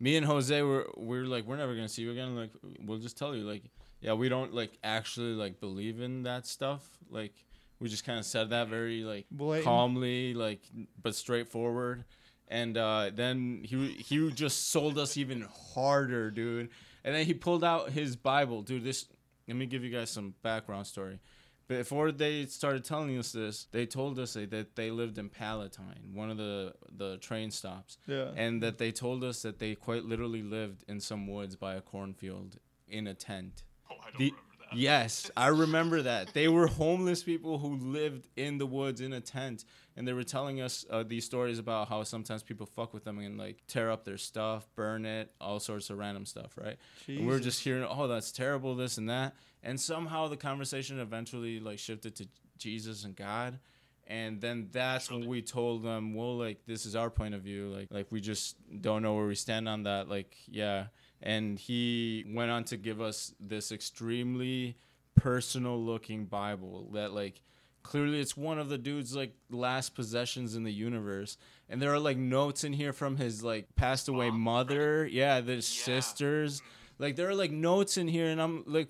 me 0.00 0.16
and 0.16 0.26
jose 0.26 0.62
were 0.62 0.88
we 0.96 1.18
were 1.18 1.26
like 1.26 1.44
we're 1.44 1.56
never 1.56 1.74
gonna 1.74 1.88
see 1.88 2.02
you 2.02 2.12
again 2.12 2.36
like 2.36 2.50
we'll 2.84 2.98
just 2.98 3.18
tell 3.18 3.34
you 3.34 3.42
like 3.42 3.62
yeah 4.00 4.12
we 4.12 4.28
don't 4.28 4.54
like 4.54 4.72
actually 4.84 5.32
like 5.32 5.60
believe 5.60 6.00
in 6.00 6.22
that 6.22 6.46
stuff 6.46 6.88
like 7.10 7.32
we 7.80 7.88
just 7.88 8.04
kind 8.04 8.18
of 8.18 8.24
said 8.24 8.50
that 8.50 8.68
very 8.68 9.02
like 9.02 9.26
Blatant. 9.30 9.64
calmly 9.64 10.34
like 10.34 10.60
but 11.02 11.14
straightforward 11.14 12.04
and 12.50 12.76
uh, 12.76 13.10
then 13.14 13.60
he 13.62 13.88
he 13.92 14.30
just 14.32 14.70
sold 14.70 14.98
us 14.98 15.16
even 15.16 15.46
harder, 15.74 16.30
dude. 16.30 16.70
And 17.04 17.14
then 17.14 17.26
he 17.26 17.34
pulled 17.34 17.62
out 17.62 17.90
his 17.90 18.16
Bible, 18.16 18.62
dude. 18.62 18.84
This 18.84 19.06
let 19.46 19.56
me 19.56 19.66
give 19.66 19.84
you 19.84 19.90
guys 19.90 20.10
some 20.10 20.34
background 20.42 20.86
story. 20.86 21.20
Before 21.68 22.10
they 22.12 22.46
started 22.46 22.82
telling 22.84 23.16
us 23.18 23.32
this, 23.32 23.66
they 23.72 23.84
told 23.86 24.18
us 24.18 24.32
that 24.32 24.50
that 24.50 24.74
they 24.74 24.90
lived 24.90 25.18
in 25.18 25.28
Palatine, 25.28 26.12
one 26.14 26.30
of 26.30 26.38
the 26.38 26.74
the 26.96 27.18
train 27.18 27.50
stops, 27.50 27.98
Yeah. 28.06 28.32
and 28.36 28.62
that 28.62 28.78
they 28.78 28.90
told 28.90 29.22
us 29.22 29.42
that 29.42 29.58
they 29.58 29.74
quite 29.74 30.04
literally 30.04 30.42
lived 30.42 30.84
in 30.88 30.98
some 31.00 31.26
woods 31.26 31.56
by 31.56 31.74
a 31.74 31.80
cornfield 31.82 32.56
in 32.88 33.06
a 33.06 33.14
tent. 33.14 33.64
Oh, 33.90 33.96
I 34.00 34.10
don't 34.10 34.18
The- 34.18 34.34
Yes, 34.74 35.30
I 35.34 35.46
remember 35.48 36.02
that. 36.02 36.34
They 36.34 36.46
were 36.46 36.66
homeless 36.66 37.22
people 37.22 37.56
who 37.58 37.76
lived 37.76 38.28
in 38.36 38.58
the 38.58 38.66
woods 38.66 39.00
in 39.00 39.14
a 39.14 39.20
tent, 39.20 39.64
and 39.96 40.06
they 40.06 40.12
were 40.12 40.24
telling 40.24 40.60
us 40.60 40.84
uh, 40.90 41.02
these 41.04 41.24
stories 41.24 41.58
about 41.58 41.88
how 41.88 42.02
sometimes 42.02 42.42
people 42.42 42.66
fuck 42.66 42.92
with 42.92 43.02
them 43.04 43.18
and 43.18 43.38
like 43.38 43.62
tear 43.66 43.90
up 43.90 44.04
their 44.04 44.18
stuff, 44.18 44.68
burn 44.74 45.06
it, 45.06 45.32
all 45.40 45.58
sorts 45.58 45.88
of 45.88 45.96
random 45.96 46.26
stuff, 46.26 46.52
right? 46.58 46.76
And 47.06 47.20
we 47.20 47.26
we're 47.26 47.40
just 47.40 47.62
hearing, 47.64 47.86
oh, 47.88 48.08
that's 48.08 48.30
terrible, 48.30 48.74
this 48.74 48.98
and 48.98 49.08
that, 49.08 49.34
and 49.62 49.80
somehow 49.80 50.28
the 50.28 50.36
conversation 50.36 50.98
eventually 50.98 51.60
like 51.60 51.78
shifted 51.78 52.14
to 52.16 52.28
Jesus 52.58 53.04
and 53.04 53.16
God. 53.16 53.58
And 54.06 54.40
then 54.40 54.68
that's 54.72 55.10
when 55.10 55.26
we 55.26 55.42
told 55.42 55.82
them, 55.82 56.14
well, 56.14 56.36
like 56.36 56.64
this 56.66 56.86
is 56.86 56.96
our 56.96 57.10
point 57.10 57.34
of 57.34 57.42
view, 57.42 57.68
like 57.68 57.88
like 57.90 58.06
we 58.10 58.20
just 58.20 58.56
don't 58.80 59.02
know 59.02 59.14
where 59.14 59.26
we 59.26 59.34
stand 59.34 59.68
on 59.68 59.82
that, 59.82 60.08
like 60.08 60.36
yeah. 60.46 60.86
And 61.20 61.58
he 61.58 62.24
went 62.28 62.50
on 62.50 62.64
to 62.64 62.76
give 62.76 63.00
us 63.00 63.34
this 63.38 63.70
extremely 63.70 64.78
personal 65.14 65.82
looking 65.82 66.24
Bible 66.26 66.90
that 66.94 67.12
like 67.12 67.42
clearly 67.82 68.20
it's 68.20 68.36
one 68.36 68.58
of 68.58 68.68
the 68.68 68.78
dude's 68.78 69.16
like 69.16 69.34
last 69.50 69.94
possessions 69.94 70.54
in 70.54 70.62
the 70.62 70.72
universe. 70.72 71.36
And 71.68 71.80
there 71.82 71.92
are 71.92 71.98
like 71.98 72.16
notes 72.16 72.64
in 72.64 72.72
here 72.72 72.92
from 72.92 73.16
his 73.16 73.42
like 73.42 73.74
passed 73.76 74.08
away 74.08 74.30
mother, 74.30 75.06
yeah, 75.06 75.40
the 75.40 75.60
sisters. 75.60 76.62
Like 76.98 77.16
there 77.16 77.28
are 77.28 77.34
like 77.34 77.50
notes 77.50 77.96
in 77.96 78.08
here, 78.08 78.26
and 78.26 78.40
I'm 78.42 78.64
like, 78.66 78.88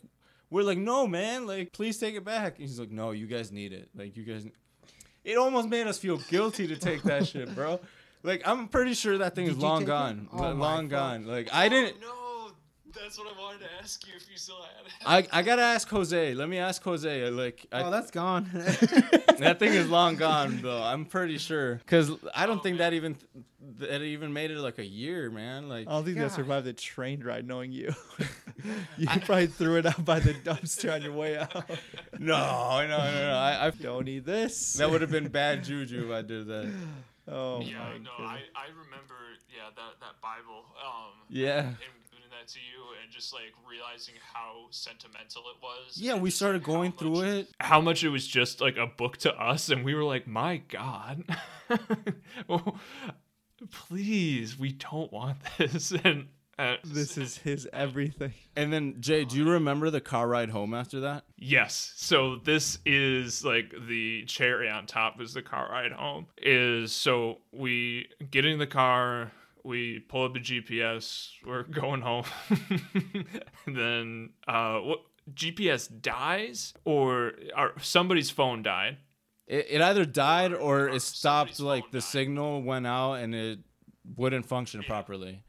we're 0.51 0.63
like, 0.63 0.79
no, 0.79 1.07
man, 1.07 1.47
like 1.47 1.73
please 1.73 1.99
take 1.99 2.15
it 2.15 2.25
back. 2.25 2.59
And 2.59 2.69
he's 2.69 2.79
like, 2.81 2.91
no, 2.91 3.11
you 3.11 3.27
guys 3.27 3.53
need 3.53 3.73
it. 3.73 3.89
Like 3.95 4.17
you 4.17 4.25
guys. 4.25 4.47
It 5.25 5.37
almost 5.37 5.69
made 5.69 5.87
us 5.87 5.99
feel 5.99 6.17
guilty 6.17 6.67
to 6.69 6.77
take 6.77 7.03
that 7.03 7.27
shit, 7.27 7.55
bro. 7.55 7.81
Like 8.23 8.43
I'm 8.47 8.69
pretty 8.69 8.95
sure 8.95 9.19
that 9.19 9.35
thing 9.35 9.47
Did 9.47 9.57
is 9.57 9.59
long 9.59 9.85
gone, 9.85 10.29
Oh 10.33 10.53
long 10.53 10.89
gone. 10.89 11.27
Like 11.27 11.53
I 11.53 11.69
didn't. 11.69 11.97
Oh, 12.03 12.07
no, 12.07 12.18
that's 13.01 13.19
what 13.19 13.35
I 13.35 13.41
wanted 13.41 13.61
to 13.61 13.67
ask 13.81 14.07
you 14.07 14.15
if 14.17 14.31
you 14.31 14.37
still 14.37 14.57
had 14.57 15.21
it. 15.21 15.29
I, 15.33 15.39
I 15.39 15.43
gotta 15.43 15.63
ask 15.63 15.89
Jose. 15.89 16.35
Let 16.35 16.49
me 16.49 16.59
ask 16.59 16.83
Jose. 16.83 17.31
Like 17.31 17.67
I, 17.73 17.83
oh, 17.83 17.91
that's 17.91 18.11
gone. 18.11 18.49
that 18.53 19.57
thing 19.59 19.73
is 19.73 19.89
long 19.89 20.17
gone, 20.17 20.61
though. 20.63 20.83
I'm 20.83 21.05
pretty 21.05 21.39
sure 21.39 21.77
because 21.77 22.11
I 22.35 22.47
don't 22.47 22.63
think 22.63 22.79
that 22.79 22.93
even 22.93 23.17
that 23.79 24.03
even 24.03 24.33
made 24.33 24.51
it 24.51 24.59
like 24.59 24.79
a 24.79 24.87
year, 24.87 25.31
man. 25.31 25.69
Like 25.69 25.87
I 25.87 25.93
don't 25.93 26.05
think 26.05 26.17
they'll 26.17 26.29
God. 26.29 26.35
survive 26.35 26.65
the 26.65 26.73
train 26.73 27.23
ride 27.23 27.47
knowing 27.47 27.73
you. 27.73 27.95
you 28.97 29.07
probably 29.07 29.47
threw 29.47 29.77
it 29.77 29.87
out 29.87 30.05
by 30.05 30.21
the 30.21 30.35
dumpster 30.35 30.93
on 30.93 31.03
your 31.03 31.13
way 31.13 31.37
out. 31.39 31.55
no, 32.19 32.81
no, 32.81 32.87
no, 32.87 32.87
no. 32.89 33.35
I, 33.35 33.67
I 33.67 33.71
Don't 33.71 34.05
need 34.05 34.25
this. 34.25 34.75
that 34.75 34.91
would 34.91 35.01
have 35.01 35.11
been 35.11 35.29
bad 35.29 35.65
juju 35.65 36.07
if 36.07 36.11
I 36.13 36.23
did 36.23 36.47
that. 36.49 36.73
Oh 37.31 37.61
yeah, 37.61 37.79
my 37.79 37.99
no, 37.99 38.11
goodness. 38.17 38.17
I, 38.21 38.39
I 38.55 38.67
remember, 38.71 39.15
yeah, 39.55 39.69
that, 39.77 40.01
that 40.01 40.21
Bible. 40.23 40.65
Um, 40.83 41.13
Yeah. 41.29 41.63
Him 41.63 41.77
giving 41.79 41.98
that 42.49 42.55
to 42.55 42.59
you 42.61 42.85
and 43.03 43.13
just 43.13 43.33
like 43.33 43.53
realizing 43.69 44.15
how 44.33 44.67
sentimental 44.71 45.43
it 45.55 45.63
was. 45.63 45.99
Yeah, 45.99 46.15
we 46.17 46.31
started 46.31 46.59
like, 46.63 46.67
going 46.67 46.91
much- 46.91 46.99
through 46.99 47.21
it. 47.23 47.49
How 47.61 47.81
much 47.81 48.05
it 48.05 48.09
was 48.09 48.27
just 48.27 48.61
like 48.61 48.77
a 48.77 48.87
book 48.87 49.19
to 49.19 49.33
us, 49.35 49.69
and 49.71 49.85
we 49.85 49.95
were 49.95 50.05
like, 50.05 50.27
"My 50.27 50.59
God, 50.69 51.25
Oh, 52.49 52.75
please, 53.71 54.59
we 54.59 54.73
don't 54.73 55.13
want 55.13 55.39
this." 55.59 55.93
And 56.05 56.29
uh, 56.59 56.77
This 56.85 57.17
is 57.17 57.37
his 57.39 57.69
everything. 57.73 58.33
And 58.57 58.73
then 58.73 58.97
Jay, 59.01 59.25
do 59.25 59.37
you 59.37 59.49
remember 59.49 59.91
the 59.91 60.01
car 60.01 60.27
ride 60.27 60.51
home 60.51 60.75
after 60.75 61.01
that? 61.01 61.25
Yes. 61.37 61.93
So 61.97 62.37
this 62.37 62.79
is 62.85 63.45
like 63.45 63.73
the 63.87 64.25
cherry 64.25 64.69
on 64.69 64.87
top 64.87 65.21
is 65.21 65.35
the 65.35 65.43
car 65.43 65.69
ride 65.71 65.93
home. 65.93 66.27
Is 66.39 66.91
so 66.93 67.39
we 67.53 68.09
get 68.31 68.45
in 68.45 68.59
the 68.59 68.67
car, 68.67 69.31
we 69.69 70.01
pull 70.01 70.25
up 70.25 70.35
the 70.35 70.41
GPS, 70.41 71.29
we're 71.47 71.63
going 71.83 72.01
home. 72.01 72.25
then 73.67 74.31
uh 74.49 74.79
what 74.79 75.01
GPS 75.33 75.89
dies 76.01 76.73
or, 76.85 77.33
or 77.57 77.75
somebody's 77.83 78.31
phone 78.31 78.63
died. 78.63 78.97
It, 79.47 79.67
it 79.69 79.81
either 79.83 80.05
died 80.07 80.55
or 80.55 80.89
it 80.89 81.03
stopped. 81.03 81.61
Like 81.61 81.91
the 81.91 81.99
died. 81.99 82.03
signal 82.05 82.63
went 82.63 82.87
out 82.87 83.15
and 83.15 83.35
it 83.35 83.59
wouldn't 84.17 84.47
function 84.47 84.83
properly. 84.83 85.43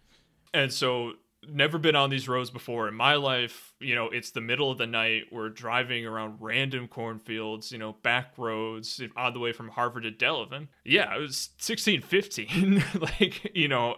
And 0.53 0.71
so 0.73 1.13
never 1.53 1.77
been 1.77 1.95
on 1.95 2.09
these 2.09 2.27
roads 2.27 2.49
before 2.49 2.87
in 2.87 2.93
my 2.93 3.15
life. 3.15 3.73
You 3.79 3.95
know, 3.95 4.05
it's 4.09 4.31
the 4.31 4.41
middle 4.41 4.71
of 4.71 4.77
the 4.77 4.87
night. 4.87 5.23
We're 5.31 5.49
driving 5.49 6.05
around 6.05 6.37
random 6.39 6.87
cornfields, 6.87 7.71
you 7.71 7.77
know, 7.77 7.93
back 8.03 8.33
roads 8.37 9.01
on 9.15 9.33
the 9.33 9.39
way 9.39 9.51
from 9.51 9.69
Harvard 9.69 10.03
to 10.03 10.11
Delavan. 10.11 10.67
Yeah, 10.83 11.15
it 11.15 11.19
was 11.19 11.49
16, 11.57 12.01
15. 12.01 12.83
like, 12.99 13.55
you 13.55 13.67
know, 13.67 13.97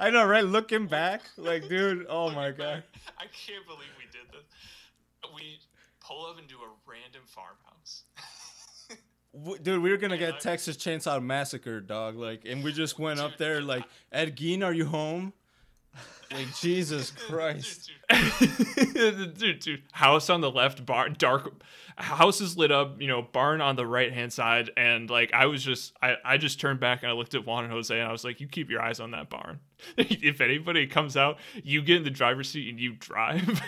I 0.00 0.10
know, 0.10 0.24
right? 0.26 0.44
Looking 0.44 0.86
back, 0.86 1.22
like, 1.36 1.68
dude, 1.68 2.06
oh 2.08 2.30
my 2.30 2.50
god. 2.50 2.82
I 3.18 3.24
can't 3.46 3.66
believe 3.66 3.88
we 3.98 4.04
did 4.10 4.30
this. 4.32 4.46
We 5.34 5.58
pull 6.00 6.26
up 6.26 6.38
into 6.38 6.54
a 6.56 6.68
random 6.86 7.22
farmhouse. 7.26 8.04
W- 9.34 9.58
Dude, 9.62 9.82
we 9.82 9.90
were 9.90 9.98
gonna 9.98 10.16
get 10.18 10.40
Texas 10.40 10.76
Chainsaw 10.76 11.22
Massacre, 11.22 11.80
dog. 11.80 12.16
Like, 12.16 12.44
and 12.46 12.64
we 12.64 12.72
just 12.72 12.98
went 12.98 13.20
up 13.20 13.36
there, 13.36 13.60
like, 13.60 13.84
Ed 14.10 14.36
Gein, 14.36 14.64
are 14.64 14.72
you 14.72 14.86
home? 14.86 15.32
Like, 16.32 16.54
Jesus 16.56 17.10
Christ. 17.10 17.90
dude, 19.38 19.60
dude, 19.60 19.82
house 19.92 20.28
on 20.28 20.40
the 20.40 20.50
left, 20.50 20.84
bar 20.84 21.08
dark, 21.08 21.62
house 21.96 22.40
is 22.40 22.56
lit 22.56 22.70
up, 22.70 23.00
you 23.00 23.08
know, 23.08 23.22
barn 23.22 23.60
on 23.60 23.76
the 23.76 23.86
right 23.86 24.12
hand 24.12 24.32
side, 24.32 24.70
and 24.76 25.08
like 25.08 25.32
I 25.32 25.46
was 25.46 25.62
just, 25.62 25.94
I, 26.02 26.16
I 26.24 26.36
just 26.36 26.60
turned 26.60 26.80
back 26.80 27.02
and 27.02 27.10
I 27.10 27.14
looked 27.14 27.34
at 27.34 27.46
Juan 27.46 27.64
and 27.64 27.72
Jose, 27.72 27.98
and 27.98 28.08
I 28.08 28.12
was 28.12 28.24
like, 28.24 28.40
you 28.40 28.48
keep 28.48 28.70
your 28.70 28.82
eyes 28.82 29.00
on 29.00 29.10
that 29.12 29.30
barn. 29.30 29.60
if 29.96 30.40
anybody 30.40 30.86
comes 30.86 31.16
out, 31.16 31.38
you 31.62 31.82
get 31.82 31.98
in 31.98 32.04
the 32.04 32.10
driver's 32.10 32.48
seat 32.50 32.68
and 32.68 32.78
you 32.78 32.94
drive. 32.94 33.62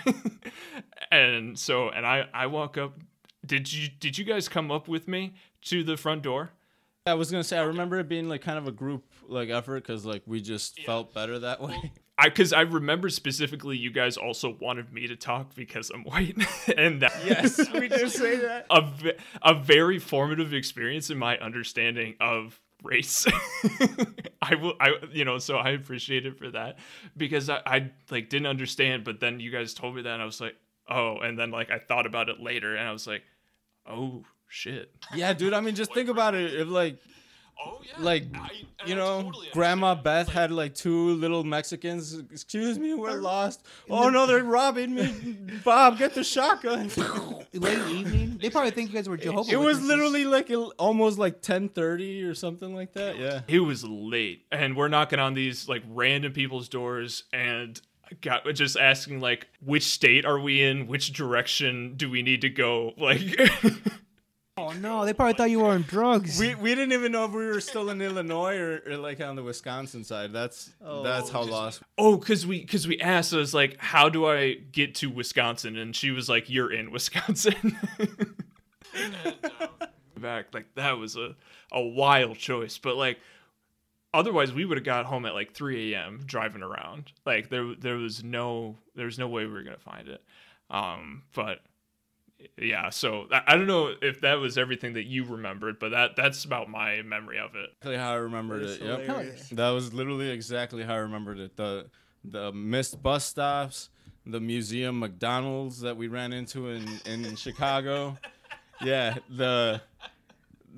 and 1.10 1.58
so, 1.58 1.88
and 1.88 2.06
I, 2.06 2.26
I 2.32 2.46
walk 2.46 2.76
up. 2.76 2.98
Did 3.44 3.72
you, 3.72 3.88
did 3.88 4.18
you 4.18 4.24
guys 4.24 4.48
come 4.48 4.70
up 4.70 4.86
with 4.86 5.08
me 5.08 5.34
to 5.62 5.82
the 5.82 5.96
front 5.96 6.22
door? 6.22 6.50
I 7.06 7.14
was 7.14 7.30
gonna 7.30 7.44
say, 7.44 7.58
I 7.58 7.62
remember 7.62 7.98
it 7.98 8.08
being 8.08 8.28
like 8.28 8.42
kind 8.42 8.58
of 8.58 8.68
a 8.68 8.72
group 8.72 9.04
like 9.26 9.48
effort 9.48 9.82
because 9.82 10.04
like 10.04 10.22
we 10.26 10.40
just 10.40 10.80
felt 10.82 11.14
better 11.14 11.38
that 11.38 11.60
way. 11.60 11.92
I 12.20 12.28
because 12.28 12.52
I 12.52 12.60
remember 12.60 13.08
specifically 13.08 13.78
you 13.78 13.90
guys 13.90 14.18
also 14.18 14.56
wanted 14.60 14.92
me 14.92 15.06
to 15.06 15.16
talk 15.16 15.54
because 15.54 15.88
I'm 15.90 16.04
white, 16.04 16.36
and 16.76 17.00
that 17.00 17.14
yes, 17.24 17.58
we 17.74 17.88
did 17.88 18.10
say 18.10 18.36
that. 18.36 18.66
a 18.70 18.84
a 19.42 19.54
very 19.54 19.98
formative 19.98 20.52
experience 20.52 21.08
in 21.08 21.16
my 21.16 21.38
understanding 21.38 22.16
of 22.20 22.60
race. 22.82 23.26
I 24.42 24.54
will, 24.54 24.74
I 24.78 24.96
you 25.12 25.24
know, 25.24 25.38
so 25.38 25.56
I 25.56 25.70
appreciate 25.70 26.26
it 26.26 26.36
for 26.36 26.50
that 26.50 26.78
because 27.16 27.48
I, 27.48 27.60
I 27.64 27.90
like 28.10 28.28
didn't 28.28 28.48
understand, 28.48 29.02
but 29.02 29.20
then 29.20 29.40
you 29.40 29.50
guys 29.50 29.72
told 29.72 29.96
me 29.96 30.02
that, 30.02 30.12
and 30.12 30.22
I 30.22 30.26
was 30.26 30.42
like, 30.42 30.56
oh, 30.90 31.20
and 31.20 31.38
then 31.38 31.50
like 31.50 31.70
I 31.70 31.78
thought 31.78 32.04
about 32.04 32.28
it 32.28 32.38
later, 32.38 32.76
and 32.76 32.86
I 32.86 32.92
was 32.92 33.06
like, 33.06 33.22
oh 33.88 34.24
shit. 34.46 34.90
Yeah, 35.14 35.32
dude. 35.32 35.54
I 35.54 35.60
mean, 35.60 35.74
just 35.74 35.94
think 35.94 36.10
about 36.10 36.34
it. 36.34 36.52
If 36.52 36.68
like, 36.68 36.98
Oh 37.66 37.80
yeah. 37.84 37.92
like 38.02 38.24
I- 38.34 38.50
you 38.86 38.94
know, 38.94 39.22
totally 39.24 39.48
Grandma 39.52 39.90
understand. 39.90 40.04
Beth 40.04 40.26
Like, 40.28 40.34
had 40.34 40.50
like 40.52 40.74
two 40.74 41.10
little 41.16 41.44
Mexicans. 41.44 42.14
Excuse 42.32 42.78
me, 42.78 42.94
we're 42.94 43.20
lost. 43.20 43.66
Oh 43.90 44.08
no, 44.08 44.26
they're 44.26 44.42
robbing 44.42 44.94
me. 44.94 45.36
Bob, 45.64 45.98
get 45.98 46.14
the 46.14 46.24
shotgun. 46.24 46.90
Late 47.52 47.78
evening. 47.90 48.38
They 48.40 48.48
probably 48.48 48.70
think 48.70 48.88
you 48.90 48.94
guys 48.96 49.06
were 49.08 49.18
Jehovah. 49.18 49.52
it 49.52 49.56
was 49.56 49.76
Witnesses. 49.82 49.86
literally 49.88 50.24
like 50.24 50.50
almost 50.78 51.18
like 51.18 51.42
ten 51.42 51.68
thirty 51.68 52.22
or 52.22 52.34
something 52.34 52.74
like 52.74 52.94
that. 52.94 53.18
Yeah. 53.18 53.40
It 53.48 53.60
was 53.60 53.84
late, 53.84 54.46
and 54.50 54.74
we're 54.76 54.88
knocking 54.88 55.18
on 55.18 55.34
these 55.34 55.68
like 55.68 55.82
random 55.88 56.32
people's 56.32 56.70
doors, 56.70 57.24
and 57.34 57.78
got 58.22 58.46
just 58.54 58.78
asking 58.78 59.20
like, 59.20 59.46
which 59.62 59.82
state 59.84 60.24
are 60.24 60.38
we 60.40 60.62
in? 60.62 60.86
Which 60.86 61.12
direction 61.12 61.94
do 61.98 62.08
we 62.10 62.22
need 62.22 62.40
to 62.40 62.48
go? 62.48 62.94
Like, 62.96 63.20
Oh 64.56 64.72
no, 64.72 65.06
they 65.06 65.14
probably 65.14 65.34
thought 65.34 65.50
you 65.50 65.60
were 65.60 65.70
on 65.70 65.82
drugs. 65.82 66.38
We, 66.38 66.54
we 66.54 66.74
didn't 66.74 66.92
even 66.92 67.12
know 67.12 67.24
if 67.24 67.30
we 67.30 67.46
were 67.46 67.60
still 67.60 67.88
in 67.88 68.02
Illinois 68.02 68.58
or, 68.58 68.82
or 68.86 68.96
like 68.96 69.20
on 69.20 69.36
the 69.36 69.42
Wisconsin 69.42 70.04
side. 70.04 70.32
That's 70.32 70.70
that's 70.80 71.30
how 71.30 71.40
just- 71.40 71.50
lost. 71.50 71.82
oh, 71.96 72.16
because 72.16 72.46
we 72.46 72.60
because 72.60 72.86
we 72.86 73.00
asked 73.00 73.32
us 73.32 73.54
like, 73.54 73.78
how 73.78 74.08
do 74.08 74.26
I 74.26 74.54
get 74.54 74.96
to 74.96 75.08
Wisconsin? 75.08 75.76
And 75.78 75.96
she 75.96 76.10
was 76.10 76.28
like, 76.28 76.50
you're 76.50 76.72
in 76.72 76.90
Wisconsin. 76.90 77.78
Back 80.16 80.52
like 80.52 80.66
that 80.74 80.98
was 80.98 81.16
a 81.16 81.34
a 81.72 81.82
wild 81.82 82.36
choice, 82.38 82.78
but 82.78 82.96
like. 82.96 83.18
Otherwise, 84.12 84.52
we 84.52 84.64
would 84.64 84.76
have 84.76 84.84
got 84.84 85.06
home 85.06 85.24
at 85.24 85.34
like 85.34 85.52
3 85.52 85.94
a.m. 85.94 86.18
driving 86.26 86.64
around. 86.64 87.12
Like 87.24 87.48
there, 87.48 87.76
there 87.78 87.94
was 87.94 88.24
no, 88.24 88.74
there 88.96 89.06
was 89.06 89.20
no 89.20 89.28
way 89.28 89.46
we 89.46 89.52
were 89.52 89.62
gonna 89.62 89.78
find 89.78 90.08
it. 90.08 90.20
Um, 90.68 91.22
but 91.32 91.60
yeah, 92.56 92.90
so 92.90 93.26
I, 93.32 93.42
I 93.48 93.56
don't 93.56 93.66
know 93.66 93.94
if 94.02 94.20
that 94.22 94.34
was 94.34 94.58
everything 94.58 94.94
that 94.94 95.04
you 95.04 95.24
remembered, 95.24 95.78
but 95.78 95.90
that 95.90 96.16
that's 96.16 96.44
about 96.44 96.68
my 96.68 97.02
memory 97.02 97.38
of 97.38 97.54
it. 97.54 97.70
Exactly 97.78 97.96
how 97.96 98.12
I 98.12 98.16
remembered 98.16 98.62
That 98.62 98.70
is 98.70 98.76
it. 98.78 98.84
Yep. 98.84 99.38
That 99.52 99.70
was 99.70 99.92
literally 99.92 100.30
exactly 100.30 100.82
how 100.82 100.94
I 100.94 100.98
remembered 100.98 101.38
it. 101.38 101.56
The 101.56 101.86
the 102.24 102.52
missed 102.52 103.02
bus 103.02 103.24
stops, 103.24 103.90
the 104.26 104.40
museum 104.40 104.98
McDonald's 104.98 105.80
that 105.80 105.96
we 105.96 106.08
ran 106.08 106.32
into 106.32 106.68
in, 106.68 106.86
in 107.06 107.36
Chicago. 107.36 108.18
Yeah, 108.82 109.18
the 109.28 109.80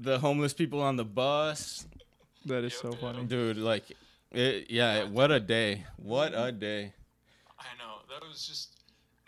the 0.01 0.18
homeless 0.18 0.52
people 0.55 0.80
on 0.80 0.97
the 0.97 1.05
bus. 1.05 1.86
That 2.47 2.64
is 2.64 2.74
so 2.74 2.93
funny. 2.93 3.24
Dude, 3.24 3.56
like 3.56 3.84
it, 4.32 4.70
yeah, 4.70 5.05
what 5.05 5.30
a 5.30 5.39
day. 5.39 5.84
What 5.97 6.32
a 6.34 6.51
day. 6.51 6.93
I 7.59 7.64
know 7.78 7.98
that 8.09 8.26
was 8.26 8.47
just, 8.47 8.71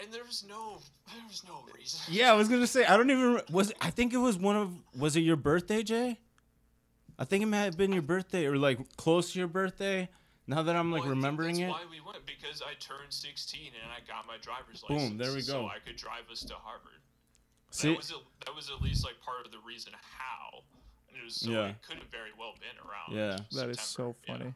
and 0.01 0.13
there 0.13 0.25
was 0.25 0.45
no, 0.49 0.79
there 1.13 1.23
was 1.29 1.43
no 1.47 1.65
reason. 1.77 2.01
Yeah, 2.11 2.33
I 2.33 2.35
was 2.35 2.49
gonna 2.49 2.67
say 2.67 2.85
I 2.85 2.97
don't 2.97 3.11
even 3.11 3.41
was 3.51 3.73
I 3.81 3.91
think 3.91 4.13
it 4.13 4.19
was 4.19 4.37
one 4.39 4.57
of 4.57 4.73
was 4.99 5.17
it 5.17 5.21
your 5.21 5.37
birthday, 5.37 5.83
Jay? 5.83 6.19
I 7.19 7.25
think 7.25 7.43
it 7.43 7.47
might 7.47 7.59
have 7.65 7.77
been 7.77 7.93
your 7.93 8.03
birthday 8.03 8.47
or 8.47 8.57
like 8.57 8.97
close 8.97 9.33
to 9.33 9.39
your 9.39 9.49
birthday. 9.49 10.09
Now 10.47 10.63
that 10.63 10.77
I'm 10.77 10.91
like 10.93 11.03
Well, 11.03 11.11
remembering 11.11 11.59
it. 11.61 11.67
that's 11.67 11.73
why 11.79 11.85
we 11.91 12.01
went 12.05 12.19
because 12.27 12.61
I 12.61 12.75
turned 12.81 13.11
16 13.11 13.61
and 13.83 13.91
I 13.91 14.01
got 14.07 14.27
my 14.27 14.37
driver's 14.43 14.83
Boom, 14.83 14.97
license. 14.99 15.19
there 15.23 15.33
we 15.33 15.41
So 15.41 15.63
go. 15.63 15.67
I 15.69 15.79
could 15.79 15.97
drive 15.97 16.29
us 16.31 16.41
to 16.45 16.55
Harvard. 16.55 17.01
See, 17.71 17.89
that 17.89 17.97
was 17.97 18.11
at, 18.11 18.17
that 18.47 18.55
was 18.55 18.71
at 18.71 18.83
least 18.83 19.05
like 19.05 19.15
part 19.25 19.47
of 19.47 19.53
the 19.53 19.59
reason 19.67 19.93
how. 19.95 20.61
And 21.09 21.17
it 21.19 21.25
was 21.25 21.37
so 21.37 21.51
Yeah. 21.51 21.69
it 21.69 21.77
could 21.89 21.97
have 21.99 22.09
very 22.09 22.31
well 22.39 22.53
been 22.61 22.77
around. 22.85 23.17
Yeah. 23.17 23.39
That 23.59 23.71
is 23.71 23.81
so 23.81 24.15
September, 24.19 24.19
yeah. 24.27 24.33
funny. 24.39 24.55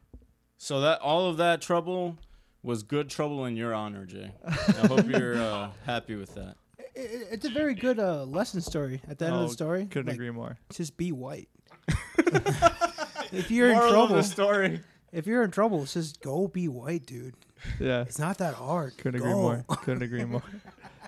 so 0.57 0.81
that 0.81 0.99
all 1.01 1.27
of 1.29 1.37
that 1.37 1.61
trouble 1.61 2.17
was 2.63 2.83
good 2.83 3.09
trouble 3.09 3.45
in 3.45 3.55
your 3.55 3.73
honor, 3.73 4.05
Jay. 4.05 4.31
I 4.45 4.87
hope 4.87 5.07
you're 5.07 5.37
uh, 5.37 5.69
happy 5.85 6.15
with 6.15 6.33
that. 6.35 6.55
It- 6.77 6.85
it- 6.95 7.27
it's 7.31 7.45
a 7.45 7.49
very 7.49 7.73
good 7.75 7.99
uh, 7.99 8.23
lesson 8.25 8.61
story. 8.61 9.01
At 9.09 9.17
the 9.19 9.25
end 9.25 9.35
of 9.35 9.41
Oh, 9.41 9.47
the 9.47 9.53
story, 9.53 9.85
Couldn't 9.85 10.07
like, 10.07 10.15
agree 10.15 10.31
more. 10.31 10.57
Just 10.73 10.97
be 10.97 11.11
white. 11.11 11.47
if 13.31 13.49
you're 13.51 13.69
in 13.69 13.75
Moral 13.75 13.87
of 13.89 13.93
trouble, 13.93 14.15
the 14.17 14.23
story. 14.23 14.81
if 15.11 15.25
you're 15.27 15.43
in 15.43 15.51
trouble, 15.51 15.85
just 15.85 16.21
go 16.21 16.47
be 16.47 16.67
white, 16.67 17.05
dude. 17.05 17.35
Yeah. 17.79 18.01
It's 18.01 18.19
not 18.19 18.37
that 18.39 18.53
hard. 18.55 18.97
Couldn't 18.97 19.21
Go. 19.21 19.25
agree 19.27 19.33
more. 19.41 19.65
Couldn't 19.69 20.03
agree 20.03 20.25
more. 20.25 20.43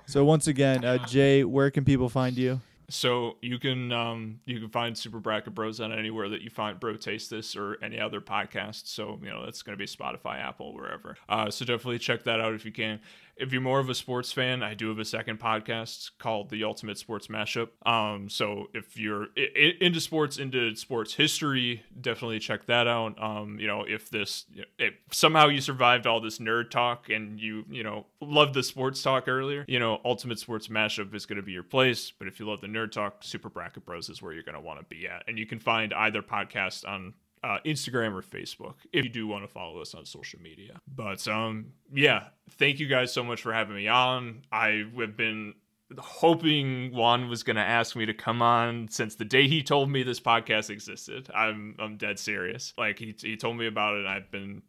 So 0.06 0.24
once 0.26 0.48
again, 0.48 0.84
uh, 0.84 1.06
Jay, 1.06 1.44
where 1.44 1.72
can 1.72 1.86
people 1.86 2.10
find 2.10 2.38
you? 2.38 2.60
So 2.92 3.38
you 3.42 3.58
can 3.58 3.92
um, 3.92 4.40
you 4.46 4.60
can 4.60 4.70
find 4.70 4.98
Super 4.98 5.20
Bracket 5.20 5.56
Bros 5.56 5.80
on 5.80 5.92
anywhere 5.92 6.30
that 6.30 6.42
you 6.42 6.50
find 6.50 6.80
Bro 6.80 6.98
Taste 6.98 7.30
This 7.30 7.56
or 7.56 7.78
any 7.82 8.00
other 8.00 8.20
podcast. 8.20 8.88
So 8.88 9.18
you 9.24 9.30
know 9.30 9.46
that's 9.46 9.62
going 9.62 9.78
to 9.78 9.82
be 9.82 9.88
Spotify, 9.88 10.40
Apple, 10.40 10.74
wherever. 10.74 11.16
Uh, 11.30 11.50
so 11.50 11.66
definitely 11.66 12.00
check 12.00 12.24
that 12.24 12.42
out 12.42 12.54
if 12.54 12.66
you 12.66 12.72
can. 12.72 13.00
If 13.38 13.52
you're 13.52 13.62
more 13.62 13.80
of 13.80 13.90
a 13.90 13.96
sports 13.96 14.32
fan, 14.32 14.62
I 14.64 14.74
do 14.74 14.90
have 14.90 15.00
a 15.00 15.06
second 15.06 15.40
podcast 15.40 16.12
called 16.20 16.50
The 16.50 16.64
Ultimate 16.64 16.98
Sports 16.98 17.28
Mashup. 17.28 17.70
Um, 17.86 18.30
so 18.30 18.68
if 18.74 18.98
you're 18.98 19.28
I- 19.38 19.74
into 19.82 20.00
sports, 20.00 20.38
into 20.38 20.76
sports 20.76 21.16
history, 21.16 21.84
definitely 22.00 22.40
check 22.40 22.66
that 22.68 22.88
out. 22.88 23.22
Um, 23.22 23.58
you 23.60 23.68
know, 23.68 23.84
if 23.88 24.10
this 24.10 24.46
if 24.78 24.94
somehow 25.12 25.48
you 25.48 25.62
survived 25.62 26.06
all 26.08 26.22
this 26.22 26.40
nerd 26.40 26.70
talk 26.70 27.10
and 27.10 27.40
you 27.40 27.66
you 27.70 27.84
know 27.84 28.06
loved 28.22 28.54
the 28.54 28.64
sports 28.64 29.02
talk 29.02 29.28
earlier, 29.28 29.66
you 29.68 29.80
know, 29.80 30.00
Ultimate 30.06 30.40
Sports 30.40 30.68
Mashup 30.68 31.14
is 31.16 31.26
going 31.26 31.38
to 31.38 31.44
be 31.44 31.52
your 31.52 31.64
place. 31.64 32.12
But 32.18 32.28
if 32.28 32.40
you 32.40 32.48
love 32.48 32.62
the 32.62 32.68
nerd 32.68 32.92
talk, 32.92 33.18
Super 33.24 33.50
Bracket 33.50 33.86
Bros 33.86 34.10
is 34.10 34.22
where 34.22 34.34
you're 34.34 34.44
going 34.44 34.56
to 34.56 34.62
want 34.62 34.80
to 34.80 34.86
be 34.86 35.08
at, 35.08 35.24
and 35.28 35.38
you 35.40 35.46
can 35.46 35.60
find 35.60 35.94
either 35.94 36.22
podcast 36.22 36.88
on 36.88 37.14
uh, 37.44 37.58
Instagram 37.66 38.14
or 38.14 38.22
Facebook 38.22 38.76
if 38.94 39.04
you 39.04 39.10
do 39.10 39.28
want 39.28 39.44
to 39.44 39.48
follow 39.48 39.82
us 39.82 39.94
on 39.94 40.06
social 40.06 40.40
media. 40.40 40.80
But 40.94 41.28
um, 41.28 41.74
yeah, 41.94 42.26
thank 42.52 42.80
you 42.80 42.88
guys 42.88 43.12
so 43.12 43.24
much 43.24 43.42
for 43.42 43.54
having 43.54 43.76
me 43.76 43.88
on. 43.88 44.44
I 44.52 44.86
have 45.00 45.18
been 45.18 45.56
hoping 45.98 46.94
Juan 46.94 47.30
was 47.30 47.44
going 47.44 47.56
to 47.56 47.62
ask 47.62 47.96
me 47.96 48.06
to 48.06 48.14
come 48.14 48.42
on 48.42 48.88
since 48.90 49.16
the 49.16 49.26
day 49.26 49.48
he 49.48 49.64
told 49.64 49.90
me 49.90 50.04
this 50.04 50.20
podcast 50.20 50.70
existed. 50.70 51.30
I'm 51.34 51.76
I'm 51.80 51.98
dead 51.98 52.20
serious. 52.20 52.74
Like 52.78 53.00
he 53.00 53.16
he 53.20 53.36
told 53.36 53.58
me 53.58 53.68
about 53.68 53.96
it. 53.96 54.00
and 54.02 54.10
I've 54.10 54.32
been 54.32 54.62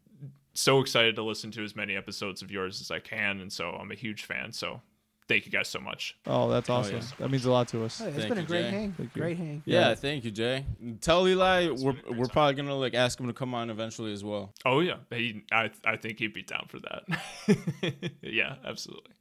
so 0.53 0.79
excited 0.79 1.15
to 1.15 1.23
listen 1.23 1.51
to 1.51 1.63
as 1.63 1.75
many 1.75 1.95
episodes 1.95 2.41
of 2.41 2.51
yours 2.51 2.79
as 2.81 2.91
I 2.91 2.99
can, 2.99 3.39
and 3.39 3.51
so 3.51 3.71
I'm 3.71 3.91
a 3.91 3.95
huge 3.95 4.25
fan. 4.25 4.51
So 4.51 4.81
thank 5.27 5.45
you 5.45 5.51
guys 5.51 5.67
so 5.67 5.79
much. 5.79 6.15
Oh, 6.25 6.49
that's 6.49 6.69
awesome. 6.69 6.95
yeah. 6.97 7.01
That 7.19 7.31
means 7.31 7.45
a 7.45 7.51
lot 7.51 7.67
to 7.69 7.83
us. 7.85 7.99
Yeah, 8.01 8.07
it's 8.07 8.17
Thank 8.17 8.29
been 8.29 8.37
a 8.37 8.41
you, 8.41 8.47
great 8.47 8.61
Jay. 8.63 8.69
hang. 8.71 8.91
Thank 8.93 9.15
you. 9.15 9.21
Great 9.21 9.37
hang. 9.37 9.63
Yeah, 9.65 9.89
Yeah. 9.89 9.95
thank 9.95 10.23
you, 10.25 10.31
Jay. 10.31 10.65
Tell 11.01 11.27
Eli 11.27 11.71
It's 11.71 11.81
we're 11.83 11.93
been 11.93 11.99
a 12.01 12.03
great 12.09 12.19
we're 12.19 12.27
probably 12.27 12.53
gonna 12.55 12.75
like 12.75 12.93
ask 12.93 13.19
him 13.19 13.27
to 13.27 13.33
come 13.33 13.53
on 13.53 13.69
eventually 13.69 14.13
as 14.13 14.23
well. 14.23 14.53
Oh 14.65 14.79
yeah, 14.79 14.97
he, 15.11 15.43
I 15.51 15.71
I 15.85 15.95
think 15.97 16.19
he'd 16.19 16.33
be 16.33 16.43
down 16.43 16.65
for 16.67 16.79
that. 16.79 18.03
yeah, 18.21 18.55
absolutely. 18.65 19.11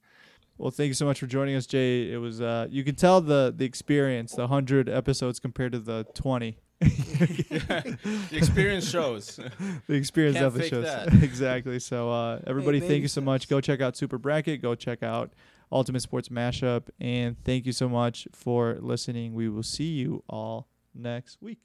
Well, 0.58 0.70
thank 0.70 0.88
you 0.88 0.94
so 0.94 1.06
much 1.06 1.18
for 1.18 1.26
joining 1.26 1.56
us, 1.56 1.66
Jay. 1.66 2.12
It 2.12 2.18
was 2.18 2.40
uh, 2.40 2.66
you 2.70 2.84
can 2.84 2.94
tell 2.94 3.20
the 3.20 3.52
the 3.56 3.64
experience, 3.64 4.32
the 4.34 4.46
hundred 4.48 4.88
episodes 4.88 5.40
compared 5.40 5.72
to 5.72 5.78
the 5.78 6.06
twenty. 6.14 6.58
the 6.82 8.28
experience 8.32 8.88
shows. 8.88 9.38
The 9.86 9.94
experience 9.94 10.36
Can't 10.36 10.52
definitely 10.54 10.70
fake 10.70 10.70
shows 10.70 10.84
that. 11.12 11.22
exactly. 11.22 11.78
So 11.78 12.10
uh, 12.10 12.40
everybody, 12.46 12.78
thank 12.80 12.90
baby 12.90 13.02
you 13.02 13.08
so 13.08 13.20
much. 13.20 13.48
Go 13.48 13.60
check 13.60 13.80
out 13.80 13.96
Super 13.96 14.18
Bracket. 14.18 14.60
Go 14.62 14.74
check 14.74 15.02
out 15.02 15.32
Ultimate 15.72 16.02
Sports 16.02 16.28
Mashup, 16.28 16.88
and 17.00 17.36
thank 17.44 17.66
you 17.66 17.72
so 17.72 17.88
much 17.88 18.28
for 18.32 18.76
listening. 18.80 19.34
We 19.34 19.48
will 19.48 19.62
see 19.62 19.92
you 19.92 20.22
all 20.28 20.68
next 20.94 21.38
week. 21.40 21.58